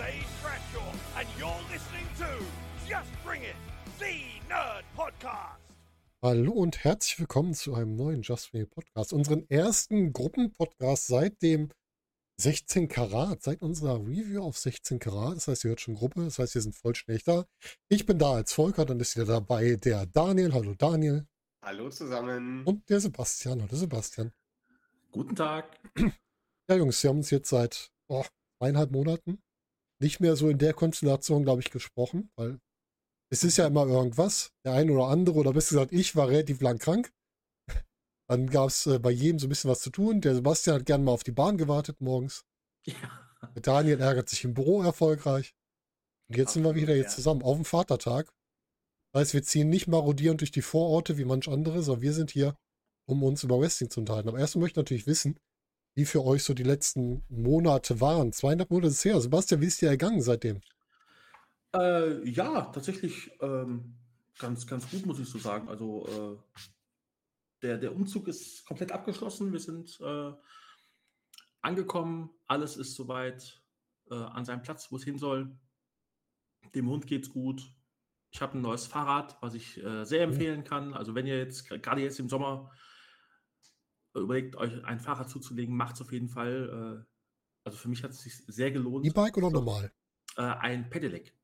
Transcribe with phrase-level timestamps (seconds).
[0.00, 2.24] Dave Bradshaw, and you're listening to
[2.88, 3.54] Just Bring It,
[3.98, 5.60] the Nerd Podcast.
[6.22, 11.42] Hallo und herzlich willkommen zu einem neuen Just Bring It Podcast, unseren ersten Gruppenpodcast seit
[11.42, 11.68] dem
[12.40, 15.36] 16 Karat, seit unserer Review auf 16 Karat.
[15.36, 17.44] Das heißt, ihr hört schon Gruppe, das heißt, wir sind vollständig da.
[17.90, 20.54] Ich bin da als Volker, dann ist wieder dabei der Daniel.
[20.54, 21.26] Hallo Daniel.
[21.60, 22.64] Hallo zusammen.
[22.64, 23.60] Und der Sebastian.
[23.60, 24.32] Hallo Sebastian.
[25.12, 25.78] Guten Tag.
[26.70, 28.24] Ja, Jungs, wir haben uns jetzt seit oh,
[28.60, 29.42] eineinhalb Monaten
[30.00, 32.60] nicht mehr so in der Konstellation, glaube ich, gesprochen, weil
[33.30, 34.52] es ist ja immer irgendwas.
[34.64, 37.12] Der eine oder andere, oder besser gesagt, ich war relativ lang krank.
[38.28, 40.20] Dann gab es äh, bei jedem so ein bisschen was zu tun.
[40.20, 42.44] Der Sebastian hat gern mal auf die Bahn gewartet morgens.
[42.84, 43.28] Ja.
[43.54, 45.54] Der Daniel ärgert sich im Büro erfolgreich.
[46.28, 47.16] Und jetzt sind wir wieder jetzt ja.
[47.16, 48.32] zusammen auf dem Vatertag.
[49.12, 52.30] Das heißt, wir ziehen nicht marodierend durch die Vororte wie manch andere, sondern wir sind
[52.30, 52.56] hier,
[53.08, 54.28] um uns über Wrestling zu unterhalten.
[54.28, 55.38] Aber erstmal möchte ich natürlich wissen,
[56.00, 58.32] wie für euch so die letzten Monate waren.
[58.32, 59.20] Zweieinhalb Monate ist her.
[59.20, 60.62] Sebastian, wie ist dir ergangen seitdem?
[61.74, 63.96] Äh, ja, tatsächlich ähm,
[64.38, 65.68] ganz, ganz gut, muss ich so sagen.
[65.68, 66.58] Also äh,
[67.60, 69.52] der, der Umzug ist komplett abgeschlossen.
[69.52, 70.32] Wir sind äh,
[71.60, 72.30] angekommen.
[72.46, 73.60] Alles ist soweit
[74.10, 75.54] äh, an seinem Platz, wo es hin soll.
[76.74, 77.74] Dem Hund geht's gut.
[78.30, 80.94] Ich habe ein neues Fahrrad, was ich äh, sehr empfehlen kann.
[80.94, 82.70] Also wenn ihr jetzt gerade jetzt im Sommer
[84.14, 87.04] überlegt, euch ein Fahrrad zuzulegen, macht es auf jeden Fall.
[87.06, 87.10] Äh,
[87.64, 89.06] also für mich hat es sich sehr gelohnt.
[89.06, 89.92] E-Bike oder So, normal?
[90.36, 91.34] Äh, ein Pedelec.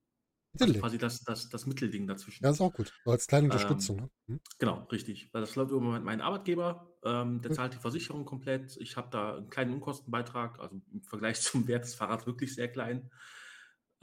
[0.58, 0.81] Pedelec.
[0.81, 2.45] Quasi das, das, das Mittelding dazwischen.
[2.45, 2.92] Ja, ist auch gut.
[3.05, 3.97] Als kleine Unterstützung.
[3.97, 4.11] ne?
[4.27, 4.41] Hm?
[4.58, 5.33] Genau, richtig.
[5.33, 6.97] Weil das läuft über mein- meinen Arbeitgeber.
[7.05, 7.55] Ähm, der Mhm.
[7.56, 8.77] zahlt die Versicherung komplett.
[8.78, 12.69] Ich habe da einen kleinen Unkostenbeitrag, also im Vergleich zum Wert des Fahrrads wirklich sehr
[12.73, 13.11] klein.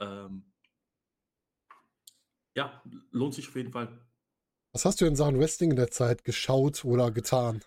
[0.00, 0.44] Ähm,
[2.56, 4.00] ja, lohnt sich auf jeden Fall.
[4.72, 7.62] Was hast du in Sachen Wrestling in der Zeit geschaut oder getan?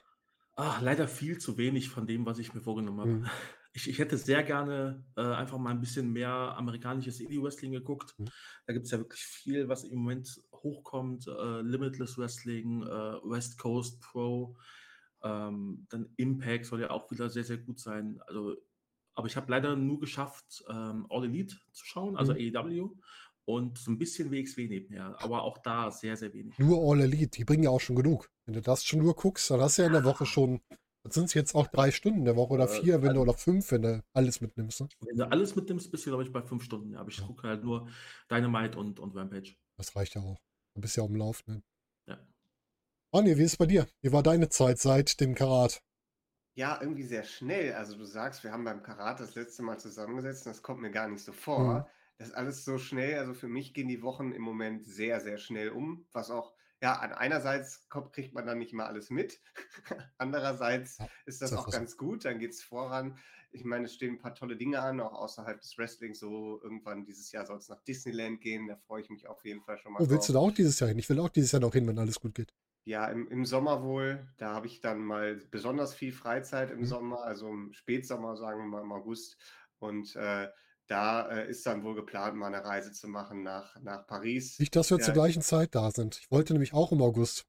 [0.60, 3.12] Ah, leider viel zu wenig von dem, was ich mir vorgenommen habe.
[3.12, 3.26] Mhm.
[3.74, 8.16] Ich, ich hätte sehr gerne äh, einfach mal ein bisschen mehr amerikanisches Indie-Wrestling geguckt.
[8.18, 8.26] Mhm.
[8.66, 11.28] Da gibt es ja wirklich viel, was im Moment hochkommt.
[11.28, 12.88] Äh, Limitless Wrestling, äh,
[13.24, 14.58] West Coast Pro,
[15.22, 18.20] ähm, dann Impact soll ja auch wieder sehr, sehr gut sein.
[18.26, 18.56] Also,
[19.14, 22.56] aber ich habe leider nur geschafft, ähm, All Elite zu schauen, also Mhm.
[22.56, 22.96] AEW
[23.46, 25.16] und so ein bisschen WXW nebenher.
[25.22, 26.58] Aber auch da sehr, sehr wenig.
[26.58, 28.28] Nur All Elite, die bringen ja auch schon genug.
[28.48, 30.62] Wenn du das schon nur guckst, dann hast du ja in der Woche schon,
[31.04, 33.20] das sind es jetzt auch drei Stunden in der Woche oder Äh, vier, wenn du,
[33.20, 34.82] also- oder fünf, wenn du alles mitnimmst.
[34.82, 34.88] Ne?
[35.02, 36.92] Wenn du alles mitnimmst, bist du, glaube ich, bei fünf Stunden.
[36.94, 37.26] Ja, aber ich Ja.
[37.28, 37.90] gucke halt nur
[38.32, 39.56] Dynamite und, und Rampage.
[39.78, 40.40] Das reicht ja auch.
[40.76, 41.64] Du bist ja am Laufenden.
[42.08, 42.18] Ja.
[43.12, 43.88] Anja, wie ist es bei dir?
[44.02, 45.82] Wie war deine Zeit seit dem Karat?
[46.56, 47.74] Ja, irgendwie sehr schnell.
[47.74, 50.90] Also du sagst, wir haben beim Karat das letzte Mal zusammengesetzt und das kommt mir
[50.92, 51.82] gar nicht so vor.
[51.82, 51.86] Mhm.
[52.18, 53.20] Das ist alles so schnell.
[53.20, 56.08] Also für mich gehen die Wochen im Moment sehr, sehr schnell um.
[56.14, 59.40] Was auch, ja, an einerseits kriegt man dann nicht mal alles mit.
[60.18, 62.26] Andererseits ist das ist auch ganz gut.
[62.26, 63.18] Dann geht es voran.
[63.52, 66.20] Ich meine, es stehen ein paar tolle Dinge an, auch außerhalb des Wrestlings.
[66.20, 68.68] So irgendwann dieses Jahr soll es nach Disneyland gehen.
[68.68, 70.34] Da freue ich mich auf jeden Fall schon mal Oh, willst du drauf.
[70.34, 71.00] da auch dieses Jahr hin?
[71.00, 72.54] Ich will auch dieses Jahr noch hin, wenn alles gut geht.
[72.86, 74.28] Ja, im, im Sommer wohl.
[74.38, 76.86] Da habe ich dann mal besonders viel Freizeit im Mhm.
[76.86, 79.38] Sommer, also im Spätsommer, sagen wir mal im August.
[79.80, 80.50] Und äh,
[80.88, 84.58] da äh, ist dann wohl geplant, mal eine Reise zu machen nach, nach Paris.
[84.60, 85.04] Nicht, dass wir Ja.
[85.04, 86.18] zur gleichen Zeit da sind.
[86.20, 87.46] Ich wollte nämlich auch im August.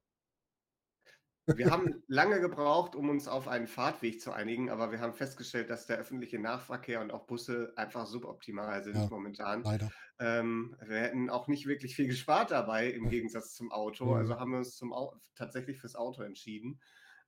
[1.55, 5.71] Wir haben lange gebraucht, um uns auf einen Fahrtweg zu einigen, aber wir haben festgestellt,
[5.71, 9.07] dass der öffentliche Nahverkehr und auch Busse einfach suboptimal sind Ja.
[9.09, 9.63] momentan.
[9.63, 9.91] Leider.
[10.19, 14.05] Ähm, wir hätten auch nicht wirklich viel gespart dabei, im Gegensatz zum Auto.
[14.05, 14.13] Mhm.
[14.13, 16.81] Also haben wir uns zum Au tatsächlich fürs Auto entschieden.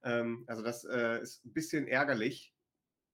[0.03, 2.53] Ähm, also das äh, ist ein bisschen ärgerlich.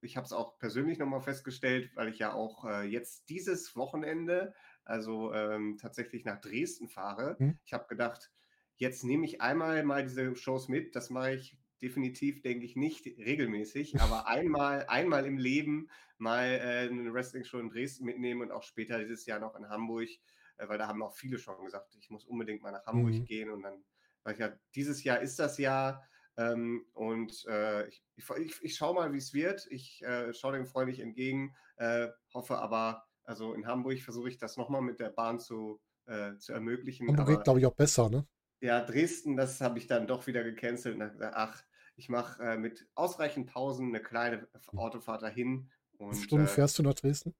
[0.00, 4.54] Ich habe es auch persönlich nochmal festgestellt, weil ich ja auch äh, jetzt dieses Wochenende,
[4.84, 7.40] also ähm, tatsächlich nach Dresden fahre.
[7.40, 7.58] Mhm.
[7.64, 8.30] Ich habe gedacht,
[8.76, 10.94] jetzt nehme ich einmal mal diese Shows mit.
[10.94, 16.88] Das mache ich definitiv, denke ich, nicht regelmäßig, aber einmal, einmal im Leben mal äh,
[16.88, 20.08] eine Wrestling-Show in Dresden mitnehmen und auch später dieses Jahr noch in Hamburg,
[20.56, 23.24] äh, weil da haben auch viele schon gesagt, ich muss unbedingt mal nach Hamburg Mhm.
[23.24, 23.84] gehen und dann,
[24.22, 26.08] weil ich ja, dieses Jahr ist das Jahr
[26.38, 29.66] ähm, und äh, ich, ich, ich, schaue mal, wie es wird.
[29.70, 34.56] Ich äh, schaue dem freundlich entgegen, äh, hoffe aber, also in Hamburg versuche ich das
[34.56, 37.08] nochmal mit der Bahn zu, äh, zu ermöglichen.
[37.08, 38.24] Hamburg aber- geht, glaube ich, auch besser, ne?
[38.60, 41.62] ja, Dresden, das habe ich dann doch wieder gecancelt und ach,
[41.96, 45.70] ich mache äh, mit ausreichend Pausen eine kleine Autofahrt dahin.
[45.92, 47.34] Wie Und, viele Stunden äh, fährst du nach Dresden?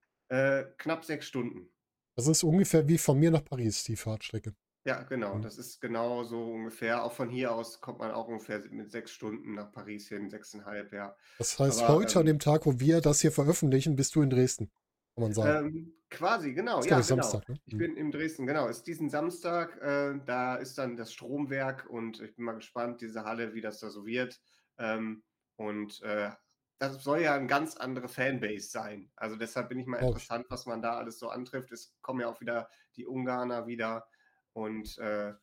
[0.77, 1.71] knapp sechs Stunden.
[2.15, 4.53] Das ist ungefähr wie von mir nach Paris, die Fahrtstrecke.
[4.85, 5.35] Ja, genau.
[5.35, 5.41] Mhm.
[5.41, 7.03] Das ist genau so ungefähr.
[7.03, 10.93] Auch von hier aus kommt man auch ungefähr mit sechs Stunden nach Paris hin, sechseinhalb,
[10.93, 11.15] ja.
[11.37, 14.21] Das heißt, Aber, heute an ähm, dem Tag, wo wir das hier veröffentlichen, bist du
[14.21, 14.71] in Dresden,
[15.15, 15.67] kann man sagen.
[15.67, 16.77] Ähm, quasi, genau.
[16.77, 17.01] Ja, genau.
[17.01, 17.59] Samstag, ne?
[17.65, 18.67] Ich bin in Dresden, genau.
[18.67, 23.25] Ist diesen Samstag, äh, da ist dann das Stromwerk und ich bin mal gespannt, diese
[23.25, 24.39] Halle, wie das da so wird.
[24.77, 25.23] Ähm,
[25.57, 26.31] und äh,
[26.79, 29.11] das soll ja eine ganz andere Fanbase sein.
[29.17, 31.73] Also deshalb bin ich mal interessant, was man da alles so antrifft.
[31.73, 34.07] Es kommen ja auch wieder die Ungarner wieder
[34.53, 35.33] und äh,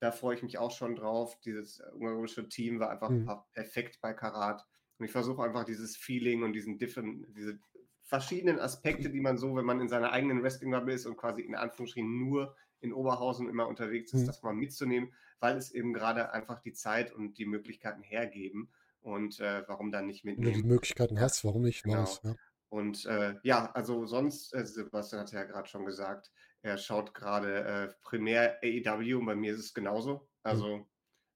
[0.00, 1.38] da freue ich mich auch schon drauf.
[1.40, 3.30] Dieses äh, ungarische Team war einfach Mhm.
[3.52, 4.66] perfekt bei Karat.
[4.98, 7.58] Und ich versuche einfach dieses Feeling und diesen different, diese
[8.02, 11.54] verschiedenen Aspekte, die man so, wenn man in seiner eigenen Wrestling-Bubble ist und quasi in
[11.54, 14.26] Anführungsstrichen nur in Oberhausen immer unterwegs ist, Mhm.
[14.26, 18.70] das mal mitzunehmen, weil es eben gerade einfach die Zeit und die Möglichkeiten hergeben.
[19.00, 20.68] Und äh, warum dann nicht Wenn du die mitnehmen?
[20.74, 21.82] Möglichkeiten hast, warum nicht?
[21.84, 22.18] Genau.
[22.22, 22.34] Ja.
[22.68, 26.30] Und äh, ja, also sonst, äh, Sebastian hat ja gerade schon gesagt,
[26.66, 30.28] er schaut gerade äh, primär AEW und bei mir ist es genauso.
[30.42, 30.86] Also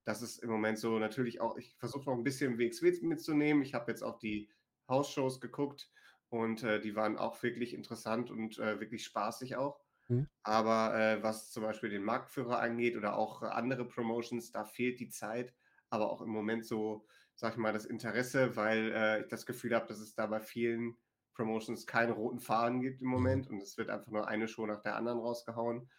[0.04, 3.62] das ist im Moment so natürlich auch, ich versuche noch ein bisschen WXW mitzunehmen.
[3.62, 4.50] Ich habe jetzt auch die
[4.88, 5.90] Hausshows geguckt
[6.28, 9.80] und äh, die waren auch wirklich interessant und äh, wirklich spaßig auch.
[10.08, 10.28] Mhm.
[10.42, 15.00] Aber äh, was zum Beispiel den Marktführer angeht oder auch äh, andere Promotions, da fehlt
[15.00, 15.54] die Zeit,
[15.90, 19.74] aber auch im Moment so, sag ich mal, das Interesse, weil äh, ich das Gefühl
[19.74, 20.96] habe, dass es da bei vielen
[21.40, 23.12] Promotions keinen roten Faden gibt im Mhm.
[23.12, 25.90] Moment und es wird einfach nur eine Show nach der anderen rausgehauen.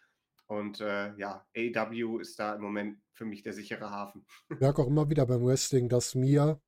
[0.46, 4.24] Und äh, ja, AW ist da im Moment für mich der sichere Hafen.
[4.50, 6.60] Ich merke auch immer wieder beim Wrestling, dass mir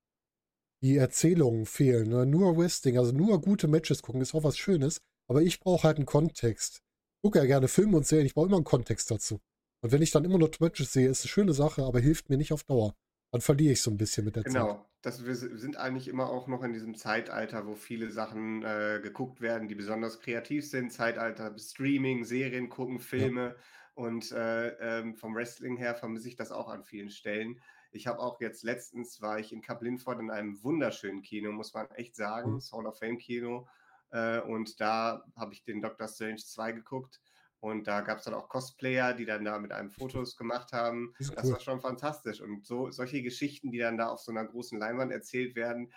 [0.83, 2.09] die Erzählungen fehlen.
[2.09, 2.27] Ne?
[2.27, 5.01] Nur Wrestling, also nur gute Matches gucken, ist auch was Schönes.
[5.29, 6.83] Aber ich brauche halt einen Kontext.
[7.17, 9.41] Ich gucke ja gerne Filme und Serien, ich brauche immer einen Kontext dazu.
[9.83, 12.37] Und wenn ich dann immer nur Matches sehe, ist eine schöne Sache, aber hilft mir
[12.37, 12.95] nicht auf Dauer.
[13.33, 14.53] Dann verliere ich so ein bisschen mit der Zeit.
[14.53, 18.63] Genau, das, wir si- sind eigentlich immer auch noch in diesem Zeitalter, wo viele Sachen
[18.65, 20.93] äh, geguckt werden, die besonders kreativ sind.
[20.93, 23.57] Zeitalter Streaming, Serien gucken, Filme.
[23.95, 24.69] Und äh,
[25.01, 27.61] ähm, vom Wrestling her vermisse ich das auch an vielen Stellen.
[27.93, 31.75] Ich habe auch jetzt letztens, war ich in Kap Linford in einem wunderschönen Kino, muss
[31.75, 32.57] man echt sagen, Mhm.
[32.57, 33.69] das Hall of Fame Kino.
[34.11, 37.21] Äh, und da habe ich den Doctor Strange 2 geguckt.
[37.65, 41.15] Und da gab es dann auch Cosplayer, die dann da mit einem Fotos gemacht haben.
[41.19, 41.53] Sind Das cool.
[41.55, 42.43] war schon fantastisch.
[42.43, 45.91] Und so solche Geschichten, die dann da auf so einer großen Leinwand erzählt werden,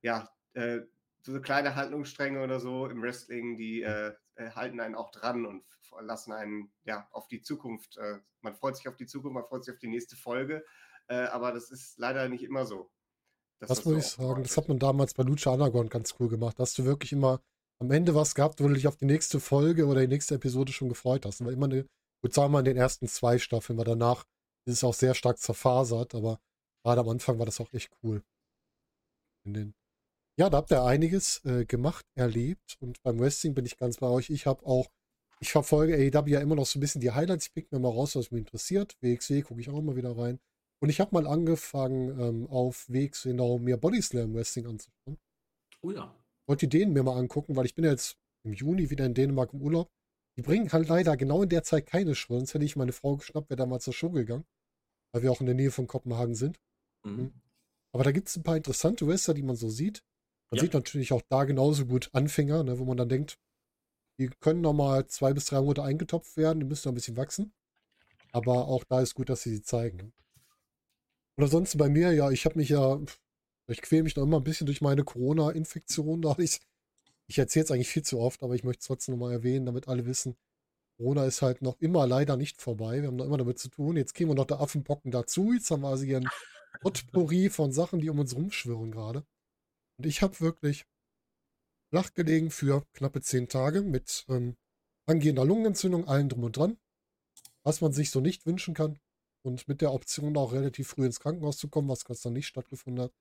[0.00, 0.80] ja, äh,
[1.24, 5.62] so kleine Handlungsstränge oder so im Wrestling, die äh, äh, halten einen auch dran und
[6.00, 7.98] lassen einen ja auf die Zukunft.
[7.98, 10.64] Äh, man freut sich auf die Zukunft, man freut sich auf die nächste Folge.
[11.06, 12.90] Äh, aber das ist leider nicht immer so.
[13.60, 16.28] dass Das muss so ich sagen, das hat man damals bei Lucha Underground ganz cool
[16.28, 16.58] gemacht.
[16.58, 17.40] Da hast du wirklich immer
[17.82, 20.72] am Ende was gehabt, wo du dich auf die nächste Folge oder die nächste Episode
[20.72, 21.44] schon gefreut hast.
[21.44, 21.86] War immer eine,
[22.22, 24.24] gut sagen wir mal in den ersten zwei Staffeln, weil danach
[24.66, 26.40] ist es auch sehr stark zerfasert, aber
[26.84, 28.22] gerade am Anfang war das auch echt cool.
[29.44, 29.74] Den
[30.38, 34.06] ja, da habt ihr einiges äh, gemacht, erlebt und beim Wrestling bin ich ganz bei
[34.06, 34.30] euch.
[34.30, 34.88] Ich habe auch,
[35.40, 37.90] ich verfolge AEW ja immer noch so ein bisschen die Highlights, ich pick mir mal
[37.90, 38.96] raus, was mich interessiert.
[39.02, 40.40] WXW gucke ich auch immer wieder rein.
[40.80, 45.18] Und ich habe mal angefangen, ähm, auf WXW genau mir Bodyslam Wrestling anzuschauen.
[45.82, 46.14] Oh ja.
[46.48, 49.52] Wollte Dänen mir mal angucken, weil ich bin ja jetzt im Juni wieder in Dänemark
[49.52, 49.90] im Urlaub.
[50.36, 53.16] Die bringen halt leider genau in der Zeit keine Show, sonst hätte ich meine Frau
[53.16, 54.44] geschnappt, wäre damals zur Show gegangen.
[55.12, 56.58] Weil wir auch in der Nähe von Kopenhagen sind.
[57.04, 57.32] Mhm.
[57.94, 60.02] Aber da gibt es ein paar interessante Wrestler, die man so sieht.
[60.50, 60.64] Man Ja.
[60.64, 63.38] sieht natürlich auch da genauso gut Anfänger, ne, wo man dann denkt,
[64.18, 67.52] die können nochmal zwei bis drei Monate eingetopft werden, die müssen noch ein bisschen wachsen.
[68.32, 70.12] Aber auch da ist gut, dass sie sie zeigen.
[71.36, 73.00] Und ansonsten bei mir, ja, ich habe mich ja,
[73.68, 76.24] ich quäle mich noch immer ein bisschen durch meine Corona-Infektion.
[76.38, 76.60] Ich,
[77.26, 79.88] ich erzähle es eigentlich viel zu oft, aber ich möchte es trotzdem nochmal erwähnen, damit
[79.88, 80.36] alle wissen,
[80.96, 83.00] Corona ist halt noch immer leider nicht vorbei.
[83.00, 83.96] Wir haben noch immer damit zu tun.
[83.96, 85.52] Jetzt wir noch der Affenpocken dazu.
[85.52, 86.28] Jetzt haben wir also hier ein
[86.80, 89.24] Potpourri von Sachen, die um uns rumschwirren gerade.
[89.98, 90.86] Und ich habe wirklich
[91.90, 94.56] flach gelegen für knappe zehn Tage mit ähm,
[95.06, 96.78] angehender Lungenentzündung, allen drum und dran.
[97.64, 98.98] Was man sich so nicht wünschen kann.
[99.44, 103.02] Und mit der Option auch relativ früh ins Krankenhaus zu kommen, was gestern nicht stattgefunden
[103.02, 103.12] hat.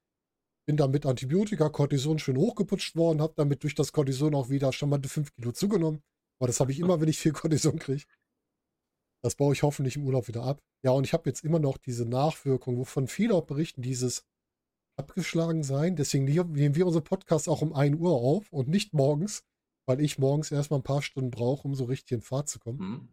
[0.67, 4.71] Bin dann mit Antibiotika, Cortison schön hochgeputscht worden, habe damit durch das Cortison auch wieder
[4.71, 6.01] charmante 5 Kilo zugenommen.
[6.39, 8.05] Aber das habe ich immer, wenn ich viel Cortison kriege.
[9.23, 10.61] Das baue ich hoffentlich im Urlaub wieder ab.
[10.83, 14.25] Ja, und ich habe jetzt immer noch diese Nachwirkung, wovon viele auch berichten, dieses
[14.97, 15.95] abgeschlagen sein.
[15.95, 19.43] Deswegen nehmen wir unsere Podcasts auch um 1 Uhr auf und nicht morgens,
[19.87, 22.79] weil ich morgens erstmal ein paar Stunden brauche, um so richtig in Fahrt zu kommen.
[22.79, 23.09] Mhm.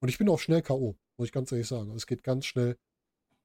[0.00, 1.90] Und ich bin auch schnell K.O., muss ich ganz ehrlich sagen.
[1.90, 2.76] Also es geht ganz schnell.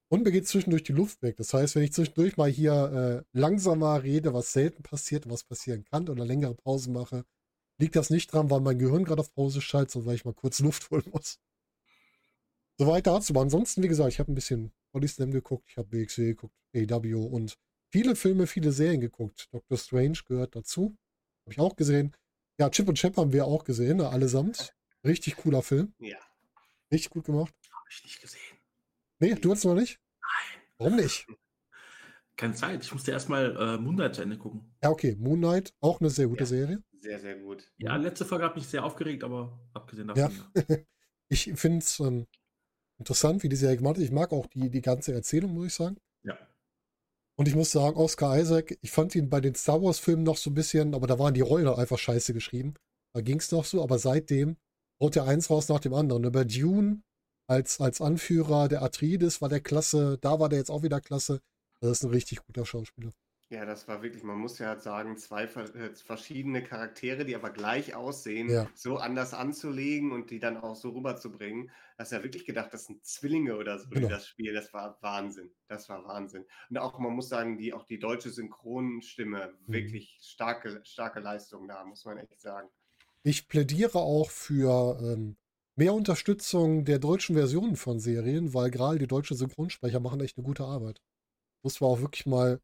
[0.08, 1.36] Und mir geht zwischendurch die Luft weg.
[1.36, 5.84] Das heißt, wenn ich zwischendurch mal hier äh, langsamer rede, was selten passiert, was passieren
[5.84, 7.24] kann, oder längere Pausen mache,
[7.78, 10.34] liegt das nicht dran, weil mein Gehirn gerade auf Pause schaltet, sondern weil ich mal
[10.34, 11.38] kurz Luft holen muss.
[12.78, 13.32] Soweit dazu.
[13.32, 16.54] Aber ansonsten, wie gesagt, ich habe ein bisschen Body Slam geguckt, ich habe WXW geguckt,
[16.74, 17.58] AW und
[17.90, 19.48] viele Filme, viele Serien geguckt.
[19.52, 20.96] Doctor Strange gehört dazu.
[21.44, 22.16] Habe ich auch gesehen.
[22.58, 24.74] Ja, Chip und Chap haben wir auch gesehen, allesamt.
[25.04, 25.94] Richtig cooler Film.
[25.98, 26.18] Ja.
[26.90, 27.54] Richtig gut gemacht.
[27.70, 28.57] Habe ich nicht gesehen.
[29.20, 29.98] Nee, du hast noch nicht?
[30.20, 30.62] Nein.
[30.78, 31.26] Warum nicht?
[32.36, 32.84] Keine Zeit.
[32.84, 34.72] Ich musste erstmal äh, Moonlight zu Ende gucken.
[34.82, 35.16] Ja, okay.
[35.18, 36.46] Moon Knight, auch eine sehr gute Ja.
[36.46, 36.82] Serie.
[36.92, 37.70] Sehr, sehr gut.
[37.78, 40.32] Ja, letzte Folge hat mich sehr aufgeregt, aber abgesehen davon.
[40.54, 40.62] Ja.
[40.68, 40.76] Ja.
[41.30, 42.26] Ich finde es ähm,
[42.98, 44.04] interessant, wie die Serie gemacht ist.
[44.04, 45.98] Ich mag auch die, die ganze Erzählung, muss ich sagen.
[46.22, 46.38] ja.
[47.36, 50.48] Und ich muss sagen, Oscar Isaac, ich fand ihn bei den Star Wars-Filmen noch so
[50.50, 52.74] ein bisschen, aber da waren die Rollen einfach scheiße geschrieben.
[53.14, 54.56] Da ging es noch so, aber seitdem
[55.02, 56.24] haut er eins raus nach dem anderen.
[56.24, 57.02] Über Dune
[57.48, 61.40] als, als Anführer der Atreides war der klasse, da war der jetzt auch wieder klasse.
[61.80, 63.12] Das ist ein richtig guter Schauspieler.
[63.50, 67.48] Ja, das war wirklich, man muss ja halt sagen, zwei äh, verschiedene Charaktere, die aber
[67.48, 68.68] gleich aussehen, Ja.
[68.74, 71.70] so anders anzulegen und die dann auch so rüberzubringen.
[71.96, 74.08] Hast ja wirklich gedacht, das sind Zwillinge oder so, die Genau.
[74.10, 74.52] das Spiel.
[74.52, 75.50] Das war Wahnsinn.
[75.66, 76.44] Das war Wahnsinn.
[76.68, 79.72] Und auch, man muss sagen, die, auch die deutsche Synchronstimme, Mhm.
[79.72, 82.68] wirklich starke, starke Leistung da, muss man echt sagen.
[83.22, 85.36] Ich plädiere auch für ähm,
[85.78, 90.44] mehr Unterstützung der deutschen Versionen von Serien, weil gerade die deutschen Synchronsprecher machen echt eine
[90.44, 91.00] gute Arbeit.
[91.64, 92.60] Muss man auch wirklich mal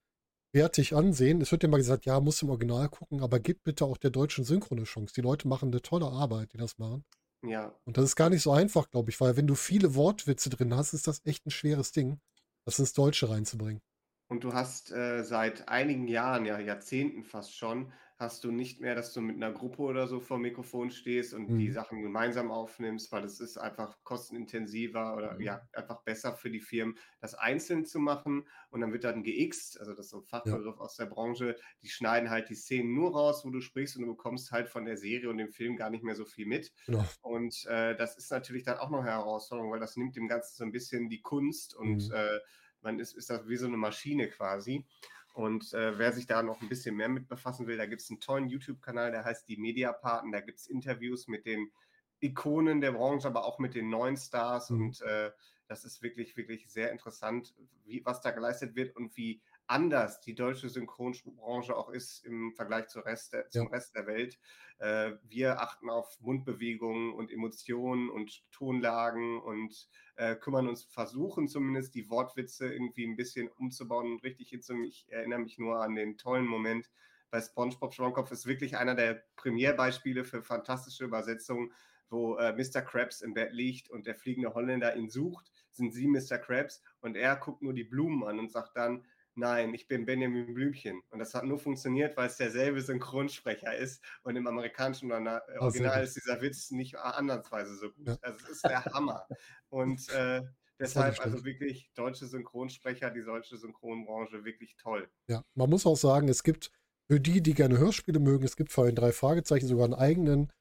[0.53, 1.41] wertig ansehen.
[1.41, 4.11] Es wird ja immer gesagt, ja, muss im Original gucken, aber gib bitte auch der
[4.11, 5.15] deutschen Synchro eine Chance.
[5.15, 7.05] Die Leute machen eine tolle Arbeit, die das machen.
[7.47, 10.49] Ja, Und das ist gar nicht so einfach, glaube ich, weil wenn du viele Wortwitze
[10.51, 12.21] drin hast, ist das echt ein schweres Ding,
[12.65, 13.83] das ins Deutsche reinzubringen.
[14.29, 18.95] Und du hast äh, seit einigen Jahren, ja Jahrzehnten fast schon, hast du nicht mehr,
[18.95, 21.73] dass du mit einer Gruppe oder so vor dem Mikrofon stehst und die Mhm.
[21.73, 25.43] Sachen gemeinsam aufnimmst, weil es ist einfach kostenintensiver oder Mhm.
[25.43, 28.47] ja, einfach besser für die Firmen, das einzeln zu machen.
[28.71, 31.89] Und dann wird dann geixt, also das ist so ein Fachbegriff aus der Branche, die
[31.89, 34.97] schneiden halt die Szenen nur raus, wo du sprichst und du bekommst halt von der
[34.97, 36.73] Serie und dem Film gar nicht mehr so viel mit.
[36.87, 37.15] Genau.
[37.21, 40.57] Und äh, das ist natürlich dann auch noch eine Herausforderung, weil das nimmt dem Ganzen
[40.57, 42.13] so ein bisschen die Kunst und Mhm.
[42.13, 42.39] äh,
[42.81, 44.87] man ist, ist das wie so eine Maschine quasi.
[45.35, 48.09] Und äh, wer sich da noch ein bisschen mehr mit befassen will, da gibt es
[48.09, 50.31] einen tollen YouTube-Kanal, der heißt Die Mediapaten.
[50.31, 51.73] Da gibt es Interviews mit den
[52.21, 54.71] Ikonen der Branche, aber auch mit den neuen Stars.
[54.71, 54.81] Mhm.
[54.81, 55.33] Und äh,
[55.67, 57.53] das ist wirklich, wirklich sehr interessant,
[57.85, 62.89] wie, was da geleistet wird und wie anders die deutsche Synchronbranche auch ist im Vergleich
[62.89, 63.71] zur Rest der, zum Ja.
[63.71, 64.39] Rest der Welt.
[64.79, 71.95] Äh, wir achten auf Mundbewegungen und Emotionen und Tonlagen und äh, kümmern uns, versuchen zumindest
[71.95, 74.87] die Wortwitze irgendwie ein bisschen umzubauen und richtig hinzunehmen.
[74.89, 76.91] Ich erinnere mich nur an den tollen Moment
[77.35, 81.73] bei SpongeBob Schwammkopf ist wirklich einer der Premierbeispiele für fantastische Übersetzungen,
[82.09, 82.81] wo äh, Mr.
[82.81, 86.39] Krabs im Bett liegt und der fliegende Holländer ihn sucht, sind sie Mr.
[86.39, 89.05] Krabs und er guckt nur die Blumen an und sagt dann,
[89.37, 91.03] nein, ich bin Benjamin Blümchen.
[91.11, 95.63] Und das hat nur funktioniert, weil es derselbe Synchronsprecher ist und im amerikanischen äh, sehr
[95.63, 98.09] Original ist dieser Witz nicht ansatzweise so gut.
[98.09, 98.19] Ja.
[98.23, 99.27] Also es ist der Hammer.
[99.69, 100.43] Und äh,
[100.79, 105.09] deshalb also wirklich deutsche Synchronsprecher, die deutsche Synchronbranche wirklich toll.
[105.29, 106.71] Ja, man muss auch sagen, es gibt
[107.07, 110.53] für die, die gerne Hörspiele mögen, es gibt vor den drei Fragezeichen sogar einen eigenen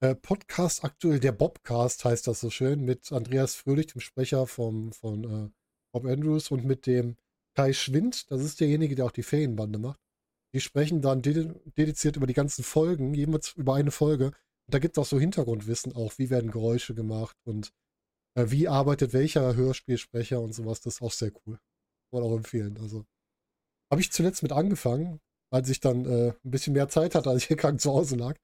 [0.00, 4.92] äh, Podcast aktuell, der Bobcast heißt das so schön, mit Andreas Fröhlich, dem Sprecher vom,
[4.92, 5.50] von äh,
[5.92, 7.16] Bob Andrews und mit dem
[7.54, 10.00] Kai Schwind, das ist derjenige, der auch die Ferienbande macht.
[10.54, 14.26] Die sprechen dann dedi dediziert über die ganzen Folgen, jeweils über eine Folge.
[14.26, 17.72] Und da gibt es auch so Hintergrundwissen, auch wie werden Geräusche gemacht und
[18.36, 20.80] äh, wie arbeitet welcher Hörspielsprecher und sowas.
[20.80, 21.58] Das ist auch sehr cool.
[22.12, 22.78] Wollte auch empfehlen.
[22.80, 23.04] Also
[23.90, 25.20] habe ich zuletzt mit angefangen,
[25.52, 28.16] als ich dann äh, ein bisschen mehr Zeit hatte, als ich hier krank zu Hause
[28.16, 28.36] lag.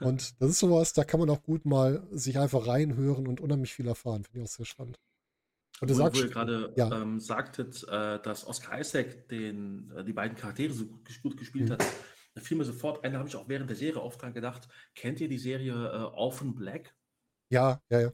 [0.00, 3.74] Und das ist sowas, da kann man auch gut mal sich einfach reinhören und unheimlich
[3.74, 4.24] viel erfahren.
[4.24, 4.98] Finde ich auch sehr spannend.
[5.80, 7.00] Und du Wo, ihr gerade ja.
[7.02, 11.68] ähm, sagtet, äh, dass Oscar Isaac den, äh, die beiden Charaktere so gut, gut gespielt
[11.68, 11.72] Mhm.
[11.72, 11.84] hat,
[12.34, 14.68] da fiel mir sofort ein, da habe ich auch während der Serie oft dran gedacht.
[14.94, 16.94] Kennt ihr die Serie äh, Orphan Black?
[17.50, 18.12] ja, ja, ja.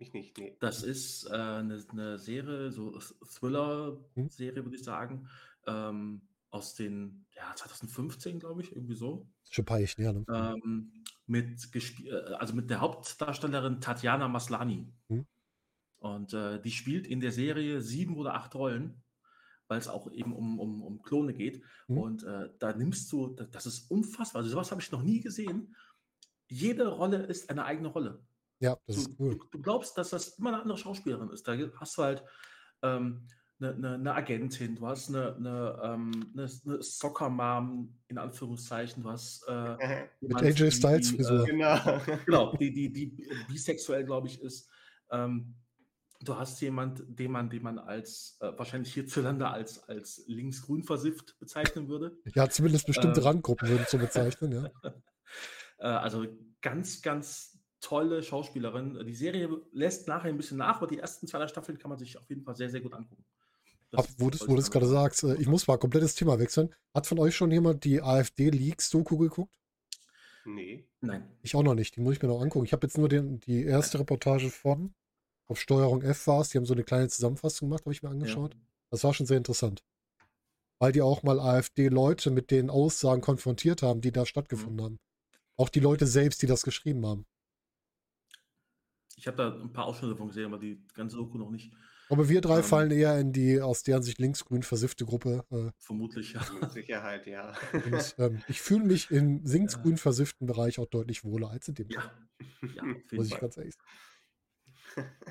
[0.00, 0.56] Ich nicht, nee.
[0.60, 3.00] Das ist äh, eine, eine Serie, so Mhm.
[3.26, 5.28] Thriller-Serie, würde ich sagen,
[5.66, 9.28] ähm, aus den, ja, 2015, glaube ich, irgendwie so.
[9.50, 10.24] Schon ein paar Jährchen her, ne?
[10.28, 10.92] Ähm,
[11.26, 14.92] mit, äh, also mit der Hauptdarstellerin Tatjana Maslani.
[15.08, 15.26] Mhm.
[16.00, 19.02] Und äh, die spielt in der Serie sieben oder acht Rollen,
[19.66, 21.62] weil es auch eben um, um, um Klone geht.
[21.88, 21.98] Mhm.
[21.98, 24.40] Und äh, da nimmst du, das, ist unfassbar.
[24.40, 25.74] Also sowas habe ich noch nie gesehen.
[26.48, 28.22] Jede Rolle ist eine eigene Rolle.
[28.60, 29.30] Ja, das Du, ist cool.
[29.38, 31.46] du, du glaubst, dass das immer eine andere Schauspielerin ist.
[31.46, 32.24] Da hast du halt
[32.82, 33.26] ähm,
[33.60, 39.10] eine, eine, eine Agentin, du hast eine, eine, ähm, eine, eine Soccer-Mom, in Anführungszeichen, du
[39.10, 41.42] hast äh, Mit AJ Styles die, Frisur.
[41.42, 42.00] Äh, genau.
[42.24, 44.70] genau, die, die, die bisexuell, glaube ich, ist.
[45.10, 45.54] Ähm,
[46.20, 51.38] du hast jemand, den man, den man als äh, wahrscheinlich hierzulande als, als linksgrün versifft
[51.38, 52.16] bezeichnen würde.
[52.34, 53.26] Ja, zumindest bestimmte Ähm.
[53.26, 54.70] Randgruppen würden so bezeichnen, ja.
[55.80, 56.26] Äh, also
[56.60, 59.06] ganz, ganz tolle Schauspielerin.
[59.06, 62.18] Die Serie lässt nachher ein bisschen nach, aber die ersten zwei Staffeln kann man sich
[62.18, 63.24] auf jeden Fall sehr, sehr gut angucken.
[63.90, 66.74] Das Ab, wo du es gerade sagst, äh, ich muss mal komplettes Thema wechseln.
[66.94, 69.54] Hat von euch schon jemand die AfD-Leaks-Doku geguckt?
[70.44, 70.88] Nee.
[71.00, 71.28] Nein.
[71.42, 72.64] Ich auch noch nicht, die muss ich mir noch angucken.
[72.64, 74.94] Ich habe jetzt nur den, die erste Reportage von,
[75.48, 78.10] auf Steuerung F war es, die haben so eine kleine Zusammenfassung gemacht, habe ich mir
[78.10, 78.56] angeschaut.
[78.90, 79.82] Das war schon sehr interessant.
[80.78, 85.00] Weil die auch mal AfD-Leute mit den Aussagen konfrontiert haben, die da stattgefunden haben.
[85.56, 87.26] Auch die Leute selbst, die das geschrieben haben.
[89.16, 91.72] Ich habe da ein paar Ausschnitte von gesehen, aber die ganze Doku noch nicht.
[92.08, 92.64] Aber wir drei Ähm.
[92.64, 95.44] fallen eher in die aus deren Sicht linksgrün versiffte Gruppe.
[95.50, 96.46] Äh, Vermutlich, ja.
[96.60, 97.54] Mit Sicherheit, ja.
[97.72, 101.88] und, ähm, ich fühle mich im linksgrün versifften Bereich auch deutlich wohler als in dem.
[101.90, 102.12] Ja,
[102.62, 103.88] ja auf jeden muss ich ganz ehrlich sagen.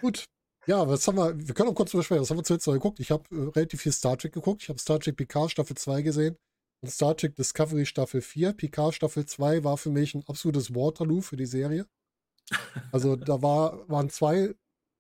[0.01, 0.25] Gut.
[0.67, 1.47] Ja, was haben wir?
[1.47, 2.21] Wir können auch kurz drüber sprechen.
[2.21, 2.99] Was haben wir zuletzt noch geguckt?
[2.99, 4.63] Ich habe äh, relativ viel Star Trek geguckt.
[4.63, 6.37] Ich habe Star Trek Picard Staffel 2 gesehen
[6.81, 8.53] und Star Trek Discovery Staffel 4.
[8.53, 11.87] Picard Staffel 2 war für mich ein absolutes Waterloo für die Serie.
[12.91, 14.55] Also da war, waren zwei,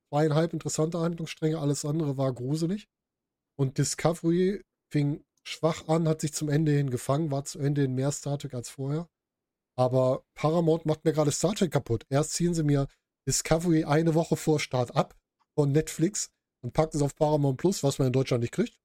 [0.09, 2.87] zweieinhalb interessante Handlungsstränge, alles andere war gruselig.
[3.57, 7.95] Und Discovery fing schwach an, hat sich zum Ende hin gefangen, war zu Ende hin
[7.95, 9.07] mehr Star Trek als vorher.
[9.77, 12.05] Aber Paramount macht mir gerade Star Trek kaputt.
[12.09, 12.87] Erst ziehen sie mir
[13.27, 15.15] Discovery eine Woche vor Start ab
[15.53, 16.31] von Netflix
[16.61, 18.79] und packen es auf Paramount Plus, was man in Deutschland nicht kriegt.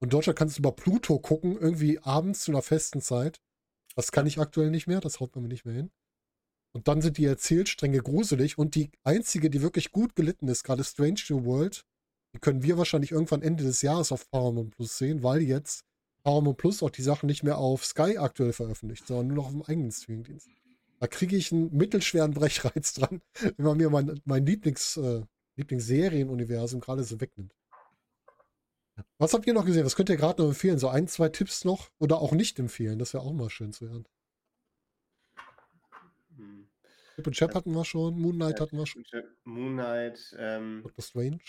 [0.00, 3.40] Und in Deutschland kannst du über Pluto gucken, irgendwie abends zu einer festen Zeit.
[3.94, 5.90] Das kann ich aktuell nicht mehr, das haut man mir nicht mehr hin.
[6.72, 10.84] Und dann sind die Erzählstränge gruselig und die einzige, die wirklich gut gelitten ist, gerade
[10.84, 11.86] Strange New World,
[12.34, 15.84] die können wir wahrscheinlich irgendwann Ende des Jahres auf Paramount Plus sehen, weil jetzt
[16.22, 19.52] Paramount Plus auch die Sachen nicht mehr auf Sky aktuell veröffentlicht, sondern nur noch auf
[19.52, 20.50] dem eigenen Streamingdienst.
[20.98, 23.20] Da kriege ich einen mittelschweren Brechreiz dran,
[23.56, 25.22] wenn man mir mein, mein Lieblings, äh,
[25.56, 27.54] Lieblingsserienuniversum gerade so wegnimmt.
[29.18, 29.84] Was habt ihr noch gesehen?
[29.84, 30.78] Was könnt ihr gerade noch empfehlen?
[30.78, 32.98] So ein, zwei Tipps noch oder auch nicht empfehlen?
[32.98, 34.06] Das wäre auch mal schön zu hören.
[36.36, 36.68] Hm.
[37.14, 39.04] Chip und Chap hatten wir schon, Moonlight hatten wir schon,
[39.44, 41.40] Moon Knight, ähm, Doctor Strange.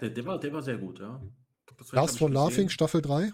[0.00, 1.22] Der, der, war, der war sehr gut, ja.
[1.76, 3.32] Das Last for Laughing, Staffel 3.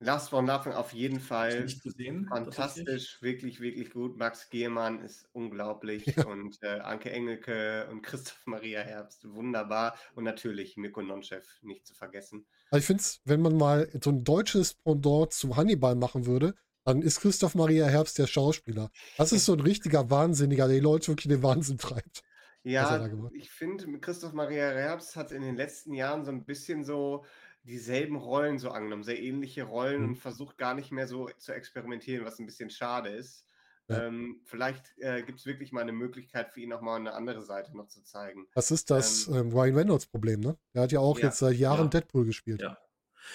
[0.00, 1.64] Last von Laughing auf jeden Fall.
[1.64, 2.26] nicht gesehen.
[2.28, 4.16] Fantastisch, wirklich, wirklich gut.
[4.16, 6.24] Max Gehmann ist unglaublich Ja.
[6.26, 11.94] und äh, Anke Engelke und Christoph Maria Herbst wunderbar und natürlich Mirko Nonchev nicht zu
[11.94, 12.46] vergessen.
[12.70, 16.54] Also ich finde es, wenn man mal so ein deutsches Pendant zu Hannibal machen würde,
[16.84, 18.90] dann ist Christoph Maria Herbst der Schauspieler.
[19.16, 22.22] Das ist so ein richtiger Wahnsinniger, der die Leute wirklich den Wahnsinn treibt.
[22.64, 27.24] Ja, ich finde, Christoph Maria Herbst hat in den letzten Jahren so ein bisschen so
[27.68, 30.08] dieselben Rollen so angenommen, sehr ähnliche Rollen Mhm.
[30.08, 33.44] und versucht gar nicht mehr so zu experimentieren, was ein bisschen schade ist.
[33.88, 34.04] Ja.
[34.06, 37.42] Ähm, vielleicht äh, gibt es wirklich mal eine Möglichkeit für ihn auch mal eine andere
[37.42, 38.46] Seite noch zu zeigen.
[38.54, 40.58] Das ist das ähm, Ryan Reynolds Problem, ne?
[40.74, 41.26] Der hat ja auch Ja.
[41.26, 41.88] jetzt seit Jahren Ja.
[41.88, 42.60] Deadpool gespielt.
[42.60, 42.76] Ja.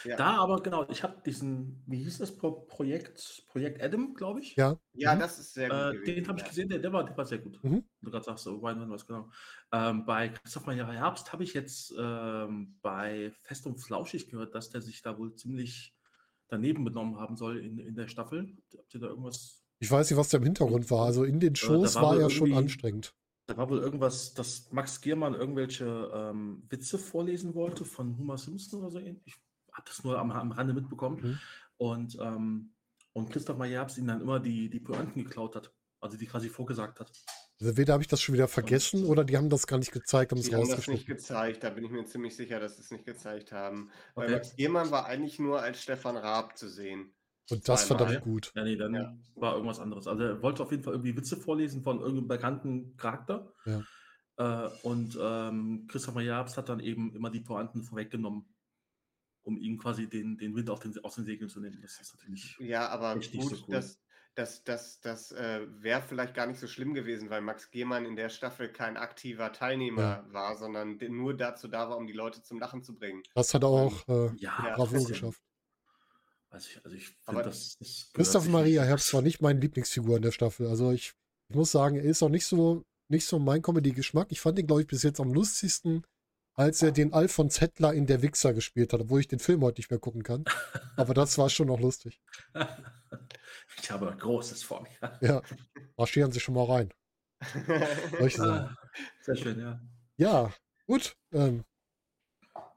[0.05, 3.43] Ja, Da aber, genau, ich habe diesen, wie hieß das Pro Projekt?
[3.47, 4.55] Projekt Adam, glaube ich.
[4.55, 4.77] Ja.
[4.93, 5.19] ja Mhm.
[5.19, 5.77] das ist sehr gut.
[5.77, 6.49] Äh, gewesen, den habe ich ja.
[6.49, 7.63] gesehen, der, der, war, der war sehr gut.
[7.63, 7.83] Mhm.
[8.01, 9.29] Du gerade sagst, so Ryan Reynolds, genau.
[9.71, 14.69] Ähm, bei Christoph Maria Herbst habe ich jetzt ähm, bei Fest und Flauschig gehört, dass
[14.69, 15.95] der sich da wohl ziemlich
[16.47, 18.55] daneben benommen haben soll in, in der Staffel.
[18.77, 19.63] Habt ihr da irgendwas?
[19.79, 21.05] Ich weiß nicht, was da im Hintergrund war.
[21.05, 23.13] Also in den da Shows war war wohl er schon anstrengend.
[23.47, 28.79] Da war wohl irgendwas, dass Max Giermann irgendwelche ähm, Witze vorlesen wollte von Homer Simpson
[28.79, 29.35] oder so ähnlich.
[29.73, 31.19] Ich habe das nur am, am Rande mitbekommen.
[31.21, 31.39] Mhm.
[31.77, 32.73] Und, ähm,
[33.13, 35.73] und Christoph Maria Herbst ihm dann immer die, die Pointen geklaut hat.
[35.99, 37.11] Also die quasi vorgesagt hat.
[37.59, 40.31] Also entweder habe ich das schon wieder vergessen oder die haben das gar nicht gezeigt,
[40.31, 42.81] haben es Die haben das nicht gezeigt, da bin ich mir ziemlich sicher, dass sie
[42.81, 43.89] es nicht gezeigt haben.
[44.15, 44.33] Weil Okay.
[44.33, 47.13] Max Gehmann war eigentlich nur als Stefan Raab zu sehen.
[47.49, 48.05] Und das Zweimal.
[48.05, 48.51] verdammt gut.
[48.55, 49.17] Ja, nee, dann Ja.
[49.35, 50.07] war irgendwas anderes.
[50.07, 53.53] Also er wollte auf jeden Fall irgendwie Witze vorlesen von irgendeinem bekannten Charakter.
[53.65, 53.83] Ja.
[54.37, 58.52] Äh, und ähm, Christoph Maria Herbst hat dann eben immer die Pointen vorweggenommen,
[59.43, 61.79] um ihm quasi den, den Wind auf den, aus den Segeln zu nehmen.
[61.81, 62.55] Das ist natürlich.
[62.59, 63.75] Ja, aber Echt nicht gut, so cool.
[63.75, 63.99] das,
[64.35, 68.15] das, das, das äh, wäre vielleicht gar nicht so schlimm gewesen, weil Max Gehmann in
[68.15, 70.25] der Staffel kein aktiver Teilnehmer Ja.
[70.33, 73.21] war, sondern de- nur dazu da war, um die Leute zum Lachen zu bringen.
[73.35, 75.41] Das hat er auch äh, Ja, Ja, Bravo geschafft.
[76.49, 78.83] Also ich, also ich finde, das, das Christoph Maria.
[78.83, 80.67] Herbst war nicht meine Lieblingsfigur in der Staffel.
[80.67, 81.13] Also ich,
[81.49, 84.27] ich muss sagen, er ist auch nicht so, nicht so mein Comedy-Geschmack.
[84.31, 86.03] Ich fand ihn, glaube ich, bis jetzt am lustigsten,
[86.55, 89.79] als er den Alfons Hettler in Der Wichser gespielt hat, obwohl ich den Film heute
[89.79, 90.45] nicht mehr gucken kann.
[90.95, 92.21] Aber das war schon noch lustig.
[93.81, 95.17] ich habe Großes vor mir.
[95.21, 95.41] Ja,
[95.97, 96.93] marschieren Sie schon mal rein.
[98.39, 98.75] Ah,
[99.21, 99.81] Sehr schön, ja.
[100.17, 100.53] Ja,
[100.87, 101.17] gut.
[101.33, 101.63] Ähm,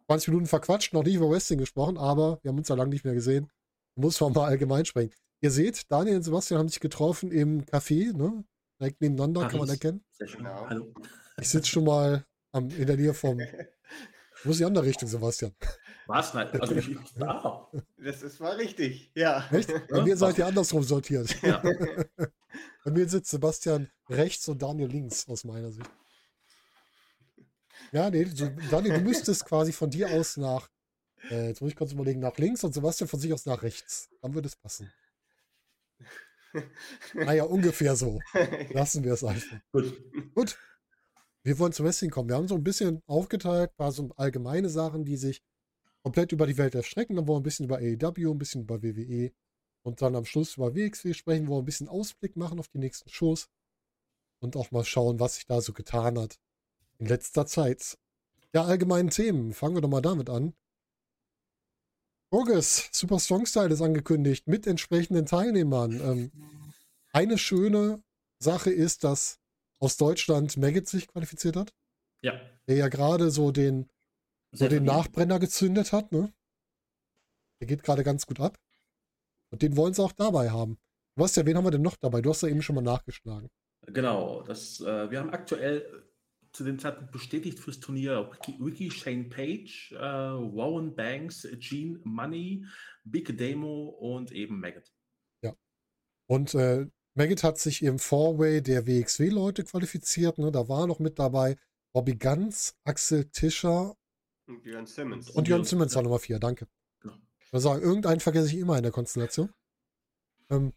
[0.07, 3.05] 20 Minuten verquatscht, noch nicht über Wrestling gesprochen, aber wir haben uns ja lange nicht
[3.05, 3.51] mehr gesehen.
[3.97, 5.12] Muss man mal allgemein sprechen.
[5.41, 8.45] Ihr seht, Daniel und Sebastian haben sich getroffen im Café, ne?
[8.81, 9.73] Direkt nebeneinander, kann man Paris.
[9.73, 10.05] erkennen.
[10.12, 10.39] Sehr schön.
[10.39, 10.67] Genau.
[10.69, 10.95] Hallo.
[11.41, 12.25] Ich sitze schon mal
[12.57, 13.38] am, in der Nähe vom.
[14.45, 15.55] Wo ist die andere Richtung, Sebastian?
[16.07, 16.35] Was?
[16.35, 19.49] Nein, also ich, ah, Das ist mal richtig, ja.
[19.51, 19.73] Echt?
[19.88, 21.35] Bei mir seid ihr andersrum sortiert.
[21.42, 21.62] ja.
[22.85, 25.90] Bei mir sitzt Sebastian rechts und Daniel links, aus meiner Sicht.
[27.92, 30.69] Ja, nee, so, Daniel, du müsstest quasi von dir aus nach,
[31.31, 34.09] äh, jetzt muss ich kurz überlegen, nach links und Sebastian von sich aus nach rechts.
[34.23, 34.92] Dann würde es passen.
[37.12, 38.19] Naja, ungefähr so.
[38.71, 39.59] Lassen wir es einfach.
[39.73, 39.95] Gut.
[40.35, 40.57] Gut.
[41.47, 42.29] Wir wollen zum Wrestling kommen.
[42.29, 45.45] Wir haben so ein bisschen aufgeteilt, paar so allgemeine Sachen, die sich
[46.03, 47.15] komplett über die Welt erstrecken.
[47.15, 49.31] Dann wollen wir ein bisschen über AEW, ein bisschen über WWE
[49.83, 52.79] und dann am Schluss über WXW sprechen, wo wir ein bisschen Ausblick machen auf die
[52.79, 53.49] nächsten Shows
[54.41, 56.41] und auch mal schauen, was sich da so getan hat
[56.99, 57.97] in letzter Zeit.
[58.53, 59.55] Ja, allgemeinen Themen.
[59.55, 60.53] Fangen wir doch mal damit an.
[62.29, 66.01] Progress Super Strong Style ist angekündigt mit entsprechenden Teilnehmern.
[66.01, 66.33] Ähm,
[67.13, 68.03] eine schöne
[68.41, 69.39] Sache ist, dass
[69.79, 71.73] aus Deutschland Maggot sich qualifiziert hat.
[72.23, 72.41] Ja.
[72.67, 73.89] Der ja gerade so den,
[74.53, 74.85] so den.
[74.85, 76.12] Nachbrenner gezündet hat.
[76.12, 76.33] Ne?
[77.61, 78.59] Der geht gerade ganz gut ab.
[79.51, 80.79] Und den wollen sie auch dabei haben.
[81.15, 82.21] Du hast ja, wen haben wir denn noch dabei?
[82.21, 83.49] Du hast ja eben schon mal nachgeschlagen.
[83.83, 88.91] Genau, das, äh, wir haben aktuell äh, zu dem Zeitpunkt bestätigt fürs Turnier Wiki, Wiki
[88.91, 92.67] Shane Page, äh, Warren Banks, Gene Money,
[93.05, 94.93] Big Demo und eben Maggot.
[96.27, 100.37] Und äh, Maggot hat sich im Four-Way der WXW-Leute qualifiziert.
[100.38, 100.52] Ne?
[100.52, 101.57] Da war noch mit dabei
[101.92, 103.96] Bobby Ganz, Axel Tischer
[104.46, 105.31] Und Björn Simmons.
[105.31, 106.38] und Jörn Simmons war Nummer 4.
[106.38, 106.68] Danke.
[107.38, 109.50] Ich würde sagen, irgendeinen vergesse ich immer in der Konstellation.
[110.50, 110.72] Ähm,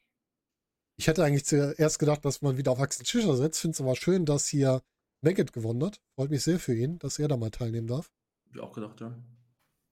[0.95, 3.59] ich hätte eigentlich zuerst gedacht, dass man wieder auf Axel Tischer setzt.
[3.59, 4.81] Finde es aber schön, dass hier
[5.21, 5.99] Maggot gewonnen hat.
[6.15, 8.11] Freut mich sehr für ihn, dass er da mal teilnehmen darf.
[8.45, 9.13] Hab ich auch gedacht, ja.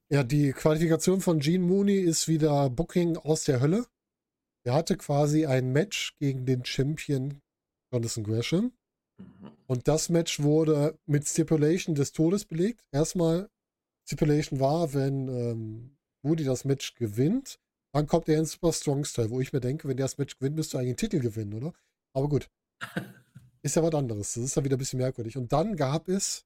[0.10, 3.86] Ja, die Qualifikation von Gene Mooney ist wieder Booking aus der Hölle.
[4.68, 7.40] Er hatte quasi ein Match gegen den Champion
[7.90, 8.74] Jonathan Gresham.
[9.18, 9.52] Mhm.
[9.66, 12.84] Und das Match wurde mit Stipulation des Todes belegt.
[12.92, 13.50] Erstmal,
[14.06, 17.62] Stipulation war, wenn ähm, Woody das Match gewinnt,
[17.94, 20.38] dann kommt er in Super Strong Style, wo ich mir denke, wenn der das Match
[20.38, 21.72] gewinnt, müsste er eigentlich den Titel gewinnen, oder?
[22.14, 22.50] Aber gut.
[23.62, 24.34] Ist ja was anderes.
[24.34, 25.38] Das ist ja wieder ein bisschen merkwürdig.
[25.38, 26.46] Und dann gab es,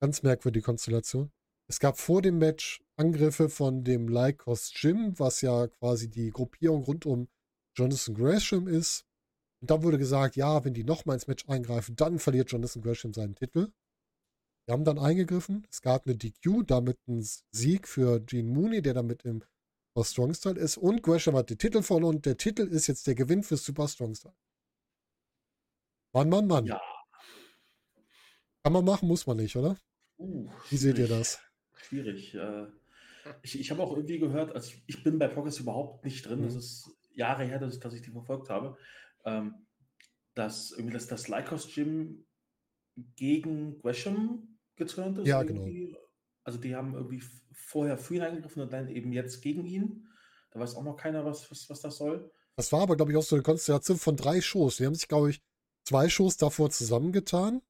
[0.00, 1.32] ganz merkwürdige Konstellation,
[1.68, 6.82] es gab vor dem Match Angriffe von dem Lycos Gym, was ja quasi die Gruppierung
[6.82, 7.28] rund um
[7.76, 9.04] Jonathan Gresham ist.
[9.60, 13.12] Und dann wurde gesagt, ja, wenn die nochmal ins Match eingreifen, dann verliert Jonathan Gresham
[13.12, 13.70] seinen Titel.
[14.66, 15.66] Wir haben dann eingegriffen.
[15.70, 19.44] Es gab eine DQ, damit ein Sieg für Gene Mooney, der damit im
[19.94, 20.76] Super Strong Style ist.
[20.76, 23.88] Und Gresham hat den Titel verloren und der Titel ist jetzt der Gewinn für Super
[23.88, 24.34] Strong Style.
[26.12, 26.66] Mann, Mann, Mann.
[26.66, 26.80] Ja.
[28.64, 29.76] Kann man machen, muss man nicht, oder?
[30.18, 31.40] Uh, Wie seht ihr das?
[31.78, 32.34] Schwierig.
[32.34, 32.66] Äh,
[33.42, 36.42] ich ich habe auch irgendwie gehört, also ich, bin bei Progress überhaupt nicht drin.
[36.42, 36.58] Das Mhm.
[36.58, 38.76] ist Jahre her, dass ich, dass ich die verfolgt habe.
[39.24, 39.66] Ähm,
[40.34, 42.24] dass irgendwie das, das Lycos Gym
[43.16, 45.26] gegen Gresham geturnt ist.
[45.26, 45.66] Ja, genau.
[46.44, 50.08] Also die haben irgendwie vorher für ihn eingegriffen und dann eben jetzt gegen ihn.
[50.50, 52.30] Da weiß auch noch keiner, was, was, was das soll.
[52.56, 54.76] Das war aber, glaube ich, auch so eine Konstellation von drei Shows.
[54.76, 55.42] Die haben sich, glaube ich,
[55.84, 57.60] zwei Shows davor zusammengetan.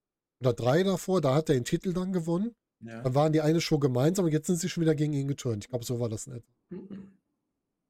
[0.41, 1.21] Oder drei davor.
[1.21, 2.55] Da hat er den Titel dann gewonnen.
[2.81, 3.03] Ja.
[3.03, 5.65] Dann waren die eine Show gemeinsam und jetzt sind sie schon wieder gegen ihn geturnt.
[5.65, 6.53] Ich glaube, so war das in etwa.
[6.71, 7.13] Mhm.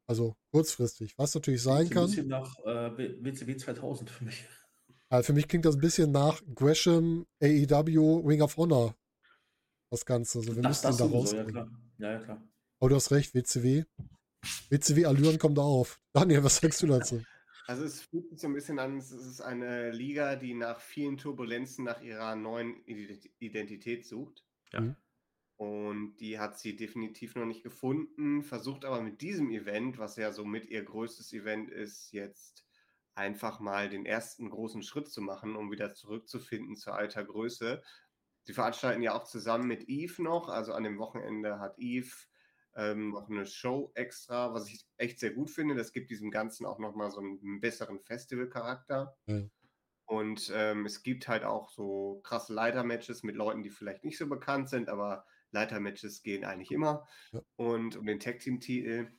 [0.07, 1.12] Also kurzfristig.
[1.18, 2.07] Was natürlich sein Ein kann.
[2.07, 4.44] bisschen nach äh, WCW 2000 für mich.
[5.11, 8.94] Also für mich klingt das ein bisschen nach Gresham, AEW, Ring of Honor.
[9.90, 10.38] Das Ganze.
[10.38, 11.53] Also wir Das, müssen das da ja rausbringen.
[11.53, 11.70] klar.
[11.98, 12.42] Ja, ja, klar.
[12.81, 13.85] Aber du hast recht, WCW.
[14.70, 16.01] WCW-Allüren kommt da auf.
[16.12, 17.22] Daniel, was sagst du dazu?
[17.66, 21.18] Also es fühlt sich so ein bisschen an, es ist eine Liga, die nach vielen
[21.18, 24.42] Turbulenzen nach ihrer neuen Ident- Identität sucht.
[24.73, 24.81] Ja.
[24.81, 24.97] Mhm.
[25.57, 30.31] Und die hat sie definitiv noch nicht gefunden, versucht aber mit diesem Event, was ja
[30.31, 32.65] so mit ihr größtes Event ist, jetzt
[33.15, 37.83] einfach mal den ersten großen Schritt zu machen, um wieder zurückzufinden zur alter Größe.
[38.45, 42.15] Sie veranstalten ja auch zusammen mit Eve noch, also an dem Wochenende hat Eve
[42.77, 45.75] ähm, noch eine Show extra, was ich echt sehr gut finde.
[45.75, 49.17] Das gibt diesem Ganzen auch nochmal so einen besseren Festival-Charakter.
[49.27, 49.43] Ja.
[50.09, 54.27] Und ähm, es gibt halt auch so krasse Leiter-Matches mit Leuten, die vielleicht nicht so
[54.27, 57.07] bekannt sind, aber Leiter-Matches gehen eigentlich immer.
[57.33, 57.42] Ja.
[57.57, 59.12] Und um den Tag-Team-Titel.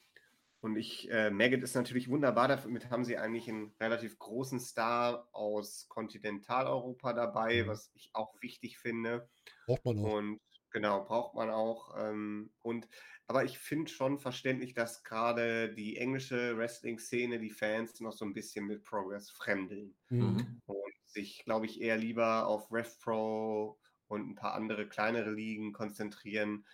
[0.62, 5.30] Und ich, äh, Maggot ist natürlich wunderbar, damit haben sie eigentlich einen relativ großen Star
[5.32, 7.68] aus Kontinentaleuropa dabei, Mhm.
[7.68, 9.30] was ich auch wichtig finde.
[9.66, 10.16] Braucht man auch.
[10.16, 10.40] Und
[10.72, 11.96] genau, braucht man auch.
[11.98, 12.88] Ähm, und
[13.28, 18.34] aber ich finde schon verständlich, dass gerade die englische Wrestling-Szene, die Fans noch so ein
[18.34, 20.62] bisschen mit Progress fremdeln Mhm.
[20.66, 26.66] und sich, glaube ich, eher lieber auf RevPro und ein paar andere kleinere Ligen konzentrieren.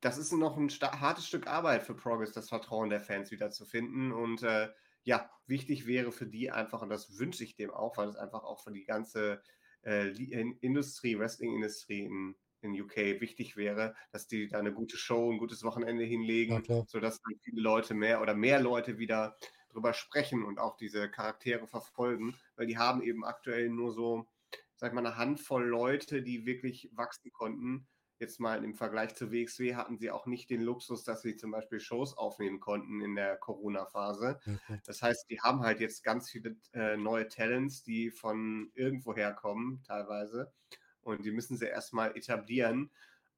[0.00, 3.64] Das ist noch ein hartes Stück Arbeit für Progress, das Vertrauen der Fans wieder zu
[3.64, 4.12] finden.
[4.12, 4.70] Und äh,
[5.04, 8.42] ja, wichtig wäre für die einfach, und das wünsche ich dem auch, weil es einfach
[8.44, 9.42] auch für die ganze
[9.84, 15.38] äh, Industrie, Wrestling-Industrie in, in UK wichtig wäre, dass die da eine gute Show, ein
[15.38, 16.04] gutes Wochenende
[16.46, 16.86] Ja, hinlegen, klar.
[16.86, 19.36] sodass dann viele Leute mehr oder mehr Leute wieder
[19.70, 24.26] drüber sprechen und auch diese Charaktere verfolgen, weil die haben eben aktuell nur so,
[24.76, 27.88] sag ich mal, eine Handvoll Leute, die wirklich wachsen konnten.
[28.18, 31.50] Jetzt mal im Vergleich zu WXW hatten sie auch nicht den Luxus, dass sie zum
[31.50, 34.40] Beispiel Shows aufnehmen konnten in der Corona-Phase.
[34.44, 34.82] Ja, klar.
[34.84, 39.82] Das heißt, die haben halt jetzt ganz viele äh, neue Talents, die von irgendwoher kommen,
[39.86, 40.52] teilweise.
[41.02, 42.90] Und die müssen sie erstmal etablieren.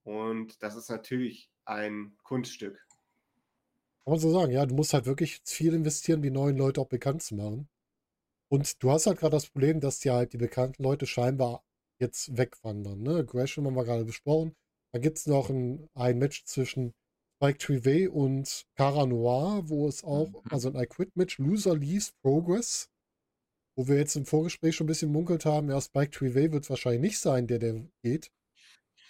[0.05, 2.75] Und das ist natürlich ein Kunststück.
[4.05, 6.89] Kann man so sagen, ja, du musst halt wirklich viel investieren, die neuen Leute auch
[6.89, 7.69] bekannt zu machen.
[8.49, 11.65] Und du hast halt gerade das Problem, dass ja halt die bekannten Leute scheinbar
[11.99, 13.01] jetzt wegwandern.
[13.03, 13.25] Ne?
[13.25, 14.55] Gresham haben wir gerade besprochen.
[14.93, 16.93] Da gibt es noch ein, ein Match zwischen
[17.37, 20.51] Spike Trivey und Cara Noir, wo es auch, Mhm.
[20.51, 22.91] also ein I Quit Match, Loser leaves Progress,
[23.77, 27.01] wo wir jetzt im Vorgespräch schon ein bisschen munkelt haben, ja, Spike Trivey wird wahrscheinlich
[27.01, 28.31] nicht sein, der, der geht.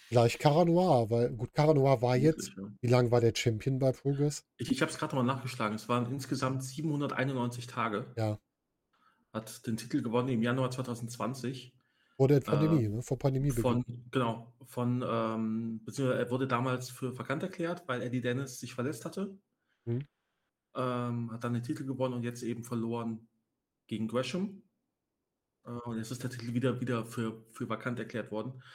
[0.07, 3.91] Vielleicht Cara Noir, weil, gut, Cara Noir war jetzt, wie lange war der Champion bei
[3.91, 4.45] Progress?
[4.57, 5.75] Ich, ich habe es gerade nochmal nachgeschlagen.
[5.75, 8.13] Es waren insgesamt 791 Tage.
[8.15, 8.37] Ja.
[9.33, 11.73] Hat den Titel gewonnen im Januar 2020.
[12.17, 13.01] Vor der Pandemie, ne?
[13.01, 18.01] Vor Pandemie Äh, Von, genau, von, ähm, beziehungsweise er wurde damals für verkannt erklärt, weil
[18.01, 19.37] Eddie Dennis sich verletzt hatte.
[19.85, 20.07] Mhm.
[20.75, 23.27] Ähm, hat dann den Titel gewonnen und jetzt eben verloren
[23.87, 24.63] gegen Gresham.
[25.65, 28.61] Äh, und jetzt ist der Titel wieder, wieder für, für vakant erklärt worden.
[28.61, 28.65] Ja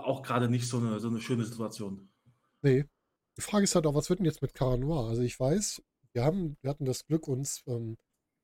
[0.00, 2.10] auch gerade nicht so eine, so eine schöne Situation.
[2.62, 2.84] Nee.
[3.36, 5.08] Die Frage ist halt auch, was wird denn jetzt mit Cara Noir?
[5.08, 7.96] Also ich weiß, wir haben, wir hatten das Glück, uns, ähm,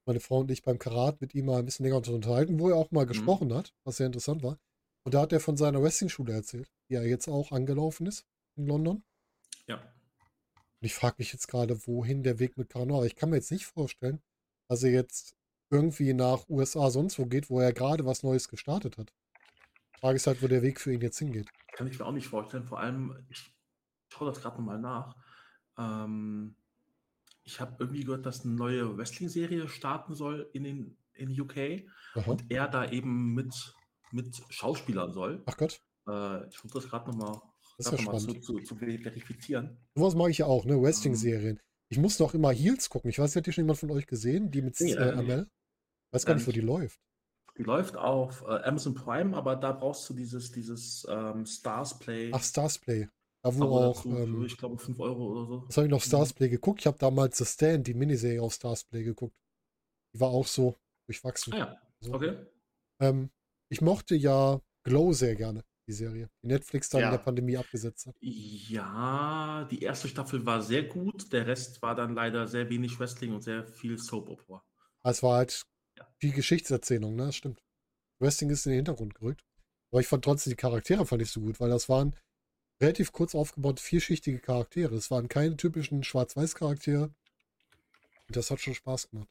[0.04, 2.68] meine Frau und ich beim Karat mit ihm mal ein bisschen länger zu unterhalten, wo
[2.68, 4.58] er auch mal gesprochen hat, was sehr interessant war.
[5.04, 8.66] Und da hat er von seiner Wrestling-Schule erzählt, die er jetzt auch angelaufen ist in
[8.66, 9.02] London.
[9.66, 9.76] Ja.
[9.76, 13.06] Und ich frage mich jetzt gerade, wohin der Weg mit Cara Noir.
[13.06, 14.20] Ich kann mir jetzt nicht vorstellen,
[14.72, 15.36] dass er jetzt
[15.68, 19.12] irgendwie nach USA sonst wo geht, wo er gerade was Neues gestartet hat.
[19.94, 21.46] Die Frage ist halt, wo der Weg für ihn jetzt hingeht.
[21.74, 22.64] Kann ich mir auch nicht vorstellen.
[22.64, 23.54] Vor allem, ich
[24.08, 25.14] schaue das gerade nochmal nach.
[25.76, 26.56] Ähm,
[27.44, 32.30] ich habe irgendwie gehört, dass eine neue Wrestling-Serie starten soll in den in UK Aha.
[32.30, 33.74] und er da eben mit,
[34.10, 35.42] mit Schauspielern soll.
[35.44, 37.38] Ach Gott, Äh, ich versuche das gerade nochmal
[37.78, 39.76] ja noch zu, zu, zu verifizieren.
[39.94, 40.74] Sowas mag ich ja auch, ne?
[40.74, 40.82] Ähm.
[40.82, 41.60] Wrestling-Serien.
[41.92, 43.10] Ich muss noch immer Heels gucken.
[43.10, 44.50] Ich weiß nicht, hat die schon jemand von euch gesehen?
[44.50, 45.12] Die mit Nee, äh.
[45.12, 45.46] Amel?
[46.10, 46.98] Weiß gar nicht, wo die läuft.
[47.58, 52.30] Die läuft auf äh, Amazon Prime, aber da brauchst du dieses, dieses ähm, Stars Play.
[52.32, 53.08] Ach, Starsplay.
[53.44, 55.68] Da wo Abo auch, dazu ähm, ich glaube, 5 Euro oder so.
[55.68, 56.08] was habe ich noch Mhm.
[56.08, 56.80] Starsplay geguckt?
[56.80, 59.36] Ich habe damals The Stand, die Miniserie auf Starsplay geguckt.
[60.14, 60.76] Die war auch so
[61.06, 61.52] durchwachsen.
[61.52, 62.14] Ah ja, So.
[62.14, 62.38] okay.
[63.02, 63.30] Ähm,
[63.70, 67.10] ich mochte ja Glow sehr gerne, die Serie, die Netflix dann in Ja.
[67.12, 68.16] der Pandemie abgesetzt hat.
[68.20, 71.32] Ja, die erste Staffel war sehr gut.
[71.32, 74.62] Der Rest war dann leider sehr wenig Wrestling und sehr viel Soap Opera.
[75.02, 75.62] Aber Es war halt
[75.98, 76.06] Ja.
[76.20, 77.26] viel Geschichtserzählung, ne?
[77.26, 77.62] Das stimmt.
[78.20, 79.44] Wrestling ist in den Hintergrund gerückt.
[79.90, 82.16] Aber ich fand trotzdem die Charaktere fand ich so gut, weil das waren
[82.80, 84.94] relativ kurz aufgebaute, vielschichtige Charaktere.
[84.94, 87.14] Es waren keine typischen Schwarz-Weiß-Charaktere.
[88.28, 89.28] Und das hat schon Spaß gemacht.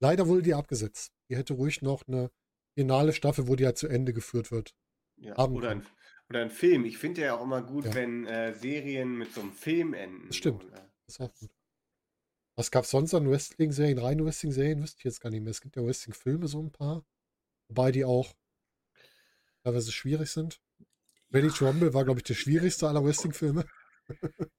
[0.00, 1.12] Leider wurde die abgesetzt.
[1.28, 2.30] Die hätte ruhig noch eine
[2.78, 4.74] finale Staffel, wo die halt zu Ende geführt wird.
[5.16, 5.86] Ja, Haben oder, ein,
[6.30, 6.84] oder ein Film.
[6.84, 7.94] Ich finde ja auch immer gut, Ja.
[7.94, 10.26] wenn äh, Serien mit so einem Film enden.
[10.28, 10.64] Das stimmt.
[10.64, 10.70] Ne?
[11.06, 11.50] Das ist auch gut.
[12.56, 13.98] Was gab es sonst an Wrestling-Serien?
[13.98, 15.50] Reine Wrestling-Serien wüsste ich jetzt gar nicht mehr.
[15.50, 17.04] Es gibt ja Wrestling-Filme, so ein paar.
[17.68, 18.32] Wobei die auch
[19.64, 20.60] teilweise schwierig sind.
[21.32, 23.64] Ready to Rumble war, glaube ich, der schwierigste aller Wrestling-Filme.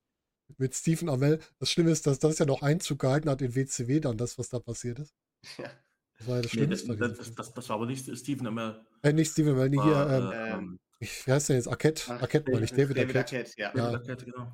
[0.58, 1.40] Mit Stephen Amell.
[1.60, 4.50] Das Schlimme ist, dass das ja noch Einzug gehalten hat in WCW dann, das, was
[4.50, 5.14] da passiert ist.
[5.58, 5.72] Ja.
[6.18, 6.92] Das war ja das Nee, das, Schlimmste.
[6.94, 8.82] an das, das, das, das war aber nicht Stephen Amell.
[9.04, 11.56] äh, nicht Stephen Amell, nee, hier, War, ähm, äh, ähm, ähm, ich, wie heißt der
[11.58, 11.68] jetzt?
[11.68, 12.04] Arquette?
[12.08, 13.38] Ach, Arquette meine ich, David, David Arquette.
[13.38, 13.68] Arquette, ja.
[13.68, 13.74] Ja.
[13.92, 14.54] David Arquette, genau.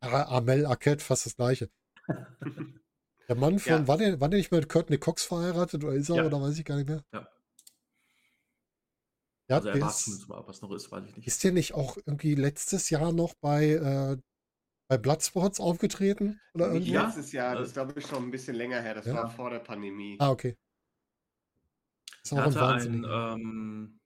[0.00, 1.70] Ah, Amel Arquette, fast das gleiche.
[3.28, 3.88] Der Mann von, Ja.
[3.88, 6.26] war, der, war der nicht mit Courtney Cox verheiratet oder ist er Ja.
[6.26, 7.02] oder weiß ich gar nicht mehr?
[7.12, 7.28] Ja.
[9.48, 11.26] Ja, Also er war ist, zumindest mal, was noch ist, weiß ich nicht.
[11.26, 14.16] ist der nicht auch irgendwie letztes Jahr noch bei, äh,
[14.88, 16.40] bei Bloodsports aufgetreten?
[16.54, 16.94] Oder Nicht irgendwo?
[16.94, 17.06] Ja.
[17.06, 18.94] letztes Jahr, das ist glaube ich schon ein bisschen länger her.
[18.94, 19.14] Das Ja.
[19.14, 20.16] war vor der Pandemie.
[20.20, 20.56] Ah, okay.
[22.22, 23.04] Ist auch Er ein hatte Wahnsinn.
[23.04, 24.00] ein, ähm,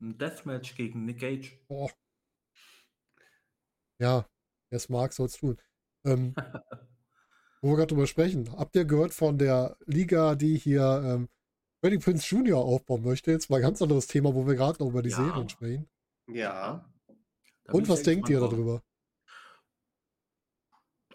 [0.00, 1.58] ein Deathmatch gegen Nick Gage.
[1.68, 1.90] Boah.
[4.00, 4.26] Ja,
[4.70, 5.58] wer es mag, soll es tun.
[6.04, 6.34] Ähm,
[7.62, 8.50] wo wir gerade drüber sprechen.
[8.56, 11.28] Habt ihr gehört von der Liga, die hier ähm,
[11.80, 12.58] Freddie Prince Jr.
[12.58, 13.30] aufbauen möchte?
[13.30, 15.16] Jetzt mal ein ganz anderes Thema, wo wir gerade noch über die Ja.
[15.16, 15.88] Serien sprechen.
[16.28, 16.88] Ja.
[17.64, 18.82] Da Und was denkt ihr darüber?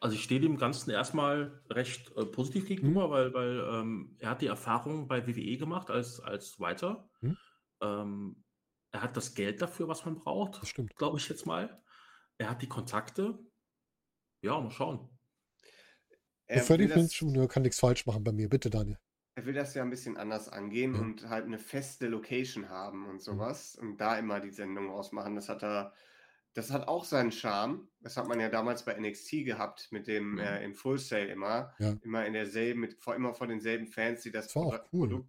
[0.02, 4.42] Also ich stehe dem Ganzen erstmal recht äh, positiv gegenüber, weil, weil ähm, er hat
[4.42, 7.10] die Erfahrung bei WWE gemacht als, als Writer.
[7.22, 7.38] Mhm.
[7.82, 8.43] Ähm,
[8.94, 10.96] er hat das Geld dafür, was man braucht, Das stimmt.
[10.96, 11.82] glaube ich jetzt mal.
[12.38, 13.38] Er hat die Kontakte.
[14.42, 15.10] Ja, mal schauen.
[16.46, 17.48] Er Freddie will, Prince das, Jr.
[17.48, 18.50] kann nichts falsch machen bei mir.
[18.50, 18.98] Bitte, Daniel.
[19.36, 21.00] er will das ja ein bisschen anders angehen Mhm.
[21.00, 25.34] und halt eine feste Location haben und sowas und da immer die Sendung ausmachen.
[25.36, 25.92] Das hat er,
[26.54, 27.88] das hat auch seinen Charme.
[28.02, 30.40] Das hat man ja damals bei NXT gehabt mit dem Mhm.
[30.40, 31.74] äh, im Full Sale immer.
[31.80, 31.96] Ja.
[32.04, 34.98] Immer in derselben, mit, vor, immer von denselben Fans, die das, Das war auch Pro-
[34.98, 35.26] cool.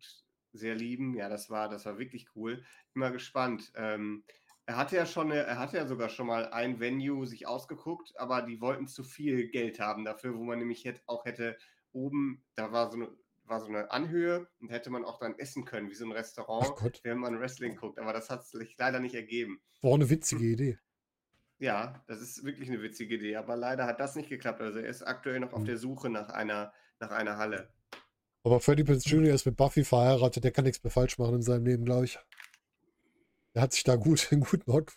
[0.57, 1.15] Sehr lieben.
[1.15, 2.65] Ja, das war, das war wirklich cool.
[2.95, 3.73] Immer gespannt.
[3.75, 4.25] Ähm,
[4.67, 8.13] er hatte ja schon, eine, er hatte ja sogar schon mal ein Venue sich ausgeguckt,
[8.19, 11.59] aber die wollten zu viel Geld haben dafür, wo man nämlich hätte, auch hätte
[11.93, 13.11] oben, da war so eine,
[13.43, 16.81] war so eine Anhöhe und hätte man auch dann essen können, wie so ein Restaurant,
[17.03, 17.99] während man Wrestling guckt.
[17.99, 19.61] Aber das hat sich leider nicht ergeben.
[19.83, 20.79] war eine witzige Idee.
[21.59, 24.61] Ja, das ist wirklich eine witzige Idee, aber leider hat das nicht geklappt.
[24.61, 25.65] Also er ist aktuell noch auf Mhm.
[25.65, 27.73] der Suche nach einer, nach einer Halle.
[28.45, 29.35] Aber Freddie Prince Jr.
[29.35, 30.45] ist mit Buffy verheiratet.
[30.45, 32.19] Der kann nichts mehr falsch machen in seinem Leben, glaube ich.
[33.55, 34.95] Der hat sich da gut, einen guten Ort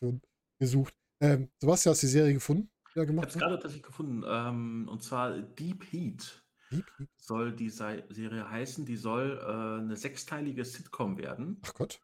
[0.60, 0.94] gesucht.
[1.22, 2.70] Ähm, Sebastian, hast du die Serie gefunden?
[2.94, 4.24] Die er Ich gemacht habe es gerade tatsächlich gefunden.
[4.28, 7.10] Ähm, und zwar Deep Heat Deep Heat?
[7.16, 8.86] soll die Sei- Serie heißen.
[8.86, 11.62] Die soll äh, eine sechsteilige Sitcom werden.
[11.66, 12.02] Ach Gott.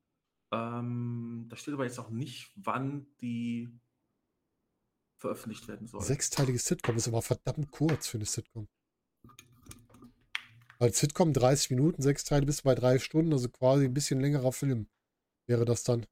[0.51, 3.69] Ähm, da steht aber jetzt auch nicht, wann die
[5.17, 6.01] veröffentlicht werden soll.
[6.01, 8.67] Sechsteilige Sitcom ist aber verdammt kurz für eine Sitcom.
[10.83, 14.51] Als Sitcom 30 Minuten, sechs Teile bis bei drei Stunden, also quasi ein bisschen längerer
[14.51, 14.87] Film
[15.47, 16.05] wäre das dann.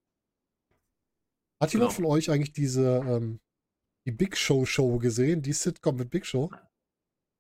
[1.59, 2.07] Hat jemand Genau.
[2.07, 3.41] von euch eigentlich diese ähm,
[4.05, 5.41] die Big Show Show gesehen?
[5.41, 6.51] Die Sitcom mit Big Show?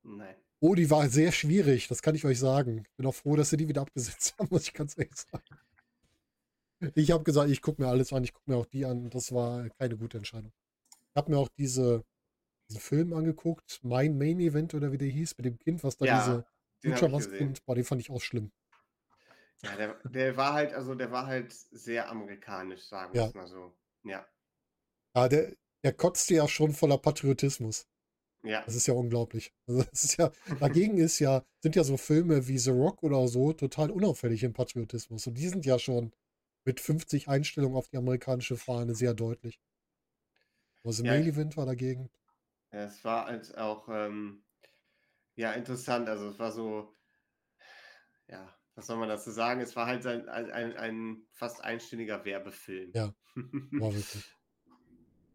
[0.03, 0.35] Nein.
[0.59, 2.83] Oh, die war sehr schwierig, das kann ich euch sagen.
[2.85, 5.45] Ich bin auch froh, dass sie die wieder abgesetzt haben, muss ich ganz ehrlich sagen.
[6.95, 9.09] Ich habe gesagt, ich gucke mir alles an, ich gucke mir auch die an.
[9.09, 10.51] Das war keine gute Entscheidung.
[11.11, 12.03] Ich habe mir auch diese,
[12.67, 16.05] diesen Film angeguckt, mein Main Event oder wie der hieß, mit dem Kind, was da
[16.05, 16.45] Ja, diese
[16.83, 17.37] Was gesehen.
[17.37, 18.51] Kind, boah, den fand ich auch schlimm.
[19.63, 23.27] Ja, der, der war halt, also der war halt sehr amerikanisch, sagen wir Ja.
[23.27, 23.73] es mal so.
[24.03, 24.25] Ja.
[25.15, 27.87] Ja, der, der kotzte ja schon voller Patriotismus.
[28.43, 28.63] Ja.
[28.65, 29.53] Das ist ja unglaublich.
[29.67, 33.27] Also das ist ja, dagegen ist ja, sind ja so Filme wie The Rock oder
[33.27, 35.27] so total unauffällig im Patriotismus.
[35.27, 36.13] Und die sind ja schon
[36.65, 39.59] mit 50 Einstellungen auf die amerikanische Fahne sehr deutlich.
[40.83, 42.11] Also Ja, Main Event war dagegen.
[42.71, 44.43] Ja, Es war halt auch ähm,
[45.41, 46.07] ja interessant.
[46.07, 46.95] Also es war so,
[48.27, 49.59] ja, was soll man dazu sagen?
[49.59, 52.91] Es war halt ein, ein, ein, fast einstündiger Werbefilm.
[52.93, 53.13] Ja.
[53.35, 54.23] War wirklich.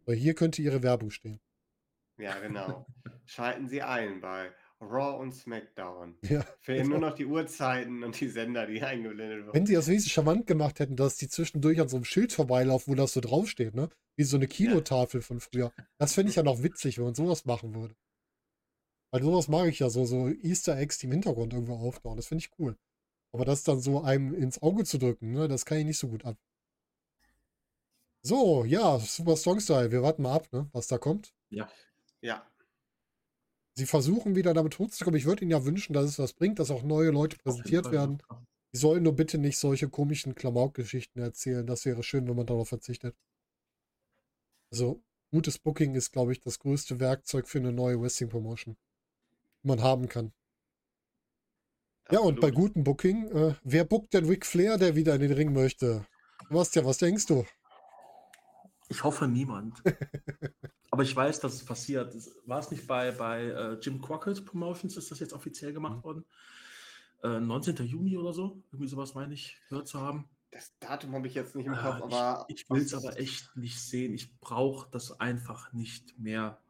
[0.07, 1.41] Weil hier könnte ihre Werbung stehen.
[2.19, 2.87] Ja, genau.
[3.27, 6.17] Schalten Sie ein bei Raw und SmackDown.
[6.29, 6.47] Ja.
[6.61, 9.55] Fehlen nur noch die Uhrzeiten und die Sender, die eingeblendet wurden.
[9.55, 12.93] Wenn sie das wenigstens charmant gemacht hätten, dass die zwischendurch an so einem Schild vorbeilaufen,
[12.93, 13.89] wo das so draufsteht, ne?
[14.17, 15.73] Wie so eine Kinotafel von früher.
[15.99, 17.95] Das fände ich ja noch witzig, wenn man sowas machen würde.
[19.11, 22.17] Weil sowas mag ich ja, so, so Easter Eggs, die im Hintergrund irgendwo auftauchen.
[22.17, 22.77] Das finde ich cool.
[23.33, 26.09] Aber das dann so einem ins Auge zu drücken, ne, das kann ich nicht so
[26.09, 26.37] gut ab.
[28.23, 29.93] So, ja, Super Strong Style.
[29.93, 31.35] Wir warten mal ab, ne, was da kommt.
[31.51, 31.71] Ja.
[32.23, 32.47] Ja,
[33.79, 35.19] Sie versuchen wieder damit hochzukommen.
[35.19, 38.23] Ich würde Ihnen ja wünschen, dass es was bringt, dass auch neue Leute präsentiert werden.
[38.73, 41.67] Die sollen nur bitte nicht solche komischen Klamauk-Geschichten erzählen.
[41.67, 43.15] Das wäre schön, wenn man darauf verzichtet.
[44.73, 48.86] Also, gutes Booking ist, glaube ich, das größte Werkzeug für eine neue Wrestling-Promotion, die
[49.67, 50.33] man haben kann.
[52.11, 52.57] Ja, und bei absolut.
[52.57, 56.05] gutem Booking, äh, wer bookt denn Ric Flair, der wieder in den Ring möchte?
[56.49, 57.45] Sebastian, was denkst du?
[58.89, 59.85] Ich hoffe niemand.
[60.91, 62.15] Aber ich weiß, dass es passiert.
[62.47, 66.05] War es nicht bei, bei äh, Jim Crockett Promotions, ist das jetzt offiziell gemacht Mhm.
[66.05, 66.25] worden?
[67.23, 67.85] Äh, 19.
[67.85, 68.63] Juni oder so?
[68.73, 70.29] Irgendwie sowas meine ich, gehört zu haben.
[70.51, 73.19] Das Datum habe ich jetzt nicht im Ja, Kopf, aber ich ich will es aber
[73.19, 74.15] echt nicht sehen.
[74.15, 76.61] Ich brauche das einfach nicht mehr.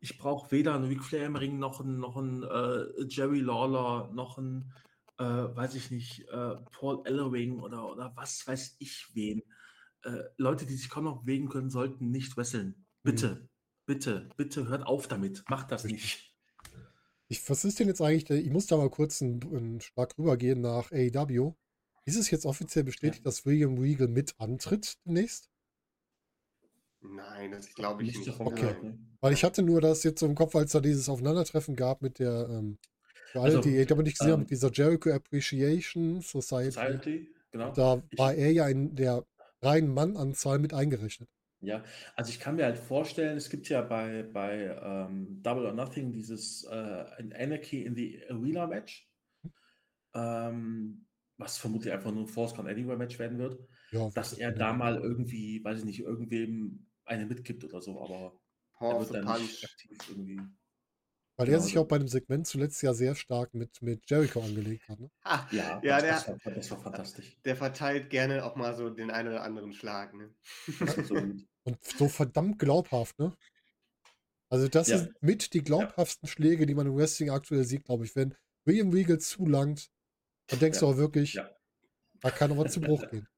[0.00, 4.10] Ich brauche weder einen Ric Flair im Ring, noch einen, noch einen äh, Jerry Lawler,
[4.12, 4.72] noch einen,
[5.18, 9.42] äh, weiß ich nicht, äh, Paul Ellering oder, oder was weiß ich wen.
[10.04, 12.86] Äh, Leute, die sich kaum noch bewegen können, sollten nicht wresteln.
[13.02, 13.48] Bitte,
[13.86, 15.44] bitte, bitte hört auf damit.
[15.48, 16.34] Macht das nicht.
[17.26, 20.60] Ich, was ist denn jetzt eigentlich, ich muss da mal kurz einen, einen Schlag rübergehen
[20.60, 21.54] nach AEW.
[22.04, 25.50] Ist es jetzt offiziell bestätigt, dass William Regal mit antritt demnächst?
[27.00, 28.74] Nein, das glaube ich Nicht davon Okay.
[28.82, 28.98] ne?
[29.20, 32.18] Weil ich hatte nur das jetzt so im Kopf, als da dieses Aufeinandertreffen gab mit
[32.18, 32.78] der, ähm,
[33.32, 36.70] für alle, Also, die AEW nicht gesehen ähm, mit dieser Jericho Appreciation Society.
[36.70, 37.74] Society, genau.
[37.76, 39.26] Da Ich- war er ja in der
[39.62, 41.28] reinen Mann-Anzahl mit eingerechnet.
[41.60, 41.82] Ja,
[42.14, 46.12] also ich kann mir halt vorstellen, es gibt ja bei, bei ähm, Double or Nothing
[46.12, 46.70] dieses äh,
[47.34, 49.10] Anarchy in the Arena Match,
[50.14, 51.06] ähm,
[51.36, 53.58] was vermutlich einfach nur ein Force Count Anywhere Match werden wird,
[53.92, 58.38] Ja, dass er da mal irgendwie, weiß ich nicht, irgendwem eine mitgibt oder so, aber
[58.74, 60.40] Power er wird dann nicht aktiv irgendwie.
[61.36, 64.40] Weil er genau sich auch bei dem Segment zuletzt ja sehr stark mit, mit Jericho
[64.42, 64.98] angelegt hat.
[64.98, 65.10] Ne?
[65.22, 67.38] Ah, Ja, Ja, das, der- das, war, das war fantastisch.
[67.44, 70.14] der verteilt gerne auch mal so den einen oder anderen Schlag.
[70.14, 70.34] Ne?
[71.64, 73.36] Und so verdammt glaubhaft, ne?
[74.50, 74.98] Also das Ja.
[74.98, 78.16] sind mit die glaubhaftesten Schläge, die man im Wrestling aktuell sieht, glaube ich.
[78.16, 79.90] Wenn William Regal zulangt,
[80.46, 80.86] dann denkst Ja.
[80.86, 81.50] du auch wirklich, Ja.
[82.20, 83.28] da kann aber zu Bruch gehen.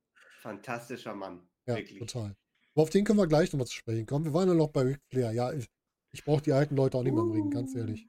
[0.40, 1.46] Fantastischer Mann.
[1.66, 1.98] Ja, wirklich.
[1.98, 2.36] total.
[2.74, 4.24] Aber auf den können wir gleich nochmal zu sprechen kommen.
[4.24, 5.32] Wir waren ja noch bei Ric Flair.
[5.32, 5.66] Ja, ich,
[6.12, 8.06] ich brauche die alten Leute auch nicht mehr im Ring, ganz ehrlich.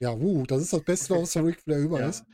[0.00, 2.08] Ja, uh, das ist das Beste, was von Ric Flair über Ja.
[2.08, 2.24] ist.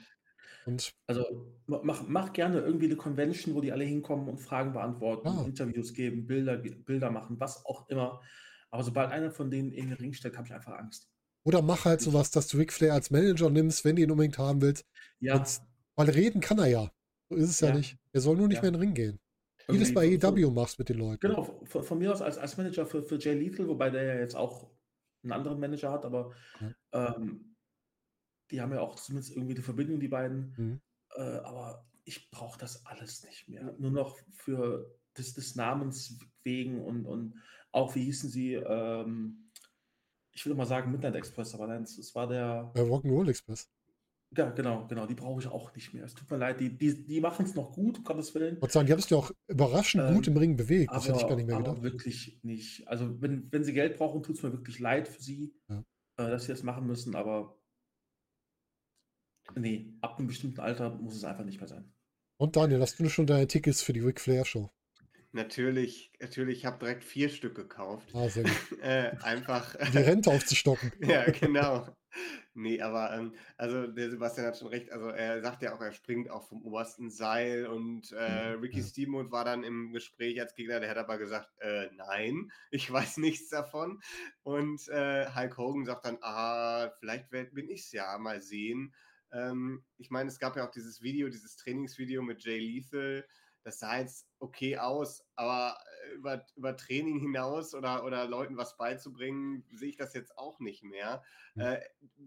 [0.66, 1.24] Und Also
[1.66, 5.44] ma- mach, mach gerne irgendwie eine Convention, wo die alle hinkommen und Fragen beantworten, Ah.
[5.46, 8.20] Interviews geben, Bilder, Bilder machen, was auch immer.
[8.70, 11.08] Aber sobald einer von denen in den Ring steigt, habe ich einfach Angst.
[11.44, 14.38] Oder mach halt sowas, dass du Ric Flair als Manager nimmst, wenn du ihn unbedingt
[14.38, 14.86] haben willst.
[15.20, 15.60] Ja, Und-
[15.96, 16.90] Weil reden kann er ja.
[17.28, 17.74] So ist es ja, Ja.
[17.76, 17.98] nicht.
[18.12, 18.62] Er soll nur nicht Ja.
[18.62, 19.18] mehr in den Ring gehen.
[19.68, 21.20] Wie du irgendwie bei AEW machst mit den Leuten.
[21.20, 24.14] Genau, von, von mir aus als, als Manager für, für Jay Lethal, wobei der ja
[24.16, 24.70] jetzt auch
[25.22, 26.32] einen anderen Manager hat, aber
[26.92, 27.56] ähm,
[28.50, 30.54] die haben ja auch zumindest irgendwie die Verbindung, die beiden.
[30.56, 30.80] Mhm.
[31.16, 33.74] Äh, aber ich brauche das alles nicht mehr.
[33.78, 37.34] Nur noch für des, des Namens wegen und, und
[37.72, 39.50] auch, wie hießen sie, ähm,
[40.32, 42.70] ich würde mal sagen Midnight Express, aber nein, es, war der.
[42.74, 43.70] Bei Rock'n'Roll Express.
[44.36, 46.04] Ja, genau, genau, die brauche ich auch nicht mehr.
[46.04, 48.58] Es tut mir leid, die, die, die machen es noch gut, um Gottes Willen.
[48.58, 50.92] Und sagen, die haben es ja auch überraschend Ähm, gut im Ring bewegt.
[50.92, 51.82] Das hätte ich Aber, gar nicht mehr aber gedacht.
[51.82, 52.86] wirklich nicht.
[52.88, 55.78] Also, wenn, wenn sie Geld brauchen, tut es mir wirklich leid für sie, Ja.
[56.18, 57.56] äh, dass sie das machen müssen, aber
[59.56, 61.92] nee, ab einem bestimmten Alter muss es einfach nicht mehr sein.
[62.36, 64.70] Und Daniel, hast du schon deine Tickets für die Ric Flair Show?
[65.32, 68.08] Natürlich, natürlich, ich habe direkt vier Stück gekauft.
[68.14, 68.52] Ah, sehr gut.
[68.82, 69.74] Äh, einfach.
[69.92, 70.92] Die Rente aufzustocken.
[71.00, 71.88] Ja, genau.
[72.54, 74.90] Nee, aber ähm, also der Sebastian hat schon recht.
[74.92, 78.82] Also er sagt ja auch, er springt auch vom obersten Seil und äh, Ricky Ja.
[78.82, 83.18] Steamboat war dann im Gespräch als Gegner, der hat aber gesagt, äh, nein, ich weiß
[83.18, 84.00] nichts davon.
[84.42, 88.94] Und äh, Hulk Hogan sagt dann, ah, vielleicht bin ich's ja, mal sehen.
[89.32, 93.26] Ähm, ich meine, es gab ja auch dieses Video, dieses Trainingsvideo mit Jay Lethal.
[93.64, 98.76] Das sah jetzt okay aus, aber äh, über, über Training hinaus oder, oder Leuten was
[98.76, 101.22] beizubringen, sehe ich das jetzt auch nicht mehr.
[101.54, 101.62] Hm.
[101.62, 101.80] Äh,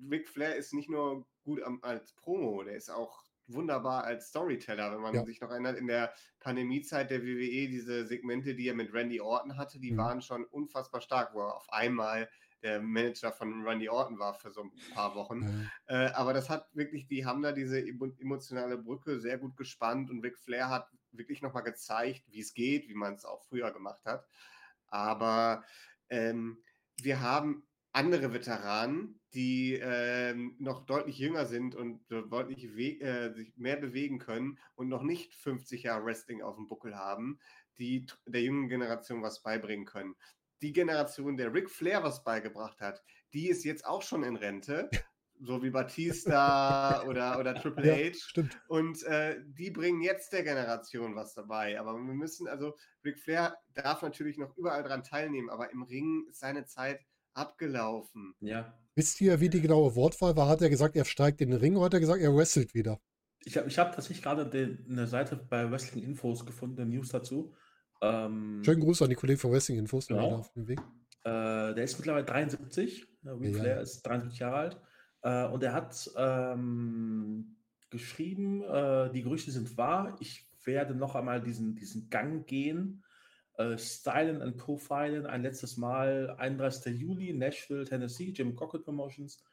[0.10, 4.92] Ric Flair ist nicht nur gut am, als Promo, der ist auch wunderbar als Storyteller.
[4.92, 5.24] Wenn man Ja.
[5.24, 6.12] sich noch erinnert, in der
[6.42, 9.98] Pandemiezeit der WWE, diese Segmente, die er mit Randy Orton hatte, die Mhm.
[9.98, 12.30] waren schon unfassbar stark, wo er auf einmal
[12.64, 15.70] der Manager von Randy Orton war für so ein paar Wochen.
[15.88, 16.08] Ja.
[16.08, 20.10] Äh, aber das hat wirklich, die haben da diese emo- emotionale Brücke sehr gut gespannt
[20.10, 23.72] und Ric Flair hat wirklich nochmal gezeigt, wie es geht, wie man es auch früher
[23.72, 24.28] gemacht hat.
[24.88, 25.64] Aber
[26.10, 26.64] ähm,
[27.02, 33.78] wir haben andere Veteranen, die ähm, noch deutlich jünger sind und deutlich äh, sich mehr
[33.78, 37.40] bewegen können und noch nicht 50 Jahre Wrestling auf dem Buckel haben,
[37.78, 40.16] die der jungen Generation was beibringen können.
[40.62, 43.04] Die Generation, der Ric Flair was beigebracht hat,
[43.34, 44.90] die ist jetzt auch schon in Rente,
[45.42, 48.16] so wie Batista oder, oder Triple Ja, H.
[48.18, 48.60] stimmt.
[48.68, 51.80] Und äh, die bringen jetzt der Generation was dabei.
[51.80, 52.76] Aber wir müssen, also
[53.06, 57.00] Ric Flair darf natürlich noch überall dran teilnehmen, aber im Ring ist seine Zeit
[57.34, 58.34] abgelaufen.
[58.40, 58.74] Ja.
[58.96, 60.48] Wisst ihr, wie die genaue Wortwahl war?
[60.50, 63.00] Hat er gesagt, er steigt in den Ring oder hat er gesagt, er wrestelt wieder?
[63.46, 64.50] Ich habe ich hab tatsächlich gerade
[64.90, 67.54] eine Seite bei Wrestling Infos gefunden, eine News dazu.
[68.02, 70.38] Ähm, Schönen Gruß an die Kollegen von Wrestling Infos, die Genau.
[70.38, 70.80] auf dem Weg.
[71.24, 73.04] Äh, der ist mittlerweile 73.
[73.24, 73.82] Äh, Ric Ja, Flair ja.
[73.82, 74.82] ist 73 Jahre alt.
[75.28, 77.58] Äh, und er hat ähm,
[77.90, 80.16] geschrieben, äh, die Gerüchte sind wahr.
[80.22, 83.04] Ich werde noch einmal diesen, diesen Gang gehen.
[83.58, 86.30] Äh, stylen und profilen ein letztes Mal.
[86.38, 86.98] 31.
[86.98, 89.44] Juli, Nashville, Tennessee, Jim Crockett Promotions.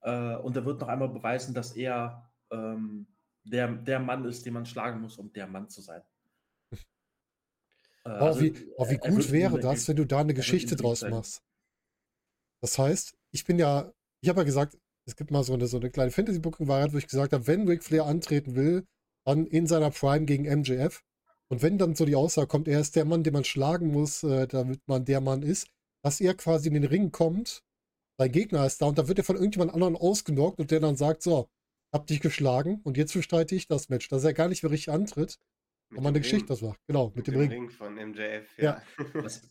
[0.00, 3.06] Äh, und er wird noch einmal beweisen, dass er ähm,
[3.44, 6.02] der, der Mann ist, den man schlagen muss, um der Mann zu sein.
[8.06, 11.42] Oh, also, wie, oh, wie gut wäre das, wenn du da eine Geschichte draus machst.
[12.60, 14.76] Das heißt, ich bin ja, ich habe ja gesagt,
[15.06, 17.82] es gibt mal so eine, so eine kleine Fantasy-Booking-Variante, wo ich gesagt habe, wenn Ric
[17.84, 18.84] Flair antreten will,
[19.26, 21.02] dann in seiner Prime gegen MJF.
[21.48, 24.22] Und wenn dann so die Aussage kommt, er ist der Mann, den man schlagen muss,
[24.22, 25.68] äh, damit man der Mann ist,
[26.02, 27.62] dass er quasi in den Ring kommt,
[28.18, 30.96] sein Gegner ist da und da wird er von irgendjemand anderen ausgenockt und der dann
[30.96, 31.48] sagt, so,
[31.92, 34.92] hab dich geschlagen und jetzt bestreite ich das Match, dass er gar nicht mehr richtig
[34.92, 35.38] antritt,
[35.90, 36.48] Mit und man eine dem Geschichte Ring.
[36.48, 36.80] das macht.
[36.86, 37.70] Genau, mit, dem, Ring.
[37.70, 38.82] von MJF, Ja.
[38.98, 39.22] ja.
[39.22, 39.42] Das,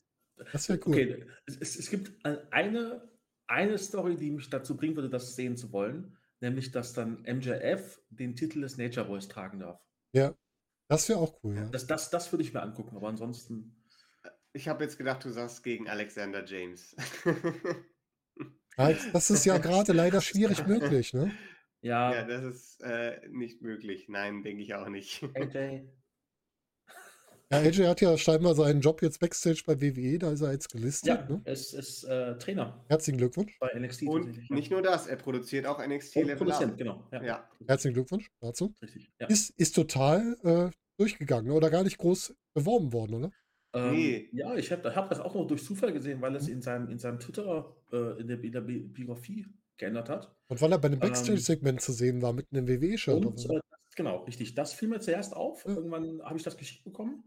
[0.52, 0.94] Das wäre cool.
[0.94, 3.08] Okay, es, es, es gibt eine,
[3.48, 8.02] eine Story, die mich dazu bringen würde, das sehen zu wollen, nämlich dass dann MJF
[8.10, 9.80] den Titel des Nature Boys tragen darf.
[10.14, 10.36] Ja,
[10.88, 11.66] das wäre auch cool, ja.
[11.66, 13.76] Das, das, das würde ich mir angucken, aber ansonsten.
[14.56, 16.96] Ich habe jetzt gedacht, du sagst gegen Alexander James.
[18.78, 21.32] Ja, Das ist ja gerade leider schwierig möglich, ne?
[21.82, 24.08] Ja, ja, das ist äh, nicht möglich.
[24.08, 25.24] Nein, denke ich auch nicht.
[25.36, 25.84] AJ.
[27.54, 30.72] Ja, AJ hat ja scheinbar seinen Job jetzt Backstage bei WWE, da ist er jetzt
[30.72, 31.42] gelistet, Ja, ne?
[31.46, 33.58] es ist äh, Trainer Herzlichen Glückwunsch.
[33.60, 36.78] bei NXT Und nicht nur das, er produziert auch NXT Und Level Produzent, Up.
[36.78, 37.04] genau.
[37.12, 38.74] Ja, Ja, Herzlichen Glückwunsch dazu.
[38.82, 39.12] richtig.
[39.20, 39.28] Ja.
[39.28, 43.32] Ist, ist total äh, durchgegangen oder gar nicht groß beworben worden, oder?
[43.76, 44.30] Ähm, Nee.
[44.34, 47.00] Ja, ich habe hab das auch noch durch Zufall gesehen, weil es in seinem, in
[47.00, 49.48] seinem Twitter, äh, in, der, in der Bi- Biografie
[49.78, 50.36] geändert hat.
[50.48, 53.26] Und weil er bei einem Ähm, Backstage-Segment zu sehen war mit einem WWE-Shirt.
[53.26, 54.54] Und äh, das, genau, richtig.
[54.54, 55.66] Das fiel mir zuerst auf.
[55.66, 55.74] Ja.
[55.74, 57.24] Irgendwann habe ich das geschickt bekommen.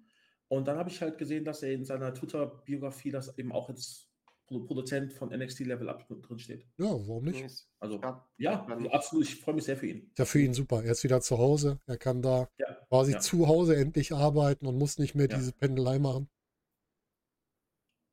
[0.48, 4.08] Und dann habe ich halt gesehen, dass er in seiner Twitter-Biografie das eben auch als
[4.46, 6.66] Pro- Produzent von NXT Level Up drin steht.
[6.78, 7.66] Ja, warum nicht?
[7.80, 9.24] Also, ja, ja, absolut.
[9.24, 10.12] Ich freue mich sehr für ihn.
[10.16, 10.84] Ja für ihn super.
[10.84, 11.80] Er ist wieder zu Hause.
[11.86, 13.18] Er kann da Ja, quasi ja.
[13.18, 15.36] zu Hause endlich arbeiten und muss nicht mehr Ja.
[15.36, 16.28] diese Pendelei machen.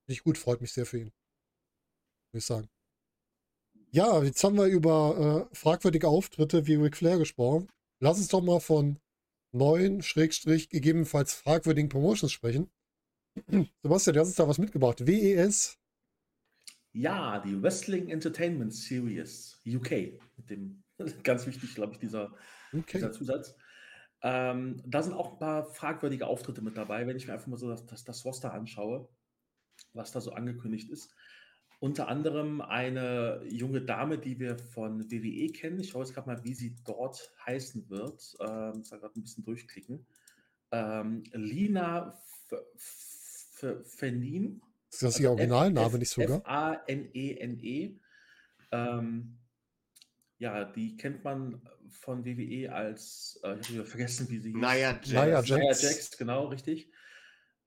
[0.08, 1.12] Nicht gut, freut mich sehr für ihn.
[2.32, 2.68] Würde ich sagen.
[3.92, 7.68] Ja, jetzt haben wir über äh, fragwürdige Auftritte wie Ric Flair gesprochen.
[8.00, 8.98] Lass uns doch mal von
[9.54, 12.70] neuen, Schrägstrich, gegebenenfalls fragwürdigen Promotions sprechen.
[13.84, 15.08] Sebastian, du hast uns da was mitgebracht.
[15.08, 15.80] WES.
[16.92, 20.20] Ja, die Wrestling Entertainment Series UK.
[20.38, 20.84] Mit dem,
[21.24, 22.34] ganz wichtig, glaube ich, dieser,
[22.74, 22.86] Okay.
[22.94, 23.56] dieser Zusatz.
[24.22, 27.58] Ähm, da sind auch ein paar fragwürdige Auftritte mit dabei, wenn ich mir einfach mal
[27.58, 29.10] so das, das, das Roster anschaue,
[29.94, 31.14] was da so angekündigt ist.
[31.84, 35.82] Unter anderem eine junge Dame, die wir von WWE kennen.
[35.82, 38.38] Ich schaue jetzt gerade mal, wie sie dort heißen wird.
[38.40, 40.08] Ähm, muss da gerade ein bisschen durchklicken.
[40.72, 42.18] Ähm, Lina
[43.84, 44.62] Fenin.
[44.90, 46.38] Ist das ihr also Originalname nicht sogar?
[46.38, 47.88] F-A-N-E-N-E.
[47.88, 48.00] -E.
[48.72, 49.40] Ähm,
[50.38, 54.58] ja, die kennt man von WWE als, äh, ich habe vergessen, wie sie hieß.
[54.58, 55.10] Nia Jax.
[55.10, 55.50] Nia Jax.
[55.50, 56.90] Nia Jax, genau, richtig.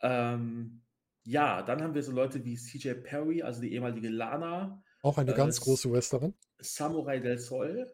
[0.00, 0.80] Ähm,
[1.26, 4.82] ja, dann haben wir so Leute wie CJ Perry, also die ehemalige Lana.
[5.02, 6.34] Auch eine äh, ganz große Wrestlerin.
[6.60, 7.92] Samurai del Sol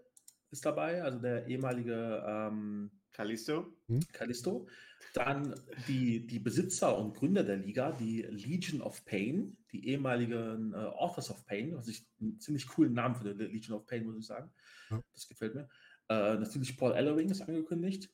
[0.50, 3.72] ist dabei, also der ehemalige ähm, Kalisto.
[3.86, 4.00] Hm?
[4.12, 4.68] Kalisto.
[5.14, 5.54] Dann
[5.88, 11.30] die, die Besitzer und Gründer der Liga, die Legion of Pain, die ehemaligen äh, Authors
[11.30, 14.52] of Pain, was ich einen ziemlich coolen Namen finde, Legion of Pain, muss ich sagen.
[14.90, 15.02] Ja.
[15.14, 15.68] Das gefällt mir.
[16.08, 18.10] Äh, natürlich Paul Ellering ist angekündigt.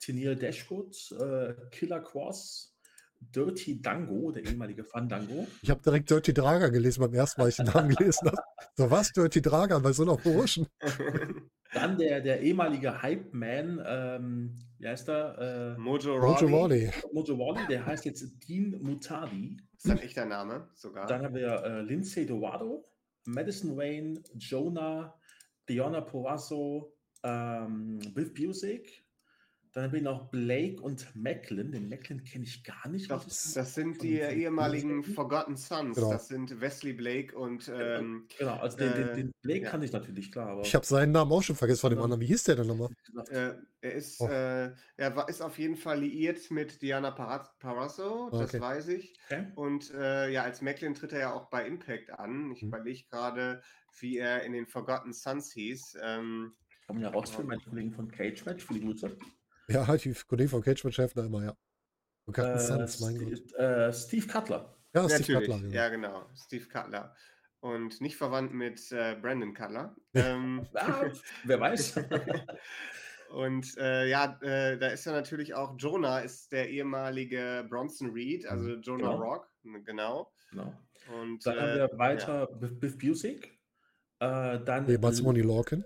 [0.00, 2.75] Tennille Dashwood, äh, Killer Cross,
[3.20, 5.46] Dirty Dango, der ehemalige Fandango.
[5.62, 8.42] Ich habe direkt Dirty Draga gelesen beim ersten Mal, ich den Namen gelesen habe.
[8.74, 10.66] So was, Dirty Draga, bei so einer Burschen.
[11.72, 15.74] Dann der, der ehemalige Hype-Man, ähm, wie heißt er?
[15.76, 16.90] Äh, Mojo Rawley.
[17.12, 19.58] Mojo Rawley, der heißt jetzt Dean Mutadi.
[19.76, 21.06] Ist ein echter Name sogar.
[21.06, 22.88] Dann haben wir äh, Lindsay Dorado,
[23.26, 25.18] Madison Wayne, Jonah,
[25.68, 29.04] Diona Porasso, ähm, Biff Busick,
[29.76, 31.70] dann haben wir noch Blake und Macklin.
[31.70, 33.10] Den Macklin kenne ich gar nicht.
[33.10, 35.96] Doch, das sind die ehemaligen Forgotten Sons.
[35.96, 36.12] Genau.
[36.12, 37.70] Das sind Wesley Blake und.
[37.76, 39.70] Ähm, genau, also den, den, den Blake ja.
[39.70, 40.62] kann ich natürlich, klar.
[40.62, 42.22] ich habe seinen Namen auch schon vergessen von dem anderen.
[42.22, 42.88] Wie hieß der denn nochmal?
[43.28, 43.52] Äh,
[43.82, 44.28] er ist, oh.
[44.28, 48.60] äh, er war, ist auf jeden Fall liiert mit Diana Parasso, das okay.
[48.62, 49.12] weiß ich.
[49.26, 49.44] Okay.
[49.56, 52.50] Und äh, ja, als Macklin tritt er ja auch bei Impact an.
[52.52, 52.68] Ich hm.
[52.68, 53.60] überlege gerade,
[54.00, 55.98] wie er in den Forgotten Sons hieß.
[56.02, 56.54] Ähm,
[56.86, 59.18] Kann man ja rausfinden, meine Kollegen von Cage Match, viele Grüße.
[59.68, 61.56] Ja, halt die Kollegen von Cage Chef da immer, ja.
[62.26, 63.58] Und äh, Sons, mein Steve, Gott.
[63.58, 64.76] Äh, Steve Cutler.
[64.94, 65.48] Ja, Steve Natürlich.
[65.48, 65.58] Cutler.
[65.58, 65.74] Genau.
[65.74, 66.30] Ja, genau.
[66.34, 67.14] Steve Cutler.
[67.60, 69.96] Und nicht verwandt mit äh, Brandon Cutler.
[70.14, 71.04] Ähm, ah,
[71.44, 72.00] wer weiß.
[73.30, 78.46] Und äh, ja, äh, da ist ja natürlich auch Jonah, ist der ehemalige Bronson Reed,
[78.46, 78.82] also mhm.
[78.82, 79.22] Jonah genau.
[79.22, 79.48] Rock,
[79.84, 80.32] genau.
[80.50, 80.72] genau.
[81.20, 82.68] Und dann haben wir weiter ja.
[82.68, 83.58] Biff Busick.
[84.20, 85.84] Äh, dann Jeweils Money Lorcan.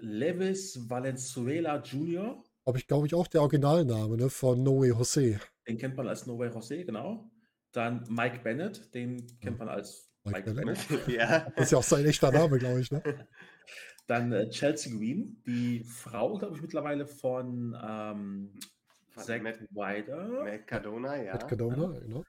[0.00, 2.43] Levis Valenzuela Jr.
[2.66, 5.40] Habe ich, glaube ich, auch der Originalname ne, von No Way Jose.
[5.68, 7.30] Den kennt man als No Way Jose, genau.
[7.72, 10.88] Dann Mike Bennett, den kennt man als Mike, Mike Bennett.
[10.88, 11.08] Bennett.
[11.08, 11.50] ja.
[11.56, 12.90] Das ist ja auch sein echter Name, glaube ich.
[12.90, 13.02] Ne?
[14.06, 18.52] Dann äh, Chelsea Green, die Frau, glaube ich, mittlerweile von ähm,
[19.16, 20.44] Zack Matt, Wider.
[20.44, 21.32] Matt Cardona, ja.
[21.32, 22.00] Matt Cardona, ja.
[22.00, 22.24] genau.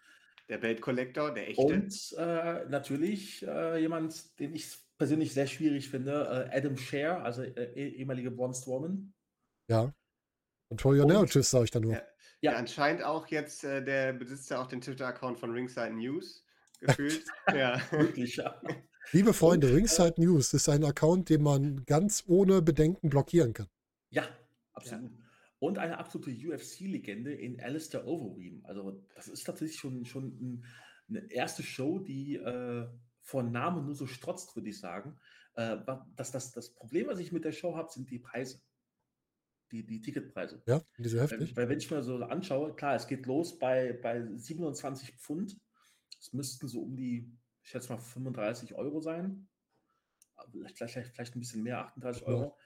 [0.47, 1.61] Der Belt Collector, der echte.
[1.61, 7.41] Und äh, natürlich äh, jemand, den ich persönlich sehr schwierig finde, äh, Adam Scher, also
[7.41, 9.13] äh, eh, ehemalige Braun Strowman.
[9.67, 9.93] Ja.
[10.69, 11.93] Und for your narratives sage ich da nur.
[11.93, 11.99] Ja,
[12.41, 12.51] ja.
[12.51, 16.43] ja anscheinend auch jetzt, äh, der besitzt ja auch den Twitter-Account von Ringside News
[16.79, 17.25] gefühlt.
[17.55, 17.79] ja.
[17.91, 18.59] Wirklich, ja.
[19.11, 23.53] Liebe Freunde, Und, Ringside äh, News ist ein Account, den man ganz ohne Bedenken blockieren
[23.53, 23.67] kann.
[24.09, 24.27] Ja,
[24.73, 25.11] absolut.
[25.11, 25.17] Ja.
[25.59, 28.61] Und eine absolute UFC-Legende in Alistair Overeem.
[28.65, 30.63] Also, das ist tatsächlich schon, schon
[31.07, 32.87] eine erste Show, die äh,
[33.21, 35.17] von Namen nur so strotzt, würde ich sagen.
[35.55, 35.77] Äh,
[36.15, 38.61] das, das, das Problem, was ich mit der Show habe, sind die Preise
[39.71, 40.61] die, die Ticketpreise.
[40.67, 41.55] Ja, diese heftig.
[41.55, 45.59] Weil, weil, wenn ich mir so anschaue, klar, es geht los bei, bei 27 Pfund.
[46.19, 47.31] Es müssten so um die,
[47.63, 49.47] ich schätze mal, 35 Euro sein.
[50.51, 52.57] Vielleicht, vielleicht, vielleicht ein bisschen mehr, 38 Euro.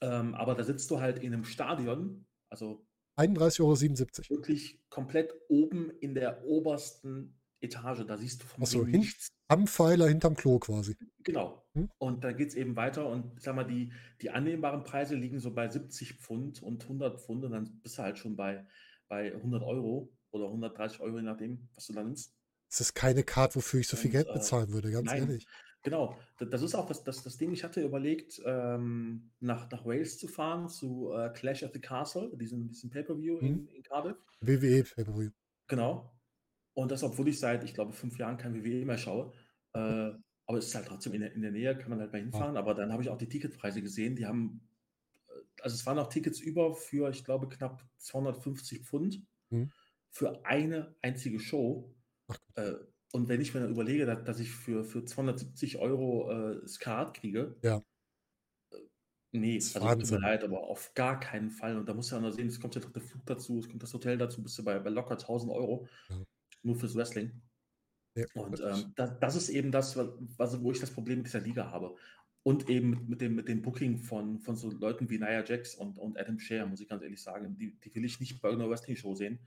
[0.00, 0.20] Ja.
[0.20, 2.86] Ähm, aber da sitzt du halt in einem Stadion, also
[3.16, 4.40] 31,77 Euro.
[4.40, 8.04] Wirklich komplett oben in der obersten Etage.
[8.06, 9.32] Da siehst du vom Achso, nichts.
[9.48, 10.96] Am Pfeiler hinterm Klo quasi.
[11.22, 11.64] Genau.
[11.74, 11.90] Hm?
[11.98, 13.92] Und da geht es eben weiter und ich sag mal, die,
[14.22, 18.02] die annehmbaren Preise liegen so bei 70 Pfund und 100 Pfund und dann bist du
[18.02, 18.64] halt schon bei,
[19.08, 22.34] bei 100 Euro oder 130 Euro, je nachdem, was du da nimmst.
[22.70, 25.28] Das ist keine Karte, wofür ich so viel und, Geld äh, bezahlen würde, ganz nein,
[25.28, 25.46] ehrlich.
[25.82, 30.18] Genau, das ist auch das, das, das Ding, ich hatte überlegt, ähm, nach, nach Wales
[30.18, 33.46] zu fahren, zu äh, Clash at the Castle, diesen, diesen Pay-Per-View hm.
[33.46, 34.16] in, in Cardiff.
[34.40, 35.30] WWE Pay-Per-View.
[35.68, 36.13] Genau.
[36.74, 39.32] Und das, obwohl ich seit, ich glaube, fünf Jahren kein WWE mehr schaue.
[39.72, 40.12] Äh,
[40.46, 42.56] aber es ist halt trotzdem in der, in der Nähe, kann man halt mal hinfahren.
[42.56, 44.16] Aber dann habe ich auch die Ticketpreise gesehen.
[44.16, 44.60] Die haben,
[45.28, 49.70] äh, also es waren auch Tickets über für, ich glaube, knapp 250 Pfund mhm.
[50.10, 51.94] für eine einzige Show.
[52.56, 52.74] Äh,
[53.12, 57.14] und wenn ich mir dann überlege, dass, dass ich für, für 270 Euro äh, Skat
[57.14, 57.80] kriege, ja.
[58.72, 58.78] Äh,
[59.30, 61.78] nee, also tut mir leid, aber auf gar keinen Fall.
[61.78, 63.82] Und da muss ja auch noch sehen, es kommt ja der Flug dazu, es kommt
[63.84, 65.86] das Hotel dazu, bist du bei, bei locker 1000 Euro.
[66.08, 66.16] Ja.
[66.64, 67.42] Nur fürs Wrestling.
[68.16, 71.40] Ja, und ähm, das, das, ist eben das, was, wo ich das Problem mit dieser
[71.40, 71.94] Liga habe.
[72.42, 75.74] Und eben mit, mit, dem, mit dem Booking von, von so Leuten wie Nia Jax
[75.74, 78.48] und, und Adam Scher, muss ich ganz ehrlich sagen, die, die will ich nicht bei
[78.48, 79.38] irgendeiner Wrestling-Show sehen.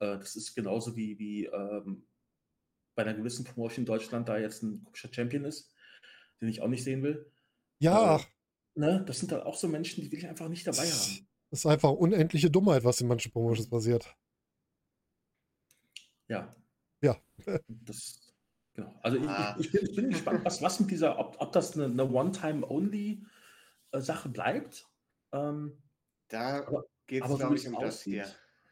[0.00, 2.06] Äh, das ist genauso wie, wie ähm,
[2.96, 5.72] bei einer gewissen Promotion in Deutschland da jetzt ein komischer Champion ist,
[6.40, 7.30] den ich auch nicht sehen will.
[7.80, 8.16] Ja.
[8.16, 8.20] Äh,
[8.74, 9.04] ne?
[9.06, 11.28] Das sind dann auch so Menschen, die will ich einfach nicht dabei haben.
[11.50, 14.16] Das ist einfach unendliche Dummheit, was in manchen Promotions passiert.
[16.28, 16.54] Ja.
[17.02, 17.16] Ja.
[17.68, 18.20] Das,
[18.74, 18.98] genau.
[19.02, 19.56] Also Ah.
[19.58, 22.04] ich, ich, bin, ich bin gespannt, was, was mit dieser, ob, ob das eine, eine
[22.10, 24.86] One-Time-Only-Sache bleibt.
[25.32, 25.78] Ähm,
[26.28, 26.60] Da
[27.06, 28.26] geht es, so glaube ich, um das hier.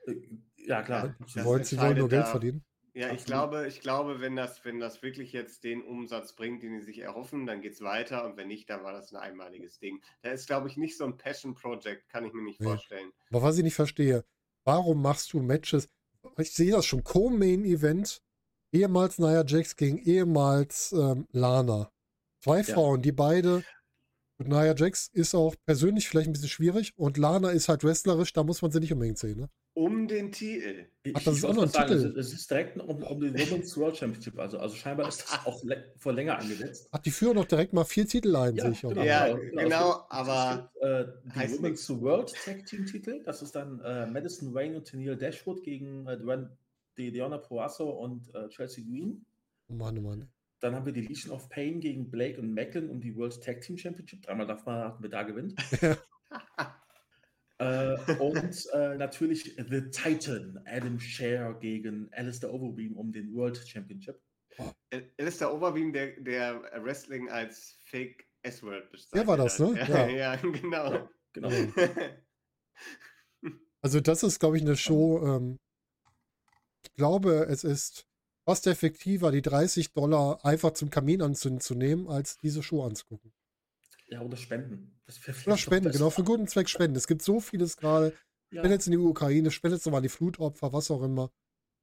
[0.06, 0.14] äh,
[0.56, 1.14] ja, klar.
[1.18, 2.64] Ja, Sie wollen, sie wollen nur Geld da- verdienen.
[2.94, 6.78] Ja, ich glaube, ich glaube, wenn das, wenn das wirklich jetzt den Umsatz bringt, den
[6.78, 9.78] sie sich erhoffen, dann geht es weiter und wenn nicht, dann war das ein einmaliges
[9.78, 10.00] Ding.
[10.22, 12.68] Da ist, glaube ich, nicht so ein Passion Project, kann ich mir nicht Nee.
[12.68, 13.12] vorstellen.
[13.30, 14.24] Aber was ich nicht verstehe,
[14.64, 15.90] warum machst du Matches?
[16.38, 18.22] Ich sehe das schon, Co-Main-Event,
[18.72, 21.90] ehemals Nia Jax gegen ehemals ähm, Lana.
[22.42, 22.74] Zwei Ja.
[22.74, 23.64] Frauen, die beide,
[24.38, 28.32] und Nia Jax ist auch persönlich vielleicht ein bisschen schwierig und Lana ist halt wrestlerisch,
[28.32, 29.40] da muss man sie nicht unbedingt sehen.
[29.40, 29.50] Ne?
[29.76, 30.86] Um den Titel.
[31.02, 32.18] Ich, Ach, das ich ist auch noch ein sagen, Titel.
[32.18, 34.38] Es ist, direkt um, um den Women's World Championship.
[34.38, 36.88] Also, also scheinbar ist das auch lä- vor länger angesetzt.
[36.92, 38.88] Ach, die führen doch direkt mal vier Titel ein, sehe ich auch.
[38.88, 41.06] genau, Ja, genau, genau, gibt, aber gibt, äh,
[41.46, 43.22] die Women's World Tag Team Titel.
[43.22, 46.16] Das ist dann äh, Madison Rain und Tennille Dashwood gegen äh,
[46.96, 49.26] Diona Poasso und äh, Chelsea Green.
[49.68, 50.26] Oh Mann, oh Mann.
[50.60, 53.60] Dann haben wir die Legion of Pain gegen Blake und Macklin um die World Tag
[53.60, 54.22] Team Championship.
[54.22, 55.54] Dreimal darf man wer da gewinnt.
[57.58, 64.20] Äh, und äh, natürlich The Titan, Adam Scher gegen Alistair Overeem um den World Championship.
[64.90, 69.14] Al- Alistair Overbeam, der, der Wrestling als Fake S-Word bezeichnet.
[69.14, 69.74] Der war das, ne?
[69.78, 70.34] Ja, Ja.
[70.34, 71.08] ja genau.
[71.32, 71.50] Genau.
[73.82, 75.24] Also das ist, glaube ich, eine Show.
[75.24, 75.60] Ähm,
[76.82, 78.06] ich glaube, es ist
[78.44, 83.32] fast effektiver, die 30 Dollar einfach zum Kamin anzünden zu nehmen, als diese Show anzugucken.
[84.08, 84.95] Ja, oder Spenden.
[85.46, 86.96] Oder Spenden, genau, für guten Zweck spenden.
[86.96, 88.16] Es gibt so vieles gerade.
[88.52, 88.60] Ja.
[88.62, 91.30] Spendet in die Ukraine, spendet nochmal die Flutopfer, was auch immer.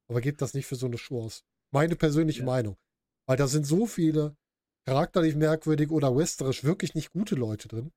[0.08, 1.44] Aber gebt das nicht für so eine Show aus.
[1.72, 2.46] Meine persönliche Ja.
[2.46, 2.76] Meinung.
[3.26, 4.36] Weil da sind so viele
[4.86, 7.90] charakterlich merkwürdig oder westerisch wirklich nicht gute Leute drin,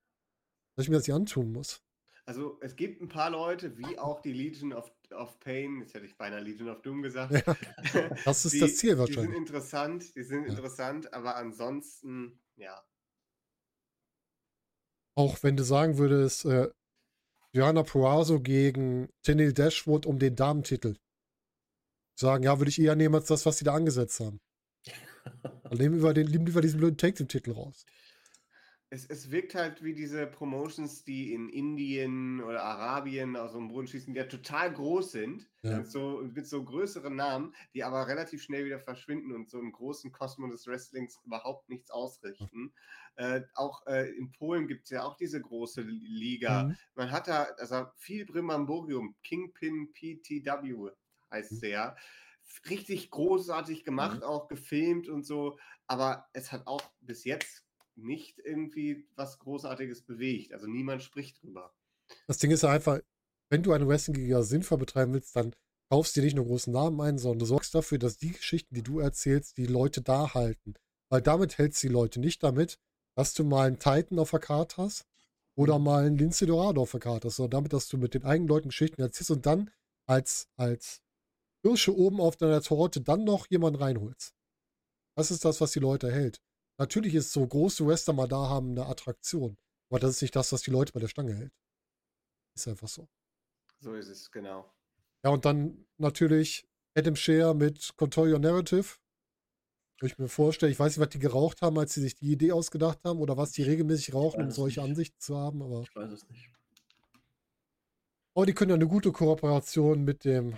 [0.76, 1.82] dass ich mir das nicht antun muss.
[2.24, 6.04] Also es gibt ein paar Leute, wie auch die Legion of, of Pain, jetzt hätte
[6.06, 7.32] ich beinahe Legion of Doom gesagt.
[7.32, 7.56] Ja,
[8.24, 9.36] das ist die, das Ziel Die sind wahrscheinlich.
[9.36, 10.50] interessant, die sind Ja.
[10.50, 12.82] interessant, aber ansonsten, ja.
[15.18, 16.68] Auch wenn du sagen würdest, äh,
[17.52, 20.96] Diana Purrazzo gegen Tenille Dashwood um den Damentitel.
[22.14, 24.38] Sagen, ja, würde ich eher nehmen als das, was sie da angesetzt haben.
[25.42, 27.84] Dann nehmen wir, den, nehmen wir diesen blöden Take-Titel raus.
[28.90, 33.86] Es, es wirkt halt wie diese Promotions, die in Indien oder Arabien aus dem Boden
[33.86, 35.76] schießen, die ja total groß sind, Ja.
[35.76, 39.72] mit, so, mit so größeren Namen, die aber relativ schnell wieder verschwinden und so im
[39.72, 42.72] großen Kosmos des Wrestlings überhaupt nichts ausrichten.
[43.16, 46.70] Äh, auch äh, in Polen gibt es ja auch diese große Liga.
[46.70, 46.76] Mhm.
[46.94, 50.92] Man hat da also viel Brimborium, Kingpin PTW
[51.30, 51.62] heißt Mhm.
[51.62, 51.96] der.
[52.70, 57.67] Richtig großartig gemacht, auch gefilmt und so, aber es hat auch bis jetzt
[57.98, 60.52] nicht irgendwie was Großartiges bewegt.
[60.52, 61.74] Also niemand spricht drüber.
[62.26, 63.00] Das Ding ist ja einfach,
[63.50, 65.54] wenn du eine Wrestling-Liga sinnvoll betreiben willst, dann
[65.90, 68.74] kaufst du dir nicht nur großen Namen ein, sondern du sorgst dafür, dass die Geschichten,
[68.74, 70.74] die du erzählst, die Leute da halten.
[71.10, 72.78] Weil damit hältst du die Leute nicht damit,
[73.16, 75.06] dass du mal einen Titan auf der Karte hast
[75.56, 78.24] oder mal einen Lince Dorado auf der Karte hast, sondern damit, dass du mit den
[78.24, 79.70] eigenen Leuten Geschichten erzählst und dann
[80.06, 81.02] als, als
[81.62, 84.34] Kirsche oben auf deiner Torte dann noch jemanden reinholst.
[85.16, 86.40] Das ist das, was die Leute hält.
[86.78, 89.56] Natürlich ist so große Wrestler mal da haben eine Attraktion,
[89.90, 91.52] aber das ist nicht das, was die Leute bei der Stange hält.
[92.54, 93.08] Ist einfach so.
[93.80, 94.72] So ist es, genau.
[95.24, 98.96] Ja, und dann natürlich Adam Share mit Control Your Narrative.
[100.00, 102.30] Wo ich mir vorstelle, ich weiß nicht, was die geraucht haben, als sie sich die
[102.30, 104.88] Idee ausgedacht haben oder was die regelmäßig rauchen, um solche nicht.
[104.90, 106.48] Ansichten zu haben, aber Ich weiß es nicht.
[108.34, 110.56] oh, die können ja eine gute Kooperation mit dem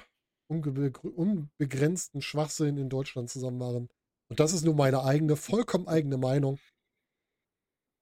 [0.48, 3.88] unbegrenzten Schwachsinn in Deutschland zusammen machen.
[4.31, 6.59] Und das ist nur meine eigene, vollkommen eigene Meinung.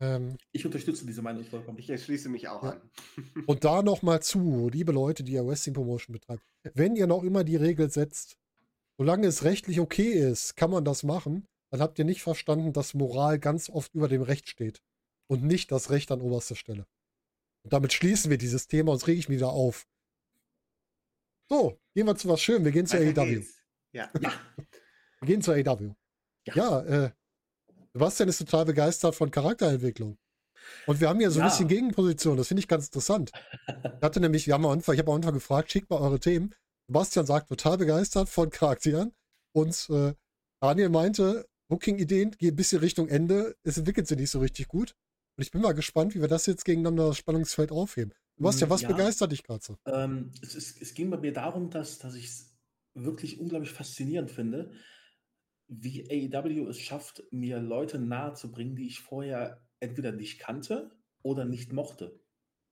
[0.01, 1.79] Ähm, Ich unterstütze diese Meinung vollkommen.
[1.79, 2.71] Ich schließe mich auch Ja.
[2.73, 2.91] an.
[3.47, 6.41] Und da nochmal zu, liebe Leute, die ja Wrestling Promotion betreiben.
[6.75, 8.37] Wenn ihr noch immer die Regel setzt,
[8.99, 12.95] solange es rechtlich okay ist, kann man das machen, dann habt ihr nicht verstanden, dass
[12.95, 14.81] Moral ganz oft über dem Recht steht
[15.29, 16.87] und nicht das Recht an oberster Stelle.
[17.65, 19.87] Und damit schließen wir dieses Thema und rege ich mich wieder auf.
[21.51, 22.65] So, gehen wir zu was Schönem.
[22.67, 23.45] Wir gehen zur Weiter AEW.
[23.93, 24.11] Ja.
[24.21, 24.33] Ja,
[25.21, 25.95] Wir gehen zur AEW.
[26.55, 26.81] Ja.
[26.81, 27.11] Ja, äh,
[27.93, 30.19] Sebastian ist total begeistert von Charakterentwicklung.
[30.87, 31.51] Und wir haben hier so ein Ja.
[31.51, 32.37] bisschen Gegenposition.
[32.37, 33.31] Das finde ich ganz interessant.
[33.67, 36.21] Ich hatte nämlich, wir haben am Anfang, ich habe am Anfang gefragt, schickt mal eure
[36.21, 36.55] Themen.
[36.89, 39.13] Sebastian sagt, total begeistert von Charakteren.
[39.53, 40.15] Und äh,
[40.61, 43.57] Daniel meinte, Booking-Ideen gehen ein bisschen Richtung Ende.
[43.63, 44.95] Es entwickelt sich nicht so richtig gut.
[45.37, 48.13] Und ich bin mal gespannt, wie wir das jetzt gegeneinander das Spannungsfeld aufheben.
[48.41, 48.89] Ja, Mm, was ja.
[48.89, 49.77] begeistert dich gerade so?
[49.87, 52.55] Ähm, es, ist, es ging bei mir darum, dass, dass ich es
[52.95, 54.71] wirklich unglaublich faszinierend finde,
[55.69, 60.91] wie AEW es schafft, mir Leute nahezubringen, die ich vorher entweder nicht kannte
[61.23, 62.19] oder nicht mochte.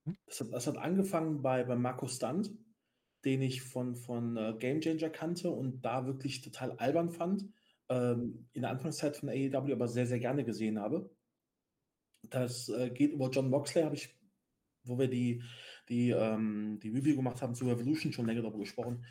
[0.05, 0.17] Hm.
[0.27, 2.51] Das hat, das hat angefangen bei, bei Marco Stunt,
[3.25, 7.45] den ich von, von äh, Game Changer kannte und da wirklich total albern fand.
[7.89, 11.11] Ähm, in der Anfangszeit von AEW aber sehr, sehr gerne gesehen habe.
[12.23, 14.17] Das äh, geht über John Moxley, habe ich,
[14.85, 15.43] wo wir die,
[15.89, 19.05] die, ähm, die Review gemacht haben zu Revolution, schon länger darüber gesprochen,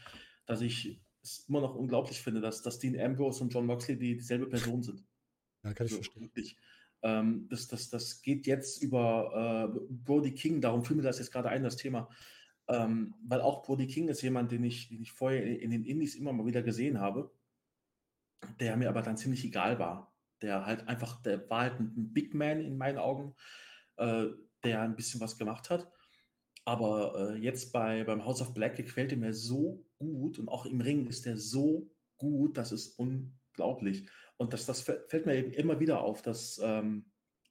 [0.45, 4.15] dass ich es immer noch unglaublich finde, dass, dass Dean Ambrose und John Moxley die,
[4.17, 5.03] dieselbe Person sind.
[5.63, 6.23] Ja, kann ich Also, verstehen.
[6.23, 6.57] wirklich.
[7.01, 11.31] Ähm, das, das, das geht jetzt über äh, Brody King, darum fiel mir das jetzt
[11.31, 12.09] gerade ein, das Thema.
[12.67, 15.85] Ähm, weil auch Brody King ist jemand, den ich, den ich vorher in, in den
[15.85, 17.31] Indies immer mal wieder gesehen habe,
[18.59, 20.15] der mir aber dann ziemlich egal war.
[20.41, 23.35] Der halt einfach, der war halt ein Big Man in meinen Augen,
[23.97, 24.25] äh,
[24.63, 25.87] der ein bisschen was gemacht hat.
[26.65, 30.65] Aber äh, jetzt bei, beim House of Black gefällt er mir so gut und auch
[30.65, 34.09] im Ring ist er so gut, das ist unglaublich.
[34.37, 37.05] Und das, das fä- fällt mir eben immer wieder auf, dass ähm,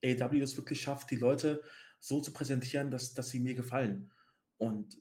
[0.04, 1.62] AEW es wirklich schafft, die Leute
[2.00, 4.12] so zu präsentieren, dass, dass sie mir gefallen.
[4.58, 4.98] Und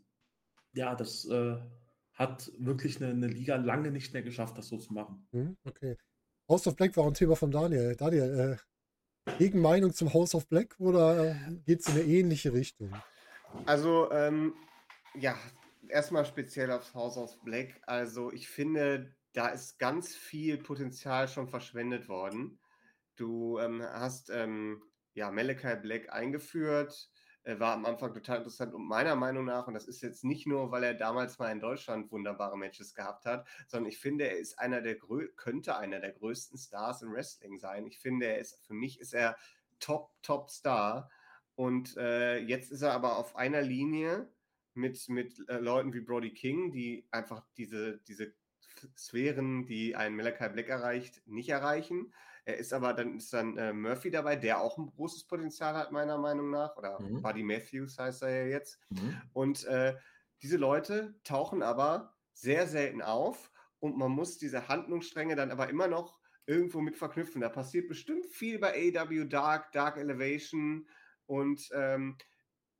[0.73, 1.57] ja, das äh,
[2.13, 5.27] hat wirklich eine, eine Liga lange nicht mehr geschafft, das so zu machen.
[5.31, 5.97] Hm, okay.
[6.47, 7.95] House of Black war ein Thema von Daniel.
[7.95, 8.57] Daniel,
[9.27, 11.35] äh, Gegenmeinung zum House of Black oder
[11.65, 12.93] geht es in eine ähnliche Richtung?
[13.65, 14.53] Also, ähm,
[15.15, 15.37] ja,
[15.87, 17.81] erstmal speziell aufs House of Black.
[17.85, 22.59] Also, ich finde, da ist ganz viel Potenzial schon verschwendet worden.
[23.15, 24.81] Du ähm, hast ähm,
[25.13, 27.09] ja Malachi Black eingeführt,
[27.43, 30.47] äh, war am Anfang total interessant und meiner Meinung nach, und das ist jetzt nicht
[30.47, 34.37] nur, weil er damals mal in Deutschland wunderbare Matches gehabt hat, sondern ich finde, er
[34.37, 34.97] ist einer der
[35.35, 37.85] könnte einer der größten Stars im Wrestling sein.
[37.85, 39.35] Ich finde, er ist, für mich ist er
[39.79, 41.09] Top, Top Star.
[41.55, 44.29] Und äh, jetzt ist er aber auf einer Linie
[44.73, 48.33] mit, mit äh, Leuten wie Brody King, die einfach diese, diese
[48.97, 52.13] Sphären, die ein Malachi Black erreicht, nicht erreichen.
[52.45, 55.91] Er ist aber, dann ist dann äh, Murphy dabei, der auch ein großes Potenzial hat,
[55.91, 56.75] meiner Meinung nach.
[56.75, 57.21] Oder Mhm.
[57.21, 58.79] Buddy Matthews heißt er ja jetzt.
[59.31, 59.95] Und äh,
[60.41, 65.87] diese Leute tauchen aber sehr selten auf und man muss diese Handlungsstränge dann aber immer
[65.87, 67.39] noch irgendwo mit verknüpfen.
[67.41, 70.87] Da passiert bestimmt viel bei AW Dark, Dark Elevation
[71.25, 72.17] und ähm,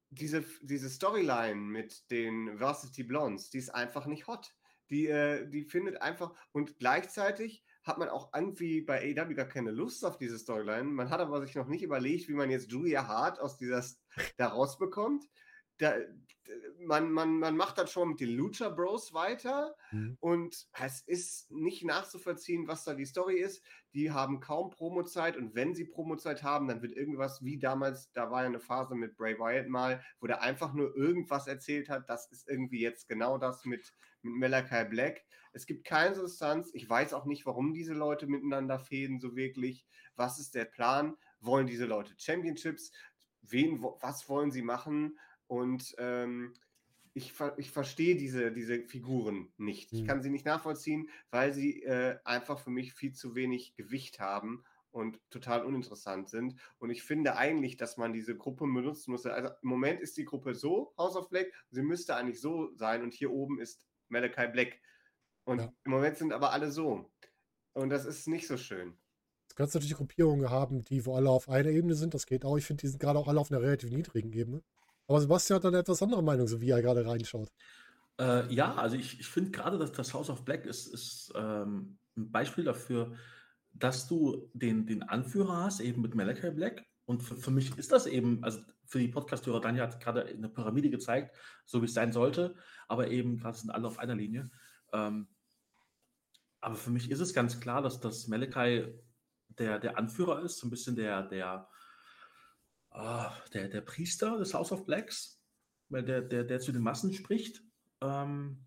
[0.09, 4.53] diese, diese Storyline mit den Varsity Blondes, die ist einfach nicht hot.
[4.89, 9.71] Die, äh, die findet einfach und gleichzeitig hat man auch irgendwie bei AW gar keine
[9.71, 10.83] Lust auf diese Storyline.
[10.83, 13.83] Man hat aber sich noch nicht überlegt, wie man jetzt Julia Hart aus dieser
[14.37, 15.25] da rausbekommt.
[15.77, 15.95] Da,
[16.79, 20.17] man, man, man macht dann schon mit den Lucha Bros weiter Mhm.
[20.19, 23.63] und es ist nicht nachzuvollziehen, was da die Story ist.
[23.93, 28.31] Die haben kaum Promozeit und wenn sie Promozeit haben, dann wird irgendwas wie damals, da
[28.31, 32.09] war ja eine Phase mit Bray Wyatt mal, wo der einfach nur irgendwas erzählt hat.
[32.09, 35.23] Das ist irgendwie jetzt genau das mit, mit Malachi Black.
[35.51, 36.71] Es gibt keine Substanz.
[36.73, 39.85] Ich weiß auch nicht, warum diese Leute miteinander fäden, so wirklich.
[40.15, 41.15] Was ist der Plan?
[41.39, 42.91] Wollen diese Leute Championships?
[43.41, 45.19] Wen, was wollen sie machen?
[45.53, 46.55] Und ähm,
[47.13, 49.93] ich, ich verstehe diese, diese Figuren nicht.
[49.93, 50.07] Ich Hm.
[50.07, 54.63] kann sie nicht nachvollziehen, weil sie äh, einfach für mich viel zu wenig Gewicht haben
[54.89, 56.55] und total uninteressant sind.
[56.79, 59.27] Und ich finde eigentlich, dass man diese Gruppe benutzen muss.
[59.27, 63.03] Also im Moment ist die Gruppe so, House of Black, sie müsste eigentlich so sein
[63.03, 64.81] und hier oben ist Malachi Black.
[65.45, 65.71] Und Ja.
[65.83, 67.11] im Moment sind aber alle so.
[67.73, 68.97] Und das ist nicht so schön.
[69.49, 72.15] Du kannst natürlich Gruppierungen haben, die, wo alle auf einer Ebene sind.
[72.15, 72.57] Das geht auch.
[72.57, 74.63] Ich finde, die sind gerade auch alle auf einer relativ niedrigen Ebene.
[75.07, 77.49] Aber Sebastian hat dann eine etwas andere Meinung, so wie er gerade reinschaut.
[78.19, 81.97] Äh, ja, also ich, ich finde gerade, dass das House of Black ist, ist ähm,
[82.15, 83.15] ein Beispiel dafür,
[83.73, 86.85] dass du den, den Anführer hast, eben mit Malachi Black.
[87.05, 90.49] Und für, für mich ist das eben, also für die Podcast-Hörer, Daniel hat gerade eine
[90.49, 91.35] Pyramide gezeigt,
[91.65, 92.55] so wie es sein sollte,
[92.87, 94.51] aber eben gerade sind alle auf einer Linie.
[94.93, 95.27] Ähm,
[96.61, 98.93] aber für mich ist es ganz klar, dass das Malachi
[99.57, 101.67] der, der Anführer ist, so ein bisschen der, der,
[102.93, 105.41] ah, der, der Priester des House of Blacks,
[105.89, 107.63] der, der, der zu den Massen spricht.
[108.01, 108.65] Ähm,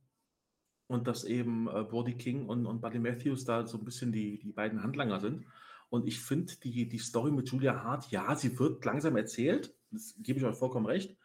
[0.88, 4.38] und dass eben äh, Brody King und, und Buddy Matthews da so ein bisschen die,
[4.38, 5.44] die beiden Handlanger sind.
[5.88, 10.14] Und ich finde die, die Story mit Julia Hart, ja, sie wird langsam erzählt, das
[10.18, 11.16] gebe ich euch vollkommen recht.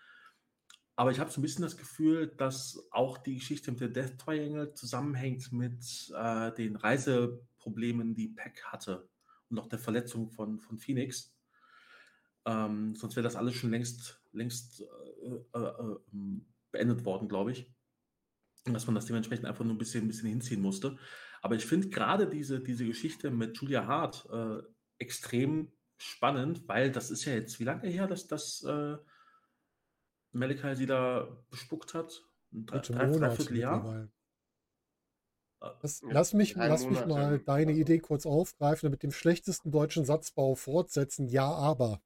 [0.95, 4.19] Aber ich habe so ein bisschen das Gefühl, dass auch die Geschichte mit der Death
[4.19, 9.07] Triangle zusammenhängt mit äh, den Reiseproblemen, die Peck hatte
[9.49, 11.33] und auch der Verletzung von, von Phoenix.
[12.45, 15.97] Ähm, sonst wäre das alles schon längst, längst äh, äh, äh,
[16.71, 17.71] beendet worden, glaube ich.
[18.65, 20.97] Und dass man das dementsprechend einfach nur ein bisschen, ein bisschen hinziehen musste.
[21.41, 24.61] Aber ich finde gerade diese, diese Geschichte mit Julia Hart äh,
[24.99, 28.97] extrem spannend, weil das ist ja jetzt wie lange her, dass das äh,
[30.31, 32.23] Malachi sie da bespuckt hat?
[32.53, 34.09] Ein drei, Gute drei.
[35.61, 39.11] Äh, Lass, Ja, lass mich, lass mich mal deine Idee kurz aufgreifen und mit dem
[39.11, 41.27] schlechtesten deutschen Satzbau fortsetzen.
[41.27, 42.01] Ja, aber.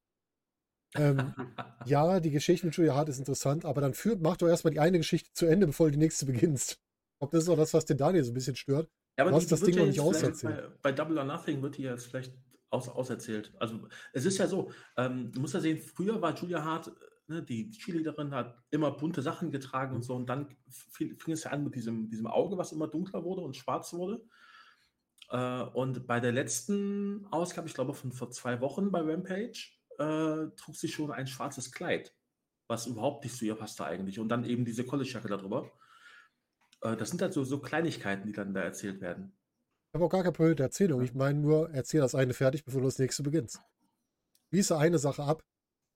[0.98, 1.34] Ähm,
[1.86, 4.80] ja, die Geschichte mit Julia Hart ist interessant, aber dann führt, mach doch erstmal die
[4.80, 6.80] eine Geschichte zu Ende, bevor du die nächste beginnst.
[7.18, 8.90] Ob das ist auch das, was den Daniel so ein bisschen stört.
[9.16, 10.62] Ja, aber Du hast das Ding noch nicht auserzählt.
[10.82, 12.34] Bei, bei Double or Nothing wird die jetzt vielleicht
[12.70, 13.52] aus, auserzählt.
[13.58, 16.92] Also es ist ja so, ähm, du musst ja sehen, früher war Julia Hart,
[17.26, 21.44] ne, die Cheerleaderin, hat immer bunte Sachen getragen und so und dann fing, fing es
[21.44, 24.22] ja an mit diesem, diesem Auge, was immer dunkler wurde und schwarz wurde.
[25.30, 30.50] Äh, und bei der letzten Ausgabe, ich glaube von vor zwei Wochen bei Rampage, äh,
[30.56, 32.14] trug sie schon ein schwarzes Kleid,
[32.68, 34.18] was überhaupt nicht zu ihr passte eigentlich.
[34.18, 35.70] Und dann eben diese College-Jacke darüber.
[36.82, 39.32] Äh, das sind halt so, so Kleinigkeiten, die dann da erzählt werden.
[39.90, 41.02] Ich habe auch gar kein Problem mit der Erzählung.
[41.02, 43.60] Ich meine nur, erzähl das eine fertig, bevor du das nächste beginnst.
[44.50, 45.42] Schließe eine Sache ab.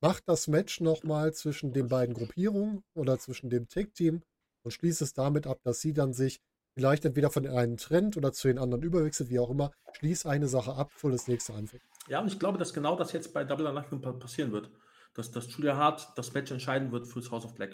[0.01, 4.23] Mach das Match nochmal zwischen den beiden Gruppierungen oder zwischen dem Tag-Team
[4.63, 6.41] und schließe es damit ab, dass sie dann sich
[6.75, 9.73] vielleicht entweder von den einen trennt oder zu den anderen überwechselt, wie auch immer.
[9.93, 11.90] Schließ eine Sache ab, bevor das nächste anfängt.
[12.09, 14.71] Ja, und ich glaube, dass genau das jetzt bei Double or Nothing pa- passieren wird.
[15.15, 17.71] Dass, dass Julia Hart das Match entscheiden wird fürs House of Black.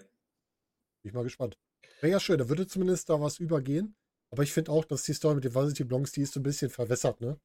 [1.03, 1.59] Bin ich mal gespannt.
[2.01, 3.95] Wäre ja schön, da würde zumindest da was übergehen.
[4.31, 6.43] Aber ich finde auch, dass die Story mit den Varsity Blondes, die ist so ein
[6.43, 7.39] bisschen verwässert, ne?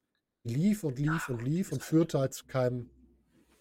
[0.44, 2.90] Die lief und lief und lief und führte halt zu keinem.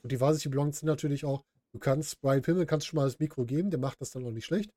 [0.01, 3.05] Und die Varsity Blondes sind natürlich auch, du kannst, Brian Pimmel kannst du schon mal
[3.05, 4.71] das Mikro geben, der macht das dann auch nicht schlecht.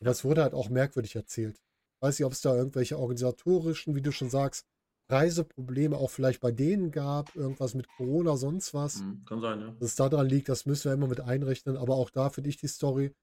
[0.00, 1.60] Aber es wurde halt auch merkwürdig erzählt.
[2.00, 4.64] Weiß nicht, ob es da irgendwelche organisatorischen, wie du schon sagst,
[5.10, 9.00] Reiseprobleme auch vielleicht bei denen gab, irgendwas mit Corona, sonst was.
[9.00, 9.70] Mhm, kann sein, ja.
[9.72, 11.76] Dass es daran liegt, das müssen wir immer mit einrechnen.
[11.76, 13.14] Aber auch da finde ich die Story,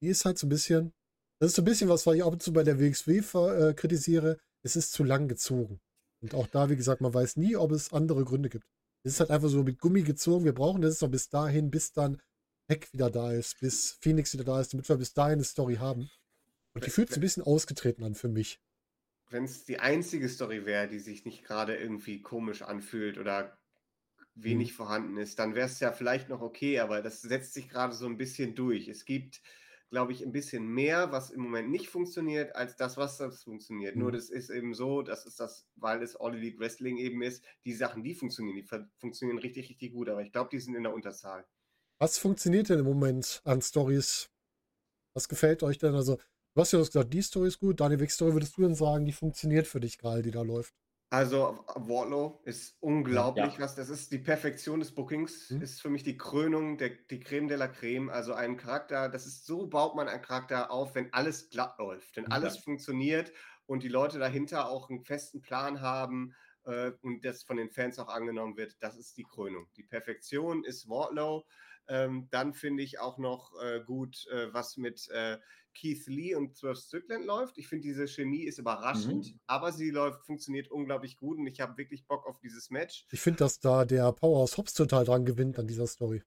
[0.00, 0.92] die ist halt so ein bisschen,
[1.40, 3.74] das ist so ein bisschen was, was ich ab und zu bei der WXW äh,
[3.74, 4.38] kritisiere.
[4.62, 5.80] Es ist zu lang gezogen.
[6.20, 8.66] Und auch da, wie gesagt, man weiß nie, ob es andere Gründe gibt.
[9.04, 10.44] Es ist halt einfach so mit Gummi gezogen.
[10.44, 12.20] Wir brauchen das noch bis dahin, bis dann
[12.68, 15.76] Heck wieder da ist, bis Phoenix wieder da ist, damit wir bis dahin eine Story
[15.76, 16.08] haben.
[16.74, 18.60] Und die fühlt sich ein bisschen ausgetreten an für mich.
[19.30, 23.58] Wenn es die einzige Story wäre, die sich nicht gerade irgendwie komisch anfühlt oder
[24.34, 27.94] wenig vorhanden ist, dann wäre es ja vielleicht noch okay, aber das setzt sich gerade
[27.94, 28.88] so ein bisschen durch.
[28.88, 29.42] Es gibt,
[29.90, 33.96] glaube ich, ein bisschen mehr, was im Moment nicht funktioniert, als das, was das funktioniert.
[33.96, 34.12] Nur Mhm.
[34.12, 37.74] das ist eben so, das ist das, weil es All Elite Wrestling eben ist, die
[37.74, 40.94] Sachen, die funktionieren, die funktionieren richtig, richtig gut, aber ich glaube, die sind in der
[40.94, 41.46] Unterzahl.
[41.98, 44.30] Was funktioniert denn im Moment an Stories?
[45.14, 45.94] Was gefällt euch denn?
[45.94, 46.18] Also,
[46.54, 47.80] du hast ja gesagt, die Story ist gut.
[47.80, 50.74] Deine Weg-Story würdest du denn sagen, die funktioniert für dich gerade, die da läuft?
[51.10, 53.60] Also Wardlow ist unglaublich, Ja.
[53.60, 54.12] was das ist.
[54.12, 55.60] Die Perfektion des Bookings Mhm.
[55.60, 58.08] ist für mich die Krönung, der, die Creme de la Creme.
[58.08, 62.16] Also ein Charakter, das ist so baut man einen Charakter auf, wenn alles glatt läuft,
[62.16, 62.30] wenn Mhm.
[62.30, 62.56] alles Ja.
[62.56, 63.30] funktioniert
[63.66, 66.32] und die Leute dahinter auch einen festen Plan haben
[66.64, 68.76] äh, und das von den Fans auch angenommen wird.
[68.82, 69.68] Das ist die Krönung.
[69.76, 71.44] Die Perfektion ist Wardlow.
[71.88, 75.38] Ähm, dann finde ich auch noch äh, gut, äh, was mit äh,
[75.74, 77.58] Keith Lee und Swerve Strickland läuft.
[77.58, 79.40] Ich finde, diese Chemie ist überraschend, Mhm.
[79.46, 83.06] aber sie läuft, funktioniert unglaublich gut und ich habe wirklich Bock auf dieses Match.
[83.10, 86.22] Ich finde, dass da der Powerhouse Hobbs total dran gewinnt an dieser Story.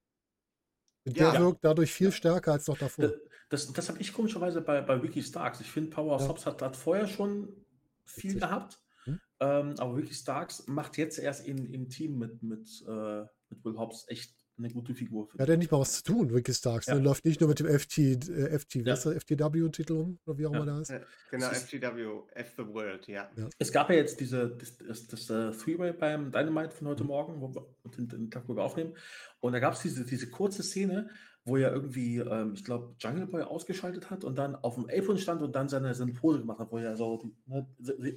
[1.06, 1.30] Und Ja.
[1.32, 3.06] der wirkt dadurch viel stärker als noch davor.
[3.48, 5.60] Das, das, das habe ich komischerweise bei, bei Wiki Starks.
[5.60, 6.28] Ich finde, Powerhouse Ja.
[6.28, 7.64] Hobbs hat, hat vorher schon
[8.04, 8.42] viel Witzig.
[8.42, 8.80] gehabt.
[9.04, 9.20] Hm?
[9.38, 13.78] Ähm, aber Wiki Starks macht jetzt erst in, im Team mit, mit, äh, mit Will
[13.78, 15.28] Hobbs echt eine gute Figur.
[15.36, 16.86] Er hat ja nicht mal was zu tun, Ricky Starks.
[16.86, 16.94] Ja.
[16.94, 18.92] Der läuft nicht nur mit dem FT, äh, FT, Ja.
[18.92, 20.56] was ist das, FTW-Titel rum, oder wie auch Ja.
[20.62, 20.90] immer der ist.
[20.90, 21.00] Äh,
[21.30, 23.30] Genau, Es ist- FTW, F the World, ja.
[23.58, 27.08] Es gab ja jetzt diese, das, das, das äh, Three-Way beim Dynamite von heute Mhm.
[27.08, 28.94] Morgen, wo wir den, den Tag, wo wir aufnehmen.
[29.40, 31.10] Und da gab es diese, diese kurze Szene,
[31.44, 35.18] wo er irgendwie, ähm, ich glaube, Jungle Boy ausgeschaltet hat und dann auf dem Apron
[35.18, 37.68] stand und dann seine, seine Pose gemacht hat, wo er so die, ne,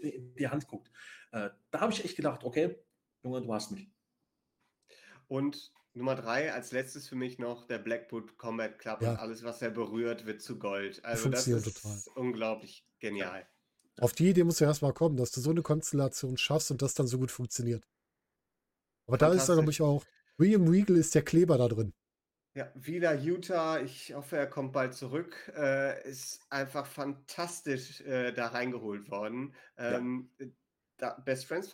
[0.01, 0.89] in die Hand guckt.
[1.31, 2.75] Äh, da habe ich echt gedacht, okay,
[3.23, 3.91] Junge, du hast mich.
[5.27, 9.11] Und Nummer drei, als letztes für mich noch der Blackwood Combat Club Ja.
[9.11, 11.03] und alles, was er berührt, wird zu Gold.
[11.03, 11.99] Also das ist total.
[12.15, 13.45] unglaublich genial.
[13.99, 16.93] Auf die Idee musst du erstmal kommen, dass du so eine Konstellation schaffst und das
[16.93, 17.85] dann so gut funktioniert.
[19.07, 20.05] Aber da ist, glaube ich, auch,
[20.37, 21.93] William Regal ist der Kleber da drin.
[22.55, 23.79] Ja, wieder Utah.
[23.81, 25.51] Ich hoffe, er kommt bald zurück.
[25.55, 29.53] Äh, ist einfach fantastisch äh, da reingeholt worden.
[29.77, 30.45] Ähm, da,
[31.25, 31.71] Best Friends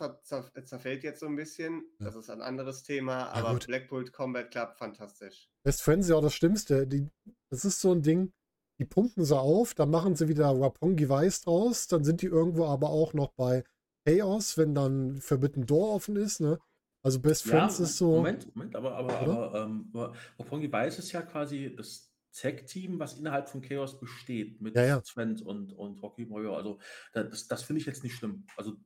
[0.64, 1.82] zerfällt jetzt so ein bisschen.
[1.98, 2.06] Ja.
[2.06, 3.28] Das ist ein anderes Thema.
[3.30, 3.66] aber gut.
[3.66, 5.50] Blackpool Combat Club, fantastisch.
[5.64, 6.86] Best Friends ist ja auch das Schlimmste.
[6.86, 7.08] Die,
[7.50, 8.32] das ist so ein Ding,
[8.78, 12.66] die pumpen sie auf, dann machen sie wieder Rapongi Weiß draus, dann sind die irgendwo
[12.66, 13.64] aber auch noch bei
[14.06, 16.58] Chaos, wenn dann Forbidden Door offen ist, ne?
[17.02, 18.16] Also Best Friends ist so.
[18.16, 19.92] Moment, Moment, aber, aber, aber ähm,
[20.38, 25.00] Roppongi Weiß ist ja quasi das Tag-Team, was innerhalb von Chaos besteht, mit Ja, ja.
[25.00, 26.54] Trent und, und Rocky Moyo.
[26.56, 26.78] Also
[27.12, 28.44] da- das, das finde ich jetzt nicht schlimm.
[28.56, 28.76] Also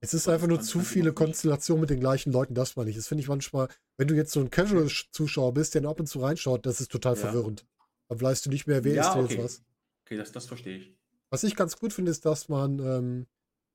[0.00, 1.16] Es ist einfach nur zu viele nicht.
[1.16, 2.96] Konstellationen mit den gleichen Leuten, das meine ich.
[2.96, 6.20] Das finde ich manchmal, wenn du jetzt so ein Casual-Zuschauer bist, der ab und zu
[6.20, 7.20] reinschaut, das ist total Ja.
[7.20, 7.66] verwirrend.
[8.08, 9.34] Dann weißt du nicht mehr, wer Ja, ist okay.
[9.34, 9.62] jetzt was.
[10.04, 10.96] Okay, das, das verstehe ich.
[11.30, 13.26] Was ich ganz gut finde, ist, dass man ähm,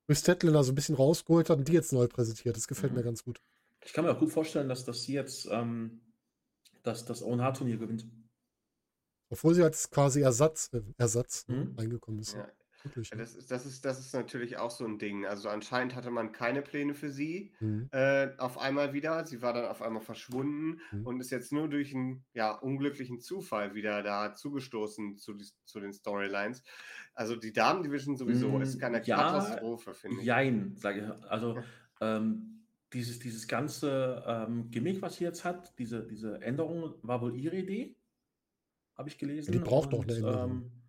[0.07, 2.55] Chris Tetlander so ein bisschen rausgeholt hat und die jetzt neu präsentiert.
[2.55, 2.99] Das gefällt Mhm.
[2.99, 3.41] mir ganz gut.
[3.85, 5.99] Ich kann mir auch gut vorstellen, dass, dass sie jetzt ähm,
[6.83, 8.05] dass das ONH-Turnier gewinnt.
[9.29, 11.75] Obwohl sie als quasi Ersatz, äh, Ersatz Mhm.
[11.77, 12.33] reingekommen ist.
[12.33, 12.47] Ja.
[12.83, 13.11] Wirklich.
[13.11, 13.17] Ne?
[13.17, 15.25] Das ist, das, ist, das ist natürlich auch so ein Ding.
[15.25, 17.87] Also anscheinend hatte man keine Pläne für sie Mhm.
[17.91, 19.25] äh, auf einmal wieder.
[19.25, 21.05] Sie war dann auf einmal verschwunden Mhm.
[21.07, 25.79] und ist jetzt nur durch einen ja, unglücklichen Zufall wieder da zugestoßen zu, die, zu
[25.79, 26.63] den Storylines.
[27.13, 30.25] Also die Damen-Division sowieso Mm, ist keine ja, Katastrophe, finde ich.
[30.25, 31.29] Jein, sage ich.
[31.29, 31.59] Also
[32.01, 37.35] ähm, dieses, dieses ganze ähm, Gimmick, was sie jetzt hat, diese, diese Änderung war wohl
[37.35, 37.95] ihre Idee,
[38.95, 39.51] habe ich gelesen.
[39.51, 40.51] die braucht auch eine Änderung.
[40.51, 40.82] Ähm,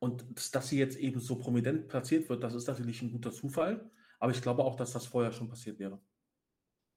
[0.00, 3.90] und dass, sie jetzt eben so prominent platziert wird, das ist natürlich ein guter Zufall.
[4.18, 6.00] Aber ich glaube auch, dass das vorher schon passiert wäre.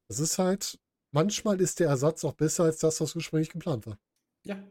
[0.09, 0.79] Das ist halt,
[1.11, 3.99] manchmal ist der Ersatz auch besser als das, was ursprünglich geplant war.
[4.45, 4.61] Ja.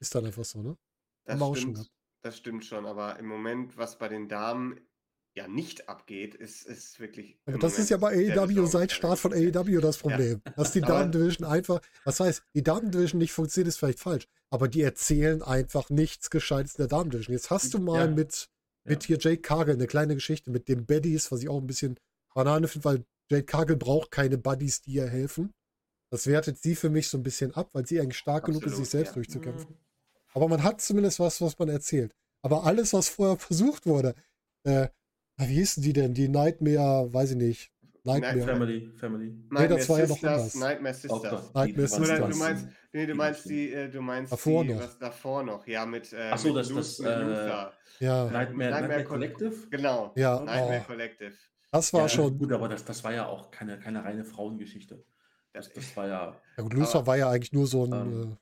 [0.00, 0.76] Ist dann einfach so, ne?
[1.24, 1.90] Das stimmt,
[2.22, 4.80] das stimmt schon, aber im Moment, was bei den Damen
[5.36, 7.36] ja nicht abgeht, ist, ist wirklich.
[7.46, 9.32] Im das ist ja bei AEW seit Start von.
[9.32, 10.40] AEW das Problem.
[10.56, 14.68] Dass die Aber- Damen-Division einfach, was heißt, die Damen-Division nicht funktioniert, ist vielleicht falsch, aber
[14.68, 17.32] die erzählen einfach nichts Gescheites in der Damen-Division.
[17.34, 18.10] Jetzt hast du mal Ja.
[18.14, 18.48] mit,
[18.84, 19.06] mit Ja.
[19.08, 21.98] hier Jake Cargill eine kleine Geschichte mit den Baddies, was ich auch ein bisschen
[22.34, 25.52] Banane finde, weil Jake Cargill braucht keine Buddies, die ihr helfen.
[26.10, 28.76] Das wertet sie für mich so ein bisschen ab, weil sie eigentlich stark genug ist,
[28.76, 29.14] sich Absolut, selbst ja.
[29.14, 29.70] durchzukämpfen.
[29.70, 29.78] Mhm.
[30.34, 32.14] Aber man hat zumindest was, was man erzählt.
[32.42, 34.14] Aber alles, was vorher versucht wurde,
[34.64, 34.88] äh,
[35.38, 36.14] wie hießen die denn?
[36.14, 37.70] Die Nightmare, weiß ich nicht.
[38.04, 38.36] Nightmare.
[38.36, 38.58] Nightmare.
[38.58, 39.30] Family, Family.
[39.50, 40.54] Nightmare das war ja noch Sisters, anders.
[40.56, 41.22] Nightmare Sisters.
[41.22, 41.54] das.
[41.54, 42.30] Nightmare Sisters.
[42.30, 44.80] Du meinst, nee, du die meinst die, äh, du meinst Davor die, noch.
[44.80, 47.72] was davor noch, ja, mit, äh, Ach so, mit das- das, mit äh, Luther.
[48.00, 49.68] Ja, Nightmare Nightmare, Nightmare Col- Collective?
[49.70, 50.12] Genau.
[50.16, 51.32] ja, Nightmare oh, Collective.
[51.72, 52.38] das war Ja, schon.
[52.38, 55.02] Gut, aber das, das war ja auch keine, keine reine Frauengeschichte.
[55.54, 56.36] Das, Das, war ja.
[56.58, 57.92] Ja gut, Luther Aber- war ja eigentlich nur so ein.
[57.92, 58.36] Ähm, äh,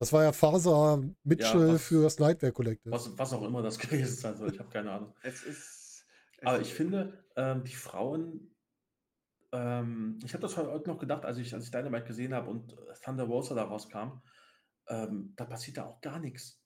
[0.00, 2.90] das war ja Faser Mitchell was- für das Nightmare Collective.
[2.90, 5.12] Was, was auch immer das gewesen sein soll, ich habe keine Ahnung.
[5.22, 5.73] es ist.
[6.42, 8.56] Aber ich finde, ähm, die Frauen,
[9.52, 12.76] ähm, ich habe das heute noch gedacht, als ich, als ich Dynamite gesehen habe und
[13.04, 14.22] Thunder Rosa da rauskam,
[14.88, 16.64] ähm, da passiert da auch gar nichts.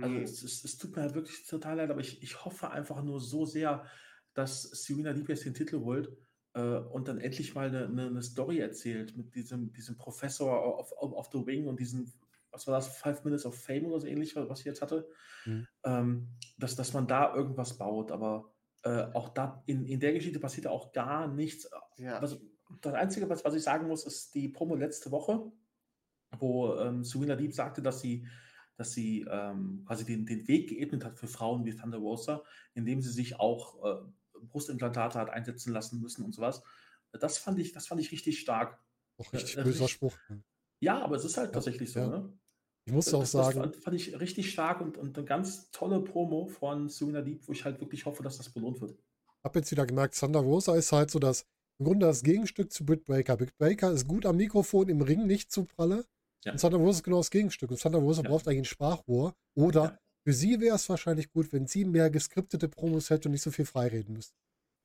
[0.00, 0.22] Also Nee.
[0.22, 3.46] es, es, es tut mir wirklich total leid, aber ich, ich hoffe einfach nur so
[3.46, 3.86] sehr,
[4.34, 6.16] dass Serena jetzt den Titel holt
[6.54, 10.92] äh, und dann endlich mal eine, eine, eine Story erzählt mit diesem, diesem Professor auf,
[10.92, 12.12] auf, auf The Wing und diesen,
[12.50, 15.08] was war das, Five Minutes of Fame oder so ähnlich, was ich jetzt hatte,
[15.46, 15.66] Mhm.
[15.84, 18.55] ähm, dass, dass man da irgendwas baut, aber
[18.86, 21.68] äh, auch da in, in der Geschichte passiert auch gar nichts.
[21.96, 22.22] Ja.
[22.22, 22.38] Was,
[22.80, 25.50] das Einzige, was, was ich sagen muss, ist die Promo letzte Woche,
[26.38, 28.26] wo ähm, Serena Deep sagte, dass sie,
[28.76, 33.00] dass sie ähm, quasi den, den Weg geebnet hat für Frauen wie Thunder Rosa, indem
[33.00, 34.02] sie sich auch äh,
[34.42, 36.62] Brustimplantate hat einsetzen lassen müssen und sowas.
[37.10, 38.78] Das fand ich, das fand ich richtig stark.
[39.18, 40.16] Auch richtig äh, böser Spruch.
[40.78, 42.08] Ja, aber es ist halt tatsächlich so, ja.
[42.08, 42.38] ne?
[42.86, 45.70] Ich muss auch das, das sagen, fand, fand ich richtig stark und, und eine ganz
[45.72, 48.96] tolle Promo von Serena Deep, wo ich halt wirklich hoffe, dass das belohnt wird.
[49.44, 51.44] habe jetzt wieder gemerkt, Thunder Rosa ist halt so das,
[51.78, 53.36] im Grunde das Gegenstück zu Britt Breaker.
[53.36, 56.04] Britt Breaker ist gut am Mikrofon, im Ring nicht zu pralle.
[56.44, 56.52] Ja.
[56.52, 57.70] Und Thunder Rosa ist genau das Gegenstück.
[57.72, 58.28] Und Thunder Rosa Ja.
[58.28, 59.34] braucht eigentlich ein Sprachrohr.
[59.56, 59.98] Oder Ja.
[60.24, 63.50] für sie wäre es wahrscheinlich gut, wenn sie mehr geskriptete Promos hätte und nicht so
[63.50, 64.34] viel freireden müsste.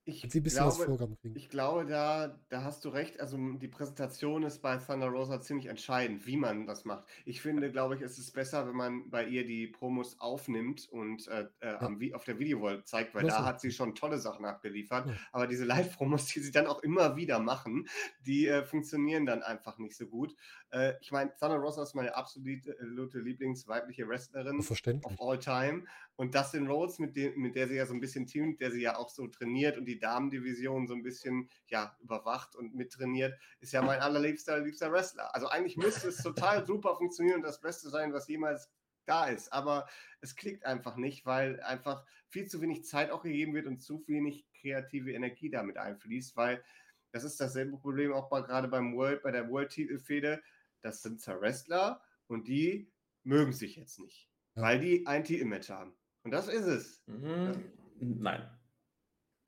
[0.04, 1.36] Ich sie ein bisschen was glaube, Vorgaben kriegen.
[1.36, 3.20] ich glaube da, da hast du recht.
[3.20, 7.06] Also die Präsentation ist bei Thunder Rosa ziemlich entscheidend, wie man das macht.
[7.24, 11.28] Ich finde, glaube ich, es ist besser, wenn man bei ihr die Promos aufnimmt und
[11.28, 14.18] äh, äh, am Vi- auf der Videowall zeigt, weil Oder da hat sie schon tolle
[14.18, 15.06] Sachen abgeliefert.
[15.06, 15.14] Ja.
[15.34, 17.88] Aber diese Live-Promos, die sie dann auch immer wieder machen,
[18.26, 20.36] die äh, funktionieren dann einfach nicht so gut.
[20.72, 24.60] Äh, ich meine, Thunder Rosa ist meine absolute äh, Lieblingsweibliche Wrestlerin
[25.04, 25.84] of all time.
[26.22, 28.84] Und Dustin Rhodes, mit, dem, mit der sie ja so ein bisschen teamt, der sie
[28.84, 33.74] ja auch so trainiert und die Damendivision so ein bisschen ja, überwacht und mittrainiert, ist
[33.74, 35.34] ja mein allerliebster liebster Wrestler.
[35.34, 38.70] Also eigentlich müsste es total super funktionieren und das Beste sein, was jemals
[39.06, 39.52] da ist.
[39.52, 39.88] Aber
[40.20, 44.08] es klickt einfach nicht, weil einfach viel zu wenig Zeit auch gegeben wird und zu
[44.08, 46.64] wenig kreative Energie damit einfließt, weil
[47.10, 50.44] das ist dasselbe Problem auch bei, gerade beim World, bei der World-Titelfehde.
[50.82, 52.92] Das sind zwar Wrestler und die
[53.24, 54.62] mögen sich jetzt nicht, Ja.
[54.62, 55.98] weil die ein T-Image haben.
[56.24, 57.04] Und das ist es.
[57.08, 57.72] Mhm.
[58.00, 58.48] Nein.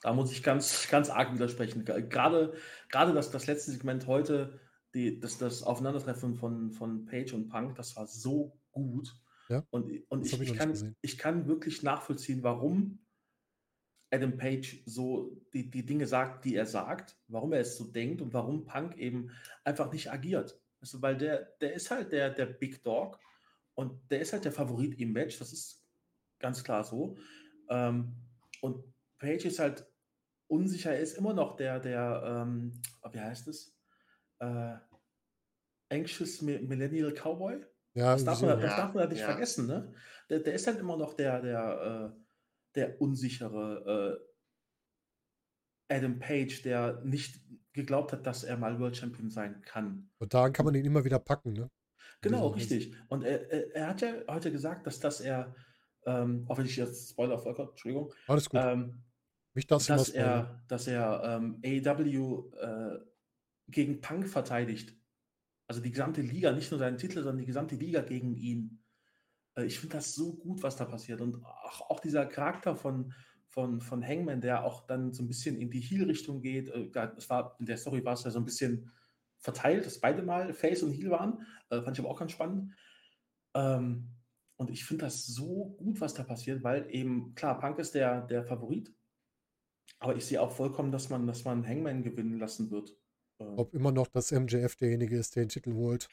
[0.02, 1.86] Da muss ich ganz, ganz arg widersprechen.
[1.86, 2.56] Ge- Gerade,
[2.90, 4.60] gerade das, das letzte Segment heute,
[4.94, 9.16] die, das, das Aufeinandertreffen von, von Page und Punk, das war so gut.
[9.50, 10.96] Ja, Und, und das ich, ich kann, gesehen.
[11.02, 13.00] ich kann wirklich nachvollziehen, warum
[14.12, 18.22] Adam Page so die, die Dinge sagt, die er sagt, warum er es so denkt
[18.22, 19.32] und warum Punk eben
[19.64, 20.60] einfach nicht agiert.
[20.82, 23.20] Du, weil der, der ist halt der, der Big Dog
[23.74, 25.83] und der ist halt der Favorit im Match, das ist
[26.44, 27.18] ganz klar so.
[27.70, 28.14] Ähm,
[28.62, 28.84] und
[29.18, 29.88] Page ist halt
[30.48, 30.92] unsicher.
[30.94, 32.82] Er ist immer noch der, der, ähm,
[33.12, 33.76] wie heißt es?
[34.40, 34.76] Äh,
[35.90, 37.66] Anxious Millennial Cowboy.
[37.96, 38.46] Ja, Das darf so.
[38.46, 39.28] man, das Ja, darf man halt nicht ja.
[39.28, 39.94] vergessen, ne?
[40.30, 42.20] Der, der ist halt immer noch der, der, äh,
[42.76, 44.20] der unsichere
[45.90, 47.40] äh, Adam Page, der nicht
[47.72, 50.10] geglaubt hat, dass er mal World Champion sein kann.
[50.20, 51.70] Und daran kann man ihn immer wieder packen, ne?
[52.22, 52.96] Genau, Diese- richtig.
[53.10, 55.56] Und er, er, er hat ja heute gesagt, dass, dass er,
[56.06, 58.60] ähm, auch wenn ich jetzt Spoiler auf Entschuldigung, Alles gut.
[58.64, 59.04] ähm,
[59.54, 63.00] Mich du dass er, dass er ähm, AEW äh,
[63.68, 64.96] gegen Punk verteidigt.
[65.68, 68.84] Also die gesamte Liga, nicht nur seinen Titel, sondern die gesamte Liga gegen ihn.
[69.56, 71.22] Äh, ich finde das so gut, was da passiert.
[71.22, 73.14] Und auch, auch dieser Charakter von,
[73.48, 76.70] von, von Hangman, der auch dann so ein bisschen in die Heel-Richtung geht.
[76.70, 78.92] Äh, es war, in der Story war es ja so ein bisschen
[79.40, 81.46] verteilt, dass beide mal Face und Heel waren.
[81.70, 82.74] Äh, fand ich aber auch ganz spannend.
[83.54, 84.10] Ähm,
[84.58, 88.22] und ich finde das so gut, was da passiert, weil eben, klar, Punk ist der,
[88.22, 88.94] der Favorit.
[90.00, 92.96] Aber ich sehe auch vollkommen, dass man, dass man Hangman gewinnen lassen wird.
[93.40, 96.08] Äh, Ob immer noch das MJF derjenige ist, der den Titel holt.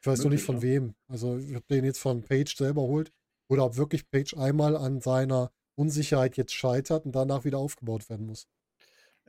[0.00, 0.62] Ich weiß nur nicht von ja.
[0.62, 0.94] wem.
[1.08, 3.12] Also, ob der ihn jetzt von Page selber holt
[3.48, 8.26] oder ob wirklich Page einmal an seiner Unsicherheit jetzt scheitert und danach wieder aufgebaut werden
[8.26, 8.46] muss.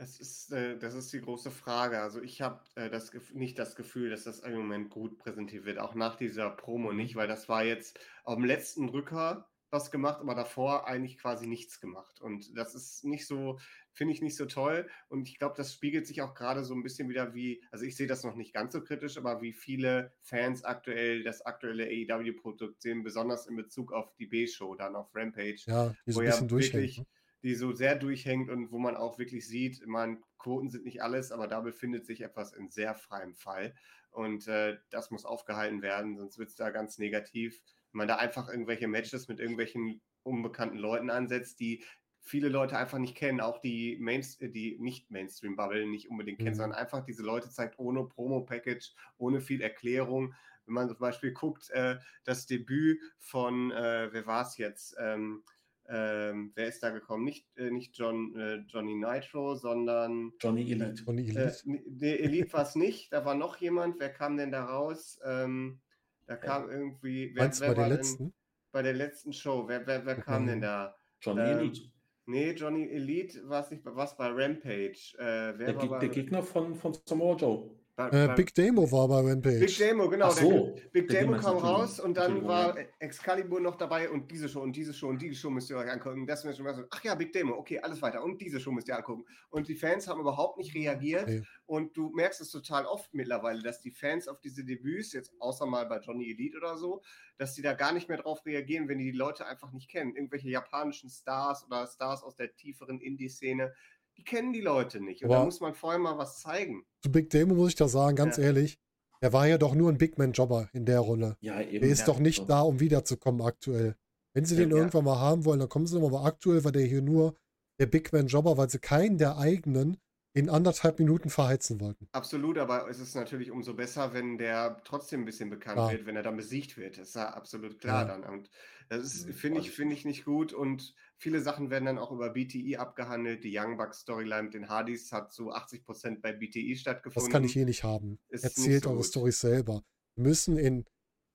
[0.02, 2.00] Es ist, äh, das ist die große Frage.
[2.02, 5.78] Also ich habe äh, das nicht das Gefühl, dass das im Moment gut präsentiert wird,
[5.78, 10.22] auch nach dieser Promo nicht, weil das war jetzt auf dem letzten Drücker was gemacht,
[10.22, 12.22] aber davor eigentlich quasi nichts gemacht.
[12.22, 13.60] Und das ist nicht so,
[13.92, 14.90] finde ich nicht so toll.
[15.10, 17.96] Und ich glaube, das spiegelt sich auch gerade so ein bisschen wieder wie, also ich
[17.98, 22.82] sehe das noch nicht ganz so kritisch, aber wie viele Fans aktuell das aktuelle AEW-Produkt
[22.82, 26.32] sehen, besonders in Bezug auf die B-Show, dann auf Rampage Ja, die so ein ja
[26.32, 26.84] bisschen durchhängt.
[26.84, 27.06] wirklich, Ne?
[27.44, 31.32] Die so sehr durchhängt und wo man auch wirklich sieht, man, Quoten sind nicht alles,
[31.32, 33.76] aber da befindet sich etwas in sehr freiem Fall.
[34.12, 37.62] Und äh, das muss aufgehalten werden, sonst wird es da ganz negativ.
[37.92, 41.84] Wenn man da einfach irgendwelche Matches mit irgendwelchen unbekannten Leuten ansetzt, die
[42.22, 46.56] viele Leute einfach nicht kennen, auch die, Mainst die nicht Mainstream-Bubble nicht unbedingt kennen, Mhm.
[46.56, 50.34] sondern einfach diese Leute zeigt ohne Promo-Package, ohne viel Erklärung.
[50.66, 54.96] Wenn man zum Beispiel guckt, äh, das Debüt von, äh, wer war es jetzt?
[55.00, 55.44] Ähm,
[55.90, 57.24] ähm, wer ist da gekommen?
[57.26, 61.04] Nicht, äh, nicht John, äh, Johnny Nitro, sondern Johnny Elite.
[61.08, 61.54] Äh, Elite.
[61.66, 63.12] n- der Elite war es nicht.
[63.12, 64.00] Da war noch jemand.
[64.00, 65.20] Wer kam denn da raus?
[65.26, 65.82] Ähm,
[66.28, 67.32] da kam irgendwie.
[67.34, 68.34] Wer, Meinst wer bei der war denn letzten?
[68.72, 69.68] bei der letzten Show?
[69.68, 70.96] Wer, wer, wer kam denn da?
[71.22, 71.82] Johnny ähm, Elite.
[72.28, 73.82] Nee, Johnny Elite war es nicht.
[73.86, 75.16] Was bei Rampage?
[75.18, 77.79] Äh, wer Der, bei, der Gegner von, von Samoa Joe.
[78.10, 79.60] Bei, Äh, bei Big Demo war bei Rampage.
[79.60, 80.28] Big Demo, genau.
[80.28, 80.76] Ach der- so.
[80.92, 82.78] Big der Demo Demo kam raus und dann war.
[83.00, 85.90] Excalibur noch dabei und diese Show und diese Show und diese Show müsst ihr euch
[85.92, 86.26] angucken.
[86.26, 88.24] Das müsst ihr euch ach ja, Big Demo, okay, alles weiter.
[88.24, 89.26] Und diese Show müsst ihr angucken.
[89.50, 91.28] Und die Fans haben überhaupt nicht reagiert.
[91.28, 91.44] Nee.
[91.66, 95.66] Und du merkst es total oft mittlerweile, dass die Fans auf diese Debüts, jetzt außer
[95.66, 97.02] mal bei Johnny Elite oder so,
[97.38, 100.16] dass die da gar nicht mehr drauf reagieren, wenn die die Leute einfach nicht kennen.
[100.16, 103.74] Irgendwelche japanischen Stars oder Stars aus der tieferen Indie-Szene,
[104.20, 105.24] die kennen die Leute nicht.
[105.24, 106.84] Und da Aber- muss man vorher mal was zeigen.
[107.02, 108.44] Zu Big Demo muss ich da sagen, ganz Ja.
[108.44, 108.78] ehrlich,
[109.22, 111.38] er war ja doch nur ein Big Man-Jobber in der Runde.
[111.40, 111.82] Ja, eben.
[111.82, 112.46] Der ist ja, doch nicht so.
[112.46, 113.96] da, um wiederzukommen aktuell.
[114.34, 114.78] Wenn sie den Ja.
[114.78, 116.20] irgendwann mal haben wollen, dann kommen sie nochmal.
[116.20, 117.36] Aber aktuell war der hier nur
[117.80, 119.98] der Big Man-Jobber, weil sie keinen der eigenen
[120.34, 122.08] in anderthalb Minuten verheizen wollten.
[122.12, 125.92] Absolut, aber es ist natürlich umso besser, wenn der trotzdem ein bisschen bekannt Klar.
[125.92, 126.98] wird, wenn er dann besiegt wird.
[126.98, 128.16] Das ist ja absolut klar Ja.
[128.18, 128.24] dann.
[128.24, 128.50] Und
[128.90, 130.54] das ist, finde ich, finde ich nicht gut.
[130.54, 133.44] Und viele Sachen werden dann auch über BTI abgehandelt.
[133.44, 137.30] Die Young Bucks Storyline mit den Hardys hat zu 80 Prozent bei BTI stattgefunden.
[137.30, 138.20] Das kann ich eh nicht haben.
[138.30, 139.04] Ist nicht Erzählt so eure.
[139.04, 139.84] Storys selber.
[140.16, 140.86] Wir müssen in,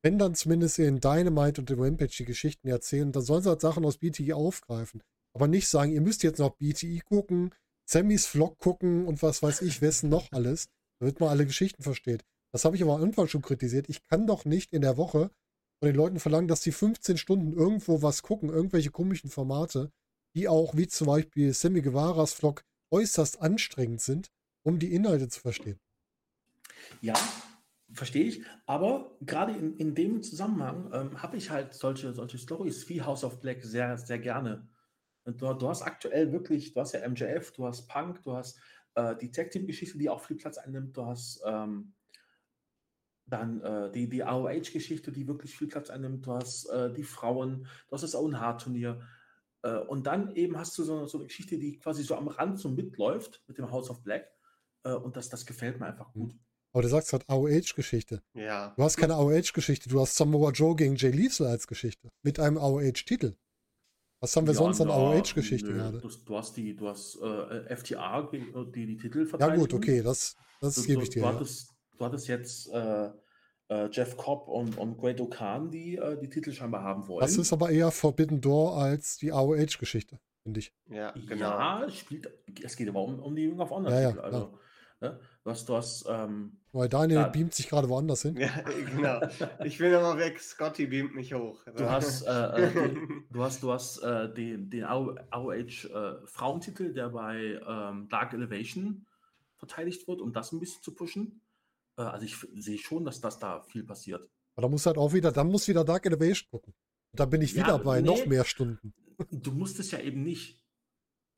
[0.03, 3.61] wenn dann zumindest in Dynamite und dem Rampage die Geschichten erzählen, dann sollen sie halt
[3.61, 5.03] Sachen aus BTI aufgreifen.
[5.35, 7.55] Aber nicht sagen, ihr müsst jetzt noch BTI gucken,
[7.87, 10.69] Sammys Vlog gucken und was weiß ich, wessen noch alles,
[11.01, 12.25] damit man alle Geschichten versteht.
[12.53, 13.89] Das habe ich aber am Anfang schon kritisiert.
[13.89, 15.31] Ich kann doch nicht in der Woche
[15.79, 19.91] von den Leuten verlangen, dass sie 15 Stunden irgendwo was gucken, irgendwelche komischen Formate,
[20.35, 24.31] die auch, wie zum Beispiel Sammy Guevaras Vlog, äußerst anstrengend sind,
[24.63, 25.79] um die Inhalte zu verstehen.
[27.01, 27.15] Ja,
[27.93, 28.43] verstehe ich.
[28.67, 33.25] Aber gerade in, in dem Zusammenhang ähm, habe ich halt solche, solche Stories wie House
[33.25, 34.69] of Black sehr, sehr gerne.
[35.25, 38.59] Du, du hast aktuell wirklich, du hast ja MJF, du hast Punk, du hast
[38.95, 41.95] äh, die Tag Team-Geschichte, die auch viel Platz einnimmt, du hast ähm,
[43.27, 47.67] dann äh, die, die AOH-Geschichte, die wirklich viel Platz einnimmt, du hast äh, die Frauen,
[47.89, 49.01] du hast das Owen Hart-Turnier.
[49.63, 52.59] Äh, und dann eben hast du so, so eine Geschichte, die quasi so am Rand
[52.59, 54.27] so mitläuft mit dem House of Black.
[54.85, 56.35] Äh, und das, das gefällt mir einfach gut.
[56.73, 58.23] Aber du sagst halt AOH-Geschichte.
[58.35, 58.75] Ja.
[58.77, 62.11] Du hast keine AOH-Geschichte, du hast Samoa Joe gegen Jay Lethal als Geschichte.
[62.23, 63.37] Mit einem AOH-Titel.
[64.21, 65.99] Was haben wir Ja, sonst an AOH-Geschichte gerade?
[66.01, 69.61] Du, du hast die, du hast äh, FTA, gegen- äh, die die Titel Ja verteidigen.
[69.61, 71.21] gut, okay, das, das gebe ich dir.
[71.21, 71.45] du, Ja.
[71.99, 73.11] Du hattest jetzt äh,
[73.69, 77.21] äh, Jeff Cobb und, und Great O'Khan, die äh, die Titel scheinbar haben wollen.
[77.21, 80.19] Das ist aber eher Forbidden Door als die AOH-Geschichte.
[80.43, 80.73] finde ich.
[80.91, 81.49] Ja, genau.
[81.51, 82.29] Ja, es spielt,
[82.63, 84.17] es geht aber um, um die Ring of Honor Ja, ja.
[84.19, 84.59] Also,
[85.01, 85.19] ne?
[85.43, 87.29] du hast, du hast ähm, Weil Daniel Ja.
[87.29, 88.37] beamt sich gerade woanders hin.
[88.37, 88.51] Ja,
[88.95, 89.21] genau.
[89.65, 90.39] Ich will nochmal weg.
[90.41, 91.65] Scotty beamt mich hoch.
[91.77, 92.31] Du hast, äh,
[92.67, 98.09] äh, den, du hast, du hast äh, den, den AOH äh, Frauentitel, der bei ähm,
[98.11, 99.07] Dark Elevation
[99.57, 101.41] verteidigt wird, um das ein bisschen zu pushen.
[101.97, 104.29] Äh, also ich sehe schon, dass das da viel passiert.
[104.57, 106.75] Aber da muss halt auch wieder, dann muss wieder Dark Elevation gucken.
[107.13, 108.27] Und da bin ich Ja, wieder bei noch nee.
[108.27, 108.95] mehr Stunden.
[109.31, 110.61] Du musst es ja eben nicht.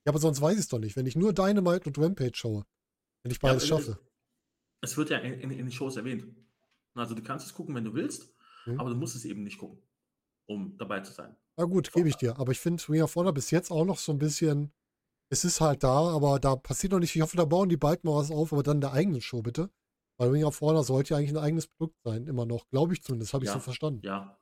[0.06, 0.96] Ja, aber sonst weiß ich es doch nicht.
[0.96, 2.64] Wenn ich nur Dynamite und Rampage schaue,
[3.22, 3.98] wenn ich Ja, beides äh, schaffe.
[4.80, 6.26] Es wird ja in, in, in den Shows erwähnt.
[6.94, 8.32] Also du kannst es gucken, wenn du willst,
[8.66, 8.80] Mhm.
[8.80, 9.80] aber du musst es eben nicht gucken,
[10.46, 11.36] um dabei zu sein.
[11.56, 12.38] Na gut, gebe ich dir.
[12.38, 14.72] Aber ich finde Ring of Honor bis jetzt auch noch so ein bisschen.
[15.30, 17.12] Es ist halt da, aber da passiert noch nicht.
[17.12, 17.20] viel.
[17.20, 19.42] Ich hoffe, da bauen die bald mal was auf, aber dann in der eigenen Show
[19.42, 19.70] bitte.
[20.18, 22.68] Weil Ring of Honor sollte ja eigentlich ein eigenes Produkt sein, immer noch.
[22.70, 23.54] Glaube ich zumindest, habe ich Ja.
[23.54, 24.00] so verstanden.
[24.04, 24.38] Ja.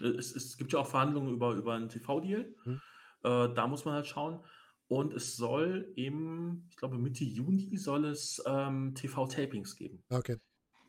[0.00, 2.54] Es, es gibt ja auch Verhandlungen über, über einen TV-Deal.
[2.64, 2.80] Mhm.
[3.22, 4.40] Äh, da muss man halt schauen.
[4.88, 10.02] Und es soll im, ich glaube, Mitte Juni soll es ähm, TV-Tapings geben.
[10.10, 10.36] Okay.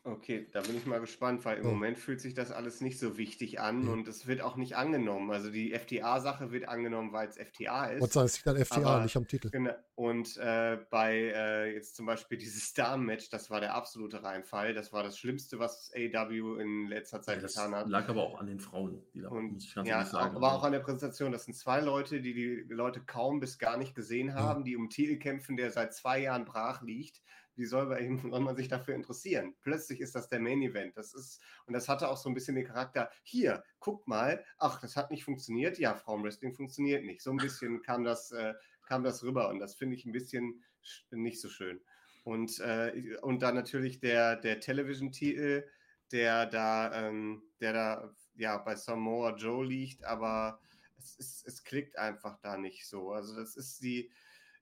[0.08, 1.70] Okay, da bin ich mal gespannt, weil im Ja.
[1.70, 3.92] Moment fühlt sich das alles nicht so wichtig an Ja.
[3.92, 5.32] und es wird auch nicht angenommen.
[5.32, 8.12] Also die FTA-Sache wird angenommen, weil es FTA Gott ist.
[8.12, 9.50] sei Dank, es liegt an FTA, Aber- nicht am Titel.
[9.50, 9.72] Genau.
[9.96, 14.74] Und äh, bei äh, jetzt zum Beispiel dieses Damen-Match, das war der absolute Reinfall.
[14.74, 17.88] Das war das Schlimmste, was AW in letzter Zeit das getan hat.
[17.88, 20.30] lag aber auch an den Frauen, die da, Und muss ich ganz ja, ehrlich sagen.
[20.32, 21.32] auch, aber Also, auch an der Präsentation.
[21.32, 24.88] Das sind zwei Leute, die die Leute kaum bis gar nicht gesehen haben, die um
[24.88, 27.22] Titel kämpfen, der seit zwei Jahren brach liegt.
[27.56, 29.56] Wie soll, man, eben- soll man sich dafür interessieren?
[29.60, 30.96] Plötzlich ist das der Main Event.
[30.96, 34.80] Das ist, und das hatte auch so ein bisschen den Charakter, hier, guck mal, ach,
[34.80, 35.78] das hat nicht funktioniert.
[35.78, 37.22] Ja, Frauenwrestling funktioniert nicht.
[37.22, 38.54] So ein bisschen kam das, äh,
[38.84, 41.80] kam das rüber und das finde ich ein bisschen sch- nicht so schön.
[42.22, 45.68] Und, äh, und dann natürlich der, der Television-Titel,
[46.12, 50.60] der da, ähm, der da ja bei Samoa Joe liegt, aber
[50.98, 53.12] es, ist, es klickt einfach da nicht so.
[53.12, 54.10] Also das ist die,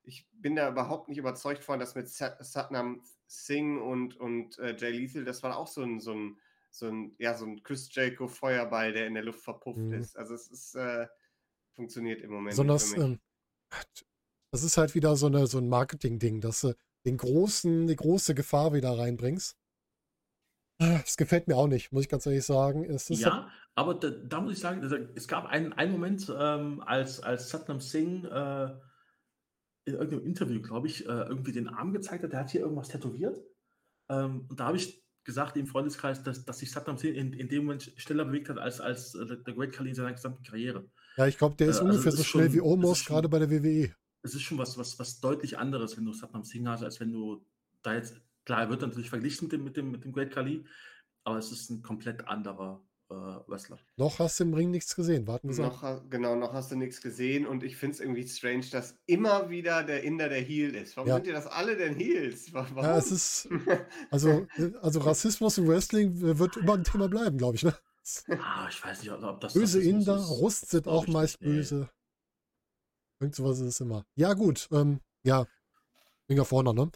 [0.05, 4.77] ich bin da überhaupt nicht überzeugt von, dass mit Sat Satnam Singh und, und äh,
[4.77, 6.39] Jay Lethal, das war auch so ein, so ein,
[6.71, 9.95] so ein, ja, so ein Chris Jericho Feuerball, der in der Luft verpufft Mhm.
[9.95, 10.17] ist.
[10.17, 11.07] Also es ist, äh,
[11.75, 12.97] funktioniert im Moment mich.
[12.97, 13.21] ähm,
[14.53, 16.75] das ist halt wieder so, eine, so ein Marketing-Ding, dass du
[17.05, 19.57] den großen, die große Gefahr wieder reinbringst.
[20.79, 22.85] Das gefällt mir auch nicht, muss ich ganz ehrlich sagen.
[22.85, 26.33] Es ist ja, aber da, da muss ich sagen, also es gab einen, einen Moment,
[26.37, 28.75] ähm, als, als Satnam Singh äh,
[29.87, 32.89] in irgendeinem Interview, glaube ich, äh, irgendwie den Arm gezeigt hat, der hat hier irgendwas
[32.89, 33.39] tätowiert.
[34.09, 37.49] Ähm, und da habe ich gesagt im Freundeskreis, dass, dass sich Satnam Singh in, in
[37.49, 40.89] dem Moment schneller bewegt hat als, als äh, der Great Khali in seiner gesamten Karriere.
[41.17, 43.39] ja, ich glaube, der ist äh, also ungefähr so schnell schon- wie Omos gerade bei
[43.39, 43.51] der.
[43.51, 43.95] WWE.
[44.23, 47.13] Es ist schon was, was, was deutlich anderes, wenn du Satnam Singh hast, als wenn
[47.13, 47.45] du
[47.83, 50.65] da jetzt, klar, er wird natürlich verglichen mit dem, mit dem, mit dem Great Khali,
[51.25, 53.79] aber es ist ein komplett anderer äh, Wrestler.
[53.97, 55.65] Noch hast du im Ring nichts gesehen, warten wir.
[55.67, 59.51] Noch, genau, noch hast du nichts gesehen und ich finde es irgendwie strange, dass immer
[59.51, 60.97] wieder der Inder der Heel ist.
[60.97, 61.17] Warum Ja.
[61.17, 62.53] sind ihr das alle denn Heels?
[62.53, 62.85] Wa- Warum?
[62.85, 63.49] Ja, es ist,
[64.11, 64.47] also,
[64.83, 67.63] also Rassismus im Wrestling wird immer ein Thema bleiben, glaube ich.
[67.63, 67.77] Ne?
[68.39, 69.55] Ah, ich weiß nicht, ob das.
[69.55, 70.29] Böse Rassismus Inder, ist.
[70.31, 71.89] Russ sind auch meist nicht, böse.
[73.21, 74.05] Irgend sowas ist es immer.
[74.17, 74.69] Ja, gut.
[74.73, 75.47] Ähm, ja,
[76.27, 76.91] Finger vorne, ne?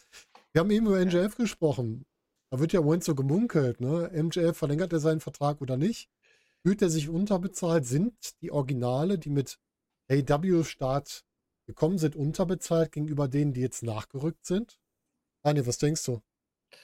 [0.52, 2.04] Wir haben eben über MJF gesprochen.
[2.50, 4.10] Da wird ja im Moment so gemunkelt, ne?
[4.12, 6.10] MJF verlängert er seinen Vertrag oder nicht?
[6.62, 7.84] Fühlt er sich unterbezahlt?
[7.86, 9.58] Sind die Originale, die mit
[10.10, 11.24] AW-Start
[11.66, 14.80] gekommen sind, unterbezahlt gegenüber denen, die jetzt nachgerückt sind?
[15.42, 16.22] Daniel, was denkst du?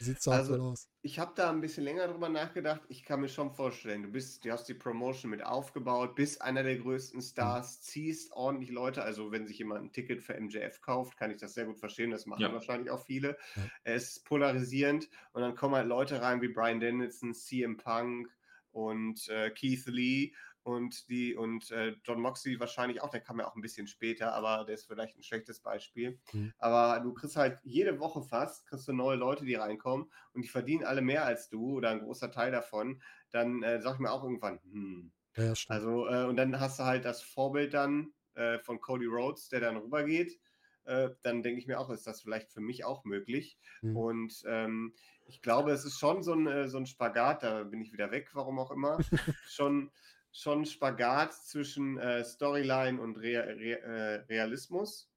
[0.01, 0.89] Sieht da Also- aus?
[1.03, 2.81] Ich habe da ein bisschen länger drüber nachgedacht.
[2.89, 6.63] Ich kann mir schon vorstellen, du bist, du hast die Promotion mit aufgebaut, bist einer
[6.63, 9.03] der größten Stars, ziehst ordentlich Leute.
[9.03, 12.11] Also wenn sich jemand ein Ticket für MJF kauft, kann ich das sehr gut verstehen.
[12.11, 12.53] Das machen Ja.
[12.53, 13.37] wahrscheinlich auch viele.
[13.57, 13.63] Ja.
[13.85, 18.29] Es ist polarisierend und dann kommen halt Leute rein wie Brian Dennison, CM Punk
[18.73, 20.33] und äh, Keith Lee
[20.65, 23.11] und die und äh, John Moxley wahrscheinlich auch.
[23.11, 26.19] Der kam ja auch ein bisschen später, aber der ist vielleicht ein schlechtes Beispiel.
[26.33, 26.53] Mhm.
[26.59, 30.49] Aber du kriegst halt jede Woche fast kriegst du neue Leute, die reinkommen und die
[30.49, 33.01] verdienen alle mehr als du oder ein großer Teil davon,
[33.31, 35.13] dann äh, sag ich mir auch irgendwann, hm.
[35.37, 35.53] Ja.
[35.69, 39.61] Also, äh, und dann hast du halt das Vorbild dann äh, von Cody Rhodes, der
[39.61, 40.39] dann rübergeht.
[40.85, 43.59] Äh, dann denke ich mir auch, ist das vielleicht für mich auch möglich.
[43.81, 43.97] Hm.
[43.97, 44.95] Und ähm,
[45.27, 48.11] ich glaube, es ist schon so ein, äh, so ein Spagat, da bin ich wieder
[48.11, 48.99] weg, warum auch immer.
[49.49, 49.91] schon,
[50.35, 55.09] schon ein Spagat zwischen äh, Storyline und Rea Re äh, Realismus.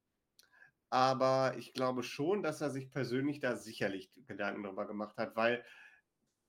[0.90, 5.62] Aber ich glaube schon, dass er sich persönlich da sicherlich Gedanken darüber gemacht hat, weil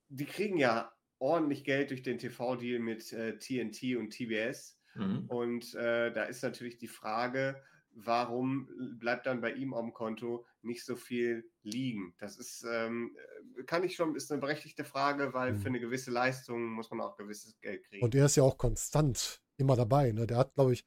[0.07, 4.79] die kriegen ja ordentlich Geld durch den TV-Deal mit äh, TNT und TBS.
[4.95, 5.25] Mhm.
[5.27, 10.45] Und äh, da ist natürlich die Frage, warum bleibt dann bei ihm auf dem Konto
[10.61, 12.13] nicht so viel liegen?
[12.19, 13.15] Das ist, ähm,
[13.57, 15.57] äh, kann ich schon, ist eine berechtigte Frage, weil Mhm.
[15.59, 18.03] für eine gewisse Leistung muss man auch gewisses Geld kriegen.
[18.03, 20.11] Und er ist ja auch konstant immer dabei.
[20.11, 20.27] Ne?
[20.27, 20.85] Der hat, glaube ich,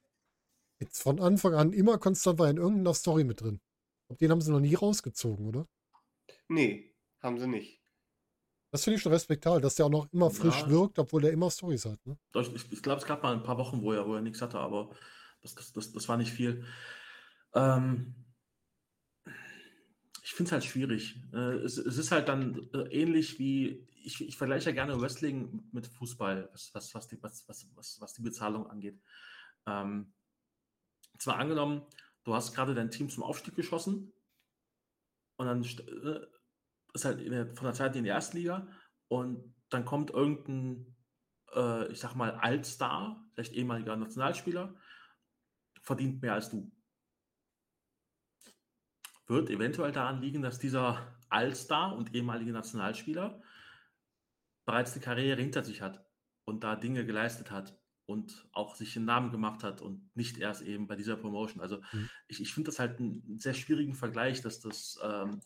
[0.80, 3.60] jetzt von Anfang an immer konstant war in irgendeiner Story mit drin.
[4.20, 5.66] Den haben sie noch nie rausgezogen, oder?
[6.48, 7.82] Nee, haben sie nicht.
[8.72, 10.70] Das finde ich schon respektabel, dass der auch noch immer frisch Ja.
[10.70, 11.98] wirkt, obwohl der immer Stories hat.
[12.06, 12.16] Ne?
[12.34, 14.58] Ich, ich glaube, es gab mal ein paar Wochen, wo er, wo er nichts hatte,
[14.58, 14.90] aber
[15.42, 16.64] das, das, das, das war nicht viel.
[17.54, 18.14] Ähm,
[20.22, 21.20] ich finde es halt schwierig.
[21.32, 25.68] Äh, es, es ist halt dann äh, ähnlich wie, ich, ich vergleiche ja gerne Wrestling
[25.72, 29.00] mit Fußball, was, was, was, die, was, was, was, was die Bezahlung angeht.
[29.66, 30.12] Ähm,
[31.18, 31.82] zwar angenommen,
[32.24, 34.12] du hast gerade dein Team zum Aufstieg geschossen
[35.36, 36.26] und dann äh,
[36.94, 38.66] ist halt der, von der Zeit in die erste Liga
[39.08, 40.96] und dann kommt irgendein,
[41.54, 44.74] äh, ich sag mal, Altstar, vielleicht ehemaliger Nationalspieler,
[45.82, 46.70] verdient mehr als du.
[49.26, 53.40] Wird eventuell daran liegen, dass dieser Allstar und ehemalige Nationalspieler
[54.64, 56.04] bereits eine Karriere hinter sich hat
[56.44, 60.62] und da Dinge geleistet hat und auch sich einen Namen gemacht hat und nicht erst
[60.62, 61.60] eben bei dieser Promotion.
[61.62, 62.10] Also Mhm.
[62.28, 65.40] ich, ich finde das halt einen sehr schwierigen Vergleich, dass das ähm,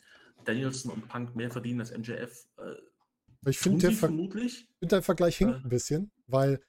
[0.44, 2.48] Danielson und Punk mehr verdienen als MJF.
[2.58, 2.74] Äh,
[3.48, 4.66] ich finde, der, Ver vermutlich.
[4.78, 5.62] find der Vergleich hinkt Äh.
[5.62, 6.60] ein bisschen, weil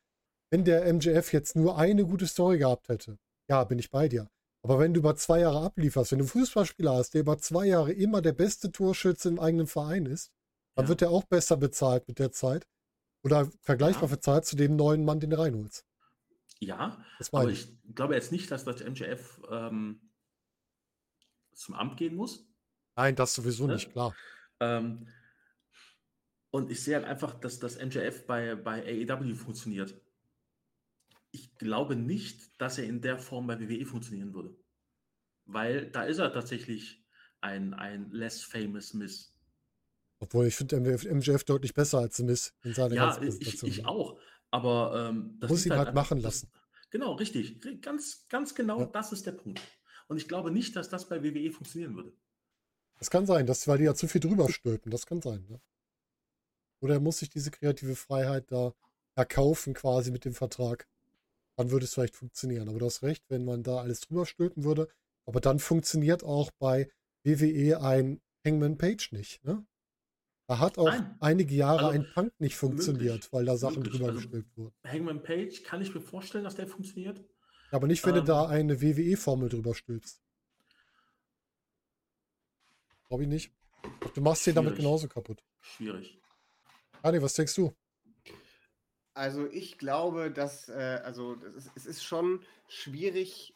[0.51, 3.17] wenn der MJF jetzt nur eine gute Story gehabt hätte,
[3.49, 4.29] ja, bin ich bei dir.
[4.63, 7.65] Aber wenn du über zwei Jahre ablieferst, wenn du einen Fußballspieler hast, der über zwei
[7.67, 10.31] Jahre immer der beste Torschütze im eigenen Verein ist,
[10.75, 10.89] dann Ja.
[10.89, 12.67] wird er auch besser bezahlt mit der Zeit.
[13.23, 14.15] Oder vergleichbar Ja.
[14.15, 15.85] bezahlt zu dem neuen Mann, den du reinholst.
[16.59, 17.69] Ja, aber ich.
[17.83, 20.01] ich glaube jetzt nicht, dass das MJF ähm,
[21.53, 22.47] zum Amt gehen muss.
[22.95, 23.73] Nein, das sowieso Ne?
[23.73, 24.15] nicht, klar.
[24.59, 25.07] Ähm,
[26.51, 29.95] und ich sehe halt einfach, dass das MJF bei, bei AEW funktioniert.
[31.37, 34.55] Ich glaube nicht, dass er in der Form bei WWE funktionieren würde.
[35.45, 37.05] Weil da ist er tatsächlich
[37.41, 39.33] ein, ein less famous Miss.
[40.19, 44.19] Obwohl ich finde MJF, deutlich besser als Miz in seiner Ja, ich, ich auch.
[44.49, 46.51] Aber ähm, das Muss ihn halt einfach- machen das- lassen.
[46.89, 47.59] Genau, richtig.
[47.63, 48.85] Ri- Ganz, ganz genau, Ja.
[48.87, 49.61] das ist der Punkt.
[50.07, 52.13] Und ich glaube nicht, dass das bei WWE funktionieren würde.
[52.97, 54.89] Das kann sein, dass, weil die ja zu viel drüber stülpen.
[54.91, 55.45] Das kann sein.
[55.49, 55.61] Ne?
[56.79, 58.73] Oder er muss sich diese kreative Freiheit da
[59.15, 60.87] erkaufen, quasi mit dem Vertrag.
[61.57, 62.69] Dann würde es vielleicht funktionieren.
[62.69, 64.87] Aber du hast recht, wenn man da alles drüber stülpen würde.
[65.25, 66.89] Aber dann funktioniert auch bei
[67.23, 69.43] WWE ein Hangman Page nicht.
[69.43, 69.65] Ne?
[70.47, 71.17] Da hat auch Nein.
[71.19, 73.95] einige Jahre Also, ein Punk nicht funktioniert, möglich, weil da Sachen möglich.
[73.95, 74.75] drüber Also, gestülpt wurden.
[74.85, 77.21] Hangman Page kann ich mir vorstellen, dass der funktioniert.
[77.71, 80.21] Aber nicht, wenn du ähm, da eine WWE-Formel drüber stülpst.
[83.09, 83.51] Glaube ich nicht.
[84.13, 85.43] Du machst den damit genauso kaputt.
[85.59, 86.21] Schwierig.
[87.01, 87.73] Adi, was denkst du?
[89.17, 93.55] Also ich glaube, dass, äh, also das es ist schon schwierig,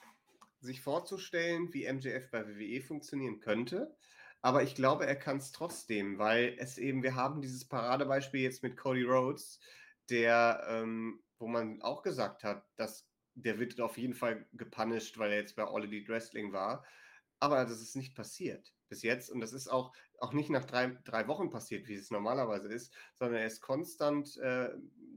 [0.59, 3.95] sich vorzustellen, wie MJF bei WWE funktionieren könnte.
[4.41, 8.63] Aber ich glaube, er kann es trotzdem, weil es eben, wir haben dieses Paradebeispiel jetzt
[8.63, 9.59] mit Cody Rhodes,
[10.09, 15.31] der, ähm, wo man auch gesagt hat, dass der wird auf jeden Fall gepunished, weil
[15.31, 16.83] er jetzt bei All Elite Wrestling war.
[17.39, 19.31] Aber das ist nicht passiert bis jetzt.
[19.31, 22.93] Und das ist auch, auch nicht nach drei, drei Wochen passiert, wie es normalerweise ist,
[23.15, 24.69] sondern er ist konstant, äh,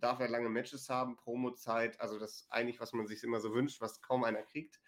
[0.05, 3.81] darf er lange Matches haben, Promo-Zeit, also das eigentlich, was man sich immer so wünscht,
[3.81, 4.81] was kaum einer kriegt.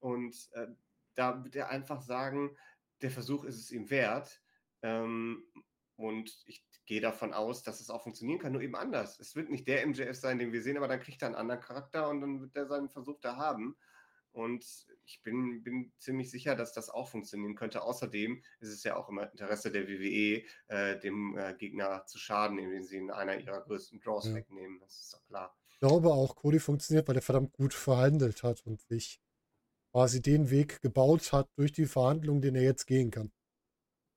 [0.00, 0.68] Und äh,
[1.14, 2.56] da wird er einfach sagen,
[3.02, 4.42] der Versuch ist es ihm wert.
[4.80, 5.44] Ähm,
[5.96, 9.20] und ich gehe davon aus, dass es auch funktionieren kann, nur eben anders.
[9.20, 11.60] Es wird nicht der MJF sein, den wir sehen, aber dann kriegt er einen anderen
[11.60, 13.76] Charakter und dann wird er seinen Versuch da haben.
[14.32, 14.64] Und
[15.04, 17.82] ich bin, bin ziemlich sicher, dass das auch funktionieren könnte.
[17.82, 22.58] Außerdem ist es ja auch im Interesse der WWE, äh, dem äh, Gegner zu schaden,
[22.58, 24.34] indem sie ihn einer ihrer größten Draws Ja.
[24.36, 24.80] wegnehmen.
[24.80, 25.54] Das ist doch klar.
[25.68, 29.20] Ich glaube auch, Cody funktioniert, weil er verdammt gut verhandelt hat und sich
[29.90, 33.30] quasi den Weg gebaut hat durch die Verhandlungen, den er jetzt gehen kann.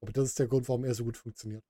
[0.02, 1.66] Aber das ist der Grund, warum er so gut funktioniert.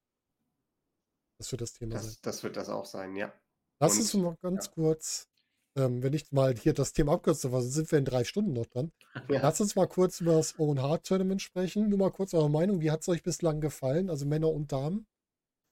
[1.39, 2.05] Das wird das Thema sein.
[2.11, 3.33] Das, das wird das auch sein, ja.
[3.79, 4.71] Lass und- uns noch ganz ja.
[4.73, 5.27] kurz,
[5.75, 8.65] ähm, wenn ich mal hier das Thema abkürze, was sind wir in drei Stunden noch
[8.67, 8.91] dran?
[9.29, 9.41] ja.
[9.41, 11.89] Lass uns mal kurz über das Owen Hart Tournament sprechen.
[11.89, 12.81] Nur mal kurz eure Meinung.
[12.81, 14.09] Wie hat es euch bislang gefallen?
[14.09, 15.07] Also Männer und Damen?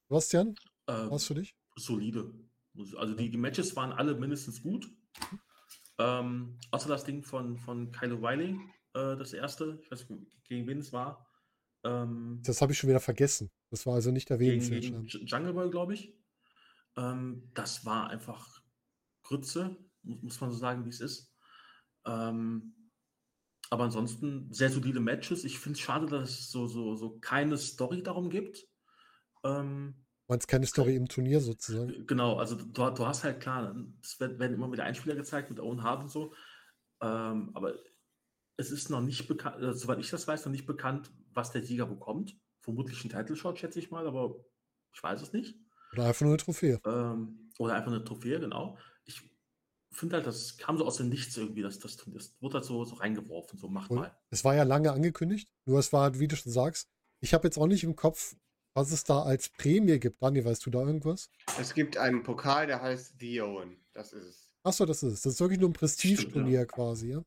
[0.10, 0.56] Sebastian,
[0.88, 1.56] Ähm, was für dich?
[1.76, 2.34] solide.
[2.98, 4.90] Also die, die Matches waren alle mindestens gut.
[6.00, 8.58] Ähm, außer das Ding von, von Kyle O'Reilly,
[8.94, 11.28] äh, das erste, ich weiß nicht, gegen wen es war.
[11.84, 13.52] Ähm, Das habe ich schon wieder vergessen.
[13.70, 14.84] Das war also nicht gegen, erwähnenswert.
[14.84, 15.06] gegen.
[15.08, 16.14] J- Jungle Boy, glaube ich.
[16.98, 18.62] Ähm, das war einfach
[19.24, 21.34] Grütze, muss man so sagen, wie es ist.
[22.06, 22.76] Ähm,
[23.70, 25.44] aber ansonsten sehr solide Matches.
[25.46, 28.68] Ich finde es schade, dass es so, so, so keine Story darum gibt.
[29.44, 29.96] Ähm,
[30.28, 32.06] Meinst keine Story im Turnier sozusagen?
[32.08, 35.60] Genau, also du, du hast halt klar, es wird- werden immer wieder Einspieler gezeigt mit
[35.60, 36.34] Owen Hart und so,
[37.02, 37.74] ähm, aber
[38.58, 41.64] es ist noch nicht bekannt, äh, soweit ich das weiß, noch nicht bekannt, was der
[41.64, 42.38] Sieger bekommt.
[42.62, 44.36] Vermutlich ein Title Shot, schätze ich mal, aber
[44.94, 45.56] ich weiß es nicht.
[45.94, 46.80] Oder einfach nur eine Trophäe?
[46.86, 48.78] Ähm, oder einfach eine Trophäe, genau.
[49.94, 51.62] Ich finde halt, das kam so aus dem Nichts irgendwie.
[51.62, 54.18] Das, das, das wurde halt so, so reingeworfen, so macht Und mal.
[54.32, 56.90] es war ja lange angekündigt, nur es war, wie du schon sagst,
[57.22, 58.36] ich habe jetzt auch nicht im Kopf,
[58.76, 60.22] was es da als Prämie gibt.
[60.22, 61.30] Daniel, weißt du da irgendwas?
[61.60, 63.78] Es gibt einen Pokal, der heißt The Owen.
[63.94, 64.52] Das ist es.
[64.64, 65.22] Achso, das ist es.
[65.22, 66.66] Das ist wirklich nur ein Prestigeturnier ja.
[66.66, 67.24] quasi, ja.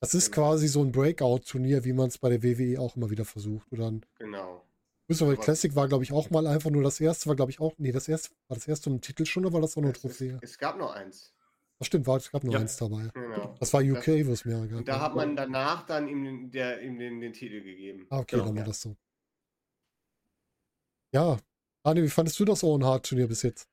[0.00, 0.48] Das ist Genau.
[0.50, 3.72] quasi so ein Breakout-Turnier, wie man es bei der WWE auch immer wieder versucht.
[3.72, 4.62] Oder ein Genau.
[5.06, 7.60] Cruiserweight Aber- Classic war, glaube ich, auch mal einfach nur das erste, war, glaube ich,
[7.60, 7.72] auch.
[7.78, 10.00] Nee, das erste war das erste um Titel schon, oder war das auch nur es,
[10.00, 10.38] Trophäe?
[10.42, 11.32] es gab noch eins.
[11.80, 12.60] Ach, stimmt, war, es gab nur Ja.
[12.60, 13.08] eins dabei.
[13.14, 13.56] Genau.
[13.58, 14.78] Das war UK, wo es mehrere gab.
[14.78, 18.06] Und da hat man danach dann ihm, den- der, ihm den, den Titel gegeben.
[18.10, 18.66] Ah, okay, Genau, dann war ja.
[18.68, 18.96] das so.
[21.12, 21.38] Ja.
[21.82, 23.68] Daniel, wie fandest du das Owen Hart Turnier bis jetzt?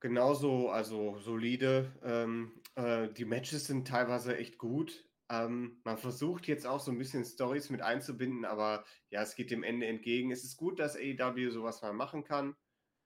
[0.00, 1.92] Genauso, also solide.
[2.02, 5.04] Ähm, äh, die Matches sind teilweise echt gut.
[5.28, 9.50] Ähm, man versucht jetzt auch so ein bisschen Stories mit einzubinden, aber ja, es geht
[9.50, 10.30] dem Ende entgegen.
[10.32, 12.56] Es ist gut, dass AEW sowas mal machen kann,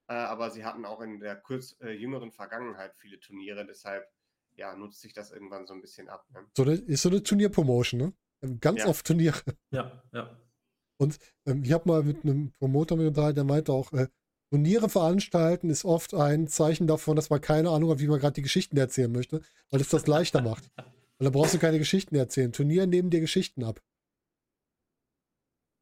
[0.09, 4.07] äh, aber sie hatten auch in der kurz äh, jüngeren Vergangenheit viele Turniere, deshalb
[4.57, 6.27] ja, nutzt sich das irgendwann so ein bisschen ab.
[6.33, 6.41] Ne?
[6.57, 8.13] So eine, ist so eine Turnierpromotion, ne?
[8.43, 8.89] Ähm, Ganz Ja.
[8.89, 9.39] oft Turniere.
[9.71, 10.41] Ja, ja.
[11.47, 14.09] Ähm, ich habe mal mit einem Promoter mit unterhalten, der meinte auch, äh,
[14.51, 18.35] Turniere veranstalten ist oft ein Zeichen davon, dass man keine Ahnung hat, wie man gerade
[18.35, 20.71] die Geschichten erzählen möchte, weil es das leichter macht.
[20.77, 22.53] Weil da brauchst du keine Geschichten erzählen.
[22.53, 23.81] Turniere nehmen dir Geschichten ab.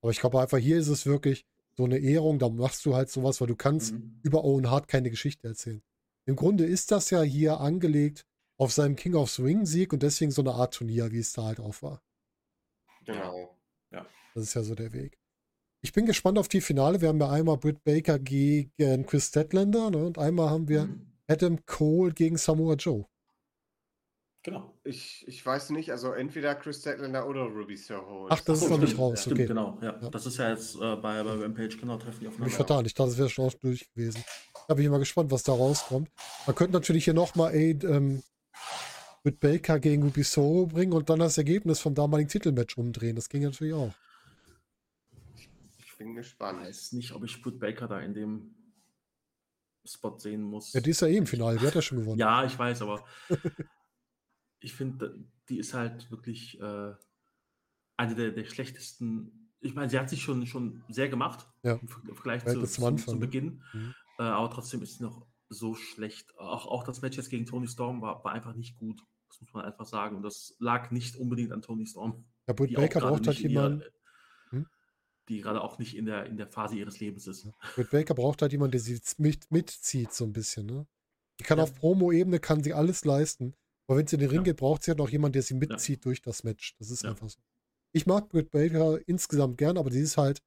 [0.02, 1.44] Aber ich glaube einfach, hier ist es wirklich
[1.76, 4.20] so eine Ehrung, da machst du halt sowas, weil du kannst Mhm.
[4.22, 5.82] über Owen Hart keine Geschichte erzählen.
[6.26, 8.26] Im Grunde ist das ja hier angelegt
[8.56, 11.44] auf seinem King of Swing Sieg und deswegen so eine Art Turnier, wie es da
[11.44, 12.02] halt auch war.
[13.04, 13.50] Genau.
[14.34, 15.16] Das ist ja so der Weg.
[15.80, 17.00] Ich bin gespannt auf die Finale.
[17.00, 20.04] Wir haben ja einmal Britt Baker gegen Chris Statlander ne?
[20.06, 21.12] und einmal haben wir Mhm.
[21.28, 23.06] Adam Cole gegen Samoa Joe.
[24.42, 24.74] Genau.
[24.84, 28.26] Ich, ich weiß nicht, also entweder Chris Statlander oder Ruby Soho.
[28.28, 29.46] Ach, das ist noch nicht raus, Stimmt, okay.
[29.46, 29.78] genau.
[29.80, 29.98] Ja.
[30.02, 30.10] Ja.
[30.10, 32.56] Das ist ja jetzt äh, bei, bei Rampage, genau, treffen die Hab ich aufeinander.
[32.56, 32.84] vertan.
[32.86, 34.22] Ich dachte, das wäre schon auch durch gewesen.
[34.68, 36.10] Da bin ich mal gespannt, was da rauskommt.
[36.46, 38.22] Man könnte natürlich hier nochmal ähm,
[39.24, 43.16] Britt Baker gegen Ruby Soho bringen und dann das Ergebnis vom damaligen Titelmatch umdrehen.
[43.16, 43.94] Das ging natürlich auch.
[45.78, 46.60] Ich bin Ich gespannt.
[46.60, 48.54] weiß nicht, ob ich Britt Baker da in dem
[49.86, 50.74] Spot sehen muss.
[50.74, 51.58] Ja, die ist ja eh im Finale.
[51.58, 52.18] Die hat ja schon gewonnen.
[52.18, 53.06] Ja, ich weiß, aber
[54.60, 55.18] ich finde,
[55.48, 56.92] die ist halt wirklich äh,
[57.96, 59.50] eine der, der schlechtesten.
[59.60, 61.76] Ich meine, sie hat sich schon, schon sehr gemacht Ja.
[61.76, 63.20] im Ver- im Vergleich Ja, zu, zum zu, Anfang, zu ne?
[63.20, 63.62] Beginn.
[63.72, 63.94] Mhm.
[64.18, 66.36] Äh, aber trotzdem ist sie noch so schlecht.
[66.38, 69.02] Auch, auch das Match jetzt gegen Tony Storm war, war einfach nicht gut.
[69.34, 70.16] Das muss man einfach sagen.
[70.16, 72.24] Und das lag nicht unbedingt an Tony Storm.
[72.46, 73.82] Ja, Britt Baker braucht halt ihrer- jemanden.
[74.50, 74.66] Hm?
[75.28, 77.48] Die gerade auch nicht in der, in der Phase ihres Lebens ist.
[77.74, 80.66] Britt Baker braucht halt jemanden, der sie mit, mitzieht, so ein bisschen.
[80.66, 80.86] Ne?
[81.40, 81.64] Die kann Ja.
[81.64, 83.54] auf Promo-Ebene, kann sie alles leisten.
[83.86, 84.44] Aber wenn sie in den Ring Ja.
[84.44, 86.76] geht, braucht sie halt auch jemanden, der sie mitzieht durch das Match.
[86.78, 87.40] Das ist einfach so.
[87.92, 90.42] Ich mag Britt Baker insgesamt gern, aber die ist halt.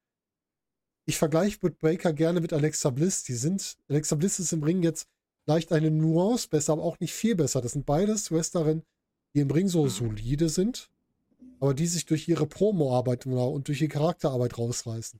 [1.04, 3.22] Ich vergleiche Britt Baker gerne mit Alexa Bliss.
[3.24, 3.76] Die sind.
[3.88, 5.08] Alexa Bliss ist im Ring jetzt
[5.48, 7.62] vielleicht eine Nuance besser, aber auch nicht viel besser.
[7.62, 8.82] Das sind beides Wrestlerinnen,
[9.34, 9.88] die im Ring so Mhm.
[9.88, 10.90] solide sind,
[11.58, 15.18] aber die sich durch ihre Promo-Arbeit und durch ihre Charakterarbeit rausreißen.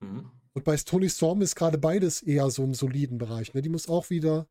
[0.00, 0.30] Mhm.
[0.54, 3.52] Und bei Tony Storm ist gerade beides eher so im soliden Bereich.
[3.52, 3.60] Ne?
[3.60, 4.48] Die muss auch wieder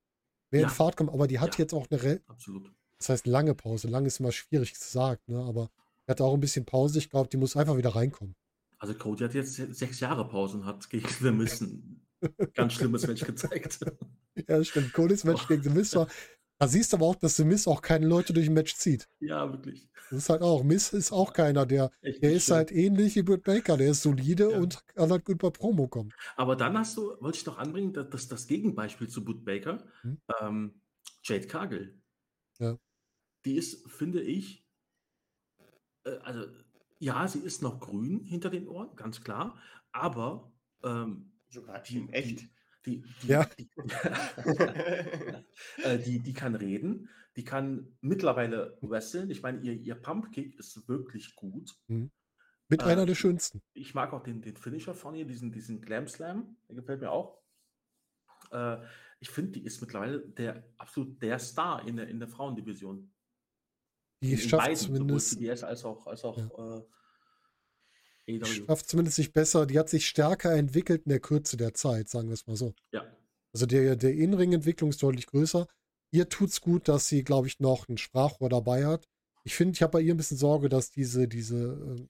[0.52, 0.70] mehr in Ja.
[0.70, 1.64] Fahrt kommen, aber die hat Ja.
[1.64, 2.72] jetzt auch eine, Re Absolut.
[3.00, 3.88] das heißt lange Pause.
[3.88, 5.40] Lang ist immer schwierig gesagt, ne?
[5.40, 5.72] aber
[6.08, 7.00] die hat auch ein bisschen Pause.
[7.00, 8.36] Ich glaube, die muss einfach wieder reinkommen.
[8.78, 12.06] Also Cody hat jetzt se- sechs Jahre Pause und hat gegen The Miz ein
[12.54, 13.80] ganz schlimmes Match gezeigt.
[14.48, 14.94] Ja, stimmt.
[14.94, 16.08] Codys Match gegen The Miz war.
[16.58, 19.10] Da siehst du aber auch, dass The Miz auch keine Leute durch ein Match zieht.
[19.20, 19.90] ja, wirklich.
[20.10, 20.64] Das ist halt auch.
[20.64, 22.56] Miz ist auch keiner, der, Echt der ist schön.
[22.56, 23.76] halt ähnlich wie Britt Baker.
[23.76, 24.58] Der ist solide Ja.
[24.60, 26.14] und kann halt gut bei Promo kommen.
[26.38, 29.84] Aber dann hast du, wollte ich noch anbringen, dass das, das Gegenbeispiel zu Bud Baker,
[30.04, 30.18] Hm.
[30.42, 30.82] ähm,
[31.24, 32.00] Jade Cargill.
[32.60, 32.78] Ja.
[33.44, 34.66] Die ist, finde ich,
[36.06, 36.46] äh, also
[37.00, 39.60] ja, sie ist noch grün hinter den Ohren, ganz klar,
[39.92, 40.54] aber
[40.84, 42.42] ähm, Sogar die, in echt.
[42.42, 42.50] Die,
[42.86, 43.46] die, Ja.
[43.58, 43.70] die,
[45.84, 49.30] äh, die, die kann reden, die kann mittlerweile wresteln.
[49.30, 51.76] Ich meine, ihr, ihr Pumpkick ist wirklich gut.
[51.88, 53.62] Mit Äh, einer der schönsten.
[53.74, 56.58] Ich mag auch den, den Finisher von ihr, diesen, diesen Glam Slam.
[56.68, 57.42] Der gefällt mir auch.
[58.52, 58.78] Äh,
[59.20, 63.12] ich finde, die ist mittlerweile der absolut der Star in der, in der Frauendivision.
[64.22, 65.30] Die schafft beiden, sowohl zumindest.
[65.32, 66.88] CBS als auch, als auch äh, AEW.
[68.46, 72.30] Schafft zumindest sich besser, die hat sich stärker entwickelt in der Kürze der Zeit, sagen
[72.30, 72.74] wir es mal so.
[72.92, 73.06] Ja,
[73.54, 75.68] Also der, der Innenring-Entwicklung ist deutlich größer.
[76.12, 79.08] Ihr tut's gut, dass sie, glaube ich, noch ein Sprachrohr dabei hat.
[79.44, 82.08] Ich finde, ich habe bei ihr ein bisschen Sorge, dass diese, diese äh,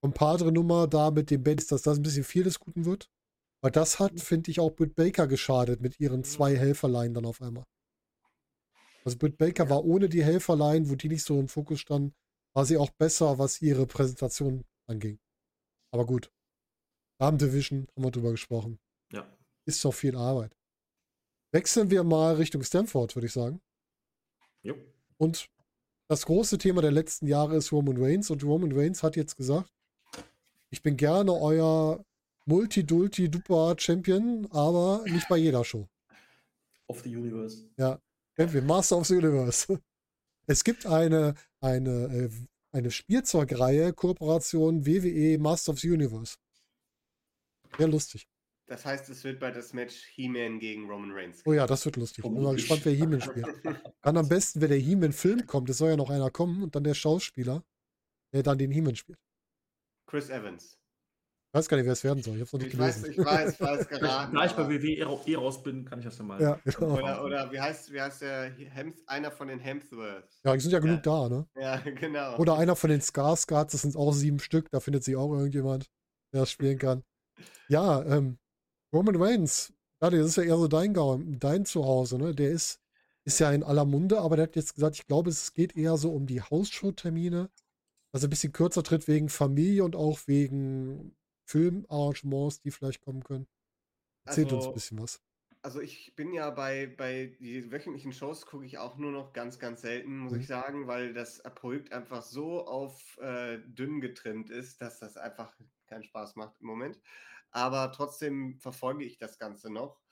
[0.00, 3.08] Compadre-Nummer da mit dem Base, dass das ein bisschen viel des Guten wird.
[3.60, 7.40] Weil das hat, finde ich, auch Britt Baker geschadet mit ihren zwei Helferlein dann auf
[7.40, 7.64] einmal.
[9.04, 12.14] Also Britt Baker war ohne die Helferlein, wo die nicht so im Fokus standen,
[12.54, 15.18] war sie auch besser, was ihre Präsentation anging.
[15.94, 16.32] Aber gut.
[17.20, 18.80] Damen Division, haben wir drüber gesprochen.
[19.12, 19.24] ja.
[19.64, 20.56] Ist doch viel Arbeit.
[21.52, 23.60] Wechseln wir mal Richtung Stanford, würde ich sagen.
[24.62, 24.74] Jo.
[25.18, 25.48] Und
[26.08, 29.70] das große Thema der letzten Jahre ist Roman Reigns und Roman Reigns hat jetzt gesagt,
[30.70, 32.04] ich bin gerne euer
[32.46, 35.86] Multi-Dulti-Duper-Champion, aber nicht bei jeder Show.
[36.88, 37.70] Of the Universe.
[37.76, 38.00] Ja,
[38.36, 39.80] Champion, Master of the Universe.
[40.46, 42.28] Es gibt eine, eine, äh,
[42.74, 46.36] eine Spielzeugreihe, Kooperation WWE Master of the Universe.
[47.78, 48.28] Sehr lustig.
[48.66, 51.42] Das heißt, es wird bald das Match He-Man gegen Roman Reigns.
[51.44, 52.24] Oh ja, das wird lustig.
[52.24, 53.46] Ich bin mal gespannt, wer He-Man spielt.
[54.02, 56.84] Dann am besten, wenn der He-Man-Film kommt, es soll ja noch einer kommen und dann
[56.84, 57.62] der Schauspieler,
[58.32, 59.18] der dann den He-Man spielt.
[60.06, 60.78] Chris Evans.
[61.54, 62.34] Ich weiß gar nicht, wer es werden soll.
[62.34, 63.20] Ich habe es noch nicht Ich weiß, gelesen.
[63.20, 64.34] ich weiß, ich weiß geraten.
[64.34, 66.42] Da ich bei WWE raus bin, kann ich das ja mal.
[66.42, 66.94] Ja, genau.
[66.98, 70.40] Oder, oder wie heißt, wie heißt der Hems, einer von den Hemsworths?
[70.42, 71.46] Ja, die sind ja genug da, ne?
[71.54, 72.38] Ja, genau.
[72.38, 75.88] Oder einer von den Skarsgårds, das sind auch sieben Stück, da findet sich auch irgendjemand,
[76.32, 77.04] der das spielen kann.
[77.68, 78.38] Ja, ähm,
[78.92, 82.34] Roman Reigns, das ist ja eher so dein Gaum, dein Zuhause, ne?
[82.34, 82.80] Der ist,
[83.24, 85.98] ist ja in aller Munde, aber der hat jetzt gesagt, ich glaube, es geht eher
[85.98, 87.48] so um die Hausshow-Termine,
[88.12, 91.14] er ein bisschen kürzer tritt wegen Familie und auch wegen
[91.46, 93.46] Filmarrangements, die vielleicht kommen können.
[94.24, 95.20] Erzählt uns ein Also- bisschen was.
[95.62, 99.58] Also ich bin ja bei, bei die wöchentlichen Shows gucke ich auch nur noch ganz,
[99.58, 100.40] ganz selten, muss Mhm.
[100.40, 105.56] ich sagen, weil das Projekt einfach so auf äh, dünn getrimmt ist, dass das einfach
[105.86, 107.00] keinen Spaß macht im Moment.
[107.50, 110.02] Aber trotzdem verfolge ich das Ganze noch.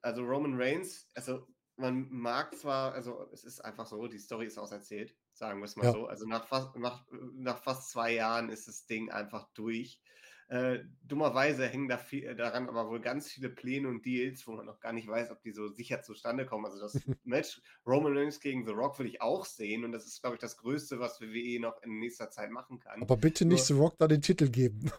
[0.00, 1.46] Also Roman Reigns, also
[1.76, 5.76] man mag zwar, also es ist einfach so, die Story ist auserzählt, sagen wir es
[5.76, 5.92] mal Ja.
[5.92, 6.06] so.
[6.06, 10.00] Also nach fast, nach, nach fast zwei Jahren ist das Ding einfach durch.
[10.48, 14.64] Äh, dummerweise hängen da viel, daran aber wohl ganz viele Pläne und Deals, wo man
[14.64, 16.64] noch gar nicht weiß, ob die so sicher zustande kommen.
[16.64, 16.94] Also das
[17.24, 20.40] Match Roman Reigns gegen The Rock will ich auch sehen und das ist, glaube ich,
[20.40, 23.02] das Größte, was WWE noch in nächster Zeit machen kann.
[23.02, 24.90] Aber bitte nicht The Rock da den Titel geben.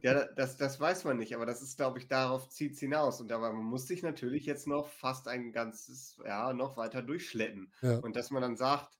[0.00, 3.20] Ja, das, das weiß man nicht, aber das ist, glaube ich, darauf zieht es hinaus.
[3.20, 7.72] Und man muss sich natürlich jetzt noch fast ein ganzes Jahr noch weiter durchschleppen.
[7.80, 7.98] Ja.
[7.98, 8.98] Und dass man dann sagt,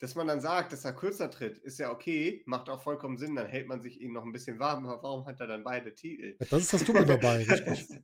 [0.00, 3.36] dass man dann sagt, dass er kürzer tritt, ist ja okay, macht auch vollkommen Sinn,
[3.36, 4.86] dann hält man sich ihn noch ein bisschen warm.
[4.86, 6.36] Aber warum hat er dann beide Titel?
[6.40, 7.88] Ja, das ist das Dumme dabei, richtig.
[7.88, 8.02] Das,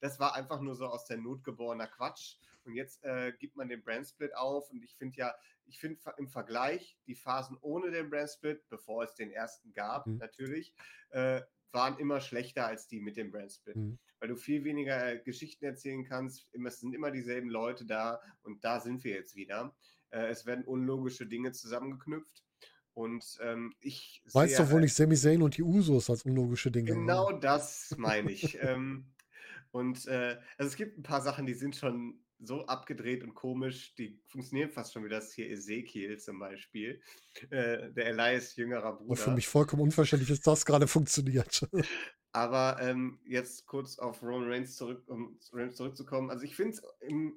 [0.00, 2.36] das war einfach nur so aus der Not geborener Quatsch.
[2.64, 4.70] Und jetzt äh, gibt man den Brandsplit auf.
[4.70, 5.34] Und ich finde ja,
[5.64, 10.18] ich finde im Vergleich die Phasen ohne den Brandsplit, bevor es den ersten gab, Mhm.
[10.18, 10.74] natürlich,
[11.10, 11.40] äh,
[11.72, 13.76] waren immer schlechter als die mit dem Brandsplit.
[13.76, 13.98] Mhm.
[14.20, 16.46] Weil du viel weniger äh, Geschichten erzählen kannst.
[16.52, 18.20] Immer, es sind immer dieselben Leute da.
[18.42, 19.74] Und da sind wir jetzt wieder.
[20.10, 22.44] Äh, es werden unlogische Dinge zusammengeknüpft.
[22.94, 26.70] Und ähm, ich Weißt sehe- doch wohl nicht Sami Zayn und die Usos als unlogische
[26.70, 26.90] Dinge.
[26.92, 28.58] Genau das meine ich.
[28.60, 29.06] ähm,
[29.70, 33.94] und äh, also es gibt ein paar Sachen, die sind schon so abgedreht und komisch,
[33.96, 37.00] die funktionieren fast schon wie das hier Ezekiel zum Beispiel,
[37.50, 39.20] äh, der Elias jüngerer Und Bruder.
[39.20, 41.68] für mich vollkommen unverständlich, dass das gerade funktioniert.
[42.32, 46.30] Aber ähm, jetzt kurz auf Roman Reigns zurück, um Reigns zurückzukommen.
[46.30, 46.82] Also ich finde es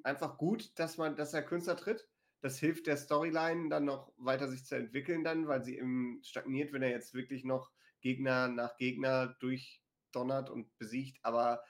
[0.04, 2.08] einfach gut, dass man, dass er Künstler tritt.
[2.42, 6.74] Das hilft der Storyline dann noch weiter sich zu entwickeln dann, weil sie eben stagniert,
[6.74, 11.20] wenn er jetzt wirklich noch Gegner nach Gegner durchdonnert und besiegt.
[11.24, 11.64] Aber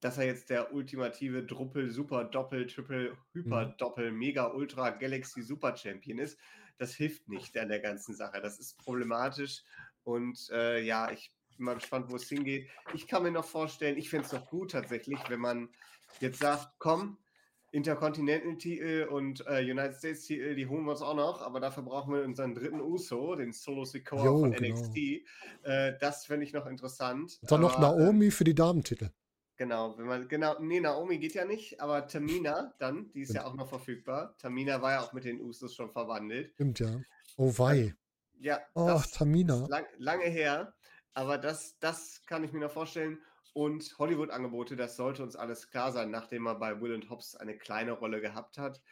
[0.00, 3.74] dass er jetzt der ultimative Druppel, Super, Doppel, Triple, Hyper, Mhm.
[3.78, 6.38] Doppel, Mega, Ultra, Galaxy, Super Champion ist,
[6.76, 8.40] das hilft nicht an der ganzen Sache.
[8.40, 9.62] Das ist problematisch.
[10.02, 12.68] Und äh, ja, ich bin mal gespannt, wo es hingeht.
[12.92, 15.70] Ich kann mir noch vorstellen, ich finde es doch gut tatsächlich, wenn man
[16.20, 17.23] jetzt sagt, komm,
[17.74, 22.22] Intercontinental-Titel und äh, United States-Titel, die holen wir uns auch noch, aber dafür brauchen wir
[22.22, 24.78] unseren dritten Uso, den Solo Sikoa von genau.
[24.80, 24.96] NXT.
[25.64, 27.38] Äh, das fände ich noch interessant.
[27.42, 29.10] Und dann noch aber, äh, Naomi für die Damentitel.
[29.56, 33.44] Genau, wenn man, genau, nee, Naomi geht ja nicht, aber Tamina dann, die ist ja
[33.44, 34.36] auch noch verfügbar.
[34.38, 36.52] Tamina war ja auch mit den Usos schon verwandelt.
[36.54, 37.00] Stimmt, ja.
[37.36, 37.94] Oh wei.
[38.38, 39.66] Ja, Oh, Tamina.
[39.68, 40.74] lang, lange her,
[41.12, 43.18] aber das, das kann ich mir noch vorstellen.
[43.54, 47.56] Und Hollywood-Angebote, das sollte uns alles klar sein, nachdem er bei Will und Hobbs eine
[47.56, 48.82] kleine Rolle gehabt hat.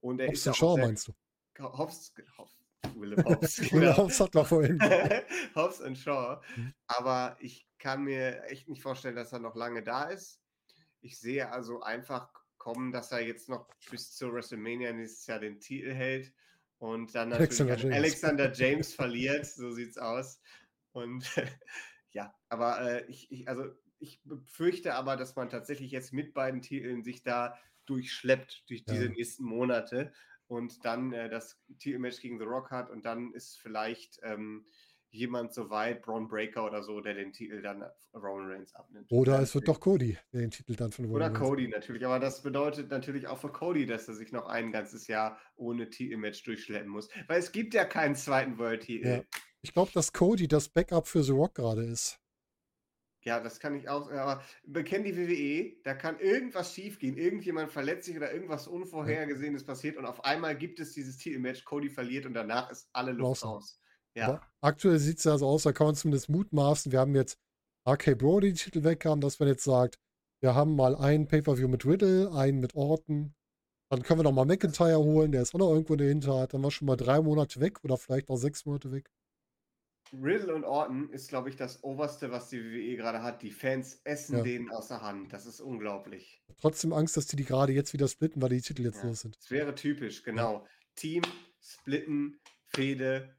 [0.00, 1.12] Und er Hobbs ist ja Shaw meinst du?
[1.60, 2.58] Hobbs, Hobbs,
[2.94, 3.96] Will Hobbs, Will genau.
[3.96, 4.78] Hobbs hat man vorhin.
[5.54, 6.40] Hobbs und Shaw.
[6.56, 6.74] Mhm.
[6.88, 10.40] Aber ich kann mir echt nicht vorstellen, dass er noch lange da ist.
[11.00, 12.28] Ich sehe also einfach
[12.58, 16.32] kommen, dass er jetzt noch bis zur WrestleMania nächstes Jahr den Titel hält
[16.78, 17.96] und dann natürlich Alexander an James.
[17.96, 19.46] Alexander James verliert.
[19.46, 20.40] So sieht's aus.
[20.92, 21.24] Und
[22.10, 23.64] ja, aber äh, ich, ich, also
[24.00, 28.94] ich befürchte aber, dass man tatsächlich jetzt mit beiden Titeln sich da durchschleppt durch Ja.
[28.94, 30.12] diese nächsten Monate
[30.46, 34.66] und dann äh, das Titelmatch gegen The Rock hat und dann ist vielleicht ähm,
[35.10, 39.10] jemand so weit, Braun Breaker oder so, der den Titel dann Roman Reigns abnimmt.
[39.10, 42.04] Oder es wird doch Cody, der den Titel dann von oder Roman Reigns- Cody natürlich,
[42.04, 45.88] aber das bedeutet natürlich auch für Cody, dass er sich noch ein ganzes Jahr ohne
[45.88, 47.08] Titelmatch durchschleppen muss.
[47.26, 49.08] Weil es gibt ja keinen zweiten World-Titel.
[49.08, 49.22] Ja.
[49.62, 52.20] Ich glaube, dass Cody das Backup für The Rock gerade ist.
[53.28, 58.06] Ja, das kann ich auch, aber bekenn die WWE, da kann irgendwas schiefgehen, irgendjemand verletzt
[58.06, 62.32] sich oder irgendwas Unvorhergesehenes passiert und auf einmal gibt es dieses Titelmatch, Cody verliert und
[62.32, 63.82] danach ist alle Luft raus.
[64.14, 66.90] Ja, Aber aktuell sieht es ja so aus, da kann man zumindest mutmaßen.
[66.90, 67.38] Wir haben jetzt
[67.86, 69.98] RK Brody die Titel weghaben, dass man jetzt sagt,
[70.40, 73.34] wir haben mal einen Pay-Per-View mit Riddle, einen mit Orton.
[73.90, 76.54] Dann können wir noch mal McIntyre holen, der ist auch noch irgendwo in der Hinterhalt.
[76.54, 79.10] Dann war schon mal drei Monate weg oder vielleicht auch sechs Monate weg.
[80.12, 83.42] Riddle und Orton ist, glaube ich, das Oberste, was die WWE gerade hat.
[83.42, 84.42] Die Fans essen Ja.
[84.42, 85.32] denen aus der Hand.
[85.32, 86.42] Das ist unglaublich.
[86.60, 89.08] Trotzdem Angst, dass die die gerade jetzt wieder splitten, weil die Titel jetzt Ja.
[89.08, 89.36] los sind.
[89.40, 90.66] Es wäre typisch, genau.
[90.94, 91.22] Team,
[91.60, 93.34] splitten, Fehde,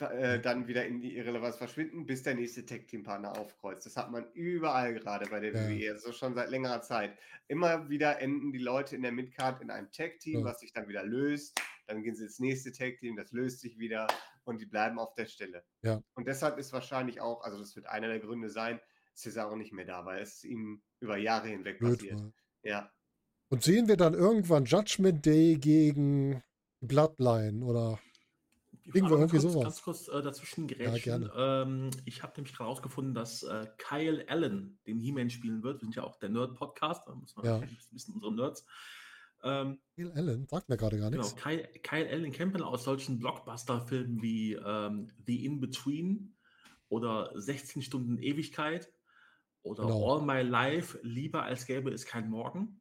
[0.00, 3.86] äh, dann wieder in die Irrelevanz verschwinden, bis der nächste Tag-Team-Partner aufkreuzt.
[3.86, 5.68] Das hat man überall gerade bei der Ja.
[5.68, 7.16] WWE, also schon seit längerer Zeit.
[7.46, 10.44] Immer wieder enden die Leute in der Midcard in einem Tag-Team, Ja.
[10.46, 11.60] was sich dann wieder löst.
[11.86, 14.06] Dann gehen sie ins nächste Tag-Team, das löst sich wieder
[14.44, 15.64] und die bleiben auf der Stelle.
[15.82, 16.00] Ja.
[16.14, 18.80] Und deshalb ist wahrscheinlich auch, also das wird einer der Gründe sein,
[19.14, 22.20] Cesaro nicht mehr da, weil es ihm über Jahre hinweg Blöd passiert.
[22.20, 22.32] war.
[22.62, 22.90] Ja.
[23.50, 26.42] Und sehen wir dann irgendwann Judgment Day gegen
[26.80, 28.00] Bloodline oder
[28.86, 29.62] Ich Irgendwo irgendwie kurz, sowas.
[29.64, 31.02] Ganz kurz äh, dazwischen gerätschen.
[31.30, 31.32] gerne.
[31.36, 35.76] ähm, ich habe nämlich gerade herausgefunden, dass äh, Kyle Allen den He-Man spielen wird.
[35.80, 37.56] Wir sind ja auch der Nerd-Podcast, da muss man Ja.
[37.58, 38.66] ein bisschen unsere Nerds.
[39.44, 40.48] Ähm, Neil Allen?
[40.48, 41.40] Sagt mir gerade gar genau, nichts.
[41.40, 46.34] Kyle, Kyle Allen man aus solchen Blockbuster-Filmen wie ähm, The In-Between
[46.88, 48.90] oder 16 Stunden Ewigkeit
[49.62, 50.14] oder Genau.
[50.18, 52.80] All My Life, lieber als gäbe es kein Morgen.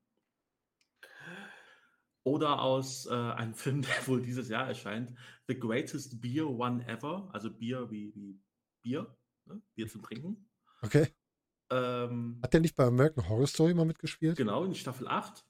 [2.26, 5.14] Oder aus äh, einem Film, der wohl dieses Jahr erscheint,
[5.48, 8.40] The Greatest Beer One Ever, also Bier wie, wie
[8.82, 9.62] Bier, ne?
[9.76, 10.50] Bier zum Trinken.
[10.82, 11.08] Okay.
[11.70, 14.38] Ähm, Hat der nicht bei American Horror Story mal mitgespielt?
[14.38, 15.46] genau, in Staffel 8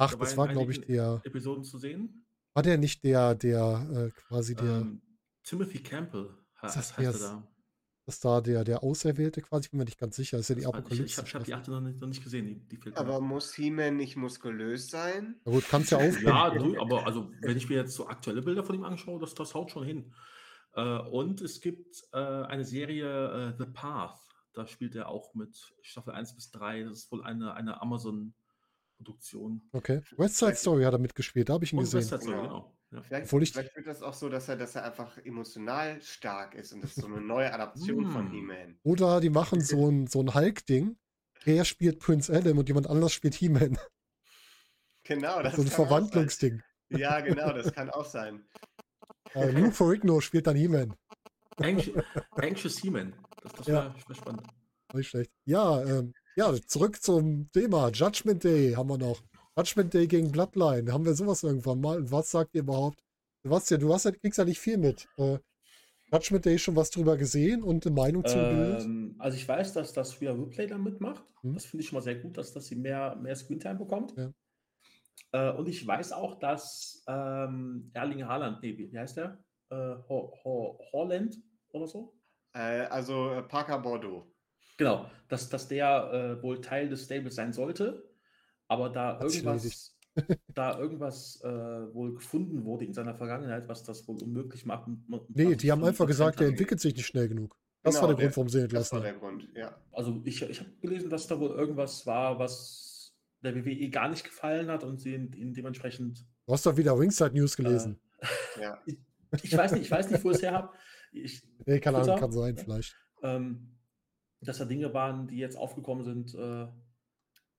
[0.00, 1.20] Ach, da das war glaube ich, der.
[1.24, 2.24] Episoden zu sehen.
[2.54, 5.02] War der nicht der, der äh, quasi der, Ähm,
[5.44, 7.48] Timothy Campbell he- Ist das heißt er da.
[8.06, 9.66] das da der, der Auserwählte quasi?
[9.66, 10.36] Ich bin mir nicht ganz sicher.
[10.38, 11.12] Das ist ja die Das war- Ich, Apokalypse.
[11.12, 13.00] ich habe hab die 8 noch nicht, noch nicht gesehen, die, die fehlt mir.
[13.00, 15.36] Aber muss He-Man nicht muskulös sein?
[15.44, 16.26] Na gut, kannst ja aufkommen.
[16.26, 19.34] Ja, du, aber also wenn ich mir jetzt so aktuelle Bilder von ihm anschaue, das,
[19.34, 20.12] das haut schon hin.
[20.74, 24.18] Äh, und es gibt äh, eine Serie äh, The Path.
[24.52, 26.82] Da spielt er auch mit Staffel 1 bis 3.
[26.84, 27.80] Das ist wohl eine, eine
[29.04, 29.62] Amazon-Produktion.
[29.72, 30.02] Okay.
[30.16, 32.00] West Side Story hat er mitgespielt, da habe ich ihn Und gesehen.
[32.00, 32.48] West Side Story, Genau.
[32.48, 32.76] genau.
[32.92, 33.02] Ja.
[33.02, 36.72] Vielleicht, ich- vielleicht wird das auch so, dass er, dass er einfach emotional stark ist
[36.72, 38.32] und das ist so eine neue Adaption von Hm.
[38.32, 38.78] He-Man.
[38.82, 40.96] Oder die machen so ein, so ein Hulk-Ding.
[41.44, 43.78] Er spielt Prince Adam und jemand anders spielt He-Man.
[45.04, 46.62] Genau, das So ein Verwandlungsding.
[46.90, 48.44] Ja, genau, das kann auch sein.
[49.34, 50.94] Äh, Lou Ferrigno spielt dann He-Man.
[51.58, 53.14] Anxious, Anxious He-Man.
[53.42, 53.74] Das, das Ja.
[53.84, 54.42] wäre wär spannend.
[54.92, 55.30] Nicht schlecht.
[55.44, 57.90] Ja, ähm, ja, zurück zum Thema.
[57.90, 59.20] Judgment Day haben wir noch.
[59.56, 60.92] Judgment Day gegen Bloodline.
[60.92, 61.98] Haben wir sowas irgendwann mal?
[61.98, 63.02] Und was sagt ihr überhaupt?
[63.42, 65.08] Sebastian, du hast ja, kriegst ja nicht viel mit.
[65.16, 65.38] Äh,
[66.12, 68.36] Judgment Day schon was drüber gesehen und eine Meinung zu?
[68.36, 71.24] Ähm, also ich weiß, dass das Rhea Ripley da mitmacht.
[71.42, 71.54] Hm.
[71.54, 74.14] Das finde ich schon mal sehr gut, dass, dass sie mehr, mehr Screentime bekommt.
[74.16, 74.32] Ja.
[75.32, 79.42] Äh, und ich weiß auch, dass ähm, Erling Haaland, nee, wie, wie heißt der?
[79.70, 79.76] Äh,
[80.08, 81.38] Ho Ho Holland
[81.70, 82.14] oder so?
[82.54, 84.29] Äh, also äh, Parker Bordeaux.
[84.80, 88.08] Genau, dass, dass der äh, wohl Teil des Stables sein sollte,
[88.66, 89.94] aber da Hat irgendwas,
[90.54, 91.48] da irgendwas äh,
[91.94, 94.88] wohl gefunden wurde in seiner Vergangenheit, was das wohl unmöglich macht.
[95.28, 97.54] Nee, die haben einfach gesagt, der entwickelt sich nicht schnell genug.
[97.82, 99.20] Das Genau, war der der- Grund, warum sie ihn Das entlassen war haben.
[99.20, 99.78] der Grund, ja.
[99.92, 104.24] Also ich, ich habe gelesen, dass da wohl irgendwas war, was der WWE gar nicht
[104.24, 106.24] gefallen hat und sie ihn, dementsprechend.
[106.46, 108.00] Du hast doch wieder Ringside News gelesen.
[108.58, 108.78] ja.
[109.42, 110.70] Ich weiß nicht, ich weiß nicht, wo ich es her habe.
[111.12, 112.96] Ich, nee, keine Ahnung, kann sein, vielleicht.
[113.22, 113.76] ähm,
[114.40, 116.34] dass da Dinge waren, die jetzt aufgekommen sind.
[116.34, 116.66] Äh,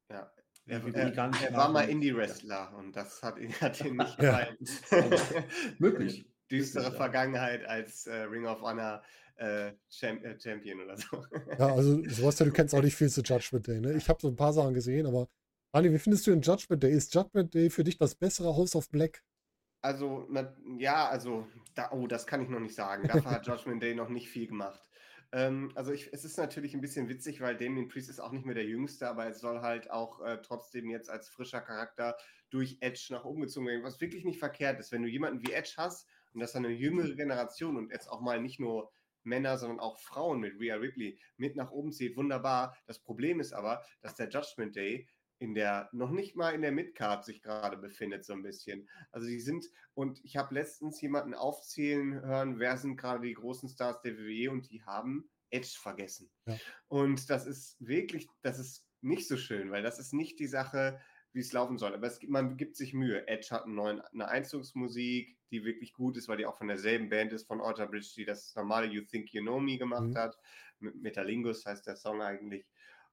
[0.09, 0.31] ja.
[0.67, 4.45] Er, er, er war mal Indie-Wrestler und das hat, ihn- hat ihm nicht Ja.
[4.47, 4.57] gefallen.
[5.79, 6.25] möglich.
[6.51, 7.03] Düstere Möglich, ja.
[7.03, 9.01] Vergangenheit als äh, Ring of Honor
[9.37, 11.25] äh, Champ äh, Champion oder so.
[11.57, 13.79] Ja, also Sebastian, du kennst auch nicht viel zu Judgment Day.
[13.79, 13.93] Ne?
[13.93, 15.27] Ich habe so ein paar Sachen gesehen, aber
[15.71, 16.91] Anni, wie findest du den Judgment Day?
[16.91, 19.23] Ist Judgment Day für dich das bessere House of Black?
[19.81, 23.07] Also, na, ja, also, da, oh, das kann ich noch nicht sagen.
[23.07, 24.79] Dafür hat Judgment Day noch nicht viel gemacht.
[25.33, 28.45] Ähm, also, ich, es ist natürlich ein bisschen witzig, weil Damien Priest ist auch nicht
[28.45, 32.17] mehr der Jüngste, aber es soll halt auch äh, trotzdem jetzt als frischer Charakter
[32.49, 34.91] durch Edge nach oben gezogen werden, was wirklich nicht verkehrt ist.
[34.91, 38.41] Wenn du jemanden wie Edge hast und das eine jüngere Generation und jetzt auch mal
[38.41, 38.91] nicht nur
[39.23, 42.75] Männer, sondern auch Frauen mit Rhea Ripley mit nach oben zieht, wunderbar.
[42.85, 45.07] Das Problem ist aber, dass der Judgment Day
[45.41, 48.87] in der, noch nicht mal in der Midcard sich gerade befindet, so ein bisschen.
[49.11, 49.65] Also die sind,
[49.95, 54.51] und ich habe letztens jemanden aufzählen hören, wer sind gerade die großen Stars der WWE
[54.51, 56.31] und die haben Edge vergessen.
[56.45, 56.57] Ja.
[56.87, 61.01] Und das ist wirklich, das ist nicht so schön, weil das ist nicht die Sache,
[61.33, 61.93] wie es laufen soll.
[61.95, 63.27] Aber es, gibt- man gibt sich Mühe.
[63.27, 67.09] Edge hat einen neuen, eine Einzugsmusik, die wirklich gut ist, weil die auch von derselben
[67.09, 70.17] Band ist, von Alter Bridge, die das normale You Think You Know Me gemacht Mhm.
[70.17, 70.37] hat.
[70.79, 72.65] Mit Metalingus heißt der Song eigentlich.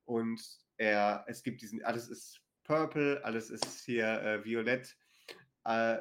[0.04, 0.40] und
[0.78, 4.96] er, es gibt diesen, alles ist purple, alles ist hier äh, violett,
[5.64, 5.98] äh,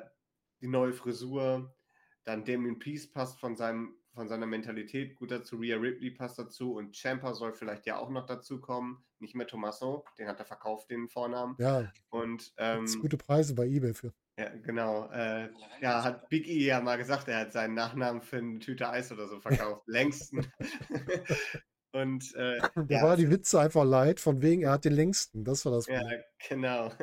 [0.62, 1.76] die neue Frisur,
[2.24, 5.58] dann Damien Peace passt von seinem von seiner Mentalität gut dazu.
[5.58, 9.06] Rhea Ripley passt dazu und Champa soll vielleicht ja auch noch dazu kommen.
[9.20, 11.56] Nicht mehr Tommaso, den hat er verkauft, den Vornamen.
[11.60, 11.91] Ja.
[12.10, 14.12] Und ähm, gute Preise bei eBay für.
[14.40, 15.08] Ja, genau.
[15.12, 15.49] Äh,
[15.82, 19.12] ja, hat Big E ja mal gesagt, er hat seinen Nachnamen für eine Tüte Eis
[19.12, 19.84] oder so verkauft.
[19.86, 20.52] Längsten.
[21.91, 25.43] und äh, da ja, war die Witze einfach leid, von wegen, er hat den längsten.
[25.43, 25.88] Das war das.
[25.88, 26.23] ja, Problem.
[26.49, 26.91] genau.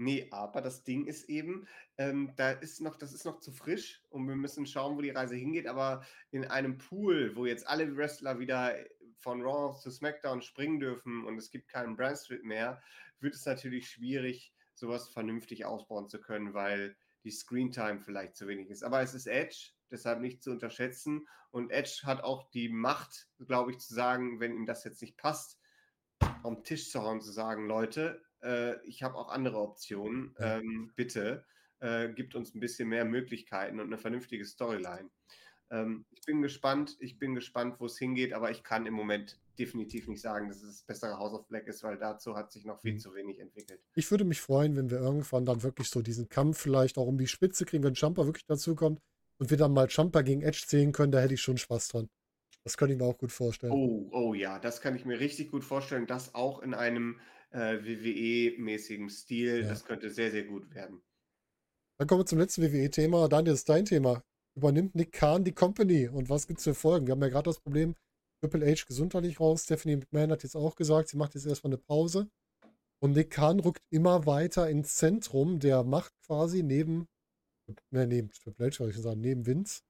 [0.00, 1.66] Nee, aber das Ding ist eben,
[1.96, 5.10] ähm, da ist noch, das ist noch zu frisch und wir müssen schauen, wo die
[5.10, 5.66] Reise hingeht.
[5.66, 8.76] Aber in einem Pool, wo jetzt alle Wrestler wieder
[9.18, 12.80] von Raw zu SmackDown springen dürfen und es gibt keinen Brandsplit mehr,
[13.18, 18.70] wird es natürlich schwierig, sowas vernünftig ausbauen zu können, weil die Screentime vielleicht zu wenig
[18.70, 18.84] ist.
[18.84, 21.26] Aber es ist Edge, deshalb nicht zu unterschätzen.
[21.50, 25.16] Und Edge hat auch die Macht, glaube ich, zu sagen, wenn ihm das jetzt nicht
[25.16, 25.58] passt,
[26.42, 30.34] am Tisch zu hauen, zu sagen, Leute, äh, ich habe auch andere Optionen.
[30.38, 31.44] Ähm, bitte
[31.80, 35.10] äh, gibt uns ein bisschen mehr Möglichkeiten und eine vernünftige Storyline.
[35.70, 39.38] Ähm, ich bin gespannt, ich bin gespannt, wo es hingeht, aber ich kann im Moment
[39.58, 42.64] definitiv nicht sagen, dass es das bessere House of Black ist, weil dazu hat sich
[42.64, 42.98] noch viel Mhm.
[42.98, 43.80] zu wenig entwickelt.
[43.94, 47.18] Ich würde mich freuen, wenn wir irgendwann dann wirklich so diesen Kampf vielleicht auch um
[47.18, 49.00] die Spitze kriegen, wenn Jumper wirklich dazu kommt
[49.38, 52.08] und wir dann mal Jumper gegen Edge sehen können, da hätte ich schon Spaß dran.
[52.64, 53.72] Das könnte ich mir auch gut vorstellen.
[53.72, 56.06] Oh, oh ja, das kann ich mir richtig gut vorstellen.
[56.06, 57.20] Das auch in einem
[57.50, 59.62] äh, WWE-mäßigen Stil.
[59.62, 59.68] Ja.
[59.68, 61.00] Das könnte sehr, sehr gut werden.
[61.98, 63.28] Dann kommen wir zum letzten WWE-Thema.
[63.28, 64.22] Daniel, das ist dein Thema.
[64.54, 67.06] Übernimmt Nick Khan die Company und was gibt es für Folgen?
[67.06, 67.94] Wir haben ja gerade das Problem,
[68.40, 69.64] Triple H gesundheitlich raus.
[69.64, 72.28] Stephanie McMahon hat jetzt auch gesagt, sie macht jetzt erstmal eine Pause.
[73.00, 77.06] Und Nick Khan rückt immer weiter ins Zentrum der Macht quasi neben,
[77.90, 79.82] ne, neben Triple H, ich sagen, neben Vince.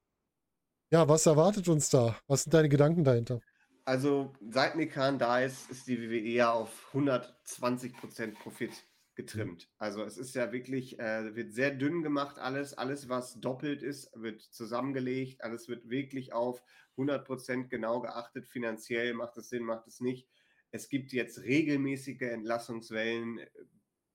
[0.91, 2.19] Ja, was erwartet uns da?
[2.27, 3.41] Was sind deine Gedanken dahinter?
[3.85, 8.71] Also, seit Khan da ist, ist die WWE ja auf 120% Profit
[9.15, 9.69] getrimmt.
[9.77, 12.75] Also, es ist ja wirklich, äh, wird sehr dünn gemacht, alles.
[12.75, 15.43] Alles, was doppelt ist, wird zusammengelegt.
[15.43, 16.63] Alles wird wirklich auf
[16.97, 18.47] 100% genau geachtet.
[18.47, 20.27] Finanziell macht es Sinn, macht es nicht.
[20.71, 23.47] Es gibt jetzt regelmäßige Entlassungswellen äh,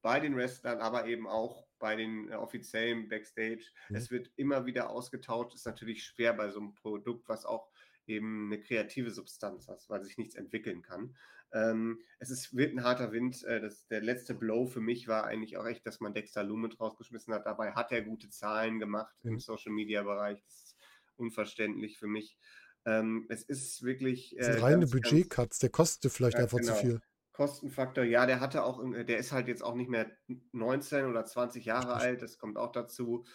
[0.02, 3.66] bei den Wrestlern, aber eben auch bei den äh, offiziellen Backstage.
[3.90, 3.96] Mhm.
[3.96, 5.54] Es wird immer wieder ausgetauscht.
[5.54, 7.68] Ist natürlich schwer bei so einem Produkt, was auch
[8.06, 11.14] eben eine kreative Substanz hat, weil sich nichts entwickeln kann.
[11.52, 13.44] Ähm, es ist, wird ein harter Wind.
[13.44, 16.80] Äh, das, der letzte Blow für mich war eigentlich auch echt, dass man Dexter Lumet
[16.80, 17.44] rausgeschmissen hat.
[17.44, 19.32] Dabei hat er gute Zahlen gemacht Mhm.
[19.32, 20.42] im Social-Media-Bereich.
[20.42, 20.76] Das ist
[21.16, 22.38] unverständlich für mich.
[22.86, 24.38] Ähm, es ist wirklich.
[24.38, 26.80] Äh, reine Budgetcuts, der kostet vielleicht Ja, einfach zu genau.
[26.80, 27.00] viel.
[27.34, 30.10] Kostenfaktor, ja, der hatte auch, der ist halt jetzt auch nicht mehr
[30.52, 33.26] 19 oder 20 Jahre alt, das kommt auch dazu.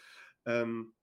[0.45, 0.93] Ähm,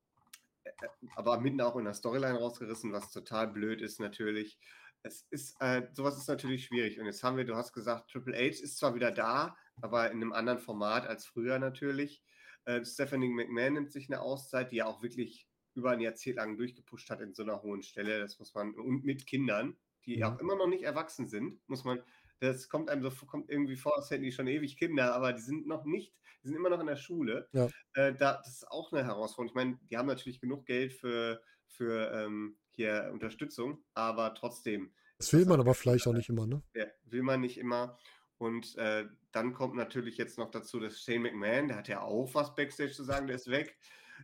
[0.65, 0.71] äh,
[1.15, 4.59] aber mitten auch in der Storyline rausgerissen, was total blöd ist natürlich.
[5.03, 6.99] Es ist, äh, sowas ist natürlich schwierig.
[6.99, 10.17] Und jetzt haben wir, du hast gesagt, Triple H ist zwar wieder da, aber in
[10.17, 12.25] einem anderen Format als früher natürlich.
[12.65, 16.57] Äh, Stephanie McMahon nimmt sich eine Auszeit, die ja auch wirklich über ein Jahrzehnt lang
[16.57, 18.19] durchgepusht hat in so einer hohen Stelle.
[18.21, 20.23] Das muss man, und mit Kindern, die Mhm.
[20.25, 22.03] auch immer noch nicht erwachsen sind, muss man,
[22.41, 25.43] das kommt einem so kommt irgendwie vor, als hätten die schon ewig Kinder, aber die
[25.43, 27.49] sind noch nicht, die sind immer noch in der Schule.
[27.53, 27.69] Ja.
[27.95, 29.49] Äh, da, das ist auch eine Herausforderung.
[29.49, 35.33] Ich meine, die haben natürlich genug Geld für, für ähm, hier Unterstützung, aber trotzdem Das
[35.33, 36.63] will man aber vielleicht auch nicht immer, ne?
[36.75, 37.99] ja, will man nicht immer.
[38.39, 42.35] Und äh, dann kommt natürlich jetzt noch dazu, dass Shane McMahon, der hat ja auch
[42.35, 43.79] was Backstage zu sagen, der ist weg.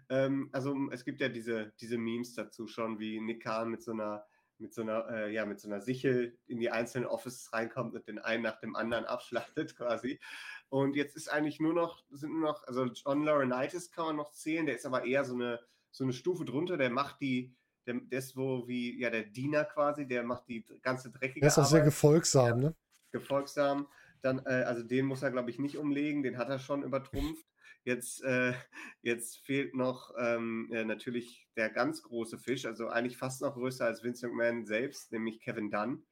[0.09, 3.93] Ähm, also es gibt ja diese, diese Memes dazu schon, wie Nick Khan mit so
[3.93, 4.25] einer,
[4.63, 8.07] mit so einer, äh, ja, mit so einer Sichel in die einzelnen Offices reinkommt und
[8.07, 10.21] den einen nach dem anderen abschlachtet quasi.
[10.69, 14.33] Und jetzt ist eigentlich nur noch, sind nur noch, also John Laurinaitis kann man noch
[14.33, 15.61] zählen, der ist aber eher so eine,
[15.91, 17.55] so eine Stufe drunter, der macht die,
[17.87, 21.49] der, der ist wo wie, ja, der Diener quasi, der macht die ganze dreckige Der
[21.49, 22.75] ist auch sehr Arbeit gefolgsam, ne?
[23.11, 23.89] gefolgsam.
[24.23, 27.45] Dann, äh, also den muss er, glaube ich, nicht umlegen, den hat er schon übertrumpft.
[27.85, 28.53] Jetzt, äh,
[29.03, 33.85] jetzt fehlt noch ähm, äh, natürlich der ganz große Fisch, also eigentlich fast noch größer
[33.87, 36.05] als Vince McMahon selbst, nämlich Kevin Dunn.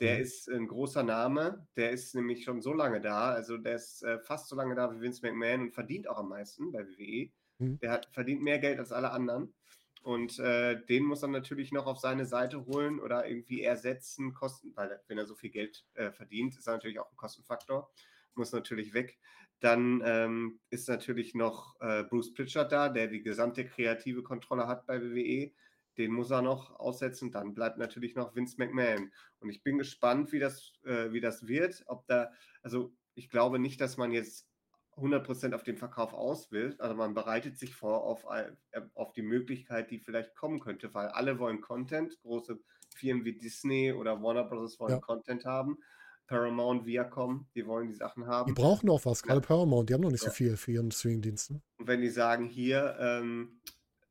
[0.00, 0.20] Der Mhm.
[0.20, 4.18] ist ein großer Name, der ist nämlich schon so lange da, also der ist äh,
[4.18, 7.32] fast so lange da wie Vince McMahon und verdient auch am meisten bei WWE.
[7.60, 7.78] Mhm.
[7.80, 9.54] Der hat, verdient mehr Geld als alle anderen.
[10.02, 14.72] Und äh, den muss er natürlich noch auf seine Seite holen oder irgendwie ersetzen, kosten,
[14.76, 17.90] weil wenn er so viel Geld äh, verdient, ist er natürlich auch ein Kostenfaktor,
[18.34, 19.18] muss natürlich weg.
[19.60, 24.86] Dann ähm, ist natürlich noch äh, Bruce Pritchard da, der die gesamte kreative Kontrolle hat
[24.86, 25.52] bei WWE.
[25.96, 27.30] Den muss er noch aussetzen.
[27.30, 29.12] Dann bleibt natürlich noch Vince McMahon.
[29.38, 31.84] Und ich bin gespannt, wie das, äh, wie das wird.
[31.86, 32.32] Ob da,
[32.62, 34.48] also ich glaube nicht, dass man jetzt
[34.96, 36.74] 100% auf den Verkauf aus will.
[36.78, 38.52] Also man bereitet sich vor auf, äh,
[38.94, 42.20] auf die Möglichkeit, die vielleicht kommen könnte, weil alle wollen Content.
[42.22, 42.58] Große
[42.94, 44.78] Firmen wie Disney oder Warner Bros.
[44.78, 45.00] wollen Ja.
[45.00, 45.78] Content haben.
[46.26, 48.46] Paramount, Viacom, die wollen die Sachen haben.
[48.46, 51.62] Die brauchen auch was, gerade Paramount, die haben noch nicht so viel für ihren Streaming-Diensten.
[51.78, 53.60] Und wenn die sagen, hier, ähm,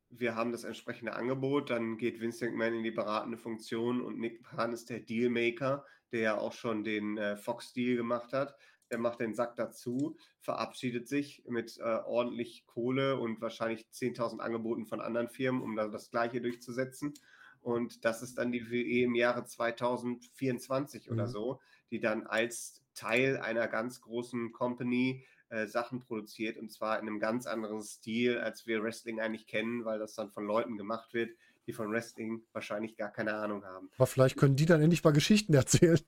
[0.10, 4.44] wir haben das entsprechende Angebot, dann geht Vince McMahon in die beratende Funktion und Nick
[4.44, 8.56] Khan ist der Dealmaker, der ja auch schon den äh, Fox-Deal gemacht hat.
[8.92, 14.86] Der macht den Sack dazu, verabschiedet sich mit äh, ordentlich Kohle und wahrscheinlich 10.000 Angeboten
[14.86, 17.14] von anderen Firmen, um da das Gleiche durchzusetzen.
[17.62, 21.14] Und das ist dann die WE im Jahre 2024 mhm.
[21.14, 21.60] oder so,
[21.94, 27.20] die dann als Teil einer ganz großen Company äh, Sachen produziert und zwar in einem
[27.20, 31.30] ganz anderen Stil, als wir Wrestling eigentlich kennen, weil das dann von Leuten gemacht wird,
[31.68, 33.92] die von Wrestling wahrscheinlich gar keine Ahnung haben.
[33.98, 36.00] Aber vielleicht können die dann endlich mal Geschichten erzählen.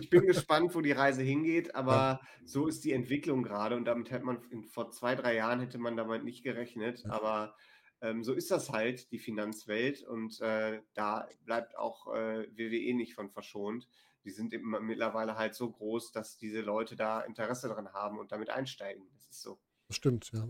[0.00, 2.20] Ich bin gespannt, wo die Reise hingeht, aber ja.
[2.44, 5.78] so ist die Entwicklung gerade und damit hätte man in, vor zwei, drei Jahren hätte
[5.78, 7.10] man damit nicht gerechnet, ja.
[7.10, 7.56] aber
[8.00, 13.14] ähm, so ist das halt, die Finanzwelt und äh, da bleibt auch äh, WWE nicht
[13.14, 13.88] von verschont.
[14.26, 18.50] Die sind mittlerweile halt so groß, dass diese Leute da Interesse daran haben und damit
[18.50, 19.04] einsteigen.
[19.14, 19.58] Das ist so.
[19.88, 20.48] Das stimmt, ja.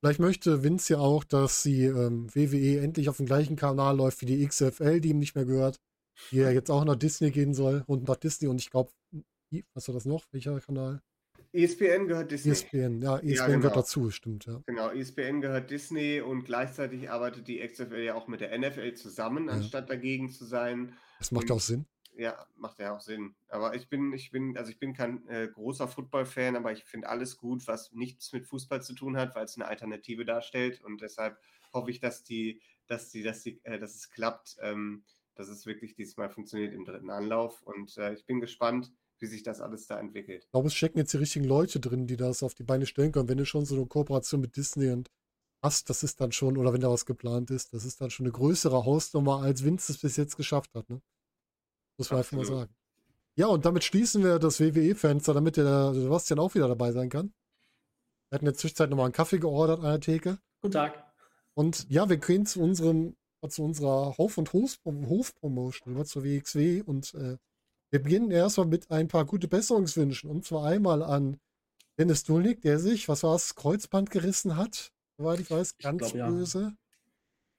[0.00, 4.20] Vielleicht möchte Vince ja auch, dass die ähm, WWE endlich auf dem gleichen Kanal läuft
[4.20, 5.80] wie die XFL, die ihm nicht mehr gehört,
[6.30, 8.92] die ja jetzt auch nach Disney gehen soll und nach Disney und ich glaube,
[9.72, 10.24] was war das noch?
[10.32, 11.00] Welcher Kanal?
[11.52, 12.52] ESPN gehört Disney.
[12.52, 13.58] ESPN, ja, ESPN ja, genau.
[13.60, 14.62] gehört dazu, stimmt, ja.
[14.66, 19.46] Genau, ESPN gehört Disney und gleichzeitig arbeitet die XFL ja auch mit der NFL zusammen,
[19.46, 19.54] ja.
[19.54, 20.94] anstatt dagegen zu sein.
[21.18, 21.86] Das macht und, auch Sinn.
[22.16, 23.34] Ja, macht ja auch Sinn.
[23.48, 27.08] Aber ich bin, ich bin, also ich bin kein äh, großer Football-Fan, aber ich finde
[27.08, 30.82] alles gut, was nichts mit Fußball zu tun hat, weil es eine Alternative darstellt.
[30.82, 31.38] Und deshalb
[31.72, 35.66] hoffe ich, dass die, dass die, dass die, äh, dass es klappt, ähm, dass es
[35.66, 37.62] wirklich diesmal funktioniert im dritten Anlauf.
[37.62, 40.44] Und äh, ich bin gespannt, wie sich das alles da entwickelt.
[40.44, 43.12] Ich glaube, es stecken jetzt die richtigen Leute drin, die das auf die Beine stellen
[43.12, 43.28] können.
[43.28, 45.10] Wenn du schon so eine Kooperation mit Disney und
[45.62, 48.26] hast, das ist dann schon, oder wenn da was geplant ist, das ist dann schon
[48.26, 50.88] eine größere Hausnummer, als Vince es bis jetzt geschafft hat.
[50.88, 51.00] Ne?
[51.98, 52.74] Muss man einfach mal sagen.
[53.36, 57.34] Ja, und damit schließen wir das WWE-Fenster, damit der Sebastian auch wieder dabei sein kann.
[58.28, 60.38] Wir hatten in der Zwischenzeit nochmal einen Kaffee geordert an der Theke.
[60.62, 61.04] Guten Tag.
[61.54, 63.14] Und ja, wir gehen zu unserem,
[63.48, 67.36] zu unserer Hof- und Hof-Promotion über zur WXW und äh,
[67.90, 70.28] wir beginnen erstmal mit ein paar gute Besserungswünschen.
[70.30, 71.38] Und zwar einmal an
[71.98, 76.12] Dennis Dulnik, der sich, was war es, Kreuzband gerissen hat, soweit ich weiß, ganz ich
[76.14, 76.60] glaub, böse.
[76.60, 76.72] Ja.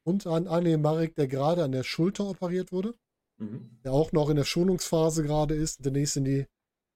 [0.04, 2.94] Und an Anne Marek, der gerade an der Schulter operiert wurde
[3.38, 3.80] mhm.
[3.84, 6.46] der auch noch in der Schonungsphase gerade ist, demnächst in die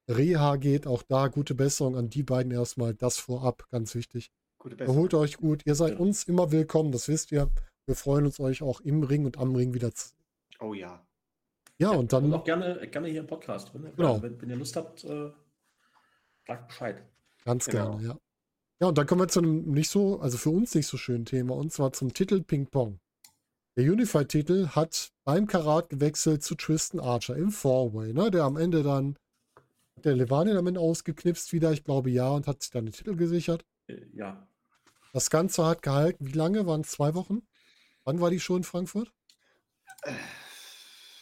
[0.08, 0.88] Reha geht.
[0.88, 2.94] Auch da gute Besserung an die beiden erstmal.
[2.94, 4.32] Das vorab, ganz wichtig.
[4.78, 5.64] Erholt euch gut.
[5.66, 6.00] Ihr seid ja.
[6.00, 7.50] uns immer willkommen, das wisst ihr.
[7.88, 10.26] Wir freuen uns, euch auch im Ring und am Ring wieder zu sehen.
[10.60, 11.04] Oh ja.
[11.80, 12.26] Ja, ja und dann.
[12.26, 13.92] Und auch gerne, gerne hier im Podcast drin.
[13.96, 14.22] Genau.
[14.22, 15.32] Wenn, wenn, ihr Lust habt, äh,
[16.46, 17.04] sagt Bescheid.
[17.44, 17.98] Ganz genau.
[17.98, 18.18] gerne, ja.
[18.82, 21.26] Ja, und dann kommen wir zu einem nicht so, also für uns nicht so schönen
[21.26, 23.00] Thema, und zwar zum Titel Ping Pong.
[23.78, 28.30] Der Unified-Titel hat beim Karat gewechselt zu Tristan Archer im Four-Way, ne?
[28.30, 29.18] der am Ende dann
[30.04, 33.16] der Levanian am Ende ausgeknipst wieder, ich glaube ja, und hat sich dann den Titel
[33.16, 33.64] gesichert.
[33.88, 34.48] Äh, ja.
[35.14, 36.26] Das Ganze hat gehalten.
[36.28, 36.66] Wie lange?
[36.66, 37.42] Waren es zwei Wochen?
[38.04, 39.12] Wann war die Show in Frankfurt?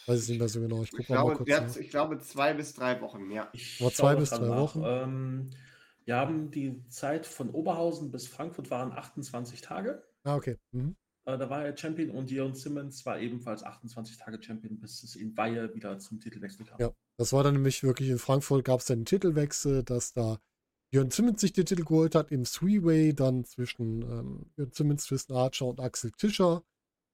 [0.05, 0.83] Weiß ich nicht mehr so genau.
[0.83, 3.49] Ich, ich, glaube, mal ich glaube, zwei bis drei Wochen, ja.
[3.53, 4.57] Ich war zwei bis drei nach.
[4.57, 4.83] Wochen.
[4.85, 5.49] Ähm,
[6.05, 10.03] wir haben die Zeit von Oberhausen bis Frankfurt waren 28 Tage.
[10.23, 10.57] Ah, okay.
[10.71, 10.95] Mhm.
[11.29, 15.15] Äh, da war er Champion und Dion Simmons war ebenfalls 28 Tage Champion, bis es
[15.15, 16.79] in Weihe wieder zum Titelwechsel kam.
[16.79, 20.39] Ja, das war dann nämlich wirklich in Frankfurt gab es dann einen Titelwechsel, dass da
[20.91, 25.37] Dion Simmons sich den Titel geholt hat im Three-Way, dann zwischen ähm, Björn Simmons, Tristan
[25.37, 26.63] Archer und Axel Tischer.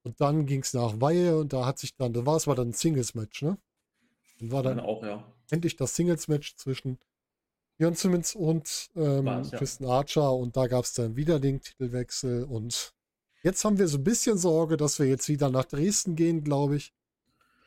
[0.03, 2.55] Und dann ging es nach Weihe und da hat sich dann, da war es war
[2.55, 3.57] dann ein Singles-Match, ne?
[4.39, 5.25] Und war dann auch, ja.
[5.49, 6.99] endlich das Singles-Match zwischen
[7.77, 9.41] Björn Simmons und ähm, ja.
[9.41, 12.94] Tristan Archer und da gab es dann wieder den Titelwechsel und
[13.45, 16.77] Jetzt haben wir so ein bisschen Sorge, dass wir jetzt wieder nach Dresden gehen, glaube
[16.77, 16.95] ich.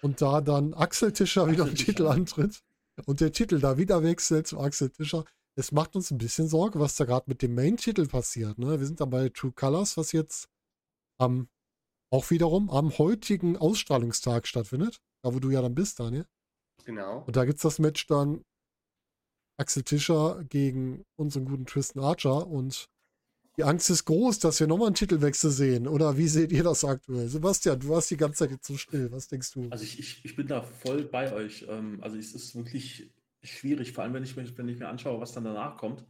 [0.03, 2.65] Und da dann Axel Tischer Axel wieder den Titel antritt
[3.07, 5.25] und der Titel da wieder wechselt zu Axel Tischer.
[5.55, 8.59] Es macht uns ein bisschen Sorge, was da gerade mit dem Main-Titel passiert.
[8.59, 8.81] Ne?
[8.81, 10.49] Wir sind da bei True Colors, was jetzt
[11.17, 11.49] am,
[12.11, 15.01] auch wiederum am heutigen Ausstrahlungstag stattfindet.
[15.23, 16.27] Da, wo du ja dann bist, Daniel.
[16.87, 17.23] Genau.
[17.25, 18.45] Und da gibt es das Match dann
[19.59, 22.89] Axel Tischer gegen unseren guten Tristan Archer und
[23.59, 25.89] die Angst ist groß, dass wir nochmal einen Titelwechsel sehen.
[25.89, 27.27] Oder wie seht ihr das aktuell?
[27.29, 29.11] Sebastian, du warst die ganze Zeit jetzt so still.
[29.11, 29.67] Was denkst du?
[29.71, 31.67] Also ich, ich, ich bin da voll bei euch.
[31.69, 33.11] Ähm, also es ist wirklich
[33.43, 36.05] schwierig, vor allem wenn ich, wenn ich mir anschaue, was dann danach kommt.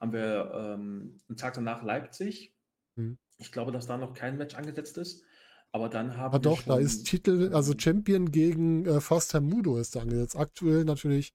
[0.00, 2.54] Haben wir ähm, einen Tag danach Leipzig.
[2.96, 3.16] Hm.
[3.38, 5.24] Ich glaube, dass da noch kein Match angesetzt ist.
[5.70, 9.96] Aber dann haben ah, doch, da ist Titel, also Champion gegen äh, Fast Mudo ist
[9.96, 10.36] da angesetzt.
[10.36, 11.32] Aktuell natürlich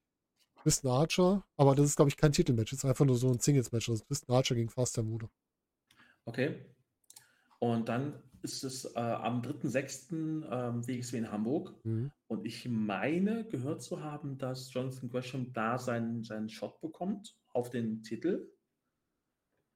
[0.62, 2.70] Tristan Archer, aber das ist, glaube ich, kein Titelmatch.
[2.70, 3.90] Das ist einfach nur so ein Singles-Match.
[3.90, 5.32] Also Tristan Archer gegen Fast Mudo.
[6.28, 6.66] Okay.
[7.60, 10.12] Und dann ist es äh, am 3.6.
[10.52, 11.74] Ähm, WXW in Hamburg.
[11.86, 12.12] Mhm.
[12.28, 17.70] Und ich meine, gehört zu haben, dass Jonathan Gresham da seinen, seinen Shot bekommt auf
[17.70, 18.52] den Titel.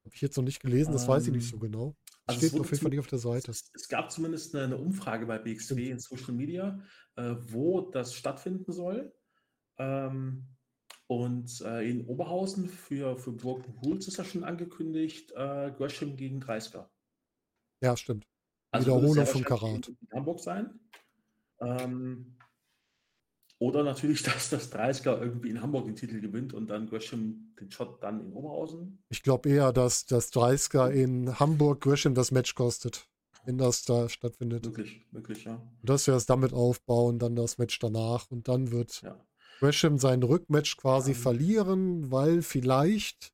[0.04, 1.96] Habe ich jetzt noch nicht gelesen, das weiß ich nicht so Ähm, genau.
[2.26, 3.52] also es Steht auf jeden Fall nicht auf der Seite.
[3.52, 5.82] Es, es gab zumindest eine, eine Umfrage bei BXW Stimmt.
[5.82, 6.80] in Social Media,
[7.16, 9.14] äh, wo das stattfinden soll.
[9.78, 10.48] Ähm,
[11.12, 16.42] und äh, in Oberhausen für, für Broken Rules ist ja schon angekündigt, äh, Gresham gegen
[16.42, 16.88] 30er.
[17.84, 18.26] Ja, stimmt.
[18.72, 19.88] Also Wiederholung wahrscheinlich Karat.
[19.90, 20.80] in Hamburg sein.
[21.60, 22.38] Ähm,
[23.60, 27.70] oder natürlich, dass das 30er irgendwie in Hamburg den Titel gewinnt und dann Gresham den
[27.70, 29.04] Shot dann in Oberhausen.
[29.10, 33.10] Ich glaube eher, dass das 30er in Hamburg Gresham das Match kostet,
[33.44, 34.66] wenn das da stattfindet.
[34.66, 35.56] Möglich, möglich, ja.
[35.56, 39.20] Und dass wir es damit aufbauen, dann das Match danach und dann wird ja.
[39.62, 41.18] Gresham sein Rückmatch quasi Ähm.
[41.18, 43.32] verlieren, weil vielleicht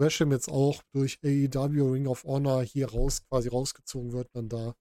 [0.00, 4.74] Gresham jetzt auch durch AEW Ring of Honor hier raus, quasi rausgezogen wird dann da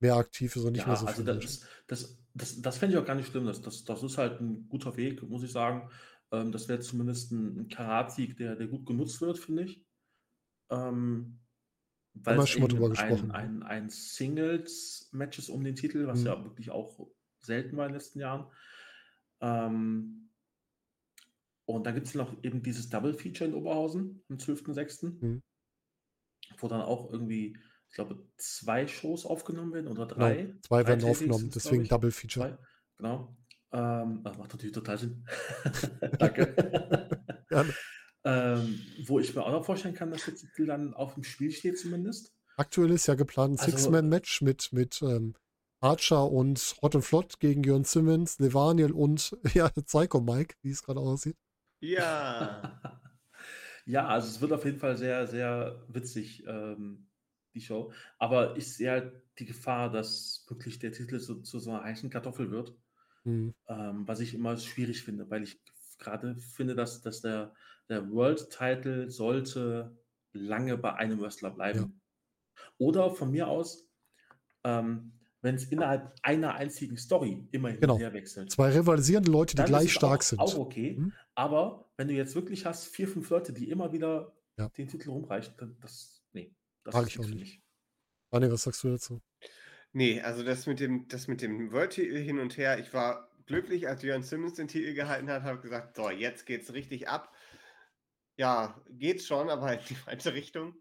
[0.00, 1.24] mehr aktiv ist und nicht ja, mehr so also viel.
[1.24, 3.46] das, das, das, das fände ich auch gar nicht schlimm.
[3.46, 5.90] Das, das, das ist halt ein guter Weg, muss ich sagen.
[6.32, 9.84] Ähm, das wäre zumindest ein, ein Karatsieg, der, der gut genutzt wird, finde ich.
[10.70, 11.40] Ähm,
[12.14, 13.30] weil wir es schon mal drüber ein, gesprochen.
[13.30, 16.26] ein, ein Singles-Match ist um den Titel, was Mhm.
[16.26, 17.08] ja wirklich auch
[17.40, 18.46] selten war in den letzten Jahren.
[19.40, 20.30] Ähm,
[21.66, 25.42] und dann gibt es noch eben dieses Double-Feature in Oberhausen am 12.06., Mhm.
[26.58, 27.56] wo dann auch irgendwie,
[27.88, 30.34] ich glaube, zwei Shows aufgenommen werden oder drei.
[30.44, 31.88] Genau, zwei werden Dreitägig aufgenommen, deswegen glaub ich.
[31.90, 32.48] Double Feature.
[32.50, 32.58] Zwei,
[32.96, 33.36] genau.
[33.70, 35.24] Ähm, das macht natürlich total Sinn.
[36.18, 37.14] Danke.
[37.48, 37.74] Gerne.
[38.24, 41.50] ähm, wo ich mir auch noch vorstellen kann, dass der Titel dann auf dem Spiel
[41.50, 42.32] steht, zumindest.
[42.56, 45.34] Aktuell ist ja geplant ein Also- Six-Man-Match mit, mit ähm,
[45.80, 50.82] Archer und Hot and Flott gegen Jörn Simmons, Levaniel und ja, Psycho Mike, wie es
[50.82, 51.36] gerade aussieht.
[51.80, 52.80] Ja.
[53.86, 57.08] ja, also es wird auf jeden Fall sehr, sehr witzig, ähm,
[57.54, 57.92] die Show.
[58.18, 62.10] Aber ich sehe halt die Gefahr, dass wirklich der Titel so, zu so einer heißen
[62.10, 62.74] Kartoffel wird.
[63.24, 63.52] Hm.
[63.66, 65.60] ähm, was ich immer schwierig finde, weil ich
[65.98, 67.52] gerade finde, dass, dass der,
[67.88, 69.96] der World Title sollte
[70.32, 72.00] lange bei einem Wrestler bleiben.
[72.78, 73.88] Oder von mir aus,
[74.64, 77.94] ähm, wenn es innerhalb einer einzigen Story immer hin Genau.
[77.94, 78.50] und her wechselt.
[78.50, 80.38] Zwei rivalisierende Leute, die gleich stark auch, sind.
[80.40, 80.96] Auch okay.
[80.98, 81.12] Mhm.
[81.34, 84.68] Aber wenn du jetzt wirklich hast, vier, fünf Leute, die immer wieder Ja.
[84.70, 86.54] den Titel rumreichen, dann das, nee,
[86.84, 87.62] das Mag ist ich auch nicht.
[88.30, 89.20] Daniel, was sagst du dazu?
[89.92, 93.88] Nee, also das mit dem, das mit dem World-Titel hin und her, ich war glücklich,
[93.88, 97.32] als Jörn Simmons den Titel gehalten hat, habe gesagt, so, jetzt geht's richtig ab.
[98.38, 100.76] Ja, geht's schon, aber in die falsche Richtung.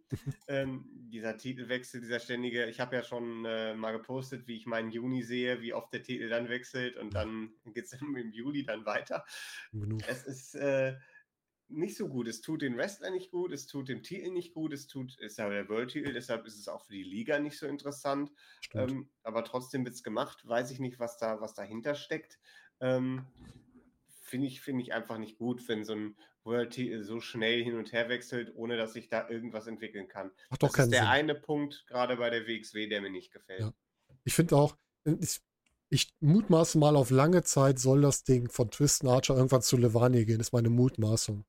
[0.48, 4.92] ähm, dieser Titelwechsel, dieser ständige, ich habe ja schon äh, mal gepostet, wie ich meinen
[4.92, 9.26] Juni sehe, wie oft der Titel dann wechselt und dann geht's im Juli dann weiter.
[9.72, 10.04] Genug.
[10.08, 10.98] Es ist äh,
[11.68, 12.28] nicht so gut.
[12.28, 15.40] Es tut den Wrestler nicht gut, es tut dem Titel nicht gut, es tut, ist
[15.40, 18.32] ja der World-Titel, deshalb ist es auch für die Liga nicht so interessant.
[18.76, 20.48] Ähm, aber trotzdem wird es gemacht.
[20.48, 22.40] Weiß ich nicht, was da, was dahinter steckt.
[22.82, 23.26] Ähm,
[24.28, 27.92] Finde ich, find ich einfach nicht gut, wenn so ein World-Titel so schnell hin und
[27.92, 30.32] her wechselt, ohne dass sich da irgendwas entwickeln kann.
[30.50, 31.10] Macht doch das keinen ist der Sinn.
[31.10, 33.62] eine Punkt, gerade bei der WXW, der mir nicht gefällt.
[33.62, 33.74] Ja.
[34.24, 34.76] Ich finde auch,
[35.06, 35.42] ich,
[35.90, 40.26] ich mutmaße mal, auf lange Zeit soll das Ding von Twiston Archer irgendwann zu Levani
[40.26, 41.46] gehen, ist meine Mutmaßung.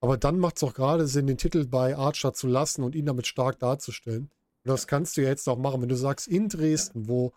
[0.00, 3.06] Aber dann macht es auch gerade Sinn, den Titel bei Archer zu lassen und ihn
[3.06, 4.32] damit stark darzustellen.
[4.64, 7.32] Und das kannst du ja jetzt auch machen, wenn du sagst, in Dresden, wo,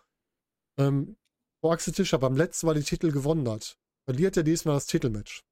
[0.76, 1.16] ähm,
[1.62, 5.42] wo Axel Tischer beim letzten Mal den Titel gewonnen hat, verliert er diesmal das Titelmatch.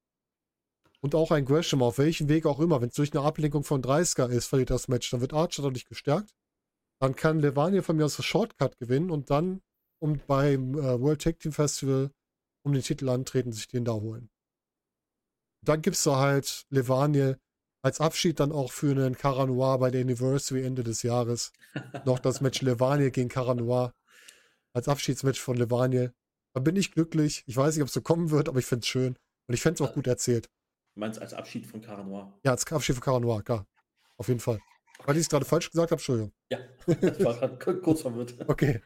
[1.01, 3.83] Und auch ein Gresham, auf welchem Weg auch immer, wenn es durch eine Ablenkung von
[3.83, 6.33] 30er ist, verliert das Match, dann wird Archer dadurch gestärkt.
[6.99, 9.61] Dann kann Levania von mir aus das Shortcut gewinnen und dann
[9.99, 12.11] um beim äh, World Tag Team Festival
[12.63, 14.29] um den Titel antreten, sich den da holen.
[15.63, 17.35] Dann gibst du halt Levanie
[17.83, 21.51] als Abschied dann auch für einen Cara Noir bei der Anniversary Ende des Jahres.
[22.03, 23.93] Noch das Match Levanie gegen Cara Noir
[24.73, 26.09] als Abschiedsmatch von Levanie.
[26.55, 27.43] Da bin ich glücklich.
[27.47, 29.17] Ich weiß nicht, ob es so kommen wird, aber ich finde es schön.
[29.47, 30.49] Und ich fände es auch gut erzählt.
[30.93, 32.33] Du meinst als Abschied von Cara Noir?
[32.45, 33.67] Ja, als Abschied von Cara Noir, klar.
[34.15, 34.61] Auf jeden Fall.
[35.03, 36.31] Weil ich es gerade falsch gesagt habe, Entschuldigung.
[36.49, 38.35] Ja, ich war gerade kurz verwirrt.
[38.47, 38.81] Okay.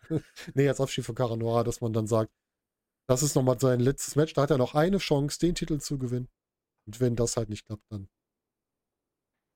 [0.56, 2.32] nee, als Abschied von Cara Noir, dass man dann sagt,
[3.08, 4.34] das ist nochmal sein letztes Match.
[4.34, 6.28] Da hat er noch eine Chance, den Titel zu gewinnen.
[6.88, 8.10] Und wenn das halt nicht klappt, dann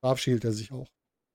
[0.04, 0.88] verabschiedet er sich auch.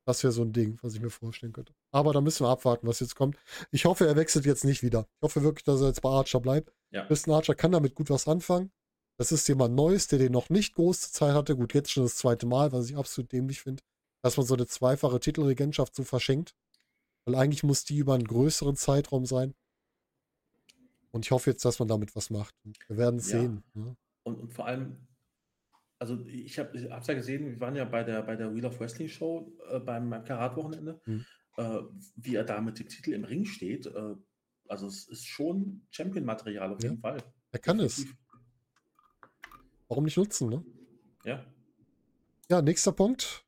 [0.06, 1.74] Das wäre so ein Ding, was ich mir vorstellen könnte.
[1.92, 3.38] Aber da müssen wir abwarten, was jetzt kommt.
[3.72, 5.08] Ich hoffe, er wechselt jetzt nicht wieder.
[5.18, 6.74] Ich hoffe wirklich, dass er jetzt bei Archer bleibt.
[6.92, 7.06] Ja.
[7.06, 8.72] Tristan Archer kann damit gut was anfangen.
[9.18, 11.56] Das ist jemand Neues, der den noch nicht große Zeit hatte.
[11.56, 13.84] Gut, jetzt schon das zweite Mal, was ich absolut dämlich finde,
[14.24, 16.56] dass man so eine zweifache Titelregentschaft so verschenkt.
[17.26, 19.54] Weil eigentlich muss die über einen größeren Zeitraum sein.
[21.12, 22.56] Und ich hoffe jetzt, dass man damit was macht.
[22.88, 23.42] Wir werden es Ja.
[23.42, 23.64] sehen.
[23.74, 23.96] Ne?
[24.24, 24.96] Und, und vor allem,
[26.00, 28.80] also ich habe es ja gesehen, wir waren ja bei der, bei der Wheel of
[28.80, 31.00] Wrestling Show äh, beim, beim Karat-Wochenende.
[31.06, 31.26] Mhm.
[31.58, 31.80] äh,
[32.16, 34.16] wie er da mit dem Titel im Ring steht, äh,
[34.68, 36.90] also es ist schon Champion-Material auf Ja.
[36.90, 37.22] jeden Fall.
[37.52, 38.06] Er kann es.
[39.88, 40.64] Warum nicht nutzen, ne?
[41.26, 41.44] Ja.
[42.50, 43.44] Ja, nächster Punkt.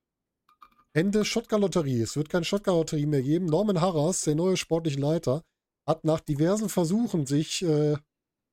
[0.93, 2.01] Ende Shotgun-Lotterie.
[2.01, 3.45] Es wird keine Shotgun-Lotterie mehr geben.
[3.45, 5.41] Norman Harras, der neue sportliche Leiter,
[5.87, 7.95] hat nach diversen Versuchen sich äh,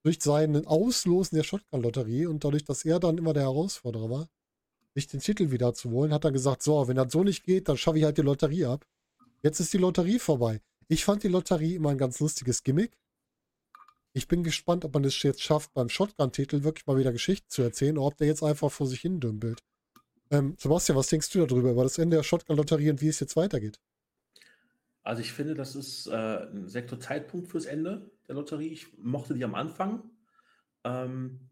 [0.03, 4.29] durch seinen Auslosen der Shotgun-Lotterie und dadurch, dass er dann immer der Herausforderer war,
[4.95, 7.69] sich den Titel wieder zu holen, hat er gesagt, so, wenn das so nicht geht,
[7.69, 8.87] dann schaffe ich halt die Lotterie ab.
[9.43, 10.61] Jetzt ist die Lotterie vorbei.
[10.89, 12.99] Ich fand die Lotterie immer ein ganz lustiges Gimmick.
[14.13, 17.63] Ich bin gespannt, ob man es jetzt schafft, beim Shotgun-Titel wirklich mal wieder Geschichten zu
[17.63, 19.61] erzählen oder ob der jetzt einfach vor sich hin dümpelt.
[20.31, 23.37] Ähm, Sebastian, was denkst du darüber, über das Ende der Shotgun-Lotterie und wie es jetzt
[23.37, 23.79] weitergeht?
[25.09, 28.69] Also ich finde, das ist äh, ein sehr guter Zeitpunkt fürs Ende der Lotterie.
[28.69, 30.03] Ich mochte die am Anfang,
[30.85, 31.49] ähm,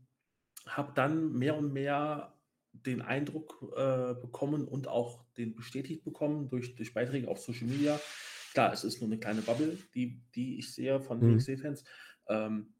[0.66, 2.34] habe dann mehr und mehr
[2.74, 7.98] den Eindruck äh, bekommen und auch den bestätigt bekommen durch, durch Beiträge auf Social Media.
[8.52, 11.36] Klar, es ist nur eine kleine Bubble, die, die ich sehe von Mhm.
[11.38, 11.84] WXW-Fans.
[12.28, 12.74] Ähm,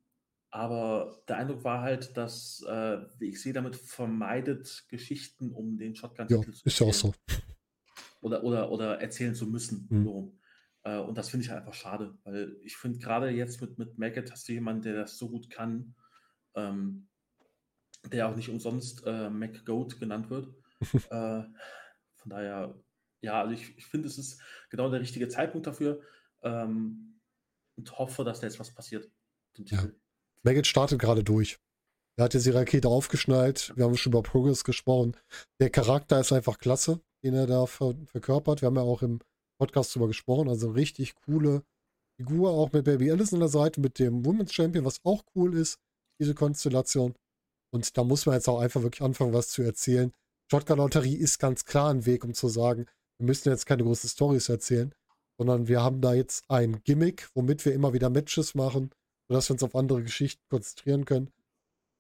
[0.51, 6.53] aber der Eindruck war halt, dass äh, WXW damit vermeidet, Geschichten um den Ja, Shotgun-Titel
[6.53, 7.15] zu ist ja auch erzählen so.
[8.21, 9.87] oder, oder, oder erzählen zu müssen.
[9.89, 10.05] Mhm.
[10.05, 10.35] So.
[10.87, 13.99] Äh, und das finde ich halt einfach schade, weil ich finde, gerade jetzt mit, mit
[13.99, 15.97] Maggot hast du jemanden, der das so gut kann,
[16.55, 17.09] ähm,
[18.13, 20.55] der auch nicht umsonst äh, MacGoat genannt wird.
[21.11, 21.43] äh,
[22.15, 22.79] von daher,
[23.21, 24.41] ja, also ich, ich finde, es ist
[24.71, 26.03] genau der richtige Zeitpunkt dafür
[26.43, 27.21] ähm,
[27.77, 29.11] und hoffe, dass da jetzt was passiert.
[29.59, 29.89] Ja.
[30.45, 31.59] Maggot startet gerade durch.
[32.17, 33.73] Er hat jetzt die Rakete aufgeschnallt.
[33.77, 35.17] Wir haben schon über Progress gesprochen.
[35.59, 38.63] Der Charakter ist einfach klasse, den er da ver verkörpert.
[38.63, 39.19] Wir haben ja auch im
[39.59, 40.49] Podcast drüber gesprochen.
[40.49, 41.63] Also richtig coole
[42.17, 45.55] Figur, auch mit Baby Alice an der Seite, mit dem Women's Champion, was auch cool
[45.57, 45.79] ist,
[46.19, 47.15] diese Konstellation.
[47.73, 50.13] Und da muss man jetzt auch einfach wirklich anfangen, was zu erzählen.
[50.51, 52.87] Shotgun-Lotterie ist ganz klar ein Weg, um zu sagen,
[53.19, 54.95] wir müssen jetzt keine großen Stories erzählen,
[55.39, 58.91] sondern wir haben da jetzt ein Gimmick, womit wir immer wieder Matches machen,
[59.29, 61.31] sodass wir uns auf andere Geschichten konzentrieren können.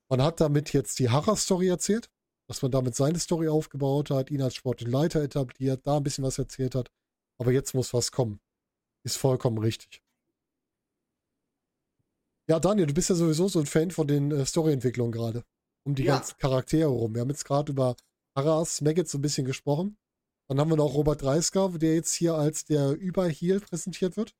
[0.08, 2.08] Man hat damit jetzt die Harrer-Story erzählt,
[2.48, 6.24] dass man damit seine Story aufgebaut hat, ihn als sportlichen Leiter etabliert, da ein bisschen
[6.24, 6.90] was erzählt hat.
[7.38, 8.40] Aber jetzt muss was kommen.
[9.04, 10.02] Ist vollkommen richtig.
[12.48, 15.44] Ja, Daniel, du bist ja sowieso so ein Fan von den äh, Storyentwicklungen gerade.
[15.84, 16.16] Um die Ja.
[16.16, 17.14] ganzen Charaktere rum.
[17.14, 17.96] Wir haben jetzt gerade über
[18.36, 19.96] Harras, Maggot so ein bisschen gesprochen.
[20.48, 24.34] Dann haben wir noch Robert Dreisker, der jetzt hier als der Überheal präsentiert wird.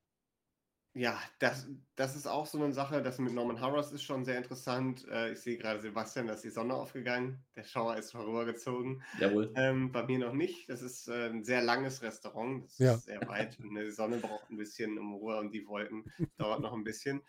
[0.97, 4.39] Ja, das, das ist auch so eine Sache, das mit Norman Harras ist schon sehr
[4.39, 5.07] interessant.
[5.11, 7.45] Äh, ich sehe gerade Sebastian, da ist die Sonne aufgegangen.
[7.55, 9.03] Der Schauer ist vorübergezogen.
[9.21, 9.53] Jawohl.
[9.57, 10.71] Ähm, bei mir noch nicht.
[10.71, 12.65] Das ist äh, ein sehr langes Restaurant.
[12.65, 12.95] Das Ja.
[12.95, 13.59] ist sehr weit.
[13.61, 16.05] Und die Sonne braucht ein bisschen um Ruhe und die Wolken
[16.39, 17.21] dauert noch ein bisschen.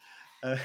[0.44, 0.56] Äh,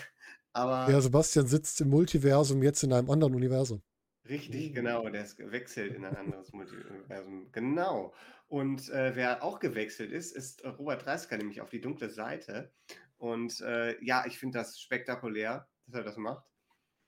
[0.53, 3.83] aber Der Sebastian sitzt im Multiversum jetzt in einem anderen Universum.
[4.29, 5.09] Richtig, genau.
[5.09, 7.51] Der ist gewechselt in ein anderes Multiversum.
[7.51, 8.15] Genau.
[8.53, 12.71] Und äh, wer auch gewechselt ist, ist äh, Robert Dreisker, nämlich auf die dunkle Seite.
[13.17, 16.45] Und äh, ja, ich finde das spektakulär, dass er das macht.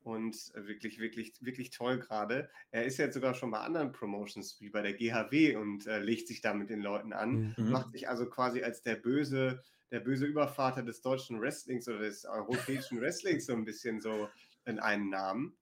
[0.01, 2.49] Und äh, wirklich, wirklich, wirklich toll gerade.
[2.71, 6.29] Er ist jetzt sogar schon bei anderen Promotions, wie bei der GHW, und äh, legt
[6.29, 7.55] sich da mit den Leuten an.
[7.59, 7.65] Mhm.
[7.65, 7.71] Mhm.
[7.71, 12.25] Macht sich also quasi als der böse, der böse Übervater des deutschen Wrestlings oder des
[12.25, 14.31] europäischen Wrestlings so ein bisschen so
[14.65, 15.59] in einen Namen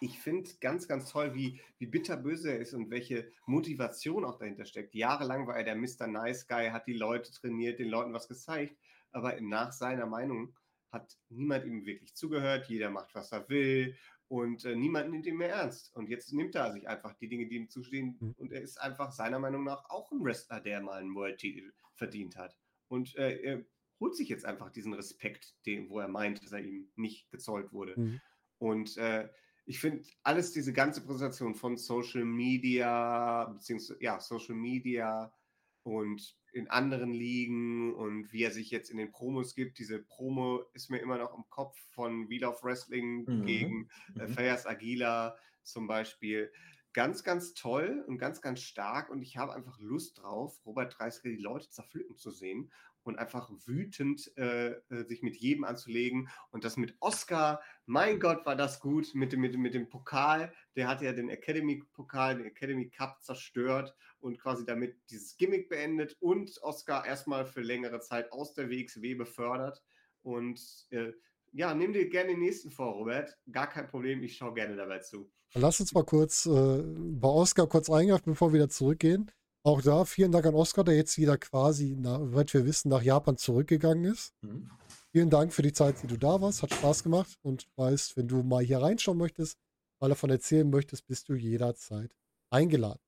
[0.00, 4.64] ich finde ganz, ganz toll, wie, wie bitterböse er ist und welche Motivation auch dahinter
[4.64, 4.94] steckt.
[4.94, 6.06] Jahrelang war er der Mr.
[6.06, 8.76] Nice Guy, hat die Leute trainiert, den Leuten was gezeigt,
[9.12, 10.54] aber nach seiner Meinung
[10.90, 13.96] hat niemand ihm wirklich zugehört, jeder macht, was er will
[14.28, 15.94] und äh, niemand nimmt ihn mehr ernst.
[15.94, 18.34] Und jetzt nimmt er sich einfach die Dinge, die ihm zustehen Mhm.
[18.38, 22.36] und er ist einfach seiner Meinung nach auch ein Wrestler, der mal einen World-Titel verdient
[22.36, 22.56] hat.
[22.88, 23.64] Und äh, er
[24.00, 27.72] holt sich jetzt einfach diesen Respekt, den, wo er meint, dass er ihm nicht gezollt
[27.72, 27.98] wurde.
[28.00, 28.20] Mhm.
[28.58, 29.28] Und äh,
[29.70, 35.32] ich finde alles, diese ganze Präsentation von Social Media, beziehungsweise ja, Social Media
[35.84, 40.64] und in anderen Ligen und wie er sich jetzt in den Promos gibt, diese Promo
[40.74, 43.40] ist mir immer noch im Kopf von Wheel of Wrestling Mhm.
[43.42, 44.26] gegen äh, Mhm.
[44.26, 46.52] Fayas Aguila zum Beispiel.
[46.92, 51.28] Ganz, ganz toll und ganz, ganz stark und ich habe einfach Lust drauf, Robert Dreisker
[51.28, 56.64] die Leute zerpflücken zu sehen und einfach wütend äh, äh, sich mit jedem anzulegen und
[56.64, 60.52] das mit Oscar, mein Gott, war das gut mit dem, mit, mit dem Pokal.
[60.76, 66.16] Der hat ja den Academy-Pokal, den Academy Cup zerstört und quasi damit dieses Gimmick beendet
[66.20, 69.82] und Oscar erstmal für längere Zeit aus der WXW befördert.
[70.22, 70.60] Und
[70.90, 71.12] äh,
[71.52, 73.36] ja, nimm dir gerne den nächsten vor, Robert.
[73.50, 75.30] Gar kein Problem, ich schaue gerne dabei zu.
[75.54, 79.30] Lass uns mal kurz äh, bei Oscar kurz eingreifen, bevor wir wieder zurückgehen.
[79.62, 83.36] Auch da vielen Dank an Oscar, der jetzt wieder quasi, soweit wir wissen, nach Japan
[83.36, 84.32] zurückgegangen ist.
[84.40, 84.70] Mhm.
[85.12, 86.62] Vielen Dank für die Zeit, die du da warst.
[86.62, 89.58] Hat Spaß gemacht und weißt, wenn du mal hier reinschauen möchtest,
[90.00, 92.14] mal davon erzählen möchtest, bist du jederzeit
[92.50, 93.00] eingeladen.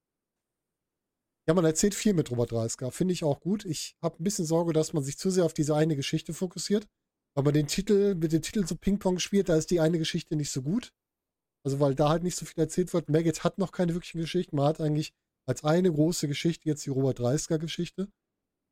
[1.49, 2.93] Ja, man erzählt viel mit Robert Dreisker.
[2.93, 3.65] Finde ich auch gut.
[3.65, 6.87] Ich habe ein bisschen Sorge, dass man sich zu sehr auf diese eine Geschichte fokussiert.
[7.35, 10.37] Weil man den Titel, mit dem Titel so Ping-Pong spielt, da ist die eine Geschichte
[10.37, 10.93] nicht so gut.
[11.65, 13.09] Also, weil da halt nicht so viel erzählt wird.
[13.09, 14.57] Maggot hat noch keine wirklichen Geschichten.
[14.57, 15.15] Man hat eigentlich
[15.47, 18.09] als eine große Geschichte jetzt die Robert Dreisker-Geschichte.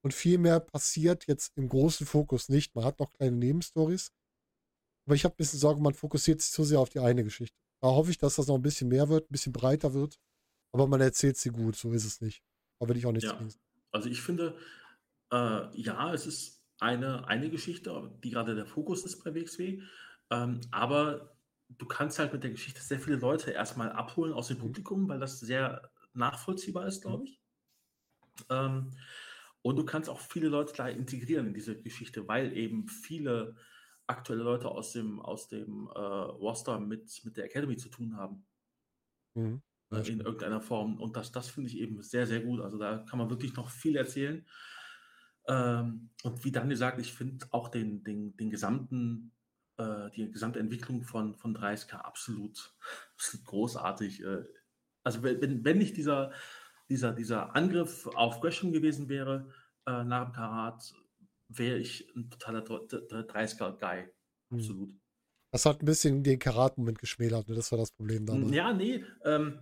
[0.02, 2.74] Und viel mehr passiert jetzt im großen Fokus nicht.
[2.74, 4.12] Man hat noch kleine Nebenstories.
[5.06, 7.56] Aber ich habe ein bisschen Sorge, man fokussiert sich zu sehr auf die eine Geschichte.
[7.82, 10.18] Da hoffe ich, dass das noch ein bisschen mehr wird, ein bisschen breiter wird.
[10.72, 12.42] Aber man erzählt sie gut, so ist es nicht.
[12.78, 13.38] Da würde ich auch nichts ja.
[13.92, 14.56] Also ich finde,
[15.32, 19.82] äh, ja, es ist eine, eine Geschichte, die gerade der Fokus ist bei WXW.
[20.30, 21.36] Ähm, aber
[21.68, 24.58] du kannst halt mit der Geschichte sehr viele Leute erstmal abholen aus dem.
[24.58, 27.24] Publikum, weil das sehr nachvollziehbar ist, glaube mhm.
[27.24, 27.42] ich.
[28.48, 28.90] Ähm,
[29.62, 33.56] und du kannst auch viele Leute da integrieren in diese Geschichte, weil eben viele
[34.06, 38.46] aktuelle Leute aus dem, aus dem äh, Roster mit, mit der Academy zu tun haben.
[39.34, 39.62] Mhm.
[39.92, 41.00] Äh, in irgendeiner Form.
[41.00, 42.60] Und das, das finde ich eben sehr, sehr gut.
[42.60, 44.46] Also da kann man wirklich noch viel erzählen.
[45.48, 49.32] Ähm, und wie Daniel sagt, ich finde auch den, den, den gesamten,
[49.78, 52.74] äh, die gesamte Entwicklung von, von 30K absolut,
[53.14, 54.22] absolut großartig.
[54.22, 54.44] Äh,
[55.04, 56.32] also wenn, wenn nicht dieser,
[56.88, 59.48] dieser, dieser Angriff auf Gresham gewesen wäre
[59.86, 60.92] äh, nach dem Karat,
[61.48, 64.08] wäre ich ein totaler 30er-Guy.
[64.50, 64.58] Hm.
[64.58, 64.94] Absolut.
[65.52, 67.56] Das hat ein bisschen den Karat-Moment geschmälert, ne?
[67.56, 68.34] das war das Problem da.
[68.34, 69.04] Ja, nee.
[69.24, 69.58] Ähm,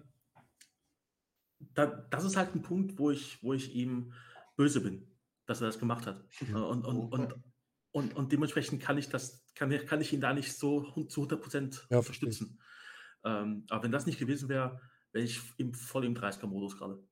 [1.75, 4.13] da, das ist halt ein Punkt, wo ich, wo ich ihm
[4.57, 5.07] böse bin,
[5.47, 6.23] dass er das gemacht hat.
[6.41, 6.57] Mhm.
[6.57, 7.35] Und, und, und,
[7.93, 11.41] und, und, dementsprechend kann ich das, kann, kann ich ihn da nicht so zu 100
[11.41, 12.61] Prozent ja, unterstützen.
[13.25, 14.81] Ähm, aber wenn das nicht gewesen wäre,
[15.13, 17.03] wäre ich im, voll im 30er-Modus gerade.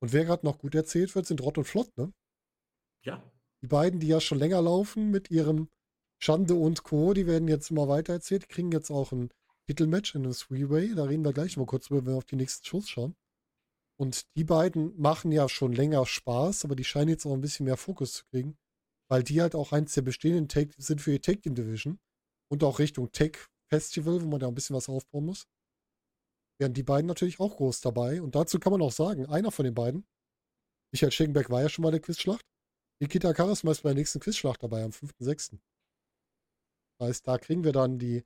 [0.00, 2.12] Und wer gerade noch gut erzählt wird, sind Rott und Flott, ne?
[3.04, 3.22] Ja.
[3.62, 5.68] Die beiden, die ja schon länger laufen mit ihrem
[6.20, 9.30] Schande und Co., die werden jetzt immer weiter erzählt, die kriegen jetzt auch ein
[9.68, 10.94] Titelmatch in einem Three-Way.
[10.96, 13.14] Da reden wir gleich mal kurz drüber, wenn wir auf die nächsten Shows schauen.
[13.96, 17.66] Und die beiden machen ja schon länger Spaß, aber die scheinen jetzt auch ein bisschen
[17.66, 18.56] mehr Fokus zu kriegen,
[19.08, 22.00] weil die halt auch eins der bestehenden Take sind für die Take Team Division
[22.50, 25.46] und auch Richtung Tech Festival, wo man da ein bisschen was aufbauen muss
[26.62, 28.22] wären die beiden natürlich auch groß dabei.
[28.22, 30.06] Und dazu kann man auch sagen, einer von den beiden,
[30.92, 32.46] Michael Schenkenberg war ja schon mal der Quizschlacht.
[33.00, 35.58] Nikita Charisma ist bei der nächsten Quizschlacht dabei, am 5.6.
[36.98, 38.24] Das heißt, da kriegen wir dann die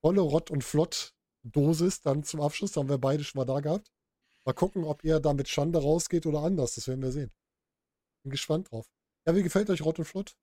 [0.00, 2.72] volle Rott- und Flott-Dosis dann zum Abschluss.
[2.72, 3.92] Da haben wir beide schon mal da gehabt.
[4.44, 6.74] Mal gucken, ob ihr da mit Schande rausgeht oder anders.
[6.74, 7.32] Das werden wir sehen.
[8.24, 8.88] Bin gespannt drauf.
[9.28, 10.36] Ja, wie gefällt euch Rott und Flott?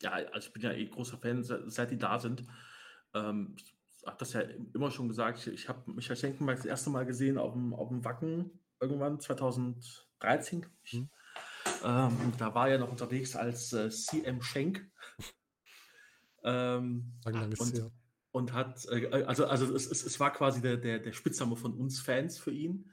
[0.00, 2.44] Ja, also ich bin ja eh großer Fan, seit die da sind.
[3.12, 3.56] Ähm,
[4.06, 4.42] habe das ja
[4.74, 7.88] immer schon gesagt, ich, ich habe Michael Schenkenberg das erste Mal gesehen auf dem, auf
[7.88, 8.50] dem Wacken
[8.80, 10.66] irgendwann 2013.
[10.92, 11.08] Mhm.
[11.84, 14.90] Ähm, da war er noch unterwegs als äh, CM Schenk.
[16.44, 17.90] ähm, und,
[18.32, 21.74] und, hat, äh, also, also es, es, es, war quasi der, der, der Spitzname von
[21.74, 22.90] uns Fans für ihn,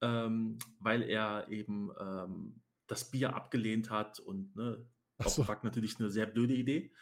[0.00, 4.86] ähm, weil er eben ähm, das Bier abgelehnt hat und ne,
[5.24, 5.46] so.
[5.46, 6.92] Wacken natürlich eine sehr blöde Idee.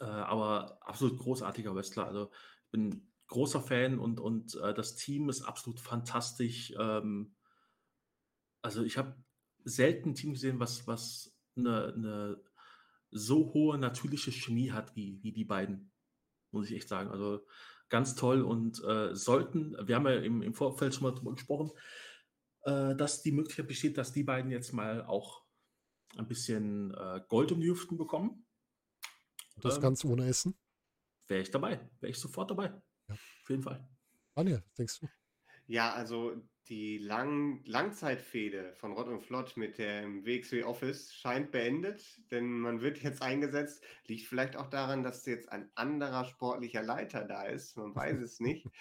[0.00, 2.06] Äh, aber absolut großartiger Wrestler.
[2.06, 2.30] Also
[2.64, 6.72] ich bin großer Fan und, und äh, das Team ist absolut fantastisch.
[6.78, 7.34] Ähm,
[8.62, 9.16] also ich habe
[9.64, 12.42] selten ein Team gesehen, was, was eine, eine
[13.10, 15.92] so hohe natürliche Chemie hat wie, wie die beiden,
[16.50, 17.10] muss ich echt sagen.
[17.10, 17.46] Also
[17.88, 21.70] ganz toll und äh, sollten, wir haben ja im, im Vorfeld schon mal darüber gesprochen,
[22.62, 25.44] äh, dass die Möglichkeit besteht, dass die beiden jetzt mal auch
[26.16, 28.46] ein bisschen äh, Gold um die Hüften bekommen.
[29.60, 30.56] Das ähm, ganz ohne Essen?
[31.26, 31.80] Wäre ich dabei.
[32.00, 32.66] Wäre ich sofort dabei.
[33.08, 33.14] Ja.
[33.14, 33.86] Auf jeden Fall.
[34.34, 35.08] Anja, denkst du?
[35.66, 36.34] Ja, also
[36.68, 42.80] die Lang Langzeitfehde von Rott und Flott mit dem WXW Office scheint beendet, denn man
[42.80, 43.82] wird jetzt eingesetzt.
[44.06, 47.76] Liegt vielleicht auch daran, dass jetzt ein anderer sportlicher Leiter da ist.
[47.76, 48.66] Man weiß es nicht.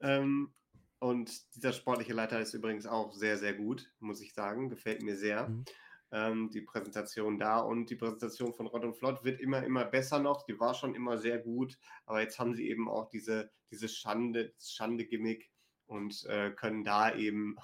[0.00, 0.52] Ähm,
[0.98, 4.68] und dieser sportliche Leiter ist übrigens auch sehr, sehr gut, muss ich sagen.
[4.68, 5.48] Gefällt mir sehr.
[5.48, 5.64] Mhm
[6.14, 7.58] ähm, die Präsentation da.
[7.58, 10.44] Und die Präsentation von Rott und Flott wird immer, immer besser noch.
[10.44, 11.76] Die war schon immer sehr gut,
[12.06, 15.50] aber jetzt haben sie eben auch diese, diese Schande, Schande-Gimmick
[15.86, 17.56] und äh, können da eben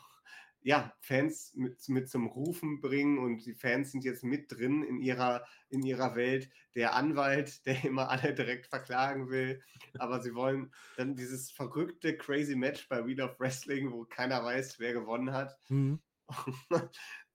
[0.62, 4.98] ja, Fans mit, mit zum Rufen bringen und die Fans sind jetzt mit drin in
[4.98, 6.50] ihrer, in ihrer Welt.
[6.74, 9.62] Der Anwalt, der immer alle direkt verklagen will,
[9.98, 14.80] aber sie wollen dann dieses verrückte, crazy Match bei Wheel of Wrestling, wo keiner weiß,
[14.80, 15.56] wer gewonnen hat.
[15.68, 16.00] Mhm.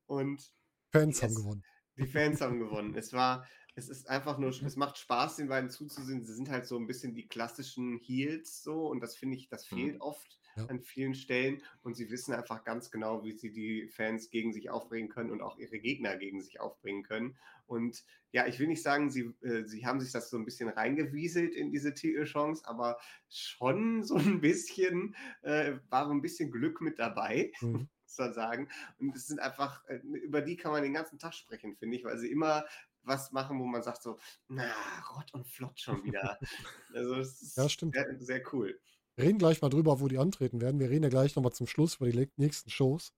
[0.06, 0.55] und
[0.96, 1.64] Fans haben gewonnen.
[1.98, 2.96] Die Fans haben gewonnen.
[2.96, 3.46] Es war,
[3.76, 6.24] es ist einfach nur, es macht Spaß, den beiden zuzusehen.
[6.24, 9.66] Sie sind halt so ein bisschen die klassischen Heels so und das finde ich, das
[9.66, 10.02] fehlt mhm.
[10.02, 10.66] oft Ja.
[10.68, 14.70] an vielen Stellen und sie wissen einfach ganz genau, wie sie die Fans gegen sich
[14.70, 17.38] aufbringen können und auch ihre Gegner gegen sich aufbringen können.
[17.66, 20.70] Und ja, ich will nicht sagen, sie, äh, sie haben sich das so ein bisschen
[20.70, 22.98] reingewieselt in diese Titelchance, aber
[23.30, 27.52] schon so ein bisschen, äh, war so ein bisschen Glück mit dabei.
[27.62, 27.90] Mhm.
[28.18, 28.70] Muss man sagen.
[29.00, 32.04] Und es sind einfach, äh, über die kann man den ganzen Tag sprechen, finde ich,
[32.04, 32.66] weil sie immer
[33.04, 34.18] was machen, wo man sagt so,
[34.48, 34.72] na,
[35.16, 36.40] Rott und Flott schon wieder.
[36.94, 37.96] also es ist Ja, stimmt.
[37.96, 38.80] sehr, sehr cool.
[39.16, 40.80] Wir reden gleich mal drüber, wo die antreten werden.
[40.80, 43.14] Wir reden ja gleich nochmal zum Schluss über die nächsten Shows.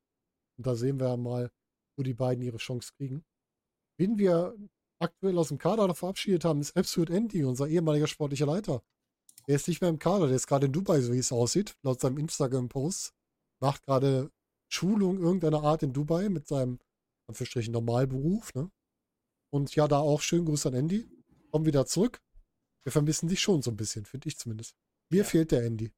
[0.57, 1.51] Und da sehen wir mal,
[1.95, 3.23] wo die beiden ihre Chance kriegen.
[3.97, 4.55] Wen wir
[4.99, 8.83] aktuell aus dem Kader verabschiedet haben, ist Absolute Andy, unser ehemaliger sportlicher Leiter.
[9.47, 11.77] Der ist nicht mehr im Kader, der ist gerade in Dubai, so wie es aussieht,
[11.81, 13.13] laut seinem Instagram-Post.
[13.59, 14.29] Macht gerade
[14.69, 16.79] Schulung irgendeiner Art in Dubai mit seinem,
[17.27, 18.53] Anführungsstrichen, Normalberuf.
[18.53, 18.69] Ne?
[19.49, 21.07] Und ja, da auch schönen Gruß an Andy.
[21.51, 22.21] Komm wieder zurück.
[22.83, 24.75] Wir vermissen dich schon so ein bisschen, finde ich zumindest.
[25.09, 25.23] Mir Ja.
[25.23, 25.91] fehlt der Andy.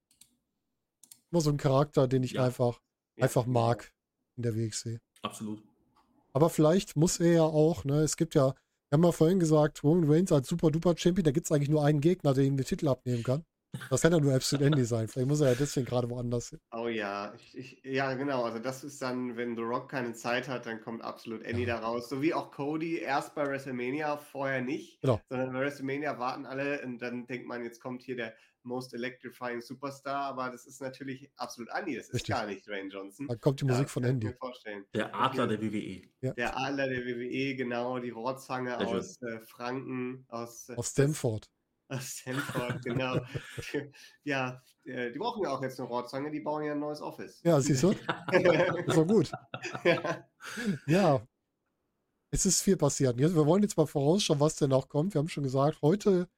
[1.31, 2.45] Immer so ein Charakter, den ich Ja.
[2.45, 2.79] einfach,
[3.15, 3.91] Ja, einfach mag
[4.37, 4.99] in der WXW.
[5.21, 5.61] Absolut.
[6.33, 8.55] Aber vielleicht muss er ja auch, ne, es gibt ja, wir
[8.97, 11.83] haben ja vorhin gesagt, Roman Reigns als super duper Champion, da gibt es eigentlich nur
[11.83, 13.43] einen Gegner, der ihm den Titel abnehmen kann.
[13.89, 15.07] Das kann ja nur Absolute Andy sein.
[15.07, 16.59] Vielleicht muss er ja deswegen gerade woanders hin.
[16.71, 18.43] Oh ja, ich, ich, ja genau.
[18.43, 21.79] Also das ist dann, wenn The Rock keine Zeit hat, dann kommt absolut Andy da
[21.79, 22.09] raus.
[22.09, 25.01] So wie auch Cody erst bei WrestleMania, vorher nicht.
[25.01, 25.21] Genau.
[25.29, 28.33] Sondern bei WrestleMania warten alle und dann denkt man, jetzt kommt hier der
[28.63, 31.95] Most Electrifying Superstar, aber das ist natürlich absolut Andy.
[31.95, 32.35] Das ist Richtig.
[32.35, 33.27] gar nicht Dwayne Johnson.
[33.27, 34.27] Da kommt die Ja, Musik von kann ich Andy.
[34.27, 34.85] mir vorstellen.
[34.93, 36.01] Der Adler der WWE.
[36.21, 41.49] Der Adler der WWE, genau, die Rohrzange aus äh, Franken, aus, äh, Aus Stamford.
[41.90, 43.20] Aus Stanford, genau.
[44.24, 47.41] ja, äh, die brauchen ja auch jetzt eine Rohrzange, die bauen ja ein neues Office.
[47.44, 47.91] Ja, siehst du?
[47.91, 49.32] Ist doch gut.
[49.84, 50.26] ja.
[50.88, 51.28] Ja.
[52.32, 53.18] Es ist viel passiert.
[53.18, 55.16] Wir wollen jetzt mal vorausschauen, was denn noch kommt.
[55.16, 56.30] Wir haben schon gesagt, heute,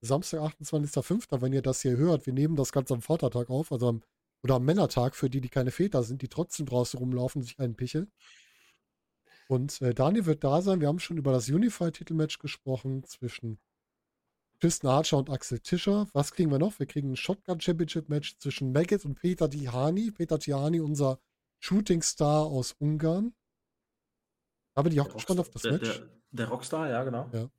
[0.00, 3.88] Samstag, 28.05., wenn ihr das hier hört, wir nehmen das Ganze am Vatertag auf, also
[3.88, 4.02] am,
[4.42, 7.76] oder am Männertag für die, die keine Väter sind, die trotzdem draußen rumlaufen sich einen
[7.76, 8.10] picheln.
[9.48, 10.80] Und äh, Daniel wird da sein.
[10.80, 13.60] Wir haben schon über das Unified-Titelmatch gesprochen zwischen
[14.60, 16.08] Tristan Archer und Axel Tischer.
[16.12, 16.78] Was kriegen wir noch?
[16.78, 20.10] Wir kriegen ein Shotgun Championship Match zwischen Maggot und Peter Tihani.
[20.10, 21.18] Peter Tihani, unser
[21.58, 23.34] Shooting Star aus Ungarn.
[24.74, 25.98] Da bin ich auch Der gespannt auf Rockstar- das der, Match.
[25.98, 27.28] Der, der Rockstar, ja, genau.
[27.32, 27.50] Ja.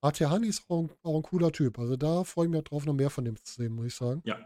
[0.00, 1.78] Ah, Tihani ist auch ein, auch ein cooler Typ.
[1.78, 3.94] Also da freue ich mich auch drauf, noch mehr von dem zu sehen, muss ich
[3.94, 4.22] sagen.
[4.24, 4.38] Ja.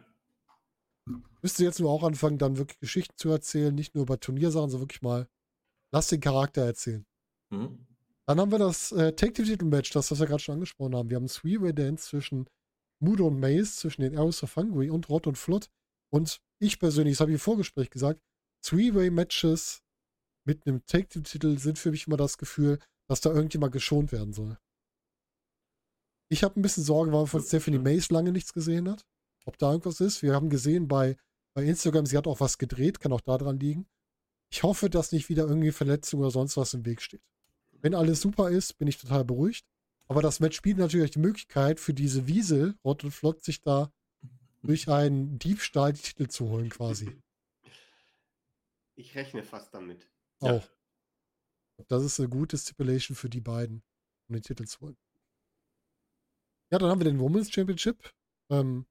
[1.43, 4.89] Müsste jetzt nur auch anfangen, dann wirklich Geschichten zu erzählen, nicht nur über Turniersachen, sondern
[4.89, 5.29] wirklich mal,
[5.91, 7.07] lass den Charakter erzählen.
[7.51, 7.87] Mhm.
[8.29, 10.95] Dann haben wir das äh, Tag Team Titel Match, das, was wir gerade schon angesprochen
[10.95, 11.09] haben.
[11.09, 12.47] Wir haben ein Three-Way Dance zwischen
[13.03, 15.71] Mudo und Maze, zwischen den Arrows of Hungary und Rott und Flott.
[16.13, 18.21] Und ich persönlich, das habe ich im Vorgespräch gesagt,
[18.67, 19.83] Three-Way Matches
[20.47, 22.79] mit einem Tag Team Titel sind für mich immer das Gefühl,
[23.09, 24.59] dass da irgendjemand geschont werden soll.
[26.31, 29.07] Ich habe ein bisschen Sorge, weil man von Stephanie Mace lange nichts gesehen hat.
[29.47, 30.23] Ob da irgendwas ist.
[30.23, 31.17] Wir haben gesehen bei,
[31.55, 33.87] bei Instagram, sie hat auch was gedreht, kann auch daran liegen.
[34.53, 37.23] Ich hoffe, dass nicht wieder irgendwie Verletzung oder sonst was im Weg steht.
[37.81, 39.67] Wenn alles super ist, bin ich total beruhigt.
[40.07, 43.93] Aber das Match bietet natürlich die Möglichkeit für diese Wiesel, Rott und Flott, sich da
[44.63, 47.11] durch einen Diebstahl die Titel zu holen, quasi.
[48.97, 50.11] Ich rechne fast damit.
[50.43, 50.55] Ja.
[50.55, 50.69] Auch.
[51.87, 53.85] Das ist eine gute Stipulation für die beiden,
[54.29, 54.97] um den Titel zu holen.
[56.73, 58.13] Ja, dann haben wir den Women's Championship.
[58.51, 58.87] Ähm,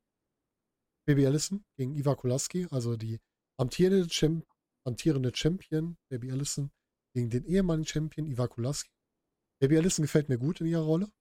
[1.06, 3.20] Baby Allison gegen Iva Kolaski, also die
[3.58, 4.46] amtierende, Champ
[4.86, 6.72] amtierende Champion, Baby Allison,
[7.18, 8.92] gegen den ehemaligen Champion Iva Kolaski.
[9.60, 11.12] Baby Allison gefällt mir gut in ihrer Rolle.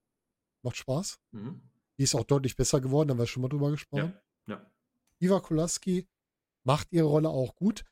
[0.63, 1.19] Macht Spaß.
[1.33, 1.63] Mhm.
[1.97, 4.13] Die ist auch deutlich besser geworden, da haben wir schon mal drüber gesprochen.
[4.47, 4.55] Ja.
[4.57, 4.71] ja.
[5.19, 6.07] Iva Kulaski
[6.65, 7.85] macht ihre Rolle auch gut.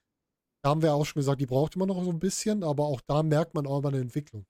[0.62, 3.00] Da haben wir auch schon gesagt, die braucht immer noch so ein bisschen, aber auch
[3.00, 4.46] da merkt man auch immer eine Entwicklung.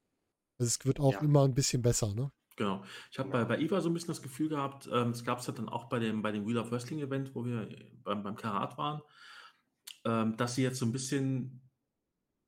[0.59, 1.21] Also es wird auch Ja.
[1.21, 2.33] immer ein bisschen besser, ne?
[2.57, 2.85] Genau.
[3.13, 5.47] Ich habe bei, bei Eva so ein bisschen das Gefühl gehabt, ähm, das gab es
[5.47, 7.69] halt dann auch bei dem, bei dem Wheel of Wrestling Event, wo wir
[8.03, 9.03] beim, beim Karat waren,
[10.05, 11.64] ähm, dass sie jetzt so ein bisschen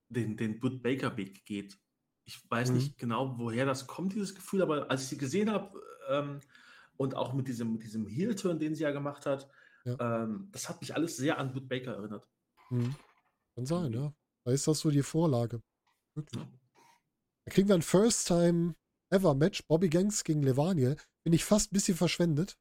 [0.08, 1.78] den, den Bud Baker Weg geht.
[2.24, 2.76] Ich weiß Mhm.
[2.76, 6.40] nicht genau, woher das kommt, dieses Gefühl, aber als ich sie gesehen habe ähm,
[6.96, 9.48] und auch mit diesem, mit diesem Heel-Turn, den sie ja gemacht hat,
[9.84, 10.22] Ja.
[10.24, 12.28] ähm, das hat mich alles sehr an Bud Baker erinnert.
[12.70, 12.94] Mhm.
[13.54, 14.12] Kann sein, ja.
[14.44, 15.60] Da ist das so die Vorlage.
[16.14, 16.42] Wirklich.
[17.44, 18.74] Da kriegen wir ein First Time
[19.10, 20.96] Ever Match, Bobby Gangs gegen Levaniel.
[21.22, 22.56] Bin ich fast ein bisschen verschwendet.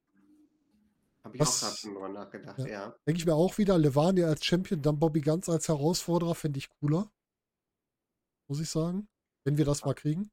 [1.24, 2.68] Habe ich Was- auch gerade drüber nachgedacht, Ja.
[2.68, 2.96] ja.
[3.08, 6.70] Denke ich mir auch wieder, Levaniel als Champion, dann Bobby Ganz als Herausforderer, fände ich
[6.70, 7.12] cooler.
[8.50, 9.08] Muss ich sagen.
[9.44, 10.30] Wenn wir das mal kriegen.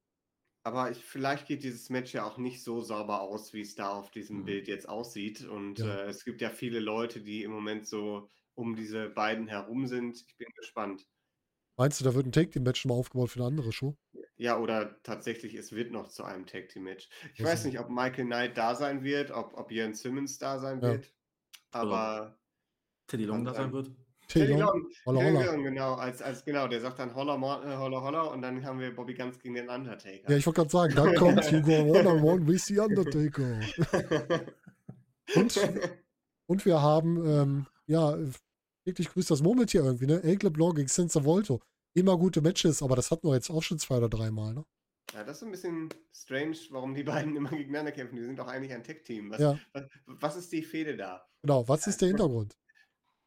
[0.65, 3.91] Aber ich, vielleicht geht dieses Match ja auch nicht so sauber aus, wie es da
[3.91, 4.45] auf diesem Mhm.
[4.45, 5.43] Bild jetzt aussieht.
[5.45, 5.85] Und Ja.
[5.85, 10.23] äh, es gibt ja viele Leute, die im Moment so um diese beiden herum sind.
[10.27, 11.07] Ich bin gespannt.
[11.79, 13.97] Meinst du, da wird ein Take-Team-Match schon mal aufgebaut für eine andere Show?
[14.37, 17.09] Ja, oder tatsächlich, es wird noch zu einem Tag Team Match.
[17.35, 20.59] Ich Ja, weiß nicht, ob Michael Knight da sein wird, ob, ob Ian Simmons da
[20.59, 20.85] sein Ja.
[20.85, 21.15] wird.
[21.73, 22.41] Aber
[23.09, 23.93] Teddy Long da sein wird.
[24.33, 28.43] Teddy Long, holla, genau, als, als genau, der sagt dann Holla, äh, Holla, Holla und
[28.43, 30.31] dann haben wir Bobby Guns gegen den Undertaker.
[30.31, 33.61] Ja, ich wollte gerade sagen, dann kommt You Go One on One with the Undertaker.
[35.35, 35.59] Und,
[36.47, 38.19] und wir haben, ähm, ja,
[38.85, 40.23] wirklich grüßt das Murmeltier irgendwie, ne?
[40.23, 41.61] El Blanc gegen Senza Volto.
[41.95, 44.65] Immer gute Matches, aber das hatten wir jetzt auch schon zwei oder dreimal, ne?
[45.15, 48.17] Ja, das ist ein bisschen strange, warum die beiden immer gegeneinander kämpfen.
[48.17, 49.31] Die sind doch eigentlich ein Tech-Team.
[49.31, 49.59] Was, Ja.
[49.73, 51.27] was, was ist die Fehde da?
[51.43, 52.57] Genau, was ist der Hintergrund?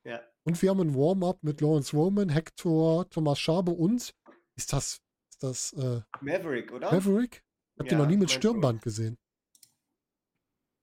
[0.03, 0.22] Ja.
[0.46, 4.14] Und wir haben ein Warm-up mit Lawrence Roman, Hector, Thomas Schabe und
[4.56, 6.92] ist das, ist das äh, Maverick, oder?
[6.92, 7.44] Maverick?
[7.76, 8.30] Ich habe den Ja, noch nie mit?
[8.32, 9.18] Stirnband gesehen.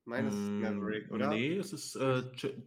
[0.05, 1.29] Meines ist Mm, Maverick, oder?
[1.29, 2.23] Nee, es ist äh,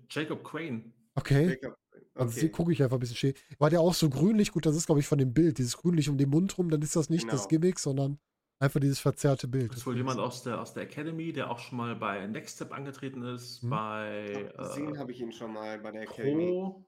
[0.10, 0.94] Jacob Crane.
[1.16, 1.50] Okay.
[1.50, 1.78] Jacob.
[2.18, 2.50] Dann Okay.
[2.50, 3.34] gucke ich einfach ein bisschen schön.
[3.60, 4.52] War der auch so grünlich?
[4.52, 5.58] Gut, das ist, glaube ich, von dem Bild.
[5.58, 7.48] Dieses grünlich um den Mund rum, dann ist das nicht das Genau.
[7.50, 8.20] Gimmick, sondern
[8.60, 9.72] einfach dieses verzerrte Bild.
[9.72, 12.56] Das ist wohl jemand aus der, aus der Academy, der auch schon mal bei Next
[12.56, 13.70] Step angetreten ist, Hm.
[13.70, 16.48] bei Ich glaub, Gesehen äh, habe ich ihn schon mal bei der Academy.
[16.50, 16.86] Pro,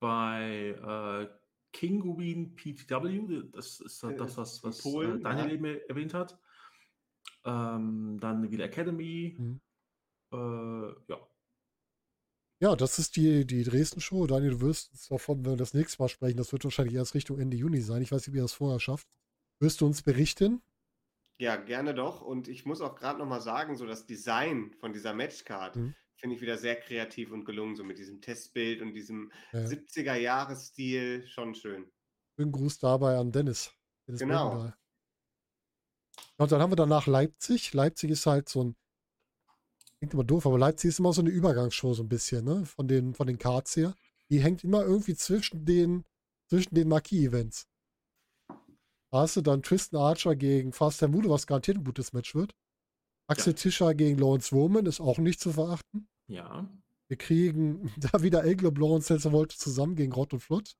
[0.00, 0.76] bei
[1.30, 1.38] äh,
[1.72, 5.54] Kinguin PTW, das ist Äh, das, was, was Polen, äh, Daniel ja.
[5.54, 6.38] eben erwähnt hat.
[7.44, 9.36] Ähm, dann wieder Academy.
[10.32, 11.28] Äh, ja.
[12.60, 14.26] Ja, das ist die, die Dresden-Show.
[14.26, 17.14] Daniel, du wirst uns davon, wenn wir das nächste Mal sprechen, das wird wahrscheinlich erst
[17.14, 18.02] Richtung Ende Juni sein.
[18.02, 19.08] Ich weiß nicht, wie ihr das vorher schafft.
[19.60, 20.62] Wirst du uns berichten?
[21.40, 22.20] Ja, gerne doch.
[22.22, 25.94] Und ich muss auch gerade nochmal sagen, so das Design von dieser Matchcard Mhm.
[26.16, 29.66] finde ich wieder sehr kreativ und gelungen, so mit diesem Testbild und diesem Ja.
[29.66, 31.26] 70er-Jahres-Stil.
[31.26, 31.90] Schon schön.
[32.36, 33.72] Schönen Gruß dabei an Dennis.
[34.06, 34.50] Dennis Genau.
[34.50, 34.78] Bergendahl.
[36.36, 37.72] Und dann haben wir danach Leipzig.
[37.74, 38.76] Leipzig ist halt so ein,
[39.98, 42.64] klingt immer doof, aber Leipzig ist immer so eine Übergangsshow so ein bisschen, ne?
[42.66, 43.94] Von den, von den Cards her.
[44.30, 46.04] Die hängt immer irgendwie zwischen den,
[46.48, 47.66] zwischen den Marquis-Events.
[49.14, 52.52] Hast du dann Tristan Archer gegen Fast Mude, was garantiert ein gutes Match wird.
[53.28, 56.08] Axel Tischer gegen Lawrence Roman ist auch nicht zu verachten.
[56.26, 56.68] Ja.
[57.06, 60.74] Wir kriegen da wieder Eglo Blanc und Celso Volte zusammen gegen Rott und Flott.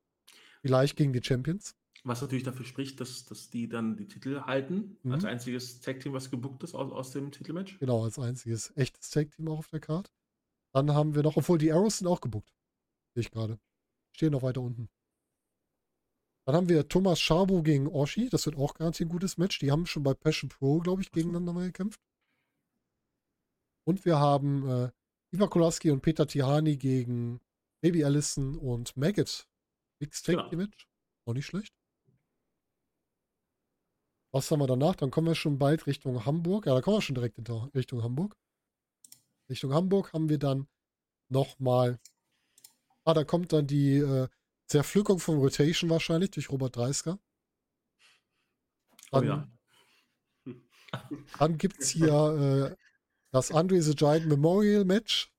[0.63, 1.77] Vielleicht gegen die Champions.
[2.03, 4.99] Was natürlich dafür spricht, dass, dass die dann die Titel halten.
[5.05, 5.13] Mhm.
[5.13, 7.79] Als einziges Tag-Team, was gebuckt ist aus, aus dem Titelmatch.
[7.79, 10.11] Genau, als einziges echtes Tag-Team auch auf der Karte.
[10.73, 12.53] Dann haben wir noch, obwohl die Arrows sind auch gebuckt.
[13.15, 13.61] Sehe ich gerade.
[14.13, 14.89] Stehen noch weiter unten.
[16.47, 18.29] Dann haben wir Thomas Schabo gegen Oshi.
[18.29, 19.59] Das wird auch garantiert ein gutes Match.
[19.61, 22.01] Die haben schon bei Passion Pro, glaube ich, gegeneinander mal gekämpft.
[23.85, 24.91] Und wir haben äh,
[25.31, 27.41] Iva Kolaski und Peter Tihani gegen
[27.81, 29.49] Baby Allison und Maggot.
[30.01, 30.49] Mixed Tag Genau.
[30.49, 30.89] Team Match.
[31.27, 31.75] Auch nicht schlecht.
[34.33, 34.97] Was haben wir danach?
[34.97, 36.67] Dann kommen wir schon bald Richtung Hamburg.
[36.67, 37.39] Ja, da kommen wir schon direkt
[37.75, 38.37] Richtung Hamburg.
[39.49, 40.67] Richtung Hamburg haben wir dann
[41.29, 42.01] nochmal.
[43.05, 44.29] Ah, da kommt dann die äh,
[44.67, 47.19] Zerpflückung von Rotation wahrscheinlich durch Robert Dreisker.
[49.13, 49.49] Oh Dann, ja.
[51.39, 52.77] dann gibt es hier äh,
[53.31, 55.31] das Andre the Giant Memorial Match.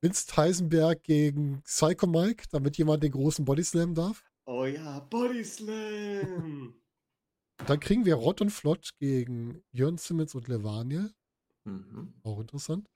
[0.00, 4.24] Vince Heisenberg gegen Psycho Mike, damit jemand den großen Body Slam darf.
[4.44, 6.74] Oh ja, Body Slam!
[7.66, 11.14] Dann kriegen wir Rott und Flott gegen Jörn Simmons und Levaniel.
[11.64, 12.12] Mhm.
[12.22, 12.88] Auch interessant.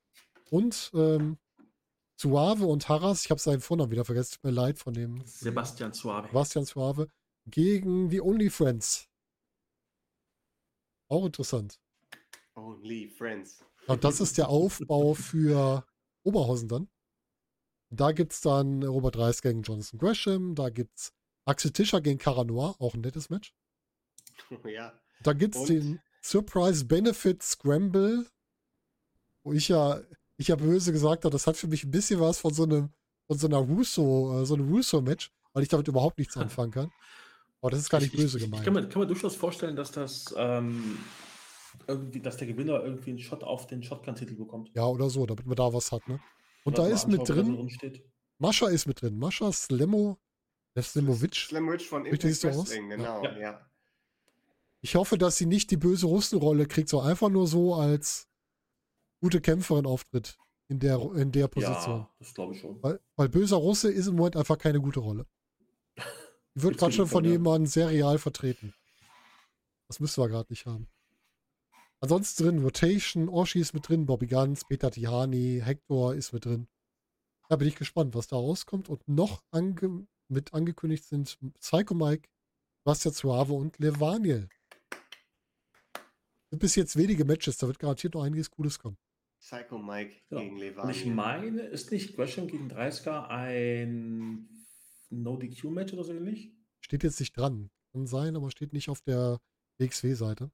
[0.50, 1.38] Und ähm,
[2.20, 5.94] Suave und Harras, ich habe seinen Vornamen wieder vergessen, tut mir leid, von dem Sebastian
[5.94, 6.28] Suave.
[6.28, 7.08] Sebastian Suave,
[7.46, 9.08] gegen die Only Friends.
[11.08, 11.80] Auch interessant.
[12.54, 13.64] Only Friends.
[13.86, 15.86] Und das ist der Aufbau für
[16.22, 16.90] Oberhausen dann.
[17.88, 21.14] Da gibt es dann Robert Reis gegen Jonathan Gresham, da gibt es
[21.46, 23.54] Axel Tischer gegen Cara Noir, auch ein nettes Match.
[24.66, 24.92] ja.
[25.22, 28.26] Da gibt es den Surprise Benefit Scramble,
[29.42, 30.02] wo ich ja,
[30.40, 32.90] ich ja böse gesagt habe, das hat für mich ein bisschen was von so einem,
[33.26, 36.90] von so einer Russo, äh, so einem Russo-Match, weil ich damit überhaupt nichts anfangen kann.
[37.60, 38.60] Aber das ist gar nicht Ich- böse ich, gemeint.
[38.62, 40.98] Ich kann mir, kann mir durchaus vorstellen, dass das ähm,
[41.86, 44.70] irgendwie, dass der Gewinner irgendwie einen Shot auf den Shotgun-Titel bekommt.
[44.74, 46.18] ja, oder so, damit man da was hat, ne?
[46.64, 47.68] Und Oder da ist mit drin.
[48.38, 49.18] Mascha ist mit drin.
[49.18, 50.18] Mascha Slemo.
[50.78, 52.24] Slam Rich von Impact?
[52.44, 53.22] Wrestling, genau.
[53.24, 53.38] Ja.
[53.38, 53.70] Ja.
[54.80, 58.28] Ich hoffe, dass sie nicht die böse Russenrolle kriegt, so einfach nur so als
[59.20, 60.38] gute Kämpferin auftritt
[60.68, 61.98] in der, in der Position.
[62.00, 62.82] Ja, das glaube ich schon.
[62.82, 65.26] Weil, weil böser Russe ist im Moment einfach keine gute Rolle.
[66.54, 67.32] Die wird gerade schon von ja.
[67.32, 68.74] jemandem sehr real vertreten.
[69.88, 70.88] Das müssen wir gerade nicht haben.
[72.00, 76.66] Ansonsten drin Rotation, Oshi ist mit drin, Bobby Guns, Peter Tihani, Hector ist mit drin.
[77.48, 78.88] Da bin ich gespannt, was da rauskommt.
[78.88, 82.28] Und noch ange mit angekündigt sind Psycho Mike,
[82.84, 84.48] Bastian Suave und Levaniel.
[86.50, 88.96] Sind bis jetzt wenige Matches, da wird garantiert noch einiges Cooles kommen.
[89.40, 90.40] Psycho Mike Ja.
[90.40, 94.48] gegen Und ich meine, ist nicht Gresham gegen 30er ein
[95.10, 96.52] No-DQ-Match oder so ähnlich?
[96.80, 97.70] Steht jetzt nicht dran.
[97.92, 99.40] Kann sein, aber steht nicht auf der
[99.78, 100.50] WXW-Seite.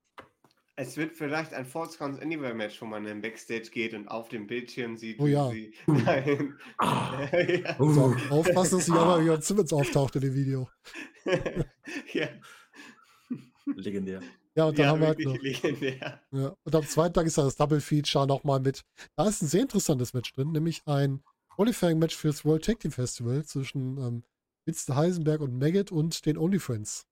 [0.79, 4.09] Es wird vielleicht ein False Counts Anywhere Match, wo man in den Backstage geht und
[4.09, 5.51] auf dem Bildschirm sieht, Oh wie ja.
[5.51, 5.75] sie.
[5.87, 6.55] Nein.
[6.79, 7.27] Ah.
[7.33, 7.77] ja.
[7.79, 10.69] So, aufpassen, dass nicht einmal Jörn Simmons auftaucht in dem Video.
[12.13, 12.29] ja.
[13.65, 14.21] Legendär.
[14.57, 15.37] Ja, und dann ja, haben wir halt noch.
[15.37, 16.23] legendär.
[16.33, 18.85] Ja, und am zweiten Tag ist dann das Double Feature nochmal mit.
[19.15, 21.23] Da ist ein sehr interessantes Match drin, nämlich ein
[21.55, 24.25] Qualifying-Match fürs World Tag Team Festival zwischen ähm,
[24.65, 27.07] Winston Heisenberg und Maggot und den Only Friends.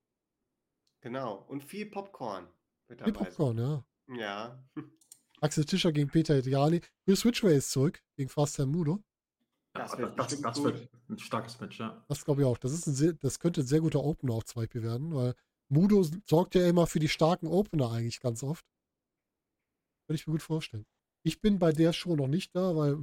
[1.03, 1.45] Genau.
[1.49, 2.49] Und viel Popcorn
[2.89, 3.13] dabei.
[3.13, 3.85] Popcorn, ja.
[4.09, 4.65] Ja.
[5.41, 6.81] Axel Tischer gegen Peter Ediali.
[7.05, 9.03] Chris Switchway ist zurück gegen Fast Mudo.
[9.75, 12.03] Das Das, wird das, das wird ein starkes Match, ja.
[12.09, 12.57] Das glaube ich auch.
[12.57, 15.35] Das, ist ein sehr, das könnte ein sehr guter Opener auch zum Beispiel werden, weil
[15.69, 18.65] Mudo sorgt ja immer für die starken Opener eigentlich ganz oft.
[20.07, 20.87] Könnte ich mir gut vorstellen.
[21.25, 22.99] Ich bin bei der Show noch nicht da, weil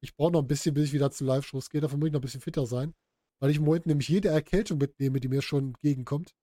[0.00, 1.80] ich brauche noch ein bisschen, bis ich wieder zu Live-Shows gehe.
[1.80, 2.94] Dafür muss ich noch ein bisschen fitter sein.
[3.40, 6.34] Weil ich im Moment nämlich jede Erkältung mitnehme, die mir schon entgegenkommt.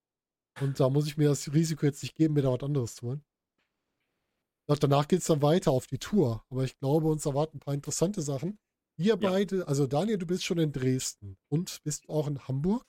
[0.62, 3.08] Und da muss ich mir das Risiko jetzt nicht geben, mir da was anderes zu
[3.08, 3.26] holen.
[4.70, 6.46] Ja, danach geht es dann weiter auf die Tour.
[6.50, 8.58] Aber ich glaube, uns erwarten ein paar interessante Sachen.
[8.98, 12.86] Wir beide, also Daniel, du bist schon in Dresden und bist auch in Hamburg.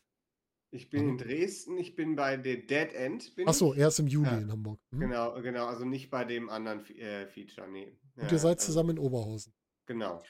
[0.77, 3.32] Ich bin in Dresden, ich bin bei der Dead End.
[3.47, 3.81] Achso, ich.
[3.81, 4.39] erst im Juli Ja.
[4.39, 4.78] in Hamburg.
[4.93, 5.01] Hm?
[5.01, 7.97] Genau, genau, also nicht bei dem anderen äh, Feature, nee.
[8.16, 9.53] Und Ja, ihr seid also, zusammen in Oberhausen.
[9.86, 10.23] Genau.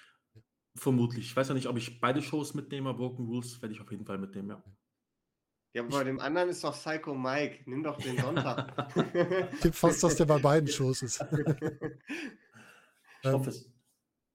[0.76, 1.26] Vermutlich.
[1.26, 2.94] Ich weiß ja nicht, ob ich beide Shows mitnehme.
[2.94, 4.62] Broken Rules werde ich auf jeden Fall mitnehmen, ja.
[5.74, 7.62] Ja, aber bei dem anderen ist doch Psycho Mike.
[7.66, 8.72] Nimm doch den Sonntag.
[9.52, 11.24] Ich tippe fast, dass der bei beiden Shows ist.
[13.22, 13.70] Ich hoffe es.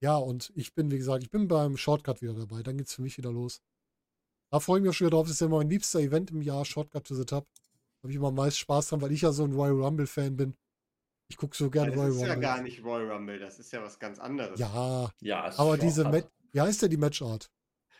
[0.01, 2.63] Ja, und ich bin, wie gesagt, ich bin beim Shortcut wieder dabei.
[2.63, 3.61] Dann geht's für mich wieder los.
[4.51, 5.25] Da freue ich mich auch schon wieder drauf.
[5.27, 7.45] Das ist ja mein liebster Event im Jahr, Shortcut to the Top.
[7.55, 10.35] Da habe ich immer am meisten Spaß dran, weil ich ja so ein Royal Rumble-Fan
[10.35, 10.55] bin.
[11.29, 12.41] Ich gucke so gerne das Royal ist ja Rumble.
[12.41, 14.59] gar nicht Royal Rumble, das ist ja was ganz anderes.
[14.59, 16.03] Ja, Ja, aber diese.
[16.09, 17.49] Match, wie heißt denn die Matchart?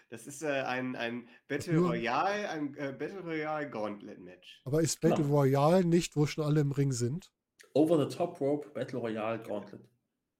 [0.09, 4.59] Das ist äh, ein, ein Battle Royale, ein äh, Battle Royale Gauntlet Match.
[4.65, 5.37] Aber ist Battle Genau.
[5.39, 7.31] Royale nicht, wo schon alle im Ring sind?
[7.73, 9.87] Over the Top Rope Battle Royale Gauntlet.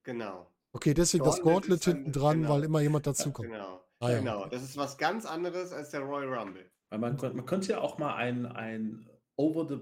[0.04, 0.52] Genau.
[0.74, 2.54] Okay, deswegen das Gauntlet Gauntlet ist ein- hinten dran, genau.
[2.54, 3.48] weil immer jemand dazukommt.
[3.50, 3.82] Genau.
[4.02, 4.20] Ah, ja.
[4.20, 4.48] genau.
[4.48, 6.70] Das ist was ganz anderes als der Royal Rumble.
[6.90, 9.08] Weil man, man könnte ja auch mal ein, ein
[9.38, 9.80] Over the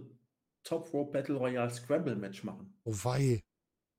[0.63, 2.77] Top Rope Battle Royale Scramble Match machen.
[2.83, 3.43] Oh wei.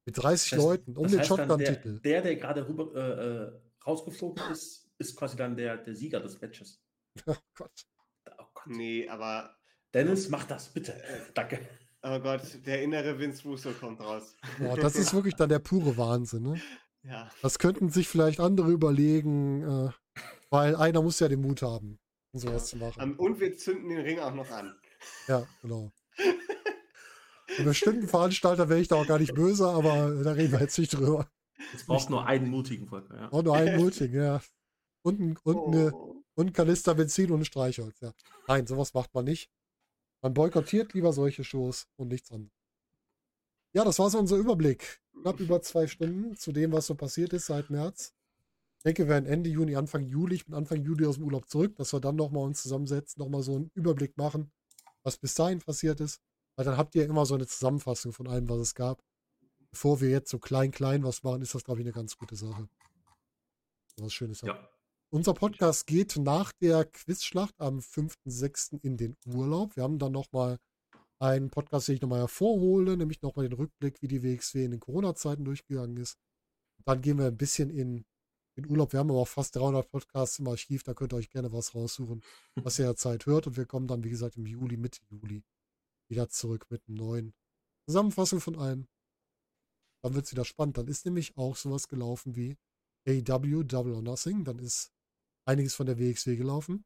[0.07, 2.01] Mit 30 Das Leuten um den dann, der, Shotgun-Titel.
[2.01, 6.41] der, der gerade rüber äh, äh, rausgeflogen ist, ist quasi dann der, der Sieger des
[6.41, 6.83] Matches.
[7.27, 7.87] Oh Gott.
[8.39, 8.67] Oh Gott.
[8.67, 9.57] Nee, aber
[9.93, 10.95] Dennis, mach das bitte.
[11.35, 11.67] Danke.
[12.03, 14.37] oh Gott, der innere Vince Russo kommt raus.
[14.59, 16.61] Boah, das ist wirklich dann der pure Wahnsinn, ne?
[17.03, 17.29] ja.
[17.43, 19.91] Das könnten sich vielleicht andere überlegen, äh,
[20.51, 21.99] weil einer muss ja den Mut haben,
[22.33, 23.01] um sowas zu machen.
[23.03, 24.75] Ähm, Und wir zünden den Ring auch noch an.
[25.29, 25.93] Ja, genau.
[27.59, 30.79] Ein bestimmten Veranstalter wäre ich da auch gar nicht böse, aber da reden wir jetzt
[30.79, 31.29] nicht drüber.
[31.75, 33.15] Es braucht nur einen mutigen Volker.
[33.17, 33.33] Ja.
[33.33, 34.41] Auch nur einen mutigen, ja.
[35.03, 36.23] Und, ein, und, eine, Oh.
[36.35, 38.13] und Kanister Benzin und ein Streichholz, ja.
[38.47, 39.51] Nein, sowas macht man nicht.
[40.23, 42.53] Man boykottiert lieber solche Shows und nichts anderes.
[43.73, 45.01] Ja, das war so unser Überblick.
[45.23, 48.15] Knapp über zwei Stunden zu dem, was so passiert ist seit März.
[48.81, 51.51] Ich denke, wir werden Ende Juni, Anfang Juli, ich bin Anfang Juli aus dem Urlaub
[51.51, 54.51] zurück, dass wir dann nochmal uns zusammensetzen, nochmal so einen Überblick machen,
[55.03, 56.23] was bis dahin passiert ist.
[56.57, 59.03] Weil dann habt ihr immer so eine Zusammenfassung von allem, was es gab.
[59.71, 62.37] Bevor wir jetzt so klein, klein was machen, ist das, glaube ich, eine ganz gute
[62.37, 62.71] Sache.
[63.99, 64.41] Was Schönes.
[64.41, 64.67] ja.
[65.11, 68.81] Unser Podcast geht nach der Quizschlacht am 5.6.
[68.83, 69.77] in den Urlaub.
[69.77, 70.59] Wir haben dann nochmal
[71.19, 74.81] einen Podcast, den ich nochmal hervorhole, nämlich nochmal den Rückblick, wie die WXW in den
[74.81, 76.17] Corona-Zeiten durchgegangen ist.
[76.87, 78.07] Dann gehen wir ein bisschen in
[78.61, 78.93] den Urlaub.
[78.93, 81.75] Wir haben aber auch fast 300 Podcasts im Archiv, da könnt ihr euch gerne was
[81.75, 82.23] raussuchen,
[82.57, 83.47] was ihr ja Zeit hört.
[83.47, 85.43] Und wir kommen dann, wie gesagt, im Juli, Mitte Juli
[86.09, 87.35] wieder zurück mit einem neuen
[87.87, 88.89] Zusammenfassung von allem.
[90.03, 90.79] Dann wird es wieder spannend.
[90.79, 92.57] Dann ist nämlich auch sowas gelaufen wie
[93.07, 94.45] AW Double or Nothing.
[94.45, 94.93] Dann ist
[95.45, 96.85] einiges von der WXW gelaufen.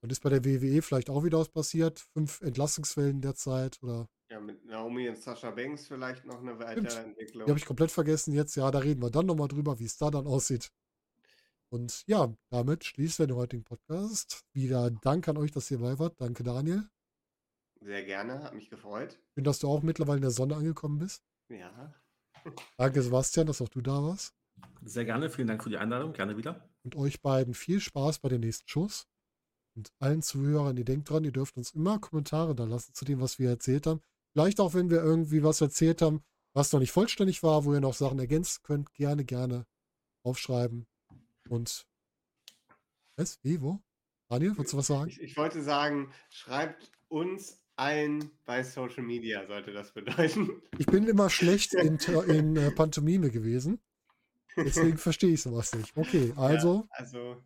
[0.00, 2.00] Dann ist bei der WWE vielleicht auch wieder was passiert.
[2.12, 6.58] Fünf Entlassungswellen derzeit oder Ja, mit Naomi und Sascha Banks vielleicht noch eine.
[6.58, 7.44] Weiterentwicklung.
[7.44, 8.56] die habe ich komplett vergessen jetzt.
[8.56, 10.72] Ja, da reden wir dann nochmal drüber, wie es da dann aussieht.
[11.68, 14.44] Und ja, damit schließen wir den heutigen Podcast.
[14.52, 16.20] Wieder Dank an euch, dass ihr dabei wart.
[16.20, 16.88] Danke, Daniel.
[17.80, 19.18] Sehr gerne, hat mich gefreut.
[19.34, 21.22] Schön, dass du auch mittlerweile in der Sonne angekommen bist.
[21.48, 21.94] Ja.
[22.76, 24.34] Danke, Sebastian, dass auch du da warst.
[24.82, 25.30] Sehr gerne.
[25.30, 26.12] Vielen Dank für die Einladung.
[26.12, 26.68] Gerne wieder.
[26.84, 29.06] Und euch beiden viel Spaß bei den nächsten Shows.
[29.74, 33.20] Und allen Zuhörern, ihr denkt dran, ihr dürft uns immer Kommentare da lassen zu dem,
[33.20, 34.00] was wir erzählt haben.
[34.36, 36.22] Vielleicht auch, wenn wir irgendwie was erzählt haben,
[36.52, 39.64] was noch nicht vollständig war, wo ihr noch Sachen ergänzen könnt, gerne, gerne
[40.24, 40.86] aufschreiben.
[41.48, 41.86] Und
[43.16, 43.38] was?
[43.42, 43.62] Wie?
[43.62, 43.80] Wo?
[44.28, 45.08] Daniel, willst du was sagen?
[45.08, 50.60] Ich, ich wollte sagen, schreibt uns allen bei Social Media, sollte das bedeuten.
[50.76, 51.96] Ich bin immer schlecht in,
[52.28, 53.80] in äh, Pantomime gewesen.
[54.54, 55.96] Deswegen verstehe ich sowas nicht.
[55.96, 57.42] Okay, also, Ja, also,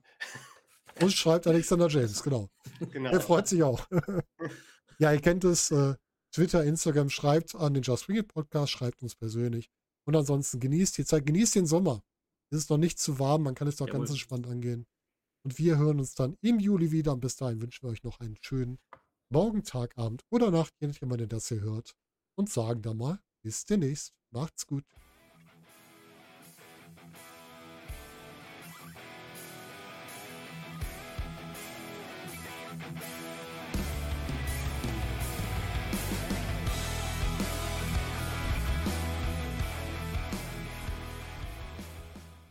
[1.01, 2.51] uns schreibt Alexander James, genau.
[2.91, 3.13] genau.
[3.13, 3.87] Er freut sich auch.
[4.99, 5.71] ja, ihr kennt es.
[5.71, 5.95] Äh,
[6.33, 9.69] Twitter, Instagram, schreibt an den Just Bring It Podcast, schreibt uns persönlich.
[10.07, 12.03] Und ansonsten genießt die Zeit, genießt den Sommer.
[12.51, 14.01] Es ist noch nicht zu warm, man kann es noch Jawohl.
[14.01, 14.87] ganz entspannt angehen.
[15.45, 17.13] Und wir hören uns dann im Juli wieder.
[17.13, 18.79] Und bis dahin wünschen wir euch noch einen schönen
[19.31, 21.95] Morgen, Tag, Abend oder Nacht, je nachdem, wann ihr das hier hört.
[22.37, 24.13] Und sagen dann mal, bis demnächst.
[24.31, 24.85] Macht's gut.